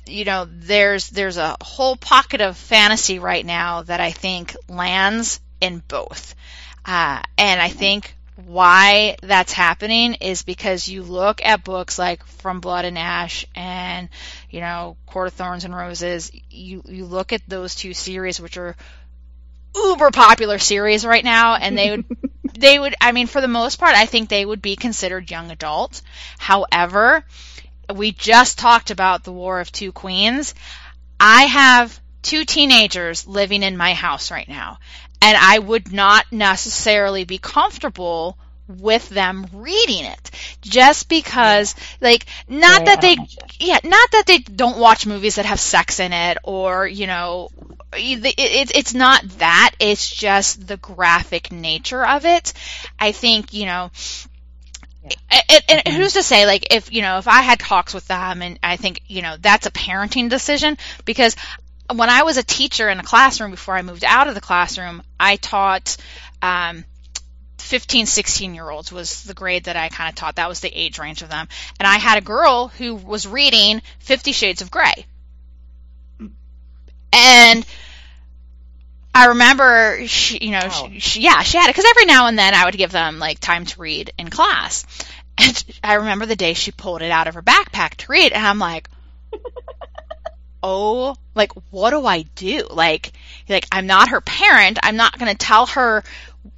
you 0.06 0.26
know, 0.26 0.48
there's 0.50 1.10
there's 1.10 1.38
a 1.38 1.56
whole 1.62 1.96
pocket 1.96 2.42
of 2.42 2.58
fantasy 2.58 3.20
right 3.20 3.46
now 3.46 3.84
that 3.84 4.00
I 4.00 4.12
think 4.12 4.56
lands 4.68 5.40
in 5.62 5.82
both, 5.88 6.36
uh, 6.86 7.22
and 7.38 7.62
I 7.62 7.70
think 7.70 8.16
why 8.46 9.18
that's 9.22 9.52
happening 9.52 10.16
is 10.16 10.44
because 10.44 10.88
you 10.88 11.04
look 11.04 11.44
at 11.44 11.64
books 11.64 12.00
like 12.00 12.26
From 12.26 12.60
Blood 12.60 12.86
and 12.86 12.98
Ash 12.98 13.46
and 13.56 14.10
you 14.50 14.62
know 14.62 14.98
Court 15.06 15.28
of 15.28 15.34
Thorns 15.34 15.66
and 15.66 15.76
Roses. 15.76 16.32
You 16.50 16.84
you 16.86 17.06
look 17.06 17.34
at 17.34 17.42
those 17.48 17.76
two 17.76 17.94
series, 17.94 18.40
which 18.40 18.58
are 18.58 18.76
uber 19.76 20.12
popular 20.12 20.60
series 20.60 21.06
right 21.06 21.24
now, 21.24 21.56
and 21.56 21.78
they 21.78 21.92
would. 21.92 22.06
they 22.60 22.78
would, 22.80 22.96
I 23.00 23.12
mean, 23.12 23.28
for 23.28 23.42
the 23.42 23.48
most 23.48 23.80
part, 23.80 23.96
I 23.96 24.06
think 24.06 24.28
they 24.28 24.46
would 24.46 24.62
be 24.62 24.76
considered 24.76 25.32
young 25.32 25.52
adult. 25.52 26.02
However, 26.38 27.24
we 27.94 28.12
just 28.12 28.60
talked 28.60 28.92
about 28.92 29.24
the 29.24 29.32
War 29.32 29.60
of 29.60 29.72
Two 29.72 29.92
Queens. 29.92 30.54
I 31.20 31.44
have 31.44 32.00
two 32.22 32.46
teenagers 32.46 33.28
living 33.28 33.64
in 33.64 33.78
my 33.78 33.94
house 33.94 34.32
right 34.32 34.48
now, 34.48 34.80
and 35.22 35.38
I 35.40 35.60
would 35.60 35.92
not 35.92 36.26
necessarily 36.32 37.26
be 37.26 37.38
comfortable 37.38 38.38
with 38.68 39.10
them 39.10 39.48
reading 39.54 40.06
it. 40.06 40.32
Just 40.62 41.10
because 41.10 41.76
yeah. 41.78 42.10
like 42.10 42.26
not 42.48 42.82
yeah, 42.82 42.86
that 42.86 43.02
they 43.02 43.18
yeah. 43.60 43.80
not 43.84 44.12
that 44.12 44.26
they 44.28 44.40
don't 44.40 44.78
watch 44.78 45.06
movies 45.06 45.36
that 45.36 45.46
have 45.46 45.60
sex 45.60 46.00
in 46.00 46.14
it 46.14 46.38
or 46.44 46.88
you 46.88 47.08
know 47.08 47.50
it, 47.94 48.24
it, 48.38 48.76
it's 48.76 48.94
not 48.94 49.24
that. 49.40 49.72
It's 49.80 50.08
just 50.10 50.68
the 50.68 50.78
graphic 50.78 51.52
nature 51.52 52.06
of 52.06 52.26
it. 52.26 52.54
I 53.00 53.12
think 53.12 53.54
you 53.54 53.66
know 53.66 53.90
and, 55.32 55.64
and, 55.70 55.84
mm-hmm. 55.86 55.98
who's 55.98 56.14
to 56.14 56.24
say, 56.24 56.46
like, 56.46 56.74
if, 56.74 56.92
you 56.92 57.02
know, 57.02 57.18
if 57.18 57.28
I 57.28 57.42
had 57.42 57.60
talks 57.60 57.94
with 57.94 58.08
them 58.08 58.42
and 58.42 58.60
I 58.62 58.76
think, 58.76 59.02
you 59.08 59.22
know, 59.22 59.38
that's 59.40 59.66
a 59.66 59.72
parenting 59.72 60.30
decision 60.30 60.78
because 61.06 61.36
when 61.94 62.10
I 62.10 62.24
was 62.24 62.38
a 62.38 62.44
teacher 62.44 62.90
in 62.90 63.00
a 63.00 63.04
classroom 63.04 63.52
before 63.52 63.76
I 63.76 63.82
moved 63.82 64.04
out 64.04 64.28
of 64.28 64.36
the 64.36 64.42
classroom, 64.42 65.02
I 65.20 65.36
taught, 65.38 65.98
um, 66.42 66.86
15, 67.58 68.08
16 68.08 68.56
year 68.56 68.70
olds 68.70 68.92
was 68.92 69.24
the 69.24 69.34
grade 69.34 69.66
that 69.66 69.76
I 69.76 69.90
kind 69.90 70.10
of 70.10 70.16
taught. 70.16 70.38
That 70.38 70.50
was 70.50 70.60
the 70.60 70.70
age 70.70 70.98
range 70.98 71.22
of 71.22 71.30
them. 71.30 71.48
And 71.80 71.88
I 71.88 71.98
had 71.98 72.18
a 72.18 72.22
girl 72.22 72.68
who 72.68 72.96
was 72.96 73.28
reading 73.28 73.82
Fifty 74.00 74.32
Shades 74.32 74.62
of 74.62 74.72
Grey. 74.72 75.06
And 77.12 77.66
I 79.14 79.26
remember 79.26 80.08
she, 80.08 80.46
you 80.46 80.52
know, 80.52 80.62
oh. 80.64 80.90
she, 80.90 81.00
she, 81.00 81.22
yeah, 81.22 81.42
she 81.42 81.58
had 81.58 81.70
it 81.70 81.76
because 81.76 81.90
every 81.90 82.06
now 82.06 82.28
and 82.28 82.38
then 82.40 82.54
I 82.54 82.66
would 82.66 82.78
give 82.78 82.92
them 82.92 83.20
like 83.20 83.40
time 83.40 83.66
to 83.66 83.82
read 83.82 84.14
in 84.18 84.30
class. 84.30 84.86
And 85.38 85.64
I 85.84 85.94
remember 85.94 86.26
the 86.26 86.36
day 86.36 86.54
she 86.54 86.72
pulled 86.72 87.02
it 87.02 87.12
out 87.12 87.28
of 87.28 87.36
her 87.36 87.42
backpack 87.42 87.96
to 87.96 88.12
read, 88.12 88.34
and 88.34 88.46
I'm 88.46 88.60
like, 88.60 88.90
oh, 90.62 91.16
like 91.36 91.52
what 91.72 91.92
do 91.92 92.06
I 92.06 92.24
do? 92.36 92.68
Like, 92.70 93.12
like 93.48 93.66
I'm 93.72 93.88
not 93.88 94.10
her 94.10 94.22
parent. 94.22 94.80
I'm 94.84 94.96
not 94.96 95.18
going 95.18 95.32
to 95.32 95.38
tell 95.38 95.66
her, 95.68 96.04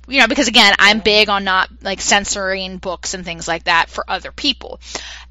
you 0.08 0.20
know, 0.20 0.28
because 0.28 0.48
again, 0.48 0.74
I'm 0.80 1.00
big 1.00 1.30
on 1.30 1.44
not 1.44 1.70
like 1.82 2.02
censoring 2.02 2.78
books 2.78 3.14
and 3.14 3.24
things 3.26 3.48
like 3.48 3.66
that 3.66 3.90
for 3.90 4.10
other 4.10 4.32
people. 4.32 4.80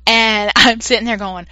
And 0.06 0.52
I'm 0.56 0.80
sitting 0.80 1.06
there 1.06 1.16
going, 1.16 1.46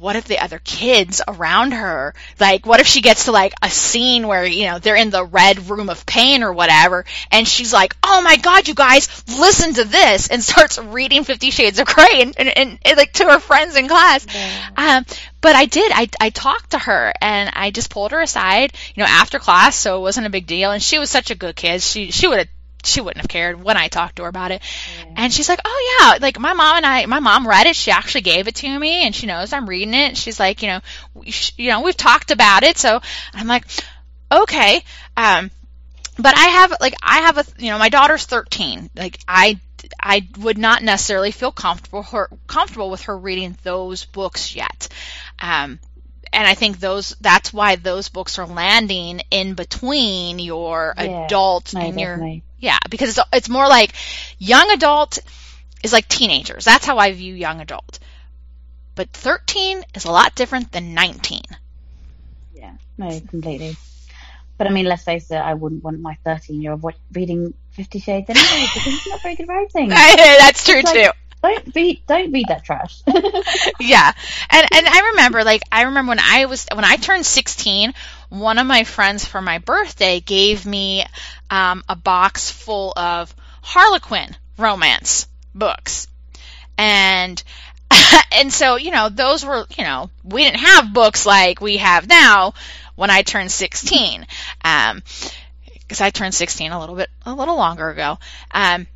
what 0.00 0.16
if 0.16 0.24
the 0.24 0.38
other 0.38 0.58
kids 0.58 1.22
around 1.26 1.72
her, 1.72 2.14
like, 2.40 2.66
what 2.66 2.80
if 2.80 2.86
she 2.86 3.00
gets 3.00 3.26
to 3.26 3.32
like 3.32 3.54
a 3.62 3.70
scene 3.70 4.26
where, 4.26 4.44
you 4.44 4.66
know, 4.66 4.78
they're 4.78 4.96
in 4.96 5.10
the 5.10 5.24
red 5.24 5.70
room 5.70 5.88
of 5.88 6.04
pain 6.04 6.42
or 6.42 6.52
whatever, 6.52 7.04
and 7.30 7.46
she's 7.46 7.72
like, 7.72 7.96
oh 8.02 8.20
my 8.22 8.36
god, 8.36 8.66
you 8.68 8.74
guys, 8.74 9.24
listen 9.28 9.74
to 9.74 9.84
this, 9.84 10.28
and 10.28 10.42
starts 10.42 10.78
reading 10.78 11.24
Fifty 11.24 11.50
Shades 11.50 11.78
of 11.78 11.86
Grey 11.86 12.22
and, 12.22 12.34
and, 12.36 12.48
and, 12.48 12.78
and 12.84 12.96
like 12.96 13.12
to 13.14 13.24
her 13.24 13.38
friends 13.38 13.76
in 13.76 13.88
class. 13.88 14.26
Yeah. 14.34 14.70
Um, 14.76 15.06
but 15.40 15.54
I 15.54 15.66
did, 15.66 15.92
I, 15.94 16.08
I 16.20 16.30
talked 16.30 16.70
to 16.70 16.78
her 16.78 17.12
and 17.20 17.50
I 17.52 17.70
just 17.70 17.90
pulled 17.90 18.12
her 18.12 18.20
aside, 18.20 18.72
you 18.94 19.02
know, 19.02 19.08
after 19.08 19.38
class, 19.38 19.76
so 19.76 19.98
it 19.98 20.00
wasn't 20.00 20.26
a 20.26 20.30
big 20.30 20.46
deal, 20.46 20.70
and 20.72 20.82
she 20.82 20.98
was 20.98 21.10
such 21.10 21.30
a 21.30 21.34
good 21.34 21.54
kid. 21.54 21.82
She, 21.82 22.10
she 22.10 22.26
would 22.26 22.38
have 22.38 22.48
she 22.86 23.00
wouldn't 23.00 23.22
have 23.22 23.28
cared 23.28 23.62
when 23.62 23.76
I 23.76 23.88
talked 23.88 24.16
to 24.16 24.22
her 24.22 24.28
about 24.28 24.50
it. 24.50 24.62
Yeah. 24.98 25.14
And 25.16 25.32
she's 25.32 25.48
like, 25.48 25.60
"Oh 25.64 25.98
yeah, 26.00 26.18
like 26.20 26.38
my 26.38 26.52
mom 26.52 26.76
and 26.76 26.86
I, 26.86 27.06
my 27.06 27.20
mom 27.20 27.46
read 27.46 27.66
it. 27.66 27.76
She 27.76 27.90
actually 27.90 28.22
gave 28.22 28.48
it 28.48 28.56
to 28.56 28.78
me, 28.78 29.04
and 29.04 29.14
she 29.14 29.26
knows 29.26 29.52
I'm 29.52 29.68
reading 29.68 29.94
it. 29.94 30.16
She's 30.16 30.38
like, 30.40 30.62
you 30.62 30.68
know, 30.68 30.80
we, 31.14 31.32
you 31.56 31.70
know, 31.70 31.82
we've 31.82 31.96
talked 31.96 32.30
about 32.30 32.62
it. 32.62 32.78
So 32.78 33.00
I'm 33.32 33.46
like, 33.46 33.66
okay. 34.30 34.82
Um, 35.16 35.50
but 36.18 36.36
I 36.36 36.46
have 36.46 36.74
like 36.80 36.94
I 37.02 37.20
have 37.22 37.38
a 37.38 37.44
you 37.58 37.70
know 37.70 37.78
my 37.78 37.88
daughter's 37.88 38.26
13. 38.26 38.90
Like 38.94 39.18
I 39.26 39.60
I 40.00 40.28
would 40.38 40.58
not 40.58 40.82
necessarily 40.82 41.30
feel 41.30 41.52
comfortable 41.52 42.02
her 42.04 42.28
comfortable 42.46 42.90
with 42.90 43.02
her 43.02 43.16
reading 43.16 43.56
those 43.62 44.04
books 44.04 44.54
yet. 44.54 44.88
Um, 45.38 45.78
and 46.32 46.46
I 46.46 46.54
think 46.54 46.78
those 46.78 47.16
that's 47.20 47.52
why 47.52 47.76
those 47.76 48.08
books 48.08 48.38
are 48.38 48.46
landing 48.46 49.22
in 49.30 49.54
between 49.54 50.38
your 50.38 50.94
yeah, 50.96 51.26
adult 51.26 51.74
and 51.74 51.98
your 51.98 52.40
yeah 52.64 52.78
because 52.88 53.10
it's 53.10 53.28
it's 53.32 53.48
more 53.48 53.68
like 53.68 53.92
young 54.38 54.70
adult 54.70 55.18
is 55.84 55.92
like 55.92 56.08
teenagers. 56.08 56.64
That's 56.64 56.86
how 56.86 56.98
I 56.98 57.12
view 57.12 57.34
young 57.34 57.60
adult. 57.60 57.98
But 58.94 59.10
13 59.10 59.84
is 59.94 60.04
a 60.04 60.10
lot 60.10 60.34
different 60.34 60.72
than 60.72 60.94
19. 60.94 61.42
Yeah, 62.54 62.72
no, 62.96 63.20
completely. 63.28 63.76
But 64.56 64.68
I 64.68 64.70
mean, 64.70 64.86
let's 64.86 65.04
face 65.04 65.30
it, 65.30 65.36
I 65.36 65.54
wouldn't 65.54 65.82
want 65.82 66.00
my 66.00 66.16
13 66.24 66.62
year 66.62 66.72
old 66.72 66.94
reading 67.12 67.54
Fifty 67.72 67.98
Shades 67.98 68.30
anyway 68.30 68.68
because 68.72 68.94
it's 68.94 69.08
not 69.08 69.20
very 69.20 69.34
good 69.34 69.48
writing. 69.48 69.88
That's 69.88 70.64
true 70.64 70.80
like, 70.82 70.94
too. 70.94 71.10
Don't 71.44 71.74
read, 71.74 72.00
don't 72.06 72.32
read 72.32 72.46
that 72.48 72.64
trash. 72.64 73.02
yeah, 73.78 74.12
and 74.48 74.66
and 74.72 74.86
I 74.86 75.10
remember, 75.10 75.44
like, 75.44 75.60
I 75.70 75.82
remember 75.82 76.08
when 76.08 76.18
I 76.18 76.46
was 76.46 76.66
when 76.72 76.86
I 76.86 76.96
turned 76.96 77.26
16, 77.26 77.92
one 78.30 78.56
of 78.56 78.66
my 78.66 78.84
friends 78.84 79.26
for 79.26 79.42
my 79.42 79.58
birthday 79.58 80.20
gave 80.20 80.64
me 80.64 81.04
um, 81.50 81.84
a 81.86 81.96
box 81.96 82.50
full 82.50 82.94
of 82.96 83.34
Harlequin 83.60 84.34
romance 84.56 85.26
books, 85.54 86.08
and 86.78 87.42
and 88.32 88.50
so 88.50 88.76
you 88.76 88.90
know 88.90 89.10
those 89.10 89.44
were 89.44 89.66
you 89.76 89.84
know 89.84 90.08
we 90.22 90.44
didn't 90.44 90.60
have 90.60 90.94
books 90.94 91.26
like 91.26 91.60
we 91.60 91.76
have 91.76 92.08
now 92.08 92.54
when 92.94 93.10
I 93.10 93.20
turned 93.20 93.52
16. 93.52 94.26
Um, 94.64 95.02
because 95.80 96.00
I 96.00 96.08
turned 96.08 96.32
16 96.32 96.72
a 96.72 96.80
little 96.80 96.96
bit, 96.96 97.10
a 97.26 97.34
little 97.34 97.56
longer 97.56 97.90
ago. 97.90 98.18
Um, 98.50 98.86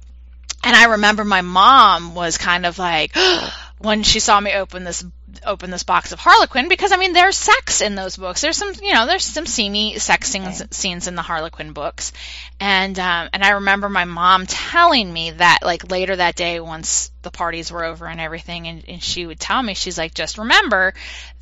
and 0.64 0.76
I 0.76 0.86
remember 0.86 1.24
my 1.24 1.42
mom 1.42 2.14
was 2.14 2.38
kind 2.38 2.66
of 2.66 2.78
like, 2.78 3.16
when 3.78 4.02
she 4.02 4.20
saw 4.20 4.40
me 4.40 4.52
open 4.54 4.84
this 4.84 5.04
open 5.46 5.70
this 5.70 5.84
box 5.84 6.12
of 6.12 6.18
Harlequin 6.18 6.68
because 6.68 6.90
I 6.92 6.96
mean 6.96 7.12
there's 7.12 7.36
sex 7.36 7.80
in 7.80 7.94
those 7.94 8.16
books. 8.16 8.40
There's 8.40 8.56
some 8.56 8.72
you 8.82 8.92
know 8.92 9.06
there's 9.06 9.24
some 9.24 9.46
seamy 9.46 9.98
sex 9.98 10.28
scenes, 10.28 10.60
okay. 10.60 10.68
scenes 10.72 11.06
in 11.06 11.14
the 11.14 11.22
Harlequin 11.22 11.72
books, 11.72 12.12
and 12.60 12.98
um, 12.98 13.28
and 13.32 13.44
I 13.44 13.50
remember 13.50 13.88
my 13.88 14.04
mom 14.04 14.46
telling 14.46 15.12
me 15.12 15.32
that 15.32 15.58
like 15.62 15.90
later 15.90 16.16
that 16.16 16.34
day 16.34 16.60
once 16.60 17.10
the 17.22 17.30
parties 17.30 17.70
were 17.70 17.84
over 17.84 18.06
and 18.06 18.20
everything, 18.20 18.66
and, 18.66 18.84
and 18.88 19.02
she 19.02 19.26
would 19.26 19.40
tell 19.40 19.62
me 19.62 19.74
she's 19.74 19.98
like 19.98 20.14
just 20.14 20.38
remember 20.38 20.94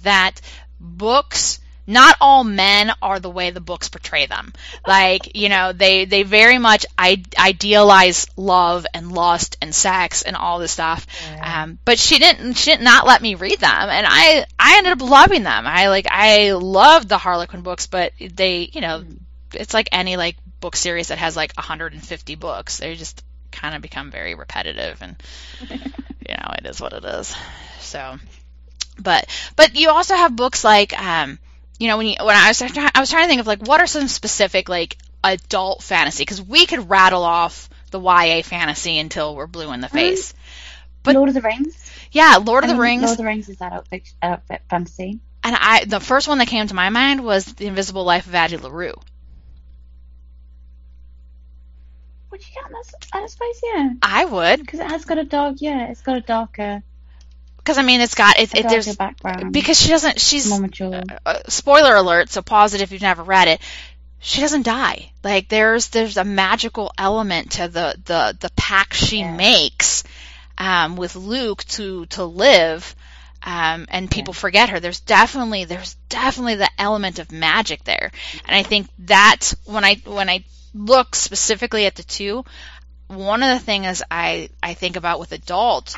that 0.03 0.41
books 0.79 1.61
not 1.87 2.17
all 2.21 2.43
men 2.43 2.91
are 3.01 3.21
the 3.21 3.31
way 3.31 3.51
the 3.51 3.61
books 3.61 3.89
portray 3.89 4.27
them. 4.27 4.53
Like, 4.87 5.37
you 5.37 5.49
know, 5.49 5.73
they, 5.73 6.05
they 6.05 6.25
very 6.25 6.59
much 6.59 6.85
I- 6.99 7.23
idealize 7.39 8.27
love 8.37 8.87
and 8.93 9.13
lust 9.13 9.57
and 9.63 9.75
sex 9.75 10.23
and 10.23 10.37
all 10.37 10.59
this 10.59 10.73
stuff. 10.73 11.07
Yeah. 11.31 11.63
Um, 11.63 11.79
but 11.85 11.99
she 11.99 12.19
didn't, 12.19 12.55
she 12.55 12.73
did 12.73 12.81
not 12.81 13.07
let 13.07 13.23
me 13.23 13.37
read 13.37 13.61
them. 13.61 13.89
And 13.89 14.07
I, 14.09 14.47
I 14.59 14.79
ended 14.79 14.93
up 14.95 15.09
loving 15.09 15.45
them. 15.45 15.67
I 15.67 15.89
like, 15.89 16.07
I 16.11 16.53
loved 16.53 17.09
the 17.09 17.19
Harlequin 17.19 17.63
books, 17.63 17.87
but 17.87 18.13
they, 18.19 18.69
you 18.73 18.81
know, 18.81 19.05
it's 19.55 19.75
like 19.75 19.89
any 19.93 20.17
like 20.17 20.37
book 20.61 20.77
series 20.77 21.09
that 21.09 21.19
has 21.19 21.37
like 21.37 21.53
150 21.55 22.35
books. 22.35 22.79
They 22.79 22.97
just 22.97 23.23
kind 23.53 23.75
of 23.77 23.83
become 23.83 24.11
very 24.11 24.35
repetitive 24.35 25.01
and, 25.03 25.17
you 25.71 26.35
know, 26.35 26.53
it 26.59 26.67
is 26.67 26.81
what 26.81 26.93
it 26.93 27.05
is. 27.05 27.35
So, 27.79 28.17
but, 28.99 29.29
but 29.55 29.77
you 29.77 29.91
also 29.91 30.17
have 30.17 30.35
books 30.35 30.65
like, 30.65 30.99
um, 31.01 31.39
you 31.79 31.89
know, 31.89 31.99
when 31.99 32.07
you 32.07 32.17
when 32.21 32.37
I 32.37 32.49
was 32.49 32.63
I 32.63 33.01
was 33.01 33.11
trying 33.11 33.25
to 33.25 33.29
think 33.29 33.41
of 33.41 33.47
like 33.47 33.67
what 33.67 33.81
are 33.81 33.87
some 33.87 34.09
specific 34.09 34.69
like 34.69 34.97
adult 35.23 35.83
fantasy 35.83 36.23
because 36.23 36.41
we 36.41 36.67
could 36.67 36.89
rattle 36.89 37.23
off 37.23 37.69
the 37.91 38.01
YA 38.01 38.43
fantasy 38.43 38.99
until 38.99 39.35
we're 39.35 39.47
blue 39.47 39.73
in 39.73 39.81
the 39.81 39.89
mm-hmm. 39.89 39.97
face. 39.97 40.35
But 41.03 41.15
Lord 41.15 41.29
of 41.29 41.35
the 41.35 41.43
Rings. 41.43 41.91
Yeah, 42.13 42.39
Lord 42.43 42.65
I 42.65 42.69
of 42.69 42.77
the 42.77 42.81
Rings. 42.81 43.03
Lord 43.03 43.13
of 43.13 43.19
the 43.19 43.25
Rings 43.25 43.49
is 43.49 43.61
adult, 43.61 43.87
adult 44.23 44.43
fantasy. 44.69 45.21
And 45.45 45.57
I 45.59 45.85
the 45.85 46.01
first 46.01 46.29
one 46.29 46.39
that 46.39 46.49
came 46.49 46.67
to 46.67 46.75
my 46.75 46.89
mind 46.89 47.25
was 47.25 47.45
The 47.45 47.67
Invisible 47.67 48.05
Life 48.05 48.27
of 48.27 48.35
Addie 48.35 48.57
LaRue. 48.57 48.95
Would 52.31 52.41
you 52.41 52.55
count 52.61 52.75
that 53.13 53.23
as 53.23 53.33
space? 53.33 53.61
Yeah. 53.63 53.91
I 54.03 54.25
would 54.25 54.61
because 54.61 54.81
it 54.81 54.91
has 54.91 55.05
got 55.05 55.19
a 55.19 55.25
dark. 55.25 55.57
Yeah, 55.59 55.89
it's 55.89 56.03
got 56.03 56.17
a 56.17 56.21
darker 56.21 56.83
because 57.67 57.79
I 57.79 57.83
mean 57.83 58.01
it's 58.01 58.15
got 58.15 58.39
it, 58.39 58.55
it 58.55 58.69
there's 58.69 58.95
background. 58.97 59.53
because 59.53 59.81
she 59.81 59.89
doesn't 59.89 60.21
she's 60.21 60.49
more 60.49 60.61
mature. 60.61 61.03
Uh, 61.25 61.41
spoiler 61.49 61.97
alert 61.97 62.31
so 62.31 62.41
pause 62.41 62.75
it 62.75 62.81
if 62.81 62.93
you've 62.93 63.03
never 63.03 63.25
read 63.25 63.49
it 63.49 63.61
she 64.21 64.41
doesn't 64.41 64.63
die 64.63 65.11
like 65.25 65.49
there's 65.49 65.89
there's 65.89 66.17
a 66.17 66.25
magical 66.25 66.93
element 66.97 67.53
to 67.53 67.67
the 67.67 67.97
the 68.05 68.37
the 68.39 68.51
pact 68.55 68.95
she 68.95 69.19
yeah. 69.19 69.35
makes 69.35 70.05
um, 70.59 70.97
with 70.97 71.17
Luke 71.17 71.65
to 71.65 72.07
to 72.07 72.25
live 72.25 72.95
um, 73.43 73.87
and 73.91 74.11
people 74.11 74.33
yeah. 74.33 74.41
forget 74.41 74.69
her 74.69 74.79
there's 74.79 75.01
definitely 75.01 75.65
there's 75.65 75.95
definitely 76.09 76.55
the 76.55 76.71
element 76.79 77.19
of 77.19 77.33
magic 77.33 77.83
there 77.83 78.13
and 78.47 78.57
I 78.57 78.63
think 78.63 78.89
that 79.01 79.55
when 79.65 79.85
I 79.85 79.97
when 80.05 80.29
I 80.29 80.45
look 80.73 81.17
specifically 81.17 81.87
at 81.87 81.97
the 81.97 82.05
two 82.05 82.45
one 83.09 83.43
of 83.43 83.59
the 83.59 83.65
things 83.65 84.05
I 84.09 84.51
I 84.63 84.75
think 84.75 84.95
about 84.95 85.19
with 85.19 85.33
adult 85.33 85.97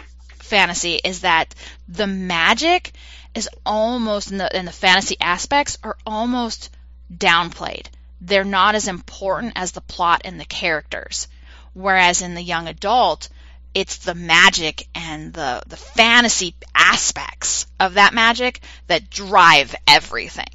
fantasy 0.48 0.94
is 0.96 1.20
that 1.20 1.54
the 1.88 2.06
magic 2.06 2.92
is 3.34 3.48
almost 3.64 4.32
in 4.32 4.38
the, 4.38 4.58
in 4.58 4.64
the 4.64 4.72
fantasy 4.72 5.16
aspects 5.20 5.78
are 5.82 5.96
almost 6.06 6.70
downplayed. 7.14 7.86
They're 8.20 8.44
not 8.44 8.74
as 8.74 8.88
important 8.88 9.52
as 9.56 9.72
the 9.72 9.80
plot 9.80 10.22
and 10.24 10.40
the 10.40 10.44
characters. 10.44 11.28
Whereas 11.74 12.22
in 12.22 12.34
the 12.34 12.42
young 12.42 12.66
adult, 12.66 13.28
it's 13.74 13.98
the 13.98 14.14
magic 14.14 14.88
and 14.94 15.32
the, 15.32 15.62
the 15.68 15.76
fantasy 15.76 16.54
aspects 16.74 17.66
of 17.78 17.94
that 17.94 18.14
magic 18.14 18.60
that 18.88 19.10
drive 19.10 19.74
everything. 19.86 20.50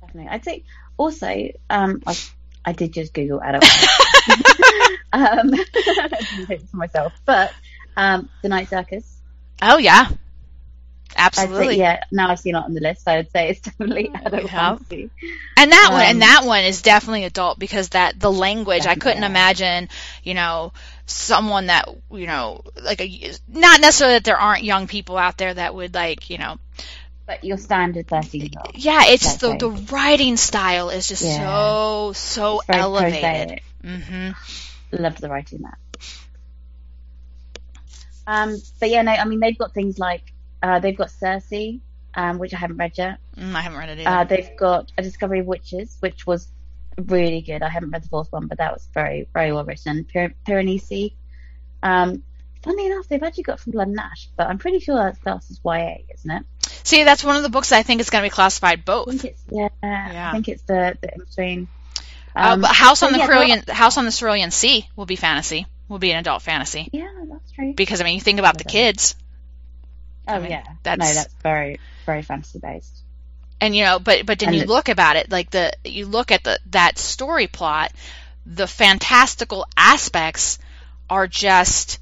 Definitely. 0.00 0.30
I'd 0.30 0.44
say 0.44 0.64
also, 0.96 1.50
um, 1.70 2.02
I, 2.06 2.16
I 2.64 2.72
did 2.72 2.92
just 2.92 3.14
Google 3.14 3.40
adult. 3.40 3.64
um, 5.12 5.52
myself, 6.72 7.12
but 7.24 7.52
um, 7.98 8.28
the 8.42 8.48
Night 8.48 8.68
Circus. 8.68 9.20
Oh 9.60 9.76
yeah, 9.76 10.08
absolutely. 11.16 11.74
Say, 11.74 11.80
yeah, 11.80 12.04
now 12.12 12.30
I've 12.30 12.38
seen 12.38 12.54
it 12.54 12.58
on 12.58 12.72
the 12.72 12.80
list, 12.80 13.04
so 13.04 13.10
I 13.10 13.16
would 13.16 13.30
say 13.32 13.50
it's 13.50 13.60
definitely 13.60 14.10
adult 14.14 14.44
yeah. 14.44 14.48
fantasy. 14.48 15.10
And 15.56 15.72
that 15.72 15.86
um, 15.88 15.94
one, 15.94 16.02
and 16.04 16.16
um, 16.16 16.20
that 16.20 16.42
one 16.44 16.64
is 16.64 16.80
definitely 16.80 17.24
adult 17.24 17.58
because 17.58 17.90
that 17.90 18.18
the 18.18 18.30
language. 18.30 18.86
I 18.86 18.94
couldn't 18.94 19.22
yeah. 19.22 19.28
imagine, 19.28 19.88
you 20.22 20.34
know, 20.34 20.72
someone 21.06 21.66
that 21.66 21.88
you 22.12 22.26
know, 22.26 22.62
like 22.80 23.00
a 23.00 23.32
not 23.48 23.80
necessarily 23.80 24.14
that 24.14 24.24
there 24.24 24.38
aren't 24.38 24.62
young 24.62 24.86
people 24.86 25.18
out 25.18 25.36
there 25.36 25.52
that 25.52 25.74
would 25.74 25.92
like, 25.92 26.30
you 26.30 26.38
know. 26.38 26.58
But 27.26 27.44
your 27.44 27.58
standard 27.58 28.06
thirteen. 28.06 28.52
Yeah, 28.74 29.02
it's 29.06 29.36
the 29.36 29.56
the 29.56 29.70
writing 29.70 30.36
style 30.36 30.88
is 30.90 31.08
just 31.08 31.24
yeah. 31.24 31.38
so 31.38 32.12
so 32.14 32.62
elevated. 32.68 33.60
Mm-hmm. 33.82 35.02
Love 35.02 35.20
the 35.20 35.28
writing 35.28 35.62
that. 35.62 35.78
Um, 38.28 38.58
but 38.78 38.90
yeah, 38.90 39.00
no, 39.00 39.12
I 39.12 39.24
mean 39.24 39.40
they've 39.40 39.56
got 39.56 39.72
things 39.72 39.98
like 39.98 40.34
uh, 40.62 40.80
they've 40.80 40.96
got 40.96 41.10
Circe, 41.10 41.80
um, 42.14 42.38
which 42.38 42.52
I 42.52 42.58
haven't 42.58 42.76
read 42.76 42.92
yet. 42.98 43.20
Mm, 43.38 43.54
I 43.54 43.62
haven't 43.62 43.78
read 43.78 43.88
it 43.88 44.00
either. 44.00 44.10
Uh, 44.10 44.24
they've 44.24 44.56
got 44.58 44.92
A 44.98 45.02
Discovery 45.02 45.40
of 45.40 45.46
Witches, 45.46 45.96
which 46.00 46.26
was 46.26 46.46
really 46.98 47.40
good. 47.40 47.62
I 47.62 47.70
haven't 47.70 47.90
read 47.90 48.04
the 48.04 48.08
fourth 48.10 48.30
one, 48.30 48.46
but 48.46 48.58
that 48.58 48.74
was 48.74 48.86
very 48.92 49.26
very 49.32 49.50
well 49.50 49.64
written. 49.64 50.04
Pir- 50.04 50.34
Piranesi. 50.46 51.14
Um, 51.82 52.22
funny 52.62 52.84
enough, 52.84 53.08
they've 53.08 53.22
actually 53.22 53.44
got 53.44 53.60
from 53.60 53.72
Blood 53.72 53.88
and 53.88 53.98
Ash, 53.98 54.28
but 54.36 54.46
I'm 54.46 54.58
pretty 54.58 54.80
sure 54.80 54.96
that's 54.96 55.18
classed 55.20 55.50
as 55.50 55.60
YA, 55.64 55.94
isn't 56.12 56.30
it? 56.30 56.44
See, 56.84 57.04
that's 57.04 57.24
one 57.24 57.36
of 57.36 57.42
the 57.42 57.48
books 57.48 57.72
I 57.72 57.82
think 57.82 58.02
is 58.02 58.10
going 58.10 58.24
to 58.24 58.26
be 58.26 58.34
classified 58.34 58.84
both. 58.84 59.08
I 59.08 59.12
think 59.12 59.24
it's, 59.24 59.42
yeah, 59.50 59.68
yeah. 59.82 60.28
I 60.28 60.32
think 60.32 60.48
it's 60.48 60.62
the, 60.64 60.98
the 61.00 61.14
in 61.14 61.20
between. 61.20 61.68
Uh, 62.36 62.52
um, 62.52 62.64
uh, 62.64 62.72
House 62.74 63.02
on 63.02 63.12
the 63.12 63.18
yeah, 63.20 63.26
Cerulean, 63.26 63.62
House 63.68 63.96
on 63.96 64.04
the 64.04 64.12
Cerulean 64.12 64.50
Sea 64.50 64.86
will 64.96 65.06
be 65.06 65.16
fantasy 65.16 65.66
will 65.88 65.98
be 65.98 66.10
an 66.10 66.18
adult 66.18 66.42
fantasy. 66.42 66.88
Yeah, 66.92 67.08
that's 67.30 67.50
true. 67.52 67.72
Because 67.74 68.00
I 68.00 68.04
mean, 68.04 68.14
you 68.14 68.20
think 68.20 68.38
about 68.38 68.58
the 68.58 68.64
kids. 68.64 69.14
Oh 70.26 70.34
I 70.34 70.38
mean, 70.40 70.50
yeah, 70.50 70.64
that's, 70.82 70.98
no, 71.00 71.14
that's 71.14 71.34
very 71.42 71.80
very 72.04 72.22
fantasy 72.22 72.58
based. 72.58 73.02
And 73.60 73.74
you 73.74 73.84
know, 73.84 73.98
but 73.98 74.26
but 74.26 74.38
then 74.38 74.50
and 74.50 74.56
you 74.58 74.64
look 74.64 74.88
about 74.88 75.16
it, 75.16 75.30
like 75.30 75.50
the 75.50 75.72
you 75.84 76.06
look 76.06 76.30
at 76.30 76.44
the 76.44 76.58
that 76.70 76.98
story 76.98 77.46
plot, 77.46 77.92
the 78.46 78.66
fantastical 78.66 79.66
aspects 79.76 80.58
are 81.10 81.26
just 81.26 81.98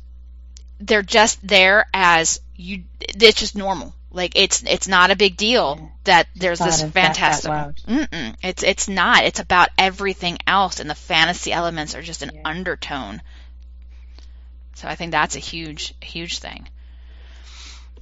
they're 0.80 1.02
just 1.02 1.46
there 1.46 1.86
as 1.94 2.40
you. 2.56 2.82
It's 3.00 3.38
just 3.40 3.56
normal. 3.56 3.94
Like 4.10 4.32
it's 4.34 4.62
it's 4.64 4.88
not 4.88 5.10
a 5.10 5.16
big 5.16 5.36
deal 5.36 5.78
Yeah. 5.78 5.88
that 6.04 6.26
there's 6.34 6.58
this 6.58 6.82
of 6.82 6.92
that- 6.94 7.16
that 7.16 7.16
fantastic. 7.16 7.86
Mm-mm. 7.86 8.34
It's 8.42 8.62
it's 8.62 8.88
not. 8.88 9.24
It's 9.24 9.40
about 9.40 9.68
everything 9.78 10.38
else, 10.46 10.80
and 10.80 10.90
the 10.90 10.94
fantasy 10.94 11.52
elements 11.52 11.94
are 11.94 12.02
just 12.02 12.22
an 12.22 12.32
Yeah. 12.34 12.40
undertone. 12.44 13.22
So 14.76 14.88
I 14.88 14.94
think 14.94 15.10
that's 15.12 15.36
a 15.36 15.40
huge 15.40 15.94
huge 16.02 16.38
thing. 16.38 16.68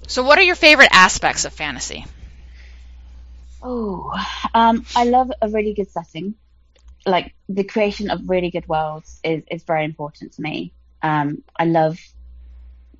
So 0.09 0.23
what 0.23 0.39
are 0.39 0.43
your 0.43 0.57
favorite 0.57 0.91
aspects 0.93 1.45
of 1.47 1.55
fantasy? 1.55 2.05
Oh, 3.63 4.13
um, 4.55 4.87
I 4.95 5.05
love 5.05 5.31
a 5.41 5.49
really 5.49 5.75
good 5.75 5.91
setting. 5.91 6.37
Like 7.07 7.35
the 7.49 7.65
creation 7.65 8.11
of 8.11 8.29
really 8.29 8.51
good 8.51 8.69
worlds 8.69 9.21
is, 9.25 9.45
is 9.51 9.65
very 9.65 9.85
important 9.85 10.35
to 10.35 10.43
me. 10.43 10.75
Um, 11.03 11.43
I 11.59 11.65
love 11.67 11.99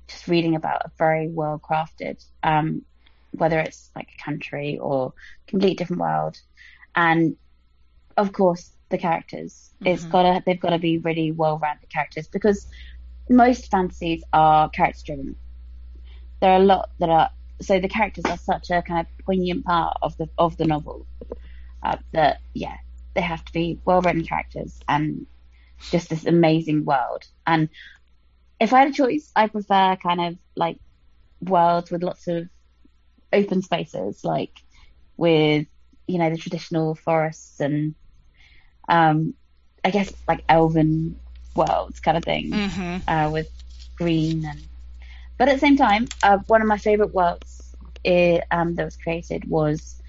just 0.07 0.27
reading 0.27 0.55
about 0.55 0.85
a 0.85 0.91
very 0.97 1.27
well 1.29 1.59
crafted, 1.59 2.23
um, 2.43 2.83
whether 3.31 3.59
it's 3.59 3.91
like 3.95 4.09
a 4.19 4.23
country 4.23 4.79
or 4.79 5.13
complete 5.47 5.77
different 5.77 6.01
world. 6.01 6.37
And 6.95 7.37
of 8.17 8.31
course, 8.33 8.71
the 8.89 8.97
characters. 8.97 9.71
It's 9.83 10.05
Mhm. 10.05 10.11
gotta, 10.11 10.43
they've 10.45 10.59
gotta 10.59 10.79
be 10.79 10.99
really 10.99 11.31
well 11.31 11.59
rounded 11.59 11.89
characters 11.89 12.27
because 12.27 12.67
most 13.29 13.69
fantasies 13.71 14.23
are 14.33 14.69
character 14.69 15.01
driven. 15.05 15.35
There 16.41 16.51
are 16.51 16.61
a 16.61 16.65
lot 16.65 16.89
that 16.99 17.09
are 17.09 17.29
so 17.61 17.79
the 17.79 17.89
characters 17.89 18.25
are 18.25 18.37
such 18.37 18.69
a 18.69 18.81
kind 18.81 18.99
of 19.07 19.25
poignant 19.25 19.65
part 19.65 19.97
of 20.01 20.15
the 20.17 20.29
of 20.37 20.57
the 20.57 20.65
novel 20.65 21.07
uh, 21.83 21.97
that 22.11 22.39
yeah 22.53 22.77
they 23.13 23.21
have 23.21 23.43
to 23.45 23.53
be 23.53 23.79
well 23.85 24.01
written 24.01 24.25
characters 24.25 24.79
and 24.87 25.25
just 25.91 26.09
this 26.09 26.25
amazing 26.25 26.83
world 26.85 27.23
and 27.47 27.69
if 28.59 28.73
I 28.73 28.79
had 28.79 28.89
a 28.89 28.93
choice 28.93 29.31
I 29.35 29.47
prefer 29.47 29.95
kind 29.95 30.21
of 30.21 30.37
like 30.55 30.79
worlds 31.41 31.91
with 31.91 32.03
lots 32.03 32.27
of 32.27 32.49
open 33.31 33.61
spaces 33.61 34.23
like 34.23 34.51
with 35.17 35.67
you 36.07 36.17
know 36.19 36.29
the 36.29 36.37
traditional 36.37 36.95
forests 36.95 37.59
and 37.59 37.95
um 38.89 39.33
I 39.83 39.91
guess 39.91 40.11
like 40.27 40.43
elven 40.49 41.19
worlds 41.55 41.99
kind 41.99 42.17
of 42.17 42.23
thing 42.23 42.61
Mm-hmm. 42.61 42.97
uh, 43.07 43.29
with 43.31 43.47
green 43.97 44.45
and 44.45 44.59
but 45.37 45.47
at 45.49 45.53
the 45.55 45.59
same 45.59 45.77
time 45.77 46.07
uh, 46.23 46.37
one 46.47 46.61
of 46.61 46.67
my 46.67 46.77
favorite 46.77 47.13
worlds 47.13 47.75
i 48.05 48.41
um, 48.51 48.75
that 48.75 48.85
was 48.85 48.97
created 48.97 49.43
was 49.49 50.01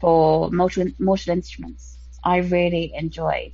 for 0.00 0.50
mortal, 0.50 0.86
mortal 0.98 1.32
instruments 1.32 1.98
i 2.24 2.38
really 2.38 2.92
enjoyed 2.94 3.52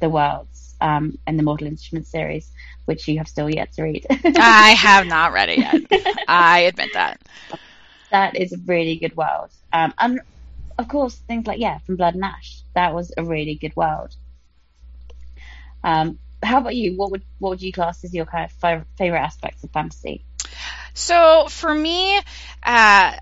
the 0.00 0.08
worlds 0.08 0.74
um, 0.80 1.16
in 1.26 1.36
the 1.36 1.42
mortal 1.42 1.66
instruments 1.66 2.10
series 2.10 2.52
which 2.86 3.06
you 3.08 3.18
have 3.18 3.28
still 3.28 3.50
yet 3.50 3.72
to 3.72 3.82
read 3.82 4.04
I 4.36 4.72
have 4.72 5.06
not 5.06 5.32
read 5.32 5.48
it 5.48 5.58
yet. 5.58 5.82
I 6.26 6.60
admit 6.60 6.92
that. 6.92 7.20
that 8.10 8.36
is 8.36 8.52
a 8.52 8.58
really 8.66 8.96
good 8.98 9.16
world 9.16 9.50
um, 9.72 9.92
and 9.98 10.20
of 10.78 10.88
course 10.88 11.16
things 11.26 11.46
like 11.46 11.58
yeah 11.60 11.78
from 11.78 11.96
blood 11.96 12.14
and 12.14 12.24
ash 12.24 12.62
that 12.74 12.94
was 12.94 13.12
a 13.16 13.24
really 13.24 13.54
good 13.56 13.74
world 13.76 14.14
um, 15.84 16.18
how 16.42 16.58
about 16.58 16.74
you 16.74 16.96
what 16.96 17.10
would 17.10 17.22
what 17.38 17.50
would 17.50 17.62
you 17.62 17.72
class 17.72 18.04
as 18.04 18.14
your 18.14 18.26
kind 18.26 18.44
of 18.44 18.86
favorite 18.96 19.20
aspects 19.20 19.62
of 19.64 19.70
fantasy 19.70 20.24
So 20.94 21.46
for 21.48 21.72
me, 21.72 22.20
uh, 22.62 23.16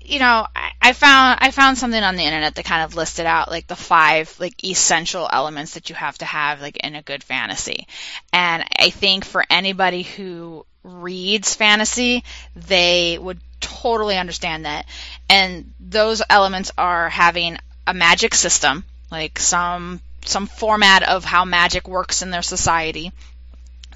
you 0.00 0.18
know, 0.18 0.46
I, 0.54 0.70
I 0.80 0.92
found 0.92 1.38
I 1.40 1.50
found 1.50 1.78
something 1.78 2.02
on 2.02 2.16
the 2.16 2.22
internet 2.22 2.54
that 2.54 2.64
kind 2.64 2.84
of 2.84 2.94
listed 2.94 3.26
out 3.26 3.50
like 3.50 3.66
the 3.66 3.76
five 3.76 4.34
like 4.38 4.62
essential 4.64 5.28
elements 5.30 5.74
that 5.74 5.88
you 5.88 5.96
have 5.96 6.18
to 6.18 6.24
have 6.24 6.60
like 6.60 6.76
in 6.78 6.94
a 6.94 7.02
good 7.02 7.24
fantasy. 7.24 7.86
And 8.32 8.64
I 8.78 8.90
think 8.90 9.24
for 9.24 9.44
anybody 9.48 10.02
who 10.02 10.66
reads 10.82 11.54
fantasy, 11.54 12.24
they 12.54 13.18
would 13.18 13.40
totally 13.60 14.18
understand 14.18 14.66
that. 14.66 14.86
And 15.28 15.72
those 15.80 16.22
elements 16.28 16.70
are 16.76 17.08
having 17.08 17.58
a 17.86 17.94
magic 17.94 18.34
system, 18.34 18.84
like 19.10 19.38
some 19.38 20.00
some 20.24 20.46
format 20.46 21.02
of 21.02 21.24
how 21.24 21.44
magic 21.44 21.88
works 21.88 22.22
in 22.22 22.30
their 22.30 22.42
society 22.42 23.12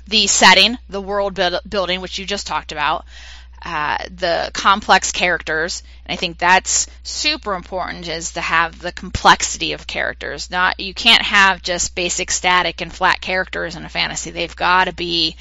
the 0.08 0.26
setting, 0.26 0.78
the 0.88 1.00
world 1.00 1.34
build- 1.34 1.60
building, 1.68 2.00
which 2.00 2.18
you 2.18 2.24
just 2.24 2.46
talked 2.46 2.72
about, 2.72 3.04
uh, 3.62 3.98
the 4.14 4.50
complex 4.54 5.12
characters, 5.12 5.82
and 6.06 6.12
I 6.12 6.16
think 6.16 6.38
that's 6.38 6.86
super 7.02 7.54
important 7.54 8.08
is 8.08 8.32
to 8.32 8.40
have 8.40 8.78
the 8.78 8.92
complexity 8.92 9.72
of 9.72 9.86
characters. 9.86 10.50
Not 10.50 10.80
you 10.80 10.94
can't 10.94 11.22
have 11.22 11.60
just 11.60 11.94
basic 11.94 12.30
static 12.30 12.80
and 12.80 12.92
flat 12.92 13.20
characters 13.20 13.74
in 13.74 13.84
a 13.84 13.88
fantasy. 13.88 14.30
They've 14.30 14.54
got 14.54 14.84
to 14.84 14.92
be 14.92 15.36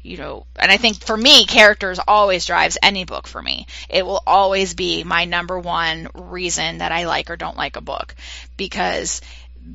you 0.00 0.16
know, 0.16 0.46
and 0.56 0.70
I 0.70 0.76
think 0.76 1.04
for 1.04 1.16
me, 1.16 1.44
characters 1.44 1.98
always 2.06 2.46
drives 2.46 2.78
any 2.82 3.04
book 3.04 3.26
for 3.26 3.42
me. 3.42 3.66
It 3.90 4.06
will 4.06 4.22
always 4.26 4.74
be 4.74 5.04
my 5.04 5.24
number 5.24 5.58
one 5.58 6.08
reason 6.14 6.78
that 6.78 6.92
I 6.92 7.04
like 7.04 7.30
or 7.30 7.36
don't 7.36 7.56
like 7.56 7.76
a 7.76 7.82
book 7.82 8.14
because 8.56 9.20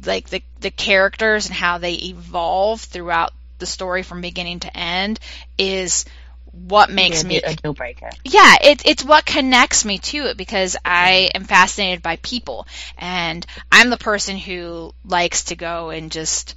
like 0.05 0.29
the 0.29 0.41
the 0.59 0.71
characters 0.71 1.45
and 1.47 1.55
how 1.55 1.77
they 1.77 1.93
evolve 1.93 2.81
throughout 2.81 3.31
the 3.59 3.65
story 3.65 4.03
from 4.03 4.21
beginning 4.21 4.59
to 4.61 4.77
end 4.77 5.19
is 5.57 6.05
what 6.51 6.89
makes 6.89 7.23
Yeah, 7.23 7.23
me 7.23 7.41
a 7.43 7.53
deal 7.53 7.73
breaker. 7.73 8.17
yeah, 8.23 8.55
it, 8.61 8.85
it's 8.85 9.03
what 9.03 9.25
connects 9.25 9.85
me 9.85 9.97
to 9.99 10.27
it 10.27 10.37
because 10.37 10.77
I 10.85 11.31
am 11.35 11.43
fascinated 11.43 12.01
by 12.01 12.17
people 12.17 12.67
and 12.97 13.45
I'm 13.71 13.89
the 13.89 13.97
person 13.97 14.37
who 14.37 14.93
likes 15.05 15.45
to 15.45 15.55
go 15.55 15.89
and 15.89 16.11
just 16.11 16.55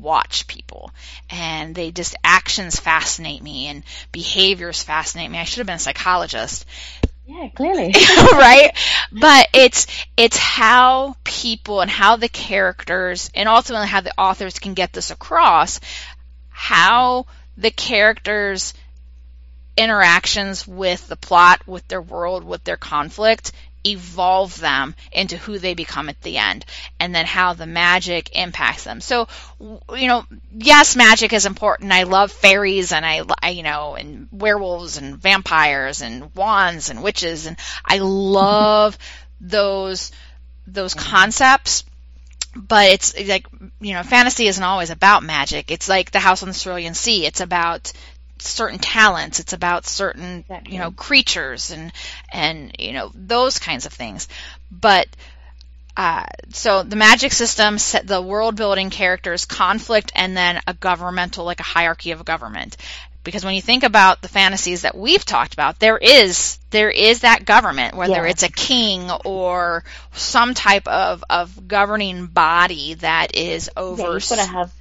watch 0.00 0.46
people 0.46 0.92
and 1.30 1.74
they 1.74 1.90
just 1.90 2.14
actions 2.22 2.78
fascinate 2.78 3.42
me 3.42 3.66
and 3.66 3.82
behaviors 4.12 4.82
fascinate 4.82 5.30
me. 5.30 5.38
I 5.38 5.44
should 5.44 5.58
have 5.58 5.66
been 5.66 5.76
a 5.76 5.80
psychologist 5.80 6.66
Yeah, 7.28 7.48
clearly. 7.54 7.92
right? 8.32 8.70
But 9.12 9.48
it's 9.52 9.86
it's 10.16 10.38
how 10.38 11.14
people 11.24 11.82
and 11.82 11.90
how 11.90 12.16
the 12.16 12.30
characters 12.30 13.30
and 13.34 13.50
ultimately 13.50 13.86
how 13.86 14.00
the 14.00 14.18
authors 14.18 14.58
can 14.58 14.72
get 14.72 14.94
this 14.94 15.10
across 15.10 15.78
how 16.48 17.26
the 17.58 17.70
characters 17.70 18.72
interactions 19.76 20.66
with 20.66 21.06
the 21.06 21.16
plot, 21.16 21.68
with 21.68 21.86
their 21.86 22.00
world, 22.00 22.44
with 22.44 22.64
their 22.64 22.78
conflict 22.78 23.52
evolve 23.84 24.58
them 24.60 24.94
into 25.12 25.36
who 25.36 25.58
they 25.58 25.74
become 25.74 26.08
at 26.08 26.20
the 26.22 26.38
end 26.38 26.64
and 26.98 27.14
then 27.14 27.26
how 27.26 27.52
the 27.54 27.66
magic 27.66 28.36
impacts 28.36 28.84
them. 28.84 29.00
So, 29.00 29.28
you 29.60 30.08
know, 30.08 30.24
yes, 30.52 30.96
magic 30.96 31.32
is 31.32 31.46
important. 31.46 31.92
I 31.92 32.04
love 32.04 32.32
fairies 32.32 32.92
and 32.92 33.04
I, 33.04 33.22
I, 33.42 33.50
you 33.50 33.62
know, 33.62 33.94
and 33.94 34.28
werewolves 34.32 34.96
and 34.96 35.16
vampires 35.16 36.02
and 36.02 36.34
wands 36.34 36.90
and 36.90 37.02
witches 37.02 37.46
and 37.46 37.56
I 37.84 37.98
love 37.98 38.98
those, 39.40 40.12
those 40.66 40.94
concepts. 40.94 41.84
But 42.56 42.88
it's 42.88 43.28
like, 43.28 43.46
you 43.80 43.92
know, 43.92 44.02
fantasy 44.02 44.48
isn't 44.48 44.62
always 44.64 44.90
about 44.90 45.22
magic. 45.22 45.70
It's 45.70 45.88
like 45.88 46.10
the 46.10 46.18
house 46.18 46.42
on 46.42 46.48
the 46.48 46.54
Cerulean 46.54 46.94
Sea. 46.94 47.26
It's 47.26 47.40
about 47.40 47.92
certain 48.42 48.78
talents. 48.78 49.40
It's 49.40 49.52
about 49.52 49.86
certain, 49.86 50.40
Exactly. 50.40 50.72
you 50.72 50.78
know, 50.78 50.90
creatures 50.90 51.70
and, 51.70 51.92
and, 52.32 52.74
you 52.78 52.92
know, 52.92 53.10
those 53.14 53.58
kinds 53.58 53.86
of 53.86 53.92
things. 53.92 54.28
But, 54.70 55.08
uh, 55.96 56.26
so 56.50 56.84
the 56.84 56.96
magic 56.96 57.32
system, 57.32 57.76
set 57.78 58.06
the 58.06 58.22
world 58.22 58.54
building 58.56 58.88
characters, 58.90 59.44
conflict, 59.44 60.12
and 60.14 60.36
then 60.36 60.60
a 60.66 60.74
governmental, 60.74 61.44
like 61.44 61.60
a 61.60 61.64
hierarchy 61.64 62.12
of 62.12 62.20
a 62.20 62.24
government. 62.24 62.76
Because 63.24 63.44
when 63.44 63.54
you 63.56 63.60
think 63.60 63.82
about 63.82 64.22
the 64.22 64.28
fantasies 64.28 64.82
that 64.82 64.96
we've 64.96 65.24
talked 65.24 65.52
about, 65.52 65.80
there 65.80 65.98
is 65.98 66.58
there 66.70 66.88
is 66.88 67.20
that 67.20 67.44
government, 67.44 67.94
whether 67.96 68.24
Yeah. 68.24 68.30
it's 68.30 68.42
a 68.42 68.48
king 68.48 69.10
or 69.24 69.84
some 70.12 70.54
type 70.54 70.86
of, 70.86 71.24
of 71.28 71.66
governing 71.66 72.26
body 72.26 72.94
that 72.94 73.34
is 73.34 73.68
over 73.76 74.02
Yeah, 74.02 74.12
you've 74.14 74.28
got 74.28 74.36
to 74.36 74.44
have 74.44 74.72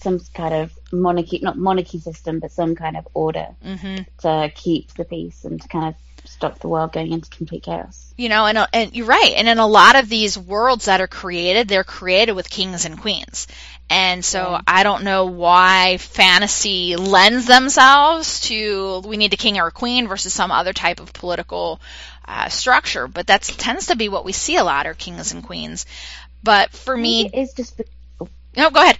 some 0.00 0.20
kind 0.34 0.54
of 0.54 0.75
monarchy, 0.92 1.40
not 1.42 1.56
monarchy 1.58 1.98
system, 1.98 2.40
but 2.40 2.52
some 2.52 2.74
kind 2.74 2.96
of 2.96 3.06
order 3.14 3.48
hmm 3.62 3.98
to 4.18 4.50
keep 4.54 4.92
the 4.94 5.04
peace 5.04 5.44
and 5.44 5.60
to 5.60 5.68
kind 5.68 5.86
of 5.88 5.94
stop 6.24 6.58
the 6.58 6.68
world 6.68 6.92
going 6.92 7.12
into 7.12 7.28
complete 7.30 7.62
chaos. 7.62 8.12
you 8.16 8.28
know, 8.28 8.46
and, 8.46 8.58
and 8.72 8.96
you're 8.96 9.06
right. 9.06 9.34
And 9.36 9.46
in 9.48 9.58
a 9.58 9.66
lot 9.66 9.94
of 9.96 10.08
these 10.08 10.38
worlds 10.38 10.86
that 10.86 11.00
are 11.00 11.06
created, 11.06 11.68
they're 11.68 11.84
created 11.84 12.32
with 12.32 12.48
kings 12.48 12.84
and 12.86 12.98
queens. 12.98 13.46
And 13.90 14.24
so 14.24 14.52
Yeah. 14.52 14.60
I 14.66 14.82
don't 14.84 15.04
know 15.04 15.26
why 15.26 15.98
fantasy 15.98 16.96
lends 16.96 17.46
themselves 17.46 18.40
to 18.48 19.00
we 19.06 19.16
need 19.16 19.32
a 19.34 19.36
king 19.36 19.58
or 19.60 19.68
a 19.68 19.72
queen 19.72 20.08
versus 20.08 20.32
some 20.32 20.50
other 20.50 20.72
type 20.72 20.98
of 20.98 21.12
political 21.12 21.80
uh, 22.26 22.48
structure. 22.48 23.06
But 23.06 23.26
that 23.28 23.42
tends 23.42 23.86
to 23.86 23.96
be 23.96 24.08
what 24.08 24.24
we 24.24 24.32
see 24.32 24.56
a 24.56 24.64
lot 24.64 24.86
are 24.86 24.94
kings 24.94 25.32
and 25.32 25.44
queens. 25.44 25.86
But 26.42 26.70
for 26.72 26.96
me, 26.96 27.30
it's 27.32 27.52
just. 27.52 27.76
Be- 27.76 27.84
no, 28.56 28.70
go 28.70 28.80
ahead. 28.82 28.98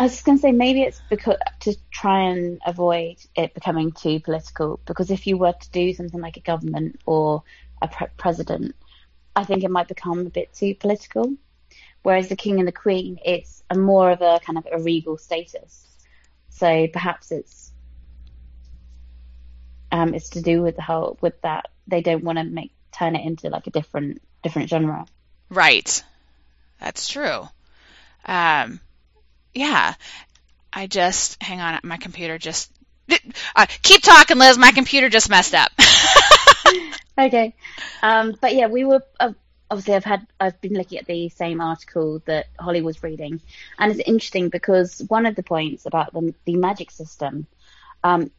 I 0.00 0.04
was 0.04 0.12
just 0.12 0.24
going 0.24 0.38
to 0.38 0.40
say 0.40 0.52
maybe 0.52 0.80
it's 0.80 1.02
because 1.10 1.36
to 1.60 1.76
try 1.90 2.30
and 2.30 2.58
avoid 2.64 3.16
it 3.36 3.52
becoming 3.52 3.92
too 3.92 4.18
political. 4.18 4.80
Because 4.86 5.10
if 5.10 5.26
you 5.26 5.36
were 5.36 5.52
to 5.52 5.70
do 5.72 5.92
something 5.92 6.22
like 6.22 6.38
a 6.38 6.40
government 6.40 7.02
or 7.04 7.42
a 7.82 7.88
pre- 7.88 8.06
president, 8.16 8.76
I 9.36 9.44
think 9.44 9.62
it 9.62 9.70
might 9.70 9.88
become 9.88 10.20
a 10.20 10.30
bit 10.30 10.54
too 10.54 10.74
political. 10.74 11.34
Whereas 12.02 12.28
the 12.28 12.36
king 12.36 12.60
and 12.60 12.66
the 12.66 12.72
queen, 12.72 13.18
it's 13.22 13.62
a 13.68 13.76
more 13.76 14.10
of 14.10 14.22
a 14.22 14.40
kind 14.42 14.56
of 14.56 14.66
a 14.72 14.80
regal 14.80 15.18
status. 15.18 15.86
So 16.48 16.86
perhaps 16.86 17.30
it's 17.30 17.70
um, 19.92 20.14
it's 20.14 20.30
to 20.30 20.40
do 20.40 20.62
with 20.62 20.76
the 20.76 20.82
whole 20.82 21.18
with 21.20 21.38
that 21.42 21.68
they 21.86 22.00
don't 22.00 22.24
want 22.24 22.38
to 22.38 22.44
make 22.44 22.72
turn 22.90 23.16
it 23.16 23.26
into 23.26 23.50
like 23.50 23.66
a 23.66 23.70
different 23.70 24.22
different 24.42 24.70
genre. 24.70 25.04
Right. 25.50 26.02
That's 26.78 27.06
true. 27.06 27.46
Um, 28.24 28.80
yeah. 29.54 29.94
I 30.72 30.86
just 30.86 31.42
hang 31.42 31.60
on. 31.60 31.80
My 31.82 31.96
computer 31.96 32.38
just 32.38 32.70
uh, 33.56 33.66
keep 33.82 34.02
talking, 34.02 34.38
Liz. 34.38 34.56
My 34.56 34.72
computer 34.72 35.08
just 35.08 35.28
messed 35.28 35.54
up. 35.54 35.72
okay. 37.18 37.54
Um, 38.02 38.36
but 38.40 38.54
yeah, 38.54 38.68
we 38.68 38.84
were 38.84 39.02
uh, 39.18 39.32
obviously 39.70 39.94
I've 39.94 40.04
had 40.04 40.26
I've 40.38 40.60
been 40.60 40.74
looking 40.74 40.98
at 40.98 41.06
the 41.06 41.28
same 41.28 41.60
article 41.60 42.22
that 42.26 42.46
Holly 42.58 42.82
was 42.82 43.02
reading, 43.02 43.40
and 43.78 43.90
it's 43.90 44.08
interesting 44.08 44.48
because 44.48 45.02
one 45.08 45.26
of 45.26 45.34
the 45.34 45.42
points 45.42 45.86
about 45.86 46.12
the, 46.12 46.34
the 46.44 46.56
magic 46.56 46.90
system, 46.90 47.46
um, 48.04 48.30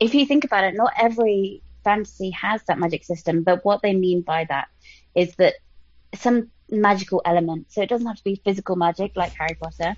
if 0.00 0.14
you 0.14 0.26
think 0.26 0.44
about 0.44 0.64
it, 0.64 0.74
not 0.74 0.92
every 0.96 1.62
fantasy 1.84 2.30
has 2.30 2.62
that 2.64 2.78
magic 2.78 3.04
system, 3.04 3.42
but 3.42 3.64
what 3.64 3.82
they 3.82 3.94
mean 3.94 4.22
by 4.22 4.44
that 4.44 4.68
is 5.14 5.34
that 5.36 5.54
some 6.14 6.50
magical 6.70 7.22
element. 7.24 7.66
So 7.70 7.82
it 7.82 7.88
doesn't 7.88 8.06
have 8.06 8.16
to 8.16 8.24
be 8.24 8.40
physical 8.44 8.76
magic 8.76 9.12
like 9.16 9.32
Harry 9.32 9.56
Potter. 9.60 9.96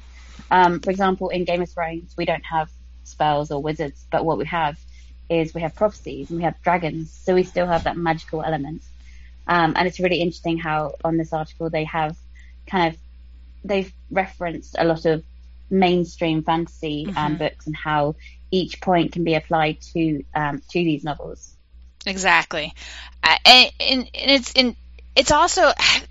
Um, 0.51 0.81
for 0.81 0.91
example, 0.91 1.29
in 1.29 1.45
Game 1.45 1.63
of 1.63 1.71
Thrones, 1.71 2.15
we 2.17 2.25
don't 2.25 2.45
have 2.45 2.71
spells 3.05 3.51
or 3.51 3.63
wizards, 3.63 4.07
but 4.11 4.25
what 4.25 4.39
we 4.39 4.47
have 4.47 4.79
is 5.29 5.55
we 5.55 5.63
have 5.63 5.75
prophecies 5.75 6.31
and 6.31 6.39
we 6.39 6.45
have 6.45 6.61
dragons. 6.63 7.11
So 7.11 7.35
we 7.35 7.45
still 7.45 7.67
have 7.67 7.85
that 7.85 7.97
magical 7.97 8.43
element. 8.43 8.83
Um, 9.47 9.75
and 9.77 9.87
it's 9.87 10.01
really 10.01 10.21
interesting 10.21 10.59
how 10.59 10.95
on 11.05 11.17
this 11.17 11.33
article 11.33 11.71
they 11.71 11.85
have 11.85 12.17
kind 12.67 12.95
of 12.95 13.01
they've 13.63 13.93
referenced 14.11 14.77
a 14.79 14.85
lot 14.85 15.05
of 15.05 15.23
mainstream 15.71 16.43
fantasy 16.43 17.07
um, 17.09 17.15
mm-hmm. 17.15 17.37
books 17.37 17.67
and 17.67 17.77
how 17.77 18.15
each 18.51 18.81
point 18.81 19.13
can 19.13 19.25
be 19.25 19.35
applied 19.35 19.81
to 19.93 20.25
um, 20.35 20.63
to 20.71 20.79
these 20.79 21.05
novels. 21.05 21.57
Exactly, 22.07 22.73
uh, 23.23 23.37
and, 23.47 23.73
and, 23.81 24.01
and 24.15 24.31
it's 24.31 24.53
in 24.53 24.77
it's 25.17 25.31
also 25.31 25.63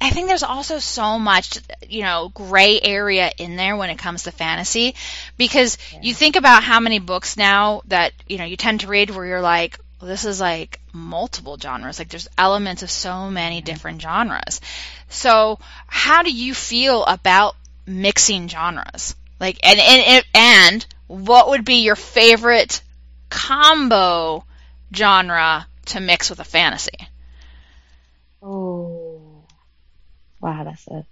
i 0.01 0.09
think 0.09 0.27
there's 0.27 0.43
also 0.43 0.79
so 0.79 1.19
much 1.19 1.59
you 1.87 2.01
know 2.01 2.31
gray 2.33 2.79
area 2.81 3.31
in 3.37 3.55
there 3.55 3.75
when 3.75 3.89
it 3.89 3.97
comes 3.97 4.23
to 4.23 4.31
fantasy 4.31 4.95
because 5.37 5.77
yeah. 5.91 5.99
you 6.01 6.13
think 6.13 6.35
about 6.35 6.63
how 6.63 6.79
many 6.79 6.99
books 6.99 7.37
now 7.37 7.81
that 7.87 8.13
you 8.27 8.37
know 8.37 8.45
you 8.45 8.57
tend 8.57 8.81
to 8.81 8.87
read 8.87 9.09
where 9.09 9.25
you're 9.25 9.41
like 9.41 9.77
well, 10.03 10.09
this 10.09 10.25
is 10.25 10.41
like 10.41 10.81
multiple 10.91 11.57
genres. 11.57 11.97
Like 11.97 12.09
there's 12.09 12.27
elements 12.37 12.83
of 12.83 12.91
so 12.91 13.29
many 13.29 13.61
different 13.61 14.01
genres. 14.01 14.59
So 15.07 15.59
how 15.87 16.23
do 16.23 16.33
you 16.33 16.53
feel 16.53 17.05
about 17.05 17.55
mixing 17.85 18.49
genres? 18.49 19.15
Like 19.39 19.59
and 19.63 19.79
and 19.79 20.25
and 20.33 20.85
what 21.07 21.47
would 21.51 21.63
be 21.63 21.83
your 21.83 21.95
favorite 21.95 22.81
combo 23.29 24.43
genre 24.93 25.67
to 25.85 26.01
mix 26.01 26.29
with 26.29 26.41
a 26.41 26.43
fantasy 26.43 27.07
Oh, 28.43 29.45
wow, 30.41 30.63
that's 30.63 30.87
a 30.87 31.05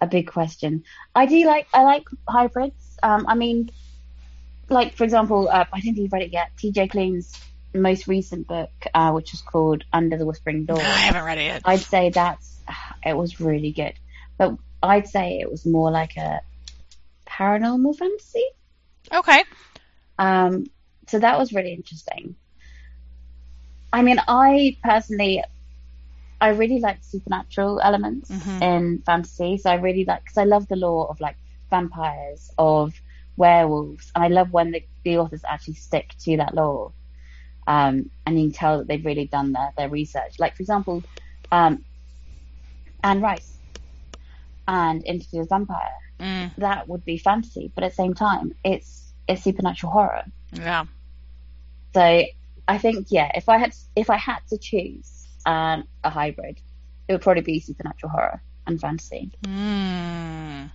a 0.00 0.06
big 0.06 0.28
question. 0.28 0.84
I 1.14 1.26
do 1.26 1.44
like 1.44 1.68
I 1.74 1.82
like 1.82 2.04
hybrids. 2.26 2.98
Um, 3.02 3.26
I 3.28 3.34
mean, 3.34 3.70
like 4.68 4.94
for 4.94 5.04
example, 5.04 5.48
uh, 5.48 5.66
I 5.72 5.80
don't 5.80 5.94
think 5.94 5.98
you've 5.98 6.12
read 6.12 6.22
it 6.22 6.32
yet. 6.32 6.52
T.J. 6.56 6.88
Klune's 6.88 7.38
most 7.74 8.08
recent 8.08 8.46
book, 8.46 8.70
uh, 8.94 9.12
which 9.12 9.34
is 9.34 9.42
called 9.42 9.84
Under 9.92 10.16
the 10.16 10.26
Whispering 10.26 10.64
Door. 10.64 10.80
I 10.80 10.82
haven't 10.82 11.24
read 11.24 11.38
it 11.38 11.44
yet. 11.44 11.62
I'd 11.64 11.80
say 11.80 12.10
that's 12.10 12.58
it 13.04 13.16
was 13.16 13.40
really 13.40 13.72
good, 13.72 13.94
but 14.38 14.56
I'd 14.82 15.08
say 15.08 15.38
it 15.40 15.50
was 15.50 15.66
more 15.66 15.90
like 15.90 16.16
a 16.16 16.40
paranormal 17.26 17.96
fantasy. 17.96 18.44
Okay. 19.12 19.44
Um, 20.18 20.66
so 21.08 21.18
that 21.18 21.38
was 21.38 21.52
really 21.52 21.74
interesting. 21.74 22.36
I 23.92 24.02
mean, 24.02 24.20
I 24.28 24.76
personally 24.82 25.42
I 26.40 26.48
really 26.50 26.80
like 26.80 26.98
supernatural 27.02 27.80
elements 27.80 28.30
mm-hmm. 28.30 28.62
in 28.62 29.02
fantasy. 29.04 29.58
So 29.58 29.70
I 29.70 29.74
really 29.74 30.04
like 30.04 30.24
because 30.24 30.38
I 30.38 30.44
love 30.44 30.68
the 30.68 30.76
lore 30.76 31.08
of 31.08 31.20
like 31.20 31.36
vampires, 31.68 32.50
of 32.58 32.94
werewolves, 33.36 34.10
and 34.14 34.24
I 34.24 34.28
love 34.28 34.52
when 34.52 34.70
the, 34.72 34.84
the 35.04 35.18
authors 35.18 35.42
actually 35.46 35.74
stick 35.74 36.14
to 36.20 36.38
that 36.38 36.54
lore. 36.54 36.92
Um, 37.66 38.10
and 38.26 38.40
you 38.40 38.48
can 38.48 38.52
tell 38.52 38.78
that 38.78 38.88
they've 38.88 39.04
really 39.04 39.26
done 39.26 39.52
their, 39.52 39.72
their 39.76 39.88
research. 39.88 40.38
Like 40.38 40.56
for 40.56 40.62
example, 40.62 41.02
um, 41.52 41.84
Anne 43.02 43.20
Rice 43.20 43.56
and 44.66 45.04
Interview 45.04 45.40
with 45.40 45.48
Vampire. 45.48 45.94
Mm. 46.18 46.54
That 46.56 46.88
would 46.88 47.04
be 47.04 47.18
fantasy, 47.18 47.70
but 47.74 47.84
at 47.84 47.92
the 47.92 47.96
same 47.96 48.14
time, 48.14 48.54
it's 48.64 49.12
it's 49.26 49.42
supernatural 49.42 49.92
horror. 49.92 50.24
Yeah. 50.52 50.84
So 51.94 52.22
I 52.68 52.78
think 52.78 53.08
yeah, 53.10 53.30
if 53.34 53.48
I 53.48 53.58
had 53.58 53.74
if 53.96 54.10
I 54.10 54.16
had 54.16 54.40
to 54.50 54.58
choose, 54.58 55.19
and 55.46 55.84
a 56.04 56.10
hybrid. 56.10 56.58
It 57.08 57.12
would 57.12 57.22
probably 57.22 57.42
be 57.42 57.60
supernatural 57.60 58.10
horror 58.10 58.42
and 58.66 58.80
fantasy. 58.80 59.30
Mm. 59.42 60.70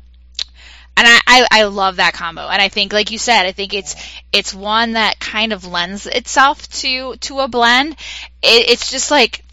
And 0.97 1.05
I, 1.07 1.19
I, 1.27 1.47
I, 1.51 1.63
love 1.63 1.97
that 1.97 2.13
combo. 2.13 2.47
And 2.47 2.61
I 2.61 2.69
think, 2.69 2.93
like 2.93 3.11
you 3.11 3.17
said, 3.17 3.45
I 3.45 3.51
think 3.51 3.73
it's 3.73 3.95
it's 4.31 4.53
one 4.53 4.93
that 4.93 5.19
kind 5.19 5.51
of 5.51 5.65
lends 5.65 6.05
itself 6.05 6.67
to 6.69 7.17
to 7.17 7.39
a 7.39 7.47
blend. 7.49 7.93
It, 8.41 8.69
it's 8.69 8.91
just 8.91 9.11
like 9.11 9.43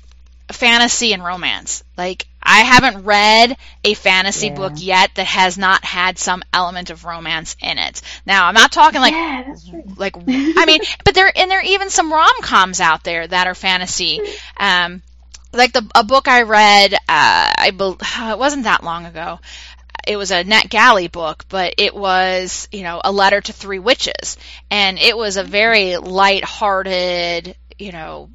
fantasy 0.53 1.13
and 1.13 1.25
romance. 1.25 1.83
Like 1.97 2.27
I 2.43 2.61
haven't 2.61 3.05
read 3.05 3.57
a 3.85 3.95
fantasy 3.95 4.49
yeah. 4.49 4.55
book 4.55 4.73
yet 4.77 5.15
that 5.15 5.27
has 5.27 5.57
not 5.57 5.85
had 5.85 6.19
some 6.19 6.43
element 6.53 6.91
of 6.91 7.05
romance 7.05 7.57
in 7.63 7.79
it. 7.79 8.03
Now 8.27 8.47
I'm 8.47 8.55
not 8.55 8.73
talking 8.73 9.01
like 9.01 9.13
yeah, 9.13 9.55
like 9.97 10.17
I 10.29 10.67
mean, 10.67 10.81
but 11.05 11.15
there 11.15 11.31
and 11.35 11.51
there 11.51 11.61
are 11.61 11.65
even 11.65 11.91
some 11.91 12.13
rom 12.13 12.43
coms 12.43 12.81
out 12.81 13.05
there 13.05 13.27
that 13.27 13.47
are 13.47 13.55
fantasy. 13.55 14.21
Um, 14.57 15.03
like 15.53 15.73
the 15.73 15.89
a 15.95 16.05
book 16.05 16.29
I 16.29 16.43
read, 16.43 16.95
uh, 16.95 16.99
I 17.09 17.73
it 18.33 18.39
wasn't 18.39 18.65
that 18.65 18.85
long 18.85 19.07
ago. 19.07 19.39
It 20.07 20.17
was 20.17 20.33
a 20.33 20.43
NetGalley 20.43 21.13
book, 21.13 21.45
but 21.49 21.75
it 21.79 21.95
was 21.95 22.69
you 22.73 22.83
know 22.83 23.01
a 23.05 23.13
letter 23.13 23.41
to 23.41 23.53
three 23.53 23.79
witches, 23.79 24.37
and 24.71 24.99
it 24.99 25.17
was 25.17 25.37
a 25.37 25.45
very 25.45 25.97
light-hearted, 25.97 27.57
you 27.79 27.93
know, 27.93 28.31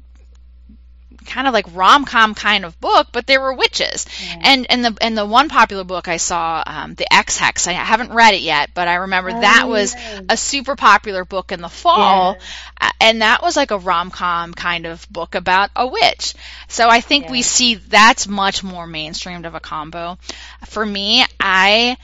kind 1.28 1.46
of 1.46 1.54
like 1.54 1.66
rom 1.74 2.04
com 2.04 2.34
kind 2.34 2.64
of 2.64 2.80
book, 2.80 3.08
but 3.12 3.26
there 3.26 3.40
were 3.40 3.54
witches. 3.54 4.06
Yeah. 4.24 4.40
And 4.42 4.66
and 4.70 4.84
the 4.84 4.96
and 5.00 5.16
the 5.16 5.26
one 5.26 5.48
popular 5.48 5.84
book 5.84 6.08
I 6.08 6.16
saw, 6.16 6.62
um, 6.66 6.94
the 6.94 7.12
Ex 7.12 7.36
Hex. 7.36 7.68
I 7.68 7.72
haven't 7.72 8.12
read 8.12 8.34
it 8.34 8.40
yet, 8.40 8.70
but 8.74 8.88
I 8.88 8.96
remember 8.96 9.30
oh, 9.30 9.40
that 9.40 9.68
was 9.68 9.94
a 10.28 10.36
super 10.36 10.74
popular 10.74 11.24
book 11.24 11.52
in 11.52 11.60
the 11.60 11.68
fall, 11.68 12.36
yeah. 12.80 12.90
and 13.00 13.22
that 13.22 13.42
was 13.42 13.56
like 13.56 13.70
a 13.70 13.78
rom 13.78 14.10
com 14.10 14.54
kind 14.54 14.86
of 14.86 15.08
book 15.10 15.34
about 15.34 15.70
a 15.76 15.86
witch. 15.86 16.34
So 16.66 16.88
I 16.88 17.00
think 17.00 17.26
yeah. 17.26 17.32
we 17.32 17.42
see 17.42 17.74
that's 17.74 18.26
much 18.26 18.64
more 18.64 18.86
mainstreamed 18.86 19.46
of 19.46 19.54
a 19.54 19.60
combo. 19.60 20.18
For 20.66 20.84
me, 20.84 21.24
I. 21.38 21.96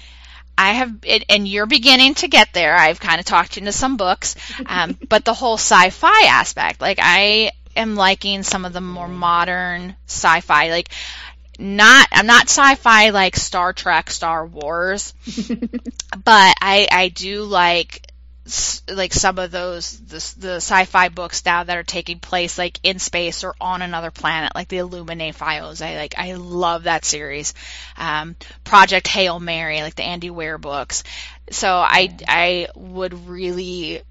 I 0.57 0.75
have, 0.75 1.05
and 1.29 1.49
you're 1.49 1.67
beginning 1.67 2.15
to 2.15 2.29
get 2.29 2.53
there. 2.53 2.77
I've 2.77 3.01
kind 3.01 3.19
of 3.19 3.27
talked 3.27 3.57
you 3.57 3.61
into 3.63 3.73
some 3.73 3.97
books, 3.97 4.37
um, 4.67 4.97
but 5.09 5.25
the 5.25 5.35
whole 5.35 5.55
sci-fi 5.55 6.27
aspect, 6.27 6.81
like 6.81 7.01
I 7.03 7.51
am 7.77 7.97
liking 7.97 8.43
some 8.43 8.65
of 8.65 8.73
the 8.73 8.81
more 8.81 9.09
modern 9.09 9.97
sci-fi, 10.07 10.71
like 10.71 10.89
not 11.59 12.09
I'm 12.13 12.27
not 12.27 12.49
sci-fi 12.49 13.11
like 13.11 13.37
Star 13.37 13.73
Trek, 13.73 14.11
Star 14.11 14.47
Wars, 14.47 15.15
but 16.25 16.55
I 16.61 16.89
I 16.91 17.09
do 17.09 17.45
like 17.45 18.11
like 18.91 19.15
some 19.15 19.39
of 19.39 19.51
those 19.51 19.99
the, 20.01 20.35
the 20.39 20.55
sci-fi 20.57 21.09
books 21.09 21.45
now 21.47 21.65
that 21.65 21.79
are 21.79 21.83
taking 21.83 22.19
place 22.19 22.59
like 22.59 22.79
in 22.83 22.99
space 22.99 23.43
or 23.43 23.55
on 23.59 23.81
another 23.81 24.11
planet 24.11 24.55
like 24.55 24.69
the 24.69 24.79
Illuminae 24.79 25.35
files. 25.35 25.81
I 25.81 25.97
like 25.97 26.15
I 26.19 26.35
love 26.35 26.83
that 26.83 27.05
series. 27.05 27.55
Um, 27.97 28.37
Project 28.63 29.09
Hail 29.09 29.41
Mary 29.41 29.81
like 29.81 29.95
the 29.95 30.03
Andy 30.03 30.31
Weir 30.31 30.59
books. 30.59 31.05
So 31.51 31.73
I 31.73 32.15
I 32.29 32.69
would 32.75 33.27
really 33.29 34.03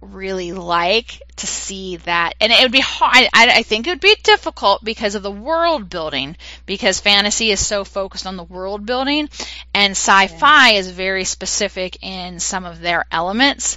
really 0.00 0.52
like 0.52 1.22
to 1.36 1.46
see 1.46 1.96
that. 1.96 2.34
And 2.40 2.52
it 2.52 2.62
would 2.62 2.72
be 2.72 2.80
hard, 2.80 3.28
I, 3.32 3.58
I, 3.58 3.62
think 3.62 3.86
it 3.86 3.90
would 3.90 4.00
be 4.00 4.16
difficult 4.22 4.82
because 4.82 5.14
of 5.14 5.22
the 5.22 5.30
world 5.30 5.90
building, 5.90 6.36
because 6.66 7.00
fantasy 7.00 7.50
is 7.50 7.64
so 7.64 7.84
focused 7.84 8.26
on 8.26 8.36
the 8.36 8.44
world 8.44 8.86
building, 8.86 9.28
and 9.74 9.92
sci 9.92 10.26
fi 10.28 10.70
yeah. 10.70 10.78
is 10.78 10.90
very 10.90 11.24
specific 11.24 11.98
in 12.02 12.40
some 12.40 12.64
of 12.64 12.80
their 12.80 13.04
elements. 13.10 13.76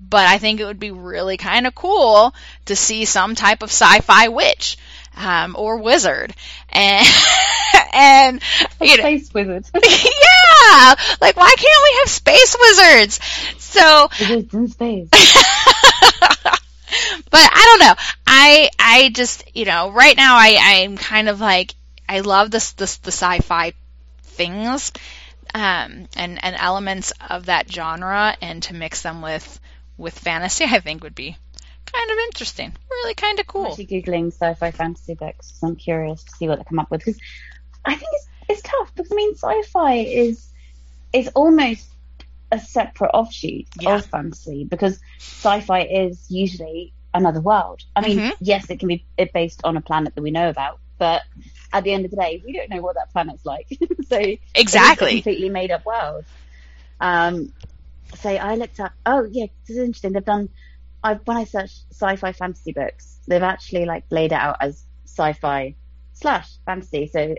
But 0.00 0.26
I 0.26 0.38
think 0.38 0.60
it 0.60 0.66
would 0.66 0.80
be 0.80 0.90
really 0.90 1.36
kind 1.36 1.66
of 1.66 1.74
cool 1.74 2.34
to 2.66 2.76
see 2.76 3.04
some 3.04 3.34
type 3.34 3.62
of 3.62 3.70
sci 3.70 4.00
fi 4.00 4.28
witch. 4.28 4.76
Um, 5.16 5.56
or 5.58 5.78
wizard, 5.78 6.34
and 6.70 7.06
and 7.92 8.42
you 8.80 8.96
know, 8.96 9.02
space 9.02 9.32
wizards. 9.34 9.70
yeah, 9.74 10.94
like 11.20 11.36
why 11.36 11.54
can't 11.56 11.82
we 11.84 11.98
have 12.00 12.08
space 12.08 12.56
wizards? 12.58 13.20
So 13.58 14.08
wizards 14.18 14.54
in 14.54 14.68
space. 14.68 15.08
but 17.30 17.40
I 17.40 17.78
don't 17.78 17.86
know. 17.86 17.94
I 18.26 18.70
I 18.78 19.10
just 19.10 19.44
you 19.54 19.64
know 19.64 19.90
right 19.90 20.16
now 20.16 20.36
I 20.36 20.56
I'm 20.60 20.96
kind 20.96 21.28
of 21.28 21.40
like 21.40 21.74
I 22.08 22.20
love 22.20 22.50
this 22.50 22.72
this 22.72 22.96
the 22.98 23.12
sci-fi 23.12 23.74
things 24.22 24.92
um, 25.54 26.08
and 26.16 26.42
and 26.42 26.56
elements 26.58 27.12
of 27.28 27.46
that 27.46 27.70
genre 27.70 28.36
and 28.40 28.62
to 28.64 28.74
mix 28.74 29.02
them 29.02 29.22
with 29.22 29.60
with 29.98 30.18
fantasy 30.18 30.64
I 30.64 30.80
think 30.80 31.02
would 31.02 31.14
be 31.14 31.36
kind 31.92 32.10
of 32.10 32.18
interesting. 32.26 32.72
Really 32.90 33.14
kind 33.14 33.38
of 33.38 33.44
I'm 33.48 33.52
cool. 33.52 33.66
actually 33.66 33.86
googling 33.86 34.28
sci-fi 34.32 34.70
fantasy 34.70 35.14
books. 35.14 35.58
I'm 35.62 35.76
curious 35.76 36.22
to 36.24 36.30
see 36.32 36.48
what 36.48 36.58
they 36.58 36.64
come 36.64 36.78
up 36.78 36.90
with 36.90 37.04
because 37.04 37.20
I 37.84 37.94
think 37.94 38.10
it's 38.14 38.28
it's 38.48 38.62
tough 38.62 38.94
because 38.94 39.10
I 39.12 39.14
mean 39.14 39.34
sci-fi 39.34 39.94
is 39.94 40.48
is 41.12 41.28
almost 41.34 41.86
a 42.50 42.58
separate 42.58 43.10
offshoot 43.14 43.66
Yeah. 43.80 43.96
of 43.96 44.06
fantasy 44.06 44.64
because 44.64 44.98
sci-fi 45.18 45.82
is 45.82 46.26
usually 46.30 46.92
another 47.14 47.40
world. 47.40 47.82
I 47.96 48.00
mean, 48.02 48.18
Mhm. 48.18 48.32
yes, 48.40 48.68
it 48.70 48.78
can 48.78 48.88
be 48.88 49.04
it 49.16 49.32
based 49.32 49.60
on 49.64 49.76
a 49.76 49.80
planet 49.80 50.14
that 50.14 50.22
we 50.22 50.30
know 50.30 50.48
about, 50.48 50.78
but 50.98 51.22
at 51.72 51.84
the 51.84 51.92
end 51.92 52.04
of 52.04 52.10
the 52.10 52.16
day, 52.16 52.42
we 52.44 52.52
don't 52.52 52.70
know 52.70 52.80
what 52.82 52.96
that 52.96 53.10
planet's 53.12 53.44
like. 53.46 53.68
so 54.08 54.20
Exactly. 54.54 55.12
completely 55.14 55.48
made 55.48 55.70
up 55.70 55.84
world. 55.86 56.24
Um, 57.00 57.52
so 58.20 58.30
I 58.30 58.54
looked 58.56 58.80
up. 58.80 58.92
Oh 59.06 59.26
yeah, 59.30 59.46
this 59.66 59.76
is 59.76 59.82
interesting. 59.84 60.12
They've 60.12 60.24
done. 60.24 60.48
I 61.02 61.14
when 61.24 61.36
I 61.36 61.44
searched 61.44 61.84
sci-fi 61.92 62.32
fantasy 62.32 62.72
books, 62.72 63.18
they've 63.26 63.42
actually 63.42 63.86
like 63.86 64.04
laid 64.10 64.32
it 64.32 64.38
out 64.38 64.56
as 64.60 64.84
sci-fi 65.06 65.76
slash 66.14 66.48
fantasy. 66.66 67.08
So 67.12 67.34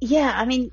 yeah, 0.00 0.32
I 0.34 0.44
mean, 0.46 0.70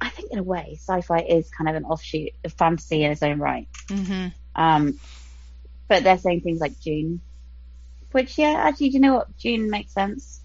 I 0.00 0.08
think 0.08 0.32
in 0.32 0.38
a 0.38 0.42
way, 0.42 0.76
sci-fi 0.78 1.20
is 1.20 1.50
kind 1.50 1.68
of 1.68 1.76
an 1.76 1.84
offshoot 1.84 2.30
of 2.44 2.52
fantasy 2.54 3.04
in 3.04 3.12
its 3.12 3.22
own 3.22 3.38
right. 3.38 3.68
hmm 3.88 4.28
Um, 4.54 4.98
but 5.88 6.04
they're 6.04 6.18
saying 6.18 6.40
things 6.40 6.60
like 6.60 6.78
Dune, 6.80 7.20
which 8.12 8.38
yeah, 8.38 8.54
actually, 8.66 8.90
do 8.90 8.94
you 8.94 9.00
know 9.00 9.14
what? 9.14 9.36
Dune 9.38 9.68
makes 9.70 9.92
sense 9.92 10.42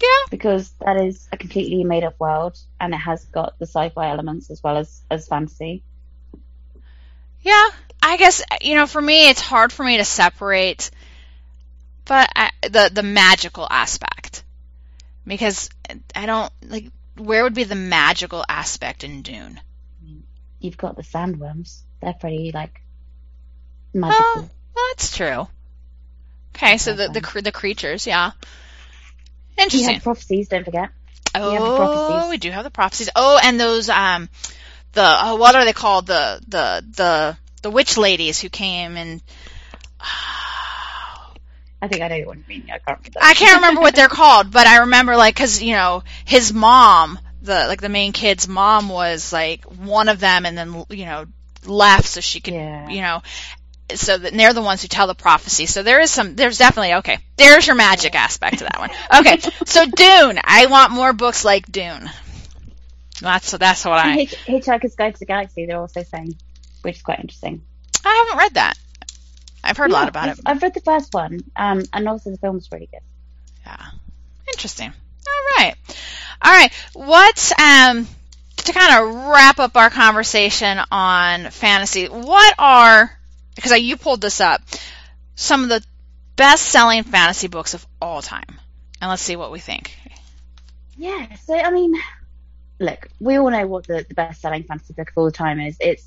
Yeah. 0.00 0.26
because 0.30 0.72
that 0.80 0.96
is 0.96 1.28
a 1.32 1.36
completely 1.36 1.84
made 1.84 2.04
up 2.04 2.14
world 2.18 2.56
and 2.80 2.94
it 2.94 2.98
has 2.98 3.24
got 3.26 3.58
the 3.58 3.66
sci-fi 3.66 4.08
elements 4.10 4.50
as 4.50 4.62
well 4.62 4.76
as 4.78 5.02
as 5.10 5.28
fantasy. 5.28 5.84
Yeah. 7.46 7.68
I 8.02 8.16
guess 8.16 8.42
you 8.60 8.74
know, 8.74 8.86
for 8.86 9.00
me, 9.00 9.28
it's 9.30 9.40
hard 9.40 9.72
for 9.72 9.84
me 9.84 9.98
to 9.98 10.04
separate, 10.04 10.90
but 12.04 12.28
I, 12.34 12.50
the 12.62 12.90
the 12.92 13.02
magical 13.02 13.66
aspect 13.70 14.42
because 15.26 15.70
I 16.14 16.26
don't 16.26 16.52
like 16.62 16.86
where 17.16 17.44
would 17.44 17.54
be 17.54 17.64
the 17.64 17.76
magical 17.76 18.44
aspect 18.48 19.04
in 19.04 19.22
Dune. 19.22 19.60
You've 20.60 20.76
got 20.76 20.96
the 20.96 21.02
sandworms; 21.02 21.82
they're 22.00 22.14
pretty 22.14 22.50
like 22.52 22.82
magical. 23.94 24.24
Oh, 24.26 24.50
well, 24.74 24.84
that's 24.90 25.16
true. 25.16 25.48
Okay, 26.54 26.78
so 26.78 26.94
the 26.94 27.08
the 27.08 27.42
the 27.42 27.52
creatures, 27.52 28.06
yeah. 28.06 28.32
You 29.56 29.62
Interesting. 29.62 29.94
have 29.94 30.02
prophecies, 30.02 30.48
don't 30.48 30.64
forget. 30.64 30.90
Oh, 31.34 32.28
we 32.30 32.38
do 32.38 32.50
have 32.50 32.64
the 32.64 32.70
prophecies. 32.70 33.10
Oh, 33.14 33.38
and 33.42 33.60
those 33.60 33.88
um, 33.88 34.28
the 34.96 35.16
oh, 35.22 35.36
what 35.36 35.54
are 35.54 35.64
they 35.64 35.72
called? 35.72 36.06
The 36.08 36.40
the 36.48 36.84
the 36.96 37.38
the 37.62 37.70
witch 37.70 37.96
ladies 37.96 38.40
who 38.40 38.48
came 38.48 38.96
and. 38.96 39.22
I 41.80 41.88
think 41.88 42.02
I 42.02 42.08
know 42.08 42.26
what 42.26 42.38
you 42.38 42.44
mean. 42.48 42.64
I 42.72 42.78
can't 42.78 42.98
remember. 42.98 43.18
I 43.20 43.34
can't 43.34 43.56
remember 43.56 43.80
what 43.82 43.94
they're 43.94 44.08
called, 44.08 44.50
but 44.50 44.66
I 44.66 44.78
remember 44.78 45.14
like 45.16 45.34
because 45.34 45.62
you 45.62 45.74
know 45.74 46.02
his 46.24 46.52
mom, 46.52 47.18
the 47.42 47.66
like 47.68 47.80
the 47.82 47.90
main 47.90 48.12
kid's 48.12 48.48
mom 48.48 48.88
was 48.88 49.32
like 49.32 49.64
one 49.64 50.08
of 50.08 50.18
them, 50.18 50.46
and 50.46 50.56
then 50.56 50.84
you 50.88 51.04
know 51.04 51.26
left 51.66 52.06
so 52.06 52.20
she 52.20 52.40
could 52.40 52.54
Yeah. 52.54 52.88
you 52.88 53.02
know. 53.02 53.22
So 53.94 54.18
that 54.18 54.32
they're 54.32 54.52
the 54.52 54.62
ones 54.62 54.82
who 54.82 54.88
tell 54.88 55.06
the 55.06 55.14
prophecy. 55.14 55.66
So 55.66 55.84
there 55.84 56.00
is 56.00 56.10
some. 56.10 56.34
There's 56.34 56.58
definitely 56.58 56.94
okay. 56.94 57.18
There's 57.36 57.66
your 57.68 57.76
magic 57.76 58.16
aspect 58.16 58.58
to 58.58 58.64
that 58.64 58.80
one. 58.80 58.90
Okay, 59.20 59.38
so 59.64 59.84
Dune. 59.84 60.40
I 60.42 60.66
want 60.66 60.90
more 60.90 61.12
books 61.12 61.44
like 61.44 61.70
Dune. 61.70 62.10
That's 63.20 63.50
that's 63.52 63.84
what 63.84 63.98
I. 63.98 64.26
Hitchhiker's 64.26 64.94
Guide 64.94 65.14
to 65.14 65.20
the 65.20 65.26
Galaxy, 65.26 65.66
they're 65.66 65.80
also 65.80 66.02
saying, 66.02 66.36
which 66.82 66.96
is 66.96 67.02
quite 67.02 67.20
interesting. 67.20 67.62
I 68.04 68.24
haven't 68.26 68.38
read 68.38 68.54
that. 68.54 68.74
I've 69.64 69.76
heard 69.76 69.90
a 69.90 69.94
lot 69.94 70.08
about 70.08 70.28
I've, 70.28 70.38
it. 70.38 70.44
I've 70.46 70.62
read 70.62 70.74
the 70.74 70.80
first 70.80 71.12
one, 71.12 71.40
um, 71.56 71.82
and 71.92 72.08
also 72.08 72.30
the 72.30 72.38
film's 72.38 72.68
really 72.70 72.88
good. 72.90 73.00
Yeah. 73.64 73.86
Interesting. 74.48 74.92
All 75.26 75.58
right. 75.58 75.74
All 76.42 76.52
right. 76.52 76.72
What 76.92 77.52
um 77.60 78.06
to 78.58 78.72
kind 78.72 78.94
of 78.94 79.14
wrap 79.26 79.58
up 79.58 79.76
our 79.76 79.90
conversation 79.90 80.78
on 80.90 81.50
fantasy, 81.50 82.06
what 82.06 82.54
are 82.58 83.10
because 83.54 83.78
you 83.80 83.96
pulled 83.96 84.20
this 84.20 84.40
up, 84.40 84.60
some 85.34 85.62
of 85.62 85.68
the 85.68 85.82
best-selling 86.36 87.02
fantasy 87.02 87.48
books 87.48 87.74
of 87.74 87.86
all 88.00 88.22
time. 88.22 88.58
And 89.00 89.10
let's 89.10 89.22
see 89.22 89.36
what 89.36 89.50
we 89.50 89.58
think. 89.58 89.96
Yeah, 90.96 91.34
so 91.36 91.54
I 91.54 91.70
mean, 91.70 91.94
look, 92.78 93.08
we 93.20 93.38
all 93.38 93.50
know 93.50 93.66
what 93.66 93.86
the, 93.86 94.04
the 94.06 94.14
best-selling 94.14 94.64
fantasy 94.64 94.94
book 94.94 95.10
of 95.10 95.18
all 95.18 95.30
time 95.30 95.60
is. 95.60 95.76
It's 95.80 96.04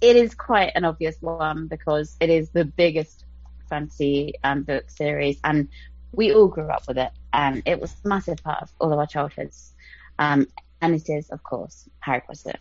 it 0.00 0.16
is 0.16 0.34
quite 0.34 0.72
an 0.74 0.84
obvious 0.84 1.16
one 1.20 1.68
because 1.68 2.16
it 2.20 2.28
is 2.28 2.50
the 2.50 2.64
biggest 2.64 3.24
fantasy 3.70 4.34
um, 4.42 4.62
book 4.64 4.90
series, 4.90 5.38
and 5.44 5.68
we 6.10 6.34
all 6.34 6.48
grew 6.48 6.68
up 6.68 6.86
with 6.88 6.98
it, 6.98 7.10
and 7.32 7.62
it 7.66 7.80
was 7.80 7.94
a 8.04 8.08
massive 8.08 8.38
part 8.42 8.62
of 8.62 8.72
all 8.80 8.92
of 8.92 8.98
our 8.98 9.06
childhoods. 9.06 9.72
Um, 10.18 10.48
and 10.80 10.94
it 10.94 11.08
is, 11.08 11.30
of 11.30 11.42
course, 11.42 11.88
Harry 12.00 12.20
Potter. 12.26 12.58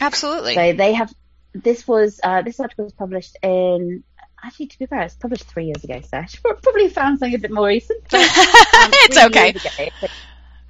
Absolutely. 0.00 0.54
So 0.54 0.72
they 0.72 0.92
have. 0.94 1.12
This 1.52 1.86
was 1.86 2.18
uh, 2.22 2.42
this 2.42 2.58
article 2.58 2.84
was 2.84 2.92
published 2.92 3.36
in. 3.42 4.02
Actually, 4.42 4.66
to 4.66 4.78
be 4.78 4.86
fair, 4.86 5.02
it's 5.02 5.14
published 5.14 5.44
three 5.44 5.66
years 5.66 5.82
ago, 5.84 6.00
so 6.02 6.18
I 6.18 6.26
should 6.26 6.42
probably 6.62 6.88
found 6.88 7.20
something 7.20 7.34
a 7.34 7.38
bit 7.38 7.52
more 7.52 7.68
recent. 7.68 8.02
But, 8.10 8.20
um, 8.20 8.90
it's 8.92 9.16
okay. 9.16 9.50
ago. 9.50 10.08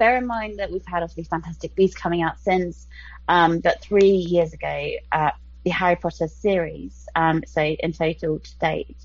Bear 0.04 0.18
in 0.18 0.26
mind 0.26 0.58
that 0.58 0.70
we've 0.70 0.84
had 0.84 1.02
obviously 1.02 1.24
Fantastic 1.24 1.74
Beasts 1.74 1.96
coming 1.96 2.20
out 2.20 2.38
since, 2.38 2.86
um, 3.26 3.60
but 3.60 3.80
three 3.80 4.10
years 4.10 4.52
ago, 4.52 4.90
uh, 5.10 5.30
the 5.64 5.70
Harry 5.70 5.96
Potter 5.96 6.28
series, 6.28 7.08
um, 7.16 7.42
so 7.46 7.62
in 7.62 7.94
total 7.94 8.38
to 8.38 8.58
date, 8.58 8.98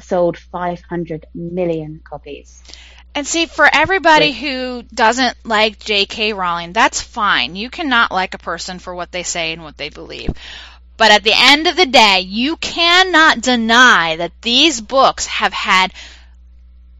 sold 0.00 0.38
500 0.38 1.26
million 1.34 2.00
copies. 2.02 2.62
And 3.14 3.26
see, 3.26 3.44
for 3.44 3.68
everybody 3.70 4.32
who 4.32 4.84
doesn't 4.94 5.36
like 5.44 5.78
J.K. 5.78 6.32
Rowling, 6.32 6.72
that's 6.72 7.02
fine. 7.02 7.54
You 7.54 7.68
cannot 7.68 8.10
like 8.10 8.32
a 8.32 8.38
person 8.38 8.78
for 8.78 8.94
what 8.94 9.12
they 9.12 9.24
say 9.24 9.52
and 9.52 9.62
what 9.62 9.76
they 9.76 9.90
believe. 9.90 10.30
But 10.96 11.10
at 11.10 11.22
the 11.22 11.34
end 11.36 11.66
of 11.66 11.76
the 11.76 11.84
day, 11.84 12.20
you 12.20 12.56
cannot 12.56 13.42
deny 13.42 14.16
that 14.16 14.32
these 14.40 14.80
books 14.80 15.26
have 15.26 15.52
had 15.52 15.92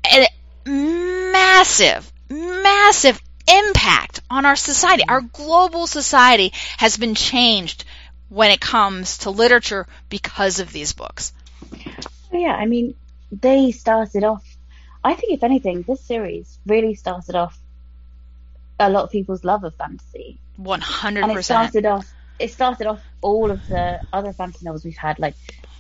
a 0.05 0.27
massive, 0.67 2.13
massive 2.29 3.21
impact 3.47 4.21
on 4.31 4.47
our 4.47 4.57
society. 4.57 5.05
Our 5.09 5.21
global 5.21 5.87
society 5.87 6.53
has 6.79 6.97
been 6.97 7.15
changed 7.15 7.85
when 8.29 8.51
it 8.51 8.61
comes 8.61 9.19
to 9.19 9.31
literature 9.31 9.87
because 10.09 10.61
of 10.61 10.73
these 10.73 10.93
books. 10.93 11.33
Oh, 12.33 12.39
yeah, 12.39 12.55
I 12.55 12.67
mean, 12.67 12.95
they 13.31 13.71
started 13.73 14.25
off. 14.25 14.45
I 15.03 15.15
think, 15.15 15.35
if 15.35 15.45
anything, 15.45 15.83
this 15.83 16.01
series 16.01 16.59
really 16.67 16.95
started 16.95 17.35
off 17.35 17.59
a 18.81 18.91
lot 18.91 19.05
of 19.05 19.11
people's 19.11 19.45
love 19.45 19.65
of 19.65 19.75
fantasy, 19.77 20.39
and 20.59 20.83
it 20.83 20.83
100%. 20.83 21.45
started 21.45 21.87
off. 21.87 22.13
It 22.39 22.51
started 22.51 22.89
off 22.89 23.03
all 23.21 23.51
of 23.51 23.67
the 23.69 24.01
other 24.13 24.33
fantasy 24.33 24.65
novels 24.65 24.85
we've 24.85 24.97
had. 24.97 25.21
Like, 25.21 25.35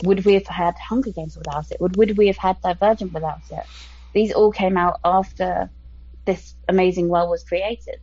would 0.04 0.24
we 0.24 0.34
have 0.34 0.46
had 0.46 0.76
Hunger 0.76 1.10
Games 1.10 1.36
without 1.36 1.70
it? 1.72 1.80
Would 1.80 1.96
would 1.96 2.16
we 2.16 2.28
have 2.28 2.36
had 2.36 2.60
Divergent 2.60 3.12
without 3.12 3.40
it? 3.50 3.64
These 4.12 4.32
all 4.32 4.52
came 4.52 4.76
out 4.76 5.00
after 5.04 5.70
this 6.24 6.54
amazing 6.68 7.08
world 7.08 7.30
was 7.30 7.44
created. 7.44 8.00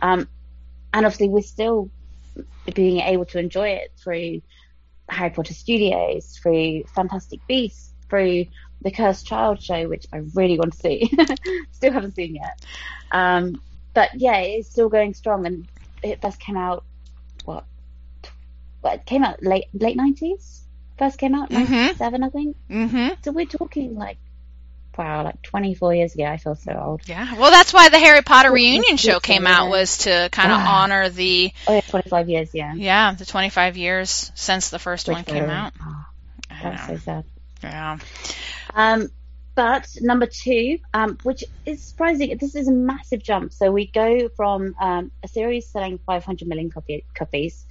Um, 0.00 0.28
and 0.92 1.06
obviously, 1.06 1.28
we're 1.28 1.42
still 1.42 1.90
being 2.74 3.00
able 3.00 3.24
to 3.26 3.38
enjoy 3.38 3.68
it 3.70 3.92
through 4.02 4.42
Harry 5.08 5.30
Potter 5.30 5.54
Studios, 5.54 6.38
through 6.42 6.84
Fantastic 6.94 7.46
Beasts, 7.46 7.92
through 8.08 8.46
the 8.82 8.90
Cursed 8.90 9.26
Child 9.26 9.62
show, 9.62 9.88
which 9.88 10.06
I 10.12 10.18
really 10.34 10.58
want 10.58 10.72
to 10.72 10.78
see. 10.78 11.10
still 11.72 11.92
haven't 11.92 12.14
seen 12.14 12.34
yet. 12.36 12.64
Um, 13.10 13.60
but 13.94 14.10
yeah, 14.14 14.38
it's 14.38 14.70
still 14.70 14.88
going 14.88 15.14
strong, 15.14 15.46
and 15.46 15.66
it 16.02 16.20
first 16.20 16.40
came 16.40 16.56
out 16.56 16.84
what? 17.44 17.64
Well, 18.82 18.94
it 18.94 19.06
came 19.06 19.24
out 19.24 19.42
late 19.42 19.66
late 19.72 19.96
nineties. 19.96 20.62
First 20.98 21.18
came 21.18 21.34
out 21.34 21.50
Mhm. 21.50 22.22
I 22.22 22.28
think. 22.28 22.56
hmm 22.68 23.08
So 23.24 23.32
we're 23.32 23.46
talking 23.46 23.96
like 23.96 24.18
wow, 24.96 25.24
like 25.24 25.42
twenty 25.42 25.74
four 25.74 25.94
years 25.94 26.14
ago. 26.14 26.24
I 26.24 26.36
feel 26.36 26.54
so 26.54 26.72
old. 26.72 27.02
Yeah, 27.06 27.34
well, 27.34 27.50
that's 27.50 27.72
why 27.72 27.88
the 27.88 27.98
Harry 27.98 28.22
Potter 28.22 28.52
reunion 28.52 28.96
show 28.96 29.20
came 29.20 29.46
out 29.46 29.70
was 29.70 29.98
to 29.98 30.28
kind 30.32 30.52
of 30.52 30.58
ah. 30.58 30.82
honor 30.82 31.08
the 31.08 31.52
Oh 31.66 31.74
yeah, 31.74 31.80
twenty 31.82 32.08
five 32.08 32.28
years. 32.28 32.50
Yeah. 32.52 32.74
yeah 32.74 33.14
the 33.14 33.24
25 33.24 33.76
years 33.76 34.32
since 34.34 34.70
the 34.70 34.78
first 34.78 35.08
one 35.08 35.24
came 35.24 35.44
out. 35.44 35.72
Oh, 35.82 36.06
that's 36.62 36.86
so 36.86 36.96
sad. 36.98 37.24
Yeah, 37.62 37.98
Um, 38.74 39.08
but 39.54 39.86
number 40.00 40.26
two, 40.26 40.78
um, 40.94 41.18
which 41.22 41.44
is 41.66 41.82
surprising, 41.82 42.36
this 42.38 42.54
is 42.54 42.68
a 42.68 42.72
massive 42.72 43.22
jump. 43.22 43.52
So 43.52 43.70
we 43.70 43.86
go 43.86 44.28
from 44.30 44.74
um, 44.80 45.12
a 45.22 45.28
series 45.28 45.68
selling 45.68 45.98
500 45.98 46.48
million 46.48 46.70
copy, 46.70 47.04
copies 47.14 47.64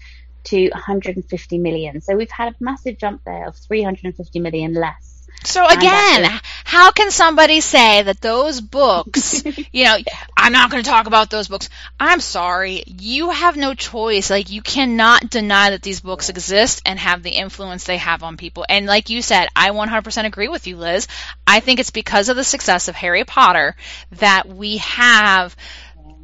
to 0.46 0.70
150 0.70 1.58
million. 1.58 2.02
So 2.02 2.16
we've 2.16 2.32
had 2.32 2.54
a 2.54 2.56
massive 2.60 2.98
jump 2.98 3.24
there 3.26 3.48
of 3.48 3.56
350 3.56 4.40
million 4.40 4.74
less. 4.74 5.28
So 5.44 5.66
again, 5.66 6.40
How 6.72 6.92
can 6.92 7.12
somebody 7.12 7.60
say 7.60 8.02
that 8.02 8.22
those 8.22 8.62
books, 8.62 9.44
you 9.74 9.84
know, 9.84 9.98
I'm 10.38 10.54
not 10.54 10.72
going 10.72 10.82
to 10.82 10.90
talk 10.90 11.06
about 11.06 11.30
those 11.30 11.50
books. 11.50 11.68
I'm 12.00 12.22
sorry. 12.22 12.86
You 12.88 13.30
have 13.30 13.58
no 13.58 13.74
choice. 13.74 14.30
Like, 14.30 14.50
you 14.50 14.62
cannot 14.62 15.30
deny 15.30 15.72
that 15.72 15.82
these 15.82 16.00
books 16.00 16.30
exist 16.30 16.82
and 16.86 16.98
have 16.98 17.24
the 17.24 17.32
influence 17.32 17.84
they 17.84 17.98
have 17.98 18.24
on 18.24 18.38
people. 18.38 18.66
And 18.70 18.86
like 18.86 19.10
you 19.10 19.22
said, 19.22 19.50
I 19.54 19.72
100% 19.72 20.24
agree 20.24 20.48
with 20.48 20.66
you, 20.66 20.78
Liz. 20.78 21.10
I 21.46 21.60
think 21.60 21.82
it's 21.82 21.92
because 21.92 22.30
of 22.30 22.38
the 22.38 22.44
success 22.46 22.88
of 22.88 22.96
Harry 22.96 23.26
Potter 23.26 23.76
that 24.20 24.48
we 24.48 24.78
have 24.78 25.58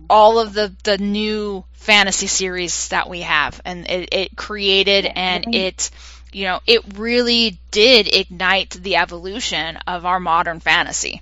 all 0.10 0.40
of 0.40 0.54
the, 0.54 0.74
the 0.86 0.98
new 0.98 1.66
fantasy 1.74 2.28
series 2.28 2.88
that 2.88 3.10
we 3.10 3.20
have. 3.20 3.60
And 3.66 3.86
it, 3.90 4.14
it 4.14 4.38
created 4.38 5.12
and 5.14 5.54
it, 5.54 5.92
you 6.32 6.46
know, 6.46 6.60
it 6.66 6.98
really 6.98 7.60
did 7.72 8.14
ignite 8.14 8.72
the 8.72 8.98
evolution 8.98 9.78
of 9.88 10.06
our 10.06 10.20
modern 10.20 10.60
fantasy. 10.60 11.22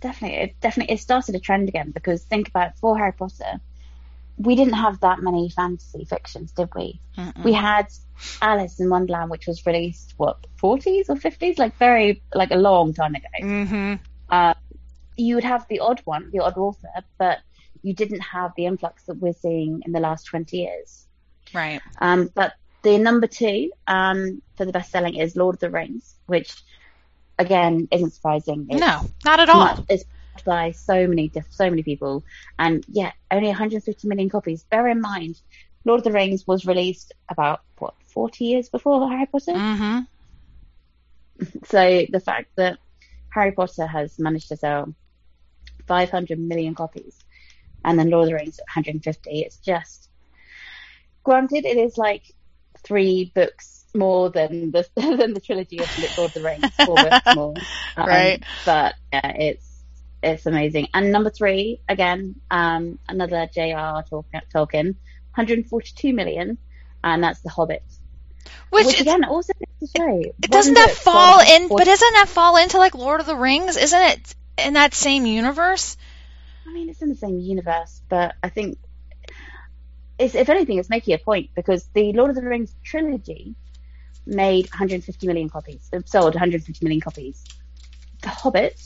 Definitely, 0.00 0.38
it 0.38 0.60
definitely 0.60 0.94
it 0.94 1.00
started 1.00 1.34
a 1.34 1.40
trend 1.40 1.68
again 1.68 1.90
because 1.90 2.22
think 2.22 2.48
about 2.48 2.68
it, 2.68 2.74
for 2.78 2.96
Harry 2.98 3.12
Potter, 3.12 3.60
we 4.36 4.56
didn't 4.56 4.74
have 4.74 5.00
that 5.00 5.20
many 5.20 5.48
fantasy 5.48 6.04
fictions, 6.04 6.52
did 6.52 6.68
we? 6.74 7.00
Mm-mm. 7.16 7.44
We 7.44 7.52
had 7.52 7.86
Alice 8.42 8.80
in 8.80 8.90
Wonderland, 8.90 9.30
which 9.30 9.46
was 9.46 9.64
released 9.64 10.14
what 10.16 10.38
40s 10.62 11.08
or 11.08 11.16
50s, 11.16 11.58
like 11.58 11.76
very 11.78 12.22
like 12.34 12.50
a 12.50 12.56
long 12.56 12.92
time 12.92 13.14
ago. 13.14 13.28
Mm-hmm. 13.40 13.94
Uh, 14.28 14.54
you 15.16 15.36
would 15.36 15.44
have 15.44 15.66
the 15.68 15.80
odd 15.80 16.00
one, 16.04 16.30
the 16.32 16.40
odd 16.40 16.58
author, 16.58 16.88
but 17.18 17.38
you 17.82 17.94
didn't 17.94 18.20
have 18.20 18.52
the 18.56 18.66
influx 18.66 19.04
that 19.04 19.18
we're 19.18 19.34
seeing 19.34 19.82
in 19.86 19.92
the 19.92 20.00
last 20.00 20.24
20 20.24 20.56
years. 20.56 21.06
Right. 21.52 21.80
Um, 22.00 22.30
but 22.34 22.54
the 22.84 22.98
number 22.98 23.26
two 23.26 23.70
um, 23.88 24.40
for 24.56 24.64
the 24.64 24.72
best 24.72 24.92
selling 24.92 25.16
is 25.16 25.34
Lord 25.34 25.56
of 25.56 25.60
the 25.60 25.70
Rings, 25.70 26.14
which 26.26 26.62
again 27.38 27.88
isn't 27.90 28.10
surprising. 28.12 28.66
It's 28.70 28.80
No, 28.80 29.00
not 29.24 29.40
at 29.40 29.48
all. 29.48 29.58
much- 29.64 29.84
It's 29.88 30.04
by 30.44 30.70
so 30.72 31.06
many 31.06 31.30
so 31.50 31.70
many 31.70 31.82
people, 31.82 32.22
and 32.58 32.84
yeah, 32.88 33.12
only 33.30 33.48
150 33.48 34.06
million 34.08 34.28
copies. 34.28 34.62
Bear 34.64 34.86
in 34.88 35.00
mind, 35.00 35.40
Lord 35.84 35.98
of 36.00 36.04
the 36.04 36.12
Rings 36.12 36.46
was 36.46 36.66
released 36.66 37.12
about 37.28 37.60
what 37.78 37.94
40 38.06 38.44
years 38.44 38.68
before 38.68 39.08
Harry 39.10 39.26
Potter. 39.26 39.52
Mm-hmm. 39.52 40.00
So 41.66 42.06
the 42.08 42.20
fact 42.20 42.50
that 42.56 42.78
Harry 43.30 43.52
Potter 43.52 43.86
has 43.86 44.18
managed 44.18 44.48
to 44.48 44.56
sell 44.56 44.94
500 45.88 46.38
million 46.38 46.74
copies, 46.74 47.16
and 47.84 47.98
then 47.98 48.10
Lord 48.10 48.24
of 48.24 48.30
the 48.30 48.34
Rings 48.36 48.58
150, 48.74 49.40
it's 49.40 49.56
just. 49.56 50.08
Granted, 51.24 51.64
it 51.64 51.76
is 51.78 51.96
like 51.98 52.22
three 52.84 53.32
books 53.34 53.84
more 53.94 54.30
than 54.30 54.70
the 54.70 54.86
than 54.96 55.34
the 55.34 55.40
trilogy 55.40 55.78
of 55.78 56.18
Lord 56.18 56.28
of 56.28 56.34
the 56.34 56.42
Rings, 56.42 56.70
four 56.84 56.96
books 56.96 57.26
more. 57.34 57.54
Um, 57.96 58.06
Right. 58.06 58.42
But 58.64 58.94
yeah, 59.12 59.28
it's 59.36 59.74
it's 60.22 60.46
amazing. 60.46 60.88
And 60.94 61.12
number 61.12 61.30
three, 61.30 61.80
again, 61.88 62.36
um, 62.50 62.98
another 63.08 63.48
J.R.R. 63.52 64.04
Tolkien, 64.04 64.40
Tolkien, 64.54 64.84
142 65.34 66.14
million, 66.14 66.58
and 67.02 67.22
that's 67.22 67.40
The 67.40 67.50
Hobbit. 67.50 67.82
Which, 68.70 68.86
Which, 68.86 69.00
again 69.00 69.24
also 69.24 69.52
to 69.52 69.86
show. 69.86 70.20
it 70.20 70.40
doesn't 70.40 70.74
that 70.74 70.90
fall 70.90 71.40
in? 71.40 71.68
But 71.68 71.84
doesn't 71.84 72.12
that 72.14 72.28
fall 72.28 72.56
into 72.56 72.78
like 72.78 72.94
Lord 72.94 73.20
of 73.20 73.26
the 73.26 73.36
Rings? 73.36 73.76
Isn't 73.76 74.02
it 74.02 74.34
in 74.58 74.74
that 74.74 74.94
same 74.94 75.26
universe? 75.26 75.96
I 76.66 76.72
mean, 76.72 76.88
it's 76.88 77.02
in 77.02 77.08
the 77.08 77.14
same 77.14 77.38
universe, 77.40 78.00
but 78.08 78.34
I 78.42 78.48
think 78.48 78.78
it's, 80.18 80.34
if 80.34 80.48
anything, 80.48 80.78
it's 80.78 80.90
making 80.90 81.14
a 81.14 81.18
point 81.18 81.50
because 81.54 81.88
the 81.94 82.12
Lord 82.12 82.30
of 82.30 82.36
the 82.36 82.42
Rings 82.42 82.74
trilogy 82.84 83.54
made 84.26 84.66
150 84.66 85.26
million 85.26 85.48
copies, 85.48 85.90
sold 86.06 86.34
150 86.34 86.84
million 86.84 87.00
copies. 87.00 87.44
The 88.22 88.28
Hobbit, 88.28 88.80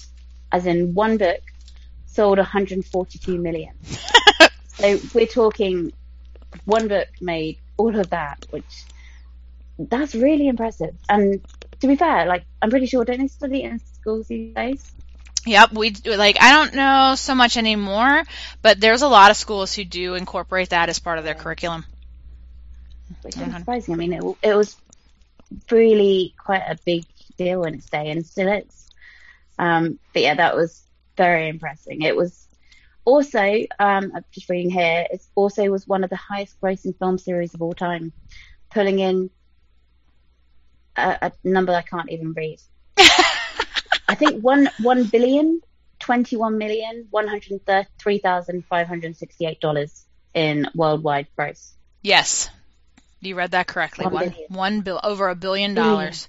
as 0.51 0.67
in 0.67 0.95
one 0.95 1.17
book, 1.17 1.41
sold 2.07 2.39
142 2.39 3.39
million. 3.39 3.75
so 4.67 4.99
we're 5.15 5.27
talking 5.27 5.93
one 6.65 6.89
book 6.89 7.09
made 7.21 7.59
all 7.77 7.99
of 7.99 8.11
that, 8.11 8.45
which 8.51 8.85
that's 9.79 10.15
really 10.15 10.49
impressive. 10.49 10.97
And 11.09 11.41
to 11.81 11.87
be 11.87 11.97
fair, 11.97 12.27
like 12.27 12.45
I'm 12.61 12.71
pretty 12.71 12.87
sure 12.87 13.05
don't 13.05 13.21
they 13.21 13.29
study 13.29 13.63
in 13.63 13.79
schools 13.79 14.29
these 14.29 14.55
days? 14.55 14.93
Yep, 15.47 15.73
we 15.73 15.91
do- 15.91 16.15
like 16.17 16.37
I 16.41 16.53
don't 16.53 16.75
know 16.75 17.15
so 17.17 17.35
much 17.35 17.57
anymore, 17.57 18.23
but 18.63 18.81
there's 18.81 19.03
a 19.03 19.09
lot 19.09 19.31
of 19.31 19.37
schools 19.37 19.75
who 19.75 19.85
do 19.85 20.15
incorporate 20.15 20.71
that 20.71 20.89
as 20.89 20.99
part 20.99 21.19
of 21.19 21.25
their 21.25 21.35
curriculum. 21.35 21.85
which 23.23 23.35
Mhm. 23.37 23.59
surprising. 23.59 23.95
I 23.95 23.97
mean, 23.97 24.13
it, 24.13 24.23
it 24.43 24.55
was 24.55 24.77
really 25.71 26.35
quite 26.45 26.63
a 26.69 26.79
big 26.85 27.05
deal 27.39 27.65
in 27.65 27.75
its 27.75 27.89
day 27.89 28.11
and 28.11 28.27
still 28.27 28.49
is. 28.53 28.89
Um, 29.59 29.99
but 30.13 30.23
yeah, 30.23 30.35
that 30.35 30.55
was 30.55 30.83
very 31.17 31.49
impressive. 31.49 31.97
It 32.01 32.15
was 32.17 32.47
also, 33.05 33.41
um, 33.79 34.13
I'm 34.15 34.25
just 34.31 34.49
reading 34.51 34.71
here, 34.71 35.07
it 35.11 35.23
also 35.35 35.65
was 35.71 35.87
one 35.87 36.05
of 36.05 36.11
the 36.11 36.17
highest 36.17 36.61
grossing 36.61 36.97
film 36.99 37.19
series 37.19 37.55
of 37.55 37.63
all 37.63 37.73
time, 37.73 38.13
pulling 38.71 38.99
in 38.99 39.31
a, 40.97 41.19
a 41.23 41.33
number 41.45 41.73
I 41.73 41.83
can't 41.83 42.11
even 42.11 42.33
read. 42.35 42.61
I 44.09 44.15
think 44.15 44.43
one 44.43 44.71
one 44.81 45.05
billion, 45.05 45.61
twenty 45.99 46.37
one 46.37 46.57
million, 46.59 47.07
one 47.11 47.29
hundred 47.29 47.61
three 47.99 48.19
thousand 48.19 48.65
five 48.65 48.87
hundred 48.87 49.17
sixty 49.17 49.45
eight 49.47 49.61
dollars 49.61 50.05
in 50.35 50.67
worldwide 50.75 51.27
gross. 51.37 51.75
Yes, 52.03 52.49
you 53.21 53.35
read 53.35 53.51
that 53.51 53.67
correctly. 53.67 54.07
One 54.07 54.15
One 54.15 54.29
billion. 54.31 54.53
one 54.53 54.81
bill 54.81 55.01
over 55.03 55.29
a 55.29 55.35
billion 55.35 55.75
dollars. 55.75 56.29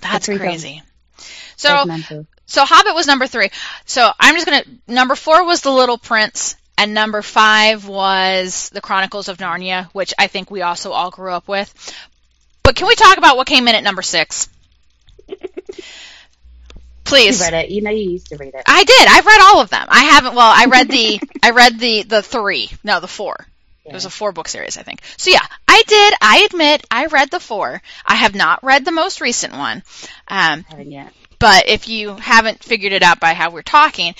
That's 0.00 0.26
crazy. 0.26 0.82
So 1.56 1.84
so 2.46 2.64
Hobbit 2.64 2.94
was 2.94 3.06
number 3.06 3.26
three. 3.26 3.50
So 3.86 4.10
I'm 4.20 4.34
just 4.34 4.46
gonna 4.46 4.64
number 4.86 5.14
four 5.14 5.44
was 5.44 5.62
The 5.62 5.70
Little 5.70 5.98
Prince, 5.98 6.56
and 6.76 6.92
number 6.92 7.22
five 7.22 7.86
was 7.86 8.68
The 8.70 8.80
Chronicles 8.80 9.28
of 9.28 9.38
Narnia, 9.38 9.86
which 9.94 10.12
I 10.18 10.26
think 10.26 10.50
we 10.50 10.62
also 10.62 10.92
all 10.92 11.10
grew 11.10 11.32
up 11.32 11.48
with. 11.48 11.72
But 12.62 12.76
can 12.76 12.86
we 12.88 12.94
talk 12.94 13.16
about 13.16 13.36
what 13.36 13.46
came 13.46 13.68
in 13.68 13.74
at 13.74 13.84
number 13.84 14.02
six? 14.02 14.48
You 17.12 17.24
Please. 17.26 17.40
read 17.40 17.54
it. 17.54 17.70
You 17.70 17.82
know 17.82 17.90
you 17.90 18.10
used 18.10 18.28
to 18.28 18.36
read 18.36 18.54
it. 18.54 18.62
I 18.66 18.84
did. 18.84 19.08
I've 19.08 19.26
read 19.26 19.40
all 19.42 19.60
of 19.60 19.70
them. 19.70 19.86
I 19.88 20.04
haven't. 20.04 20.34
Well, 20.34 20.52
I 20.54 20.66
read 20.66 20.88
the. 20.88 21.20
I 21.42 21.50
read 21.50 21.78
the 21.78 22.02
the 22.04 22.22
three. 22.22 22.70
No, 22.82 23.00
the 23.00 23.08
four. 23.08 23.46
It 23.84 23.92
was 23.92 24.04
a 24.04 24.10
four 24.10 24.30
book 24.32 24.46
series, 24.48 24.76
I 24.78 24.82
think. 24.82 25.00
So 25.16 25.30
yeah, 25.30 25.44
I 25.66 25.82
did. 25.86 26.14
I 26.20 26.46
admit 26.50 26.86
I 26.90 27.06
read 27.06 27.30
the 27.30 27.40
four. 27.40 27.82
I 28.06 28.14
have 28.14 28.34
not 28.34 28.62
read 28.62 28.84
the 28.84 28.92
most 28.92 29.20
recent 29.20 29.52
one. 29.54 29.82
Um, 30.28 30.62
haven't 30.62 30.90
yet. 30.92 31.12
but 31.40 31.68
if 31.68 31.88
you 31.88 32.14
haven't 32.16 32.62
figured 32.62 32.92
it 32.92 33.02
out 33.02 33.18
by 33.18 33.34
how 33.34 33.50
we're 33.50 33.62
talking, 33.62 34.14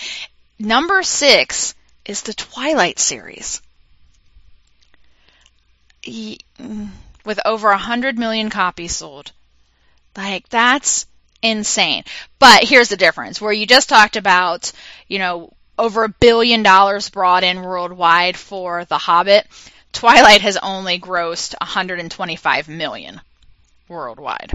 number 0.58 1.02
six 1.04 1.74
is 2.04 2.22
the 2.22 2.34
Twilight 2.34 2.98
series. 2.98 3.62
Mm, 6.04 6.88
With 7.24 7.38
over 7.44 7.70
a 7.70 7.78
hundred 7.78 8.18
million 8.18 8.50
copies 8.50 8.96
sold. 8.96 9.30
Like, 10.16 10.48
that's 10.48 11.06
insane. 11.42 12.04
But 12.38 12.64
here's 12.64 12.88
the 12.88 12.96
difference. 12.96 13.40
Where 13.40 13.52
you 13.52 13.66
just 13.66 13.88
talked 13.88 14.16
about, 14.16 14.72
you 15.08 15.18
know, 15.18 15.52
over 15.78 16.04
a 16.04 16.08
billion 16.08 16.62
dollars 16.62 17.10
brought 17.10 17.44
in 17.44 17.62
worldwide 17.62 18.36
for 18.36 18.84
The 18.84 18.98
Hobbit, 18.98 19.46
Twilight 19.92 20.42
has 20.42 20.56
only 20.56 20.98
grossed 20.98 21.54
125 21.60 22.68
million 22.68 23.20
worldwide. 23.88 24.52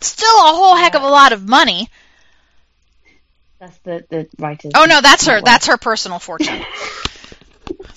Still 0.00 0.28
a 0.28 0.54
whole 0.54 0.76
heck 0.76 0.94
of 0.94 1.02
a 1.02 1.08
lot 1.08 1.32
of 1.32 1.46
money. 1.46 1.88
That's 3.58 3.76
the 3.78 4.04
the 4.08 4.28
writers. 4.38 4.72
Oh 4.74 4.86
no, 4.86 5.02
that's 5.02 5.26
her. 5.26 5.42
That's 5.42 5.66
her 5.66 5.76
personal 5.76 6.18
fortune. 6.18 6.64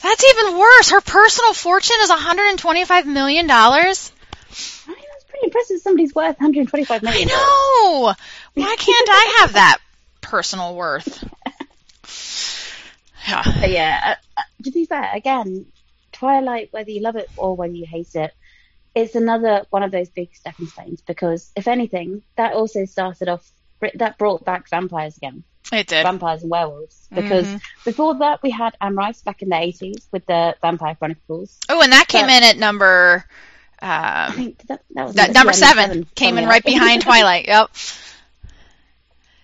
That's 0.02 0.24
even 0.26 0.57
worse. 0.57 0.90
Her 0.90 0.99
personal 0.99 1.53
fortune 1.53 1.95
is 2.02 2.10
125 2.10 3.07
million 3.07 3.48
dollars. 3.48 4.11
I 4.88 5.03
that's 5.52 5.68
pretty. 5.68 5.80
Somebody's 5.82 6.14
worth 6.15 6.38
125 6.40 7.02
million. 7.03 7.30
I 7.32 7.34
know. 7.34 8.14
Why 8.53 8.76
can't 8.80 9.10
I 9.10 9.38
have 9.41 9.53
that 9.53 9.78
personal 10.22 10.76
worth? 10.76 11.24
Yeah. 13.28 13.41
But 13.60 13.70
yeah, 13.72 14.02
uh, 14.06 14.15
uh, 14.38 14.44
to 14.64 14.72
be 14.72 14.86
fair, 14.86 15.10
again, 15.14 15.65
Twilight, 16.11 16.70
whether 16.72 16.91
you 16.91 17.02
love 17.02 17.15
it 17.15 17.30
or 17.38 17.56
whether 17.56 17.74
you 17.74 17.86
hate 17.86 18.14
it, 18.15 18.34
it's 18.95 19.15
another 19.15 19.65
one 19.70 19.82
of 19.84 19.91
those 19.91 20.10
big 20.10 20.36
stepping 20.36 20.68
stones 20.68 21.02
because, 21.02 21.52
if 21.56 21.68
anything, 21.68 22.22
that 22.36 22.53
also 22.53 22.86
started 22.86 23.30
off, 23.30 23.49
that 23.95 24.18
brought 24.18 24.45
back 24.45 24.70
vampires 24.70 25.18
again, 25.18 25.44
It 25.72 25.88
did. 25.88 26.03
vampires 26.03 26.41
and 26.44 26.52
werewolves. 26.52 27.07
Because 27.11 27.48
Mhm. 27.48 27.61
before 27.86 28.15
that, 28.15 28.44
we 28.44 28.49
had 28.52 28.76
Anne 28.82 28.95
Rice 28.95 29.22
back 29.22 29.41
in 29.41 29.49
the 29.49 29.56
80s 29.56 30.07
with 30.11 30.26
the 30.26 30.56
Vampire 30.61 30.95
Chronicles. 30.95 31.57
Oh, 31.70 31.82
and 31.82 31.91
that 31.94 32.07
came 32.07 32.28
But- 32.28 32.34
in 32.34 32.44
at 32.44 32.57
number 32.57 33.26
um, 33.84 34.55
that, 34.68 34.81
that 34.95 35.05
was 35.05 35.15
that 35.15 35.34
number 35.34 35.53
seven. 35.53 36.05
Came 36.15 36.38
in 36.38 36.47
right 36.47 36.64
behind 36.64 37.01
Twilight. 37.07 37.47
Yep. 37.47 37.69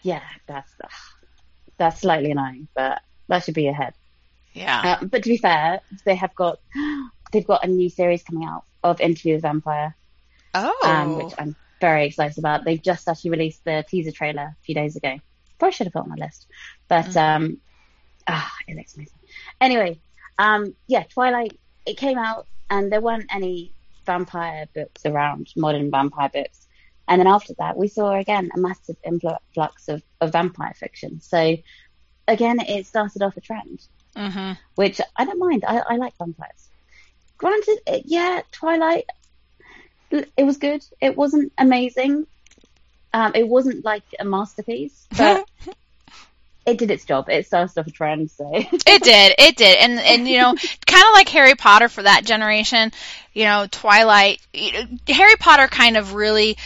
Yeah, 0.02 0.22
that's 0.48 0.72
that's 1.78 2.02
slightly 2.02 2.32
annoying, 2.32 2.68
but 2.74 3.02
that 3.28 3.44
should 3.44 3.54
be 3.54 3.68
ahead. 3.68 3.94
Yeah. 4.54 4.98
Uh, 5.02 5.06
but 5.06 5.24
to 5.24 5.30
be 5.30 5.38
fair, 5.38 5.82
they 6.06 6.16
have 6.16 6.34
got 6.36 6.60
they've 7.32 7.46
got 7.46 7.64
a 7.64 7.68
new 7.68 7.90
series 7.90 8.24
coming 8.24 8.48
out 8.48 8.64
of 8.84 9.02
Interview 9.02 9.34
with 9.34 9.42
Vampire, 9.44 9.96
Oh. 10.54 10.74
um, 10.84 11.18
which 11.18 11.34
I'm 11.38 11.56
very 11.82 12.06
excited 12.08 12.38
about. 12.38 12.64
They've 12.64 12.82
just 12.82 13.08
actually 13.08 13.32
released 13.32 13.64
the 13.66 13.86
teaser 13.88 14.12
trailer 14.12 14.42
a 14.44 14.56
few 14.64 14.74
days 14.76 14.96
ago. 14.96 15.18
Probably 15.60 15.74
should 15.74 15.88
have 15.88 15.94
put 15.94 16.04
on 16.04 16.10
my 16.10 16.16
list, 16.16 16.48
but 16.88 17.06
Mm. 17.08 17.18
um, 17.36 17.58
ah, 18.28 18.52
it 18.68 18.78
looks 18.78 18.96
amazing. 18.96 19.18
Anyway, 19.60 20.00
um, 20.38 20.76
yeah, 20.88 21.04
Twilight. 21.04 21.60
It 21.86 21.98
came 21.98 22.18
out, 22.18 22.48
and 22.70 22.92
there 22.92 23.02
weren't 23.02 23.34
any 23.34 23.74
vampire 24.10 24.68
books 24.74 25.06
around, 25.06 25.48
modern 25.56 25.92
vampire 25.92 26.30
books. 26.30 26.68
And 27.08 27.20
then 27.20 27.28
after 27.28 27.54
that, 27.60 27.78
we 27.78 27.88
saw 27.88 28.14
again 28.14 28.50
a 28.56 28.60
massive 28.60 28.98
influx 29.06 29.88
of, 29.88 30.02
of 30.20 30.32
vampire 30.32 30.74
fiction. 30.74 31.22
So 31.22 31.58
again, 32.28 32.60
it 32.60 32.88
started 32.88 33.22
off 33.22 33.38
a 33.38 33.42
trend, 33.42 33.80
hmm 34.16 34.54
which 34.76 35.00
I 35.16 35.26
don't 35.26 35.40
mind. 35.40 35.64
I, 35.68 35.78
I 35.78 35.96
like 35.98 36.14
vampires. 36.18 36.70
Granted, 37.38 37.80
it, 37.86 38.04
yeah, 38.06 38.42
Twilight, 38.52 39.06
it 40.12 40.44
was 40.44 40.58
good. 40.58 40.84
It 41.00 41.16
wasn't 41.16 41.54
amazing. 41.58 42.26
Um, 43.14 43.32
it 43.36 43.48
wasn't 43.48 43.86
like 43.86 44.04
a 44.20 44.26
masterpiece, 44.26 45.08
but 45.16 45.46
it 46.66 46.78
did 46.78 46.92
its 46.92 47.06
job. 47.06 47.30
It 47.30 47.48
started 47.48 47.78
off 47.80 47.88
a 47.88 47.92
trend, 47.92 48.32
so 48.32 48.52
It 48.54 49.04
did. 49.04 49.36
It 49.38 49.56
did. 49.56 49.78
And 49.78 50.00
and 50.00 50.28
you 50.28 50.38
know, 50.38 50.54
kind 50.86 51.04
of 51.04 51.14
like 51.14 51.30
Harry 51.30 51.56
Potter 51.56 51.90
for 51.90 52.04
that 52.04 52.26
generation, 52.26 52.92
you 53.34 53.46
know, 53.46 53.68
Twilight, 53.70 54.42
Harry 55.08 55.36
Potter 55.38 55.68
kind 55.68 55.98
of 55.98 56.14
really 56.14 56.58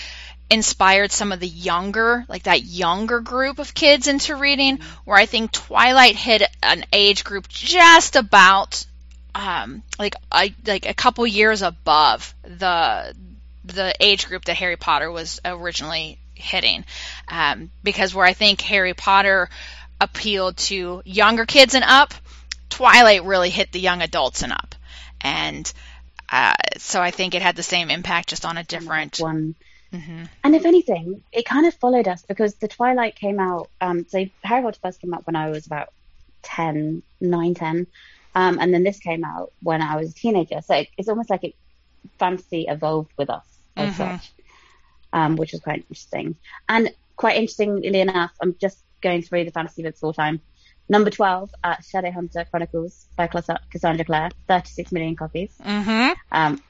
inspired 0.49 1.11
some 1.11 1.31
of 1.31 1.39
the 1.39 1.47
younger, 1.47 2.25
like 2.27 2.43
that 2.43 2.63
younger 2.63 3.21
group 3.21 3.59
of 3.59 3.73
kids 3.73 4.07
into 4.07 4.35
reading, 4.35 4.79
where 5.05 5.17
I 5.17 5.25
think 5.25 5.51
Twilight 5.51 6.15
hit 6.15 6.43
an 6.61 6.85
age 6.91 7.23
group 7.23 7.47
just 7.47 8.15
about 8.15 8.85
um 9.35 9.81
like 9.97 10.15
I 10.31 10.53
like 10.65 10.85
a 10.87 10.93
couple 10.93 11.25
years 11.25 11.61
above 11.63 12.35
the 12.43 13.15
the 13.65 13.95
age 13.99 14.27
group 14.27 14.45
that 14.45 14.57
Harry 14.57 14.75
Potter 14.75 15.09
was 15.09 15.39
originally 15.45 16.19
hitting. 16.35 16.85
Um, 17.27 17.71
because 17.83 18.13
where 18.13 18.25
I 18.25 18.33
think 18.33 18.61
Harry 18.61 18.93
Potter 18.93 19.49
appealed 20.03 20.57
to 20.57 21.01
younger 21.05 21.45
kids 21.45 21.75
and 21.75 21.83
up, 21.83 22.13
Twilight 22.69 23.23
really 23.23 23.49
hit 23.49 23.71
the 23.71 23.79
young 23.79 24.01
adults 24.01 24.43
and 24.43 24.51
up. 24.51 24.75
And 25.21 25.71
uh, 26.31 26.53
so 26.77 27.01
I 27.01 27.11
think 27.11 27.35
it 27.35 27.41
had 27.41 27.55
the 27.55 27.63
same 27.63 27.89
impact, 27.89 28.29
just 28.29 28.45
on 28.45 28.57
a 28.57 28.63
different. 28.63 29.19
one. 29.19 29.55
hmm 29.91 30.23
And 30.43 30.55
if 30.55 30.65
anything, 30.65 31.23
it 31.31 31.45
kind 31.45 31.65
of 31.67 31.73
followed 31.75 32.07
us 32.07 32.23
because 32.23 32.55
the 32.55 32.67
Twilight 32.67 33.15
came 33.15 33.39
out. 33.39 33.69
Um, 33.79 34.05
so 34.07 34.25
Harry 34.43 34.63
Potter 34.63 34.79
first 34.81 35.01
came 35.01 35.13
out 35.13 35.25
when 35.27 35.35
I 35.35 35.49
was 35.49 35.65
about 35.67 35.89
10, 36.43 37.03
9, 37.21 37.53
10. 37.53 37.87
Um, 38.35 38.57
and 38.59 38.73
then 38.73 38.83
this 38.83 38.99
came 38.99 39.23
out 39.23 39.51
when 39.61 39.81
I 39.81 39.95
was 39.95 40.09
a 40.11 40.13
teenager. 40.13 40.61
So 40.61 40.75
it, 40.75 40.87
it's 40.97 41.09
almost 41.09 41.29
like 41.29 41.43
it 41.43 41.55
fantasy 42.19 42.65
evolved 42.67 43.11
with 43.17 43.29
us 43.29 43.45
as 43.77 43.93
Mhm. 43.93 43.97
such, 43.97 44.33
um, 45.13 45.35
which 45.35 45.51
was 45.51 45.61
quite 45.61 45.79
interesting. 45.81 46.35
And 46.67 46.91
quite 47.15 47.37
interestingly 47.37 47.99
enough, 48.01 48.31
I'm 48.41 48.55
just 48.59 48.79
going 49.03 49.21
through 49.21 49.43
the 49.45 49.51
fantasy 49.51 49.83
books 49.83 50.01
all 50.01 50.13
time. 50.13 50.41
Number 50.89 51.09
12, 51.11 51.51
uh, 51.63 51.75
Shadowhunter 51.77 52.49
Chronicles 52.49 53.05
by 53.15 53.27
Cassandra 53.27 54.03
Clare, 54.05 54.31
36 54.47 54.91
million 54.91 55.15
copies. 55.15 55.53
hmm 55.63 56.09
Um, 56.31 56.61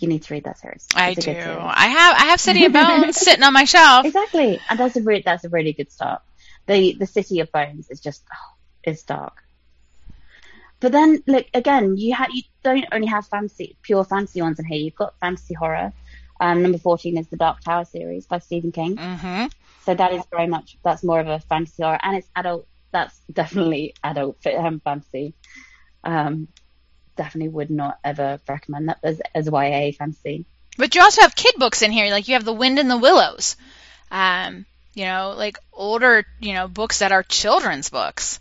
you 0.00 0.08
need 0.08 0.22
to 0.24 0.34
read 0.34 0.44
that 0.44 0.58
series. 0.58 0.86
I 0.96 1.10
It's 1.10 1.18
a 1.26 1.34
do. 1.34 1.40
series. 1.40 1.46
I 1.48 1.86
have. 1.88 2.16
I 2.16 2.24
have 2.30 2.40
City 2.40 2.64
of 2.64 2.72
Bones 2.72 3.16
sitting 3.26 3.44
on 3.44 3.52
my 3.52 3.64
shelf. 3.64 4.04
Exactly, 4.06 4.58
and 4.68 4.78
that's 4.78 4.96
a 4.96 5.02
re- 5.02 5.22
that's 5.24 5.44
a 5.44 5.48
really 5.48 5.72
good 5.72 5.92
start. 5.92 6.22
The 6.66 6.94
the 6.98 7.06
City 7.06 7.38
of 7.40 7.52
Bones 7.52 7.88
is 7.90 8.00
just 8.00 8.24
oh, 8.32 8.54
it's 8.82 9.04
dark. 9.04 9.44
But 10.80 10.90
then, 10.92 11.22
look 11.28 11.46
again, 11.54 11.96
you 11.96 12.14
have 12.14 12.30
you 12.32 12.42
don't 12.64 12.84
only 12.90 13.06
have 13.06 13.26
fantasy 13.28 13.76
pure 13.82 14.02
fantasy 14.04 14.42
ones 14.42 14.58
in 14.58 14.64
here. 14.64 14.78
You've 14.78 14.96
got 14.96 15.14
fantasy 15.20 15.54
horror. 15.54 15.92
Um, 16.40 16.62
number 16.62 16.78
fourteen 16.78 17.16
is 17.16 17.28
the 17.28 17.36
Dark 17.36 17.60
Tower 17.60 17.84
series 17.84 18.26
by 18.26 18.40
Stephen 18.40 18.72
King. 18.72 18.96
hmm 18.96 19.46
So 19.84 19.94
that 19.94 20.12
is 20.12 20.22
very 20.30 20.46
much 20.46 20.78
that's 20.82 21.02
more 21.02 21.20
of 21.20 21.28
a 21.28 21.40
fantasy 21.40 21.82
horror, 21.82 21.98
and 22.02 22.16
it's 22.16 22.28
adult. 22.34 22.66
That's 22.90 23.18
definitely 23.32 23.94
adult 24.02 24.44
um, 24.46 24.80
fantasy. 24.80 25.34
Um, 26.04 26.48
definitely 27.16 27.48
would 27.50 27.70
not 27.70 27.98
ever 28.04 28.40
recommend 28.48 28.88
that 28.88 28.98
as 29.02 29.20
as 29.34 29.46
YA 29.46 29.92
fantasy. 29.98 30.46
But 30.76 30.94
you 30.94 31.02
also 31.02 31.22
have 31.22 31.36
kid 31.36 31.54
books 31.58 31.82
in 31.82 31.92
here, 31.92 32.10
like 32.10 32.28
you 32.28 32.34
have 32.34 32.44
The 32.44 32.52
Wind 32.52 32.78
and 32.78 32.90
the 32.90 32.96
Willows. 32.98 33.56
Um, 34.10 34.66
you 34.94 35.04
know, 35.04 35.34
like 35.36 35.58
older, 35.72 36.24
you 36.40 36.54
know, 36.54 36.68
books 36.68 36.98
that 37.00 37.12
are 37.12 37.22
children's 37.22 37.90
books. 37.90 38.40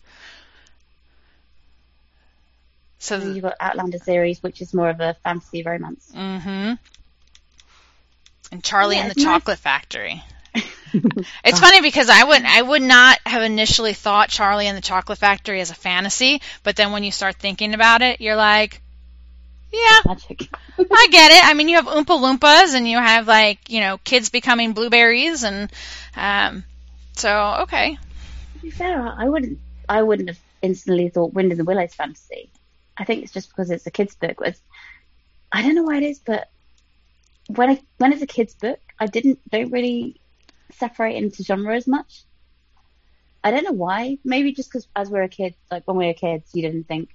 So, 3.00 3.18
And 3.18 3.36
you've 3.36 3.44
got 3.44 3.56
Outlander 3.60 3.98
series, 4.00 4.42
which 4.42 4.62
is 4.62 4.74
more 4.74 4.90
of 4.90 5.00
a 5.02 5.14
fantasy 5.24 5.62
romance. 5.64 6.10
hmm 6.14 6.74
And 8.52 8.64
Charlie 8.64 8.96
Yeah, 8.96 9.02
and 9.02 9.10
the 9.12 9.16
it's 9.16 9.24
nice. 9.24 9.44
Chocolate 9.44 9.60
Factory. 9.60 10.24
It's 11.44 11.60
funny 11.60 11.82
because 11.82 12.10
I 12.10 12.24
would 12.24 12.44
I 12.44 12.62
would 12.62 12.82
not 12.82 13.20
have 13.26 13.42
initially 13.42 13.94
thought 13.94 14.30
Charlie 14.30 14.68
and 14.68 14.78
the 14.78 14.82
Chocolate 14.82 15.18
Factory 15.18 15.60
as 15.60 15.72
a 15.72 15.76
fantasy, 15.76 16.42
but 16.62 16.76
then 16.76 16.92
when 16.92 17.04
you 17.04 17.12
start 17.12 17.36
thinking 17.36 17.74
about 17.74 18.02
it, 18.02 18.22
you're 18.22 18.36
like, 18.36 18.80
yeah. 19.72 20.00
I 20.06 21.08
get 21.12 21.32
it. 21.32 21.46
I 21.46 21.54
mean, 21.56 21.68
you 21.68 21.78
have 21.78 21.88
Oompa 21.88 22.06
Loompas 22.06 22.76
and 22.76 22.88
you 22.88 22.98
have 22.98 23.28
like 23.28 23.70
you 23.70 23.80
know 23.80 23.98
kids 24.04 24.30
becoming 24.30 24.74
blueberries 24.74 25.44
and 25.44 25.72
um, 26.16 26.64
so 27.14 27.58
okay. 27.62 27.98
To 28.56 28.60
be 28.62 28.70
fair, 28.70 29.02
I 29.18 29.28
wouldn't. 29.28 29.60
I 29.90 30.04
wouldn't 30.04 30.30
have 30.30 30.40
instantly 30.62 31.10
thought 31.10 31.34
Wind 31.34 31.52
in 31.52 31.58
the 31.58 31.64
Willows 31.64 31.94
fantasy. 31.94 32.50
I 32.98 33.04
think 33.04 33.24
it's 33.24 33.34
just 33.34 33.50
because 33.50 33.72
it's 33.72 33.88
a 33.88 33.92
kids' 33.92 34.16
book. 34.16 34.38
It's, 34.46 34.62
I 35.52 35.62
don't 35.62 35.76
know 35.76 35.84
why 35.84 35.98
it 35.98 36.04
is, 36.04 36.20
but 36.20 36.50
when 37.48 37.72
I, 37.72 37.82
when 37.98 38.14
it's 38.14 38.22
a 38.22 38.28
kids' 38.28 38.54
book, 38.54 38.80
I 39.00 39.08
didn't 39.08 39.40
don't 39.50 39.72
really 39.72 40.20
separate 40.78 41.16
into 41.16 41.44
genre 41.44 41.76
as 41.76 41.88
much. 41.88 42.24
I 43.44 43.52
don't 43.52 43.64
know 43.64 43.72
why. 43.72 44.18
Maybe 44.24 44.54
just 44.54 44.70
because 44.70 44.88
as 44.96 45.10
we 45.10 45.14
we're 45.14 45.24
a 45.24 45.30
kid, 45.30 45.56
like 45.72 45.88
when 45.88 45.98
we 45.98 46.08
were 46.08 46.14
kids, 46.14 46.50
you 46.54 46.62
didn't 46.62 46.88
think 46.88 47.10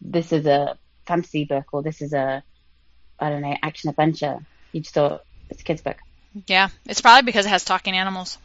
this 0.00 0.32
is 0.32 0.46
a 0.46 0.78
fantasy 1.06 1.44
book 1.44 1.66
or 1.72 1.82
this 1.82 2.00
is 2.00 2.12
a 2.12 2.42
I 3.18 3.30
don't 3.30 3.42
know 3.42 3.56
action 3.62 3.90
adventure. 3.90 4.38
You 4.72 4.80
just 4.80 4.94
thought 4.94 5.24
it's 5.50 5.60
a 5.60 5.64
kids' 5.64 5.82
book. 5.82 5.96
Yeah, 6.46 6.68
it's 6.86 7.00
probably 7.00 7.22
because 7.22 7.46
it 7.46 7.50
has 7.50 7.64
talking 7.64 7.96
animals. 7.96 8.38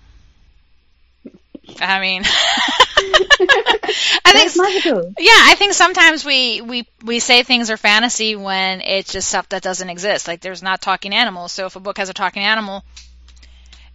I 1.79 1.99
mean, 1.99 2.23
I 2.25 4.31
think 4.33 4.51
magical. 4.55 5.13
Yeah, 5.19 5.31
I 5.31 5.55
think 5.57 5.73
sometimes 5.73 6.25
we, 6.25 6.61
we, 6.61 6.87
we 7.03 7.19
say 7.19 7.43
things 7.43 7.69
are 7.69 7.77
fantasy 7.77 8.35
when 8.35 8.81
it's 8.81 9.13
just 9.13 9.29
stuff 9.29 9.49
that 9.49 9.61
doesn't 9.61 9.89
exist. 9.89 10.27
Like 10.27 10.41
there's 10.41 10.63
not 10.63 10.81
talking 10.81 11.13
animals. 11.13 11.51
So 11.51 11.67
if 11.67 11.75
a 11.75 11.79
book 11.79 11.97
has 11.97 12.09
a 12.09 12.13
talking 12.13 12.43
animal, 12.43 12.83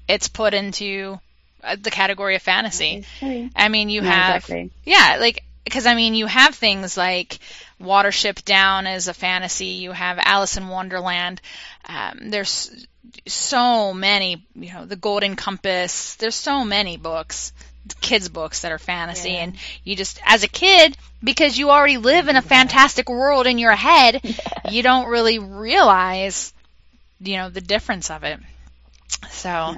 it's 0.09 0.28
put 0.28 0.55
into 0.55 1.18
uh, 1.62 1.76
the 1.81 1.90
category 1.90 2.36
of 2.36 2.43
fantasy. 2.43 3.05
I 3.22 3.68
mean, 3.68 3.89
you 3.89 4.02
No, 4.02 4.10
have, 4.10 4.36
exactly. 4.36 4.70
yeah, 4.85 5.16
like, 5.20 5.43
because 5.64 5.86
I 5.86 5.94
mean, 5.94 6.14
you 6.14 6.26
have 6.26 6.55
things 6.55 6.97
like 6.97 7.39
Watership 7.81 8.44
Down 8.44 8.86
as 8.86 9.09
a 9.09 9.14
fantasy. 9.14 9.66
You 9.66 9.93
have 9.93 10.18
Alice 10.20 10.56
in 10.59 10.68
Wonderland. 10.68 11.40
Um, 11.89 12.31
there's 12.31 12.86
so 13.26 13.94
many, 13.94 14.47
you 14.55 14.72
know, 14.72 14.85
The 14.85 14.97
Golden 14.97 15.36
Compass. 15.36 16.16
There's 16.16 16.35
so 16.35 16.64
many 16.64 16.97
books, 16.98 17.52
kids' 18.02 18.28
books 18.28 18.60
that 18.60 18.72
are 18.72 18.78
fantasy, 18.78 19.31
Yeah. 19.31 19.44
and 19.44 19.56
you 19.85 19.97
just, 19.97 20.20
as 20.24 20.43
a 20.43 20.48
kid, 20.48 20.97
because 21.22 21.56
you 21.59 21.70
already 21.70 21.97
live 21.97 22.28
in 22.28 22.36
a 22.36 22.43
fantastic 22.43 23.09
world 23.09 23.47
in 23.47 23.59
your 23.59 23.72
head, 23.74 24.20
you 24.70 24.82
don't 24.82 25.09
really 25.09 25.39
realize, 25.39 26.52
you 27.20 27.36
know, 27.39 27.48
the 27.48 27.60
difference 27.62 28.10
of 28.10 28.24
it. 28.24 28.39
So. 29.31 29.74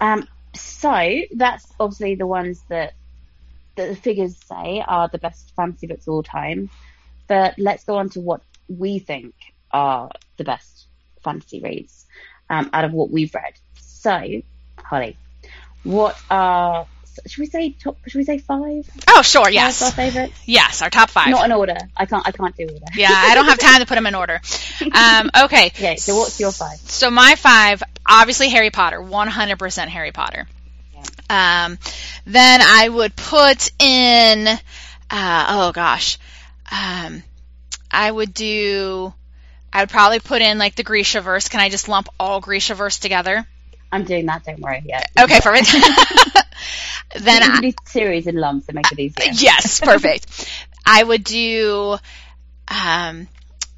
Um, 0.00 0.26
so 0.54 1.20
that's 1.34 1.66
obviously 1.78 2.14
the 2.14 2.26
ones 2.26 2.62
that, 2.68 2.94
that 3.76 3.88
the 3.88 3.96
figures 3.96 4.36
say 4.36 4.82
are 4.86 5.08
the 5.08 5.18
best 5.18 5.52
fantasy 5.54 5.86
books 5.86 6.06
of 6.06 6.14
all 6.14 6.22
time. 6.22 6.70
But 7.28 7.58
let's 7.58 7.84
go 7.84 7.96
on 7.96 8.10
to 8.10 8.20
what 8.20 8.42
we 8.68 8.98
think 8.98 9.34
are 9.70 10.10
the 10.36 10.44
best 10.44 10.86
fantasy 11.22 11.60
reads 11.60 12.06
um, 12.48 12.70
out 12.72 12.84
of 12.84 12.92
what 12.92 13.10
we've 13.10 13.34
read. 13.34 13.54
So, 13.78 14.42
Holly, 14.78 15.16
what 15.84 16.20
are 16.30 16.86
should 17.26 17.40
we 17.40 17.46
say 17.46 17.70
top? 17.70 17.98
Should 18.06 18.18
we 18.18 18.24
say 18.24 18.38
five? 18.38 18.88
oh, 19.08 19.22
sure, 19.22 19.44
Five 19.44 19.52
yes, 19.52 19.82
our 19.82 19.90
favorites. 19.90 20.34
yes, 20.46 20.82
our 20.82 20.90
top 20.90 21.10
five. 21.10 21.28
Not 21.28 21.44
in 21.44 21.52
order. 21.52 21.76
I 21.96 22.06
can't. 22.06 22.26
I 22.26 22.32
can't 22.32 22.56
do 22.56 22.64
order. 22.64 22.84
yeah, 22.94 23.10
I 23.12 23.34
don't 23.34 23.46
have 23.46 23.58
time 23.58 23.80
to 23.80 23.86
put 23.86 23.94
them 23.94 24.06
in 24.06 24.14
order. 24.14 24.40
Um, 24.92 25.30
okay. 25.44 25.66
Okay. 25.66 25.96
So 25.96 26.16
what's 26.16 26.38
your 26.40 26.52
five? 26.52 26.78
So 26.78 27.10
my 27.10 27.34
five, 27.36 27.82
obviously 28.06 28.48
Harry 28.50 28.70
Potter, 28.70 28.98
100% 29.00 29.88
Harry 29.88 30.12
Potter. 30.12 30.46
Um, 31.28 31.78
then 32.26 32.60
I 32.62 32.88
would 32.88 33.14
put 33.16 33.70
in, 33.80 34.48
uh, 34.48 34.58
oh 35.48 35.72
gosh, 35.72 36.18
um, 36.70 37.22
I 37.90 38.10
would 38.10 38.34
do, 38.34 39.12
I 39.72 39.82
would 39.82 39.90
probably 39.90 40.18
put 40.18 40.42
in 40.42 40.58
like 40.58 40.74
the 40.74 40.84
Grishaverse. 40.84 41.48
Can 41.48 41.60
I 41.60 41.68
just 41.68 41.88
lump 41.88 42.08
all 42.18 42.40
Grishaverse 42.42 43.00
together? 43.00 43.46
I'm 43.92 44.04
doing 44.04 44.26
that. 44.26 44.44
Don't 44.44 44.60
worry. 44.60 44.82
Yeah. 44.84 45.04
Okay, 45.18 45.40
perfect. 45.40 45.72
then 47.20 47.42
you 47.42 47.48
I, 47.48 47.52
can 47.52 47.62
do 47.62 47.72
series 47.86 48.26
in 48.26 48.36
lumps 48.36 48.66
to 48.66 48.72
make 48.72 48.90
it 48.92 48.98
easier. 48.98 49.32
yes, 49.32 49.80
perfect. 49.80 50.48
I 50.86 51.02
would 51.02 51.24
do 51.24 51.96
um, 52.68 53.28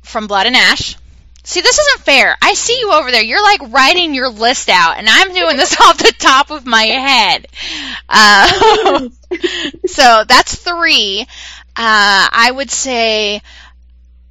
From 0.02 0.26
Blood 0.26 0.46
and 0.46 0.56
Ash, 0.56 0.96
See, 1.44 1.60
this 1.60 1.76
isn't 1.76 2.04
fair. 2.04 2.36
I 2.40 2.54
see 2.54 2.78
you 2.78 2.92
over 2.92 3.10
there. 3.10 3.22
You're 3.22 3.42
like 3.42 3.72
writing 3.72 4.14
your 4.14 4.28
list 4.28 4.68
out, 4.68 4.98
and 4.98 5.08
I'm 5.08 5.34
doing 5.34 5.56
this 5.56 5.78
off 5.80 5.98
the 5.98 6.14
top 6.16 6.50
of 6.50 6.64
my 6.64 6.84
head. 6.84 7.46
Uh, 8.08 9.08
so 9.86 10.24
that's 10.28 10.54
three. 10.56 11.22
Uh, 11.22 11.26
I 11.76 12.50
would 12.54 12.70
say 12.70 13.42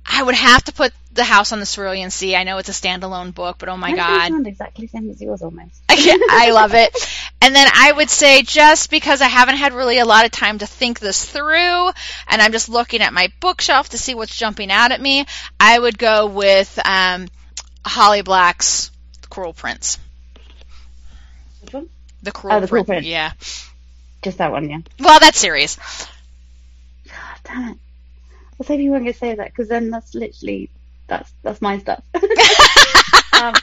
I 0.05 0.23
would 0.23 0.35
have 0.35 0.63
to 0.65 0.71
put 0.71 0.93
the 1.13 1.23
House 1.23 1.51
on 1.51 1.59
the 1.59 1.65
Cerulean 1.65 2.09
Sea. 2.09 2.35
I 2.35 2.43
know 2.43 2.57
it's 2.57 2.69
a 2.69 2.71
standalone 2.71 3.33
book, 3.33 3.57
but 3.59 3.69
oh 3.69 3.77
my 3.77 3.93
Mine 3.93 4.31
god, 4.31 4.47
exactly 4.47 4.85
the 4.85 4.91
same 4.91 5.09
as 5.09 5.21
yours 5.21 5.41
almost. 5.41 5.81
I 5.89 6.51
love 6.53 6.73
it. 6.73 6.95
And 7.41 7.55
then 7.55 7.67
I 7.73 7.91
would 7.91 8.09
say 8.09 8.43
just 8.43 8.89
because 8.89 9.21
I 9.21 9.27
haven't 9.27 9.57
had 9.57 9.73
really 9.73 9.97
a 9.99 10.05
lot 10.05 10.25
of 10.25 10.31
time 10.31 10.59
to 10.59 10.67
think 10.67 10.99
this 10.99 11.25
through 11.25 11.87
and 12.27 12.41
I'm 12.41 12.51
just 12.51 12.69
looking 12.69 13.01
at 13.01 13.13
my 13.13 13.31
bookshelf 13.39 13.89
to 13.89 13.97
see 13.97 14.15
what's 14.15 14.37
jumping 14.37 14.71
out 14.71 14.91
at 14.91 15.01
me, 15.01 15.25
I 15.59 15.77
would 15.77 15.97
go 15.97 16.27
with 16.27 16.79
um, 16.85 17.27
Holly 17.85 18.21
Black's 18.21 18.91
Cruel 19.29 19.53
Prince. 19.53 19.97
Which 21.61 21.73
one? 21.73 21.89
The 22.23 22.31
Cruel, 22.31 22.55
Oh, 22.55 22.59
The 22.59 22.67
Cruel 22.67 22.83
Prince. 22.85 23.01
Prince. 23.01 23.07
Yeah. 23.07 23.31
Just 24.21 24.37
that 24.37 24.51
one, 24.51 24.69
yeah. 24.69 24.79
Well, 24.99 25.19
that 25.19 25.35
series. 25.35 25.77
God 27.07 27.15
damn 27.43 27.69
it. 27.71 27.77
I 28.33 28.55
was 28.59 28.67
hoping 28.67 28.85
you 28.85 28.91
weren't 28.91 29.03
going 29.05 29.13
to 29.13 29.19
say 29.19 29.33
that 29.35 29.47
because 29.47 29.67
then 29.67 29.89
that's 29.89 30.13
literally 30.13 30.69
that's 31.11 31.33
that's 31.43 31.61
my 31.61 31.77
stuff. 31.77 32.01
um, 33.33 33.53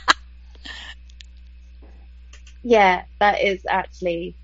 yeah, 2.63 3.05
that 3.21 3.43
is 3.43 3.65
actually 3.67 4.37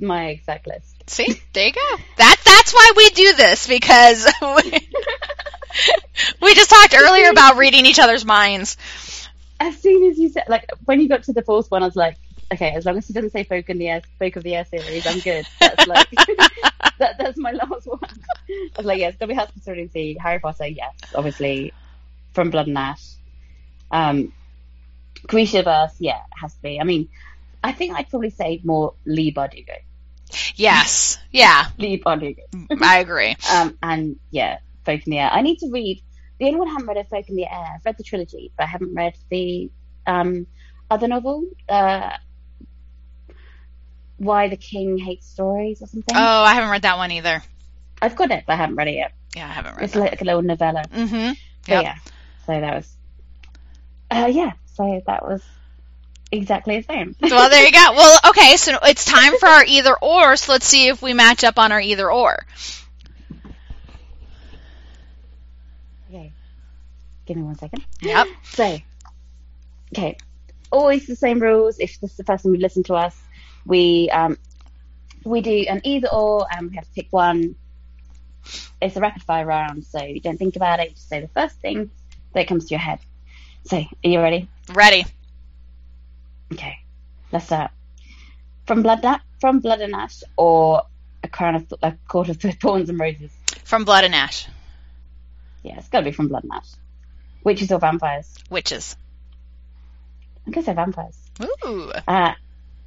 my 0.00 0.30
exact 0.30 0.66
list. 0.66 1.08
See, 1.08 1.40
there 1.52 1.68
you 1.68 1.72
go. 1.72 1.96
That 2.16 2.36
that's 2.44 2.72
why 2.72 2.92
we 2.96 3.10
do 3.10 3.34
this 3.34 3.68
because 3.68 4.26
we, 4.42 4.88
we 6.42 6.54
just 6.54 6.68
talked 6.68 6.96
earlier 7.00 7.30
about 7.30 7.58
reading 7.58 7.86
each 7.86 8.00
other's 8.00 8.24
minds. 8.24 8.76
As 9.60 9.78
soon 9.80 10.10
as 10.10 10.18
you 10.18 10.28
said, 10.28 10.44
like, 10.48 10.68
when 10.84 11.00
you 11.00 11.08
got 11.08 11.22
to 11.24 11.32
the 11.32 11.42
fourth 11.42 11.70
one, 11.70 11.84
I 11.84 11.86
was 11.86 11.96
like, 11.96 12.16
okay, 12.52 12.70
as 12.70 12.84
long 12.84 12.96
as 12.96 13.06
he 13.06 13.12
doesn't 13.12 13.30
say 13.30 13.44
folk 13.44 13.70
in 13.70 13.78
the 13.78 13.88
air, 13.88 14.02
folk 14.18 14.34
of 14.34 14.42
the 14.42 14.56
air 14.56 14.64
series, 14.64 15.06
I'm 15.06 15.20
good. 15.20 15.46
That's 15.60 15.86
like, 15.86 16.08
that, 16.98 17.18
that's 17.18 17.38
my 17.38 17.52
last 17.52 17.86
one. 17.86 17.98
I 18.02 18.68
was 18.76 18.86
like, 18.86 18.98
yes, 18.98 19.16
W 19.18 19.38
House 19.38 19.50
of 19.54 19.62
Sea, 19.62 20.16
Harry 20.20 20.38
Potter, 20.38 20.66
yes, 20.66 20.94
obviously, 21.14 21.72
from 22.38 22.50
Blood 22.50 22.68
and 22.68 22.78
Ash. 22.78 23.14
Um, 23.90 24.32
Grishaverse, 25.26 25.96
yeah, 25.98 26.18
it 26.18 26.40
has 26.40 26.54
to 26.54 26.62
be. 26.62 26.80
I 26.80 26.84
mean, 26.84 27.08
I 27.64 27.72
think 27.72 27.96
I'd 27.96 28.08
probably 28.08 28.30
say 28.30 28.60
more 28.62 28.94
Leigh 29.04 29.32
Bardugo. 29.32 29.74
Yes. 30.54 31.18
Yeah, 31.32 31.64
Leigh 31.78 31.98
Bardugo. 31.98 32.42
I 32.80 32.98
agree. 33.00 33.34
Um, 33.52 33.76
and 33.82 34.20
yeah, 34.30 34.58
Folk 34.84 35.04
in 35.04 35.10
the 35.10 35.18
Air. 35.18 35.30
I 35.32 35.42
need 35.42 35.58
to 35.58 35.70
read. 35.72 36.00
The 36.38 36.46
only 36.46 36.60
one 36.60 36.68
I 36.68 36.72
haven't 36.74 36.86
read 36.86 36.98
is 36.98 37.08
Folk 37.08 37.28
in 37.28 37.34
the 37.34 37.46
Air. 37.46 37.72
I've 37.74 37.84
read 37.84 37.96
the 37.96 38.04
trilogy, 38.04 38.52
but 38.56 38.62
I 38.62 38.66
haven't 38.66 38.94
read 38.94 39.18
the 39.30 39.72
um, 40.06 40.46
other 40.88 41.08
novel, 41.08 41.44
uh, 41.68 42.10
Why 44.18 44.48
the 44.48 44.56
King 44.56 44.96
Hates 44.96 45.26
Stories 45.26 45.82
or 45.82 45.88
something. 45.88 46.14
Oh, 46.16 46.44
I 46.44 46.54
haven't 46.54 46.70
read 46.70 46.82
that 46.82 46.98
one 46.98 47.10
either. 47.10 47.42
I've 48.00 48.14
got 48.14 48.30
it, 48.30 48.44
but 48.46 48.52
I 48.52 48.56
haven't 48.56 48.76
read 48.76 48.86
it 48.86 48.94
yet. 48.94 49.12
Yeah, 49.34 49.48
I 49.48 49.52
haven't 49.52 49.72
read 49.72 49.82
it. 49.82 49.84
It's 49.86 49.94
that. 49.94 50.00
like 50.00 50.20
a 50.20 50.24
little 50.24 50.42
novella. 50.42 50.84
mm-hmm. 50.88 51.32
Yep. 51.66 51.82
yeah, 51.82 51.96
so 52.48 52.58
that 52.58 52.76
was. 52.76 52.96
Uh, 54.10 54.30
yeah, 54.32 54.52
so 54.64 55.02
that 55.06 55.22
was 55.22 55.42
exactly 56.32 56.78
the 56.78 56.84
same. 56.84 57.14
Well, 57.20 57.50
there 57.50 57.62
you 57.62 57.72
go. 57.72 57.92
Well, 57.94 58.20
okay, 58.30 58.56
so 58.56 58.78
it's 58.84 59.04
time 59.04 59.36
for 59.36 59.46
our 59.46 59.64
either 59.66 59.94
or. 59.94 60.34
So 60.36 60.52
let's 60.52 60.66
see 60.66 60.88
if 60.88 61.02
we 61.02 61.12
match 61.12 61.44
up 61.44 61.58
on 61.58 61.72
our 61.72 61.80
either 61.80 62.10
or. 62.10 62.46
okay, 66.08 66.32
give 67.26 67.36
me 67.36 67.42
one 67.42 67.56
second. 67.56 67.84
Yep. 68.00 68.28
So, 68.44 68.78
okay, 69.92 70.16
always 70.70 71.06
the 71.06 71.16
same 71.16 71.40
rules. 71.40 71.78
If 71.78 72.00
this 72.00 72.12
is 72.12 72.16
the 72.16 72.24
person 72.24 72.54
you 72.54 72.60
listen 72.60 72.82
to 72.84 72.94
us, 72.94 73.14
we 73.66 74.08
um, 74.08 74.38
we 75.22 75.42
do 75.42 75.66
an 75.68 75.82
either 75.84 76.08
or, 76.08 76.46
and 76.50 76.70
we 76.70 76.76
have 76.76 76.86
to 76.86 76.92
pick 76.92 77.08
one. 77.10 77.56
It's 78.80 78.96
a 78.96 79.00
rapid 79.00 79.22
fire 79.24 79.44
round, 79.44 79.84
so 79.84 80.02
you 80.02 80.20
don't 80.20 80.38
think 80.38 80.56
about 80.56 80.80
it. 80.80 80.88
You 80.88 80.94
just 80.94 81.10
say 81.10 81.20
the 81.20 81.28
first 81.28 81.60
thing 81.60 81.90
that 82.34 82.48
comes 82.48 82.66
to 82.66 82.70
your 82.70 82.80
head. 82.80 82.98
So, 83.64 83.76
are 83.76 83.86
you 84.02 84.20
ready? 84.20 84.48
Ready. 84.72 85.04
Okay, 86.52 86.78
let's 87.32 87.46
start. 87.46 87.70
From 88.66 88.82
blood, 88.82 89.04
from 89.40 89.60
blood 89.60 89.80
and 89.80 89.94
ash, 89.94 90.22
or 90.36 90.82
a 91.22 91.28
crown 91.28 91.54
of 91.54 91.68
th- 91.68 91.80
a 91.82 91.94
court 92.06 92.28
of 92.28 92.40
thorns 92.60 92.88
and 92.88 92.98
roses. 92.98 93.30
From 93.64 93.84
Blood 93.84 94.04
and 94.04 94.14
Ash. 94.14 94.46
Yeah, 95.62 95.78
it's 95.78 95.88
got 95.88 96.00
to 96.00 96.04
be 96.04 96.12
from 96.12 96.28
blood 96.28 96.44
and 96.44 96.52
ash. 96.52 96.68
Witches 97.44 97.70
or 97.70 97.78
vampires? 97.78 98.34
Witches. 98.50 98.96
I'm 100.46 100.52
gonna 100.52 100.64
say 100.64 100.72
vampires. 100.72 101.18
Ooh. 101.42 101.92
Uh, 102.06 102.32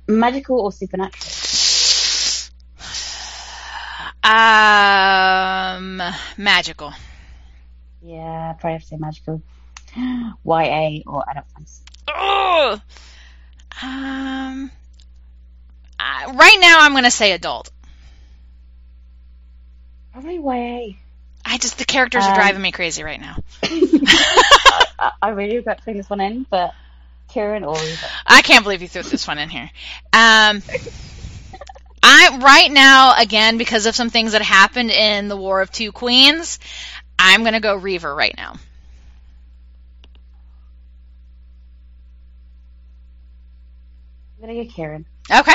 magical 0.08 0.60
or 0.60 0.72
supernatural? 0.72 1.22
Um, 4.24 6.00
magical. 6.38 6.94
Yeah, 8.04 8.54
probably 8.54 8.74
have 8.74 8.82
to 8.82 8.88
say 8.88 8.98
magical. 8.98 9.42
YA 9.96 11.02
or 11.06 11.24
adult 11.30 11.46
fantasy. 11.54 11.84
Ugh. 12.08 12.82
Um, 13.84 14.72
uh, 16.00 16.34
right 16.34 16.58
now 16.60 16.78
I'm 16.82 16.92
going 16.92 17.04
to 17.04 17.12
say 17.12 17.32
adult. 17.32 17.72
Probably 20.14 20.36
YA. 20.36 20.94
I 21.44 21.58
just, 21.58 21.78
the 21.78 21.86
characters 21.86 22.24
are 22.24 22.30
Um, 22.32 22.36
driving 22.36 22.62
me 22.62 22.72
crazy 22.72 23.04
right 23.04 23.20
now. 23.20 23.38
I, 23.64 25.12
I 25.22 25.30
really 25.30 25.58
regret 25.58 25.80
putting 25.80 25.98
this 25.98 26.10
one 26.10 26.22
in, 26.22 26.46
but 26.50 26.74
Kieran 27.30 27.64
or 27.64 27.78
I 28.28 28.42
can't 28.42 28.64
believe 28.64 28.82
you 28.82 28.88
threw 28.88 29.04
this 29.04 29.28
one 29.28 29.38
in 29.40 29.50
here. 29.50 29.70
Um, 30.14 30.62
I 32.04 32.40
right 32.42 32.72
now 32.72 33.16
again 33.18 33.58
because 33.58 33.86
of 33.86 33.96
some 33.96 34.10
things 34.10 34.34
that 34.34 34.42
happened 34.42 34.92
in 34.92 35.28
the 35.28 35.38
War 35.38 35.62
of 35.62 35.72
Two 35.72 35.92
Queens, 35.92 36.60
I'm 37.24 37.44
gonna 37.44 37.60
go 37.60 37.76
Reaver 37.76 38.14
right 38.16 38.34
now. 38.36 38.56
I'm 44.36 44.42
gonna 44.48 44.64
get 44.64 44.74
Kieran. 44.74 45.06
Okay, 45.30 45.54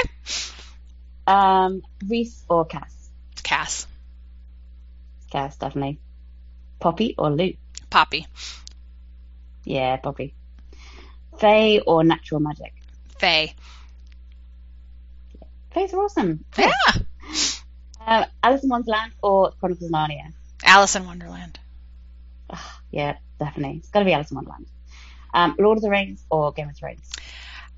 Um, 1.26 1.82
Reese 2.08 2.44
or 2.48 2.64
Cass? 2.66 3.10
Cass, 3.42 3.86
Cass, 5.30 5.56
definitely. 5.56 5.98
Poppy 6.78 7.14
or 7.18 7.30
Luke? 7.30 7.56
Poppy, 7.90 8.26
Yeah, 9.64 9.96
Poppy. 9.96 10.34
Fae 11.38 11.80
or 11.86 12.04
natural 12.04 12.40
magic? 12.40 12.72
Fae. 13.18 13.54
Fae's 15.72 15.92
are 15.92 16.04
awesome. 16.04 16.44
Yeah, 16.56 16.70
Uh, 18.00 18.24
Alice 18.42 18.62
in 18.62 18.68
Wonderland 18.68 19.12
or 19.20 19.50
Chronicles 19.58 19.86
of 19.86 19.90
Narnia? 19.92 20.32
Alice 20.66 20.96
in 20.96 21.06
Wonderland. 21.06 21.58
Yeah, 22.90 23.16
definitely. 23.38 23.78
It's 23.78 23.90
got 23.90 24.00
to 24.00 24.04
be 24.04 24.12
Alice 24.12 24.30
in 24.30 24.36
Wonderland. 24.36 24.66
Um, 25.34 25.54
Lord 25.58 25.78
of 25.78 25.82
the 25.82 25.90
Rings 25.90 26.24
or 26.30 26.52
Game 26.52 26.68
of 26.68 26.76
Thrones? 26.76 27.10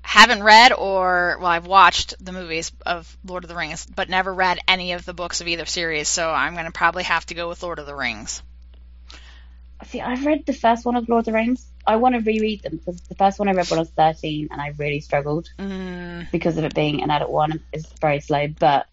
Haven't 0.01 0.43
read 0.43 0.71
or 0.71 1.37
well, 1.39 1.51
I've 1.51 1.67
watched 1.67 2.13
the 2.23 2.31
movies 2.31 2.71
of 2.85 3.17
Lord 3.25 3.43
of 3.43 3.49
the 3.49 3.55
Rings, 3.55 3.85
but 3.85 4.09
never 4.09 4.33
read 4.33 4.59
any 4.67 4.93
of 4.93 5.05
the 5.05 5.13
books 5.13 5.41
of 5.41 5.47
either 5.47 5.65
series. 5.65 6.07
So 6.07 6.29
I'm 6.29 6.55
gonna 6.55 6.71
probably 6.71 7.03
have 7.03 7.25
to 7.27 7.35
go 7.35 7.49
with 7.49 7.61
Lord 7.61 7.79
of 7.79 7.85
the 7.85 7.95
Rings. 7.95 8.41
See, 9.85 10.01
I've 10.01 10.25
read 10.25 10.45
the 10.45 10.53
first 10.53 10.85
one 10.85 10.95
of 10.95 11.07
Lord 11.07 11.21
of 11.21 11.25
the 11.25 11.33
Rings. 11.33 11.65
I 11.85 11.95
want 11.97 12.15
to 12.15 12.21
reread 12.21 12.63
them 12.63 12.77
because 12.77 13.01
the 13.01 13.15
first 13.15 13.39
one 13.39 13.47
I 13.47 13.53
read 13.53 13.69
when 13.69 13.79
I 13.79 13.81
was 13.81 13.91
13 13.91 14.49
and 14.51 14.61
I 14.61 14.73
really 14.77 14.99
struggled 14.99 15.49
Mm, 15.57 16.29
because 16.31 16.57
of 16.57 16.63
it 16.65 16.75
being 16.75 17.01
an 17.01 17.11
adult 17.11 17.31
one. 17.31 17.63
It's 17.71 17.91
very 17.99 18.19
slow, 18.19 18.47
but 18.47 18.87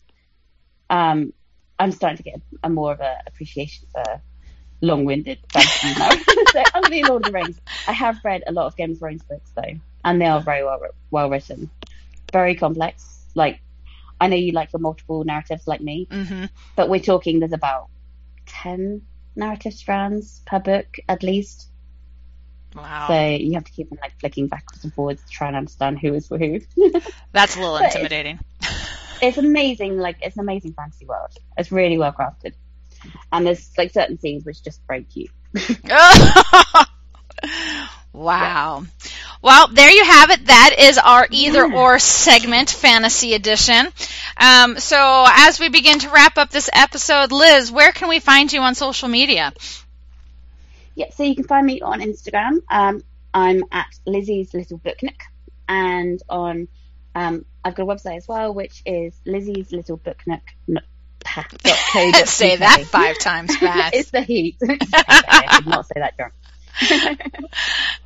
um, 0.89 1.33
I'm 1.79 1.93
starting 1.93 2.17
to 2.19 2.23
get 2.23 2.41
a, 2.63 2.71
more 2.71 2.93
of 2.93 3.01
a 3.01 3.19
appreciation 3.27 3.87
for 3.93 4.21
long-winded 4.81 5.39
fantasy 5.53 5.99
now. 5.99 6.11
so 6.53 6.83
to 6.83 6.91
do 6.91 7.03
Lord 7.09 7.27
of 7.27 7.33
the 7.33 7.33
Rings. 7.33 7.61
I 7.87 7.93
have 7.93 8.19
read 8.25 8.45
a 8.47 8.53
lot 8.53 8.67
of 8.67 8.77
Game 8.77 8.93
of 8.93 8.99
Thrones 8.99 9.23
books 9.23 9.51
though, 9.55 9.79
and 10.05 10.21
they 10.21 10.27
are 10.27 10.41
very 10.41 10.65
well 10.65 10.81
well 11.11 11.31
written, 11.31 11.71
very 12.33 12.55
complex. 12.55 13.25
Like 13.35 13.61
I 14.21 14.29
know 14.29 14.37
you 14.37 14.53
like 14.53 14.71
the 14.71 14.79
multiple 14.79 15.25
narratives 15.25 15.67
like 15.67 15.81
me, 15.81 16.09
hmm 16.11 16.45
but 16.75 16.89
we're 16.89 17.01
talking 17.01 17.41
there's 17.41 17.53
about 17.53 17.89
10 18.47 19.03
narrative 19.35 19.75
strands 19.75 20.43
per 20.47 20.59
book 20.59 20.97
at 21.09 21.23
least. 21.23 21.69
Wow, 22.75 23.07
So 23.09 23.29
you 23.31 23.55
have 23.55 23.65
to 23.65 23.73
keep 23.73 23.91
on 23.91 23.99
like 24.03 24.19
flicking 24.21 24.49
backwards 24.49 24.85
and 24.85 24.93
forwards 24.93 25.23
to 25.23 25.31
try 25.31 25.47
and 25.49 25.57
understand 25.57 25.99
who 25.99 26.13
is 26.13 26.29
who. 26.29 26.61
that's 27.33 27.57
a 27.57 27.61
little 27.61 27.79
intimidating. 27.79 28.39
It's 29.23 29.39
amazing, 29.39 29.99
like 29.99 30.19
it's 30.23 30.37
an 30.37 30.41
amazing 30.41 30.73
fantasy 30.75 31.07
world. 31.07 31.31
It's 31.57 31.73
really 31.73 31.99
well 31.99 32.13
crafted. 32.13 32.55
And 33.33 33.47
there's 33.47 33.71
like 33.79 33.93
certain 33.93 34.19
scenes 34.19 34.45
which 34.45 34.63
just 34.63 34.85
break 34.87 35.15
you. 35.15 35.29
wow. 38.13 38.85
Well, 39.43 39.69
there 39.69 39.91
you 39.91 40.05
have 40.05 40.31
it. 40.31 40.47
That 40.47 40.77
is 40.79 40.99
our 40.99 41.27
either 41.31 41.67
Yeah. 41.67 41.77
or 41.77 41.99
segment, 41.99 42.71
fantasy 42.71 43.35
edition. 43.35 43.89
Um, 44.37 44.79
so 44.79 45.25
as 45.29 45.61
we 45.61 45.69
begin 45.69 45.99
to 46.01 46.11
wrap 46.11 46.39
up 46.39 46.51
this 46.51 46.69
episode, 46.73 47.33
Liz, 47.33 47.71
where 47.71 47.93
can 47.93 48.09
we 48.09 48.19
find 48.19 48.53
you 48.53 48.61
on 48.61 48.75
social 48.75 49.09
media? 49.09 49.53
Yeah, 50.95 51.11
so 51.15 51.23
you 51.25 51.35
can 51.35 51.45
find 51.45 51.67
me 51.67 51.81
on 51.83 52.01
Instagram. 52.01 52.63
Um, 52.71 53.03
I'm 53.35 53.65
at 53.71 53.87
Lizzie's 54.07 54.55
Little 54.55 54.79
Book 54.79 55.03
Nook, 55.03 55.21
and 55.69 56.21
on 56.29 56.69
um, 57.15 57.45
I've 57.67 57.75
got 57.75 57.83
a 57.83 57.87
website 57.87 58.19
as 58.19 58.29
well, 58.29 58.55
which 58.55 58.81
is 58.87 59.21
Lizzie's 59.27 59.73
Little 59.73 59.97
Book 59.97 60.23
Nook. 60.25 60.41
No, 60.69 60.81
say 62.25 62.55
that 62.55 62.85
five 62.87 63.19
times 63.19 63.57
fast. 63.61 63.93
it's 63.93 64.11
the 64.13 64.21
heat. 64.21 64.57
I 64.63 65.59
did 65.59 65.67
not 65.67 65.85
say 65.87 65.95
that 65.97 66.17
drunk. 66.17 66.33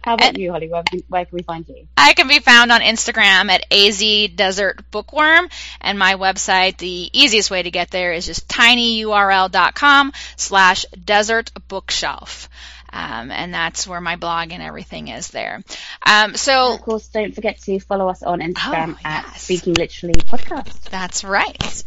How 0.02 0.14
about 0.14 0.28
and 0.28 0.38
you, 0.38 0.50
Holly? 0.50 0.70
Where, 0.70 0.82
where, 1.08 1.26
can 1.26 1.36
we 1.36 1.42
find 1.42 1.68
you? 1.68 1.88
I 1.94 2.14
can 2.14 2.26
be 2.26 2.38
found 2.38 2.72
on 2.72 2.80
Instagram 2.80 3.50
at 3.50 3.66
AZ 3.70 4.02
Desert 4.34 4.90
Bookworm, 4.90 5.50
and 5.82 5.98
my 5.98 6.14
website, 6.14 6.78
the 6.78 7.10
easiest 7.12 7.50
way 7.50 7.62
to 7.62 7.70
get 7.70 7.90
there 7.90 8.14
is 8.14 8.24
just 8.24 8.48
tinyurl.com 8.48 10.12
slash 10.36 10.86
desert 11.04 11.50
bookshelf. 11.68 12.48
Um, 12.92 13.30
and 13.30 13.54
that's 13.54 13.86
where 13.86 14.00
my 14.00 14.16
blog 14.16 14.52
and 14.52 14.62
everything 14.62 15.08
is 15.08 15.28
there. 15.28 15.62
Um, 16.04 16.34
so, 16.34 16.74
of 16.74 16.82
course, 16.82 17.08
don't 17.08 17.34
forget 17.34 17.60
to 17.62 17.78
follow 17.80 18.08
us 18.08 18.22
on 18.22 18.40
Instagram 18.40 18.94
oh, 18.94 19.00
at 19.04 19.38
Speaking 19.38 19.74
Literally 19.74 20.14
Podcast. 20.14 20.90
That's 20.90 21.24
right. 21.24 21.84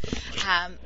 Um, 0.47 0.77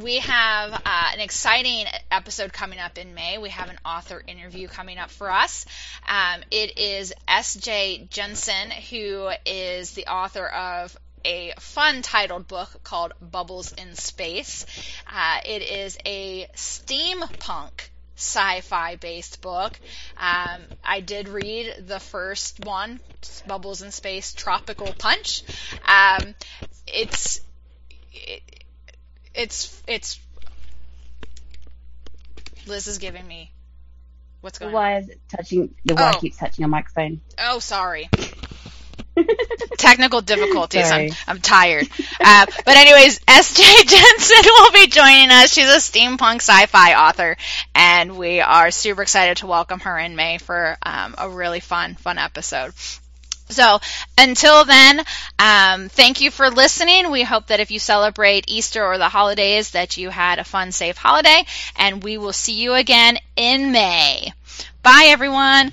we 0.00 0.18
have 0.18 0.72
uh, 0.72 1.10
an 1.12 1.20
exciting 1.20 1.86
episode 2.10 2.52
coming 2.52 2.78
up 2.78 2.98
in 2.98 3.14
May. 3.14 3.38
We 3.38 3.50
have 3.50 3.68
an 3.68 3.78
author 3.84 4.22
interview 4.26 4.68
coming 4.68 4.98
up 4.98 5.10
for 5.10 5.30
us. 5.30 5.66
Um, 6.08 6.42
it 6.50 6.78
is 6.78 7.12
S.J. 7.26 8.08
Jensen, 8.10 8.70
who 8.90 9.30
is 9.44 9.92
the 9.92 10.06
author 10.06 10.46
of 10.46 10.96
a 11.24 11.52
fun 11.58 12.02
titled 12.02 12.48
book 12.48 12.80
called 12.82 13.12
Bubbles 13.20 13.72
in 13.72 13.94
Space. 13.94 14.66
Uh, 15.12 15.38
it 15.44 15.62
is 15.62 15.98
a 16.04 16.48
steampunk 16.56 17.88
sci-fi 18.16 18.96
based 18.96 19.40
book. 19.40 19.78
Um, 20.16 20.62
I 20.84 21.00
did 21.00 21.28
read 21.28 21.86
the 21.86 22.00
first 22.00 22.64
one, 22.64 23.00
Bubbles 23.46 23.82
in 23.82 23.90
Space: 23.90 24.32
Tropical 24.32 24.92
Punch. 24.98 25.42
Um, 25.86 26.34
it's 26.86 27.40
it, 28.12 28.42
it's 29.34 29.82
it's 29.86 30.20
Liz 32.66 32.86
is 32.86 32.98
giving 32.98 33.26
me 33.26 33.50
what's 34.40 34.58
going 34.58 34.72
why 34.72 34.94
on. 34.94 34.94
Why 34.94 34.98
is 34.98 35.08
it 35.08 35.20
touching 35.28 35.74
the 35.84 35.94
wire 35.94 36.12
oh. 36.14 36.20
keeps 36.20 36.36
touching 36.36 36.64
a 36.64 36.68
microphone? 36.68 37.20
Oh, 37.38 37.58
sorry. 37.58 38.08
Technical 39.78 40.20
difficulties. 40.20 40.90
I'm, 40.90 41.10
I'm 41.26 41.40
tired. 41.40 41.88
Uh, 42.20 42.46
but 42.64 42.76
anyways, 42.76 43.20
S.J. 43.28 43.62
Jensen 43.86 44.44
will 44.44 44.72
be 44.72 44.86
joining 44.86 45.30
us. 45.30 45.52
She's 45.52 45.68
a 45.68 45.78
steampunk 45.78 46.36
sci-fi 46.36 46.94
author, 46.94 47.36
and 47.74 48.16
we 48.16 48.40
are 48.40 48.70
super 48.70 49.02
excited 49.02 49.38
to 49.38 49.46
welcome 49.46 49.80
her 49.80 49.98
in 49.98 50.16
May 50.16 50.38
for 50.38 50.76
um, 50.82 51.14
a 51.18 51.28
really 51.28 51.60
fun, 51.60 51.94
fun 51.96 52.18
episode. 52.18 52.72
So 53.48 53.80
until 54.16 54.64
then, 54.64 55.02
um, 55.38 55.88
thank 55.88 56.20
you 56.20 56.30
for 56.30 56.48
listening. 56.48 57.10
We 57.10 57.22
hope 57.22 57.48
that 57.48 57.60
if 57.60 57.70
you 57.70 57.78
celebrate 57.78 58.46
Easter 58.48 58.84
or 58.84 58.98
the 58.98 59.08
holidays, 59.08 59.72
that 59.72 59.96
you 59.96 60.08
had 60.08 60.38
a 60.38 60.44
fun, 60.44 60.72
safe 60.72 60.96
holiday, 60.96 61.44
and 61.76 62.02
we 62.02 62.16
will 62.16 62.32
see 62.32 62.54
you 62.54 62.74
again 62.74 63.18
in 63.36 63.72
May. 63.72 64.32
Bye, 64.82 65.06
everyone. 65.08 65.72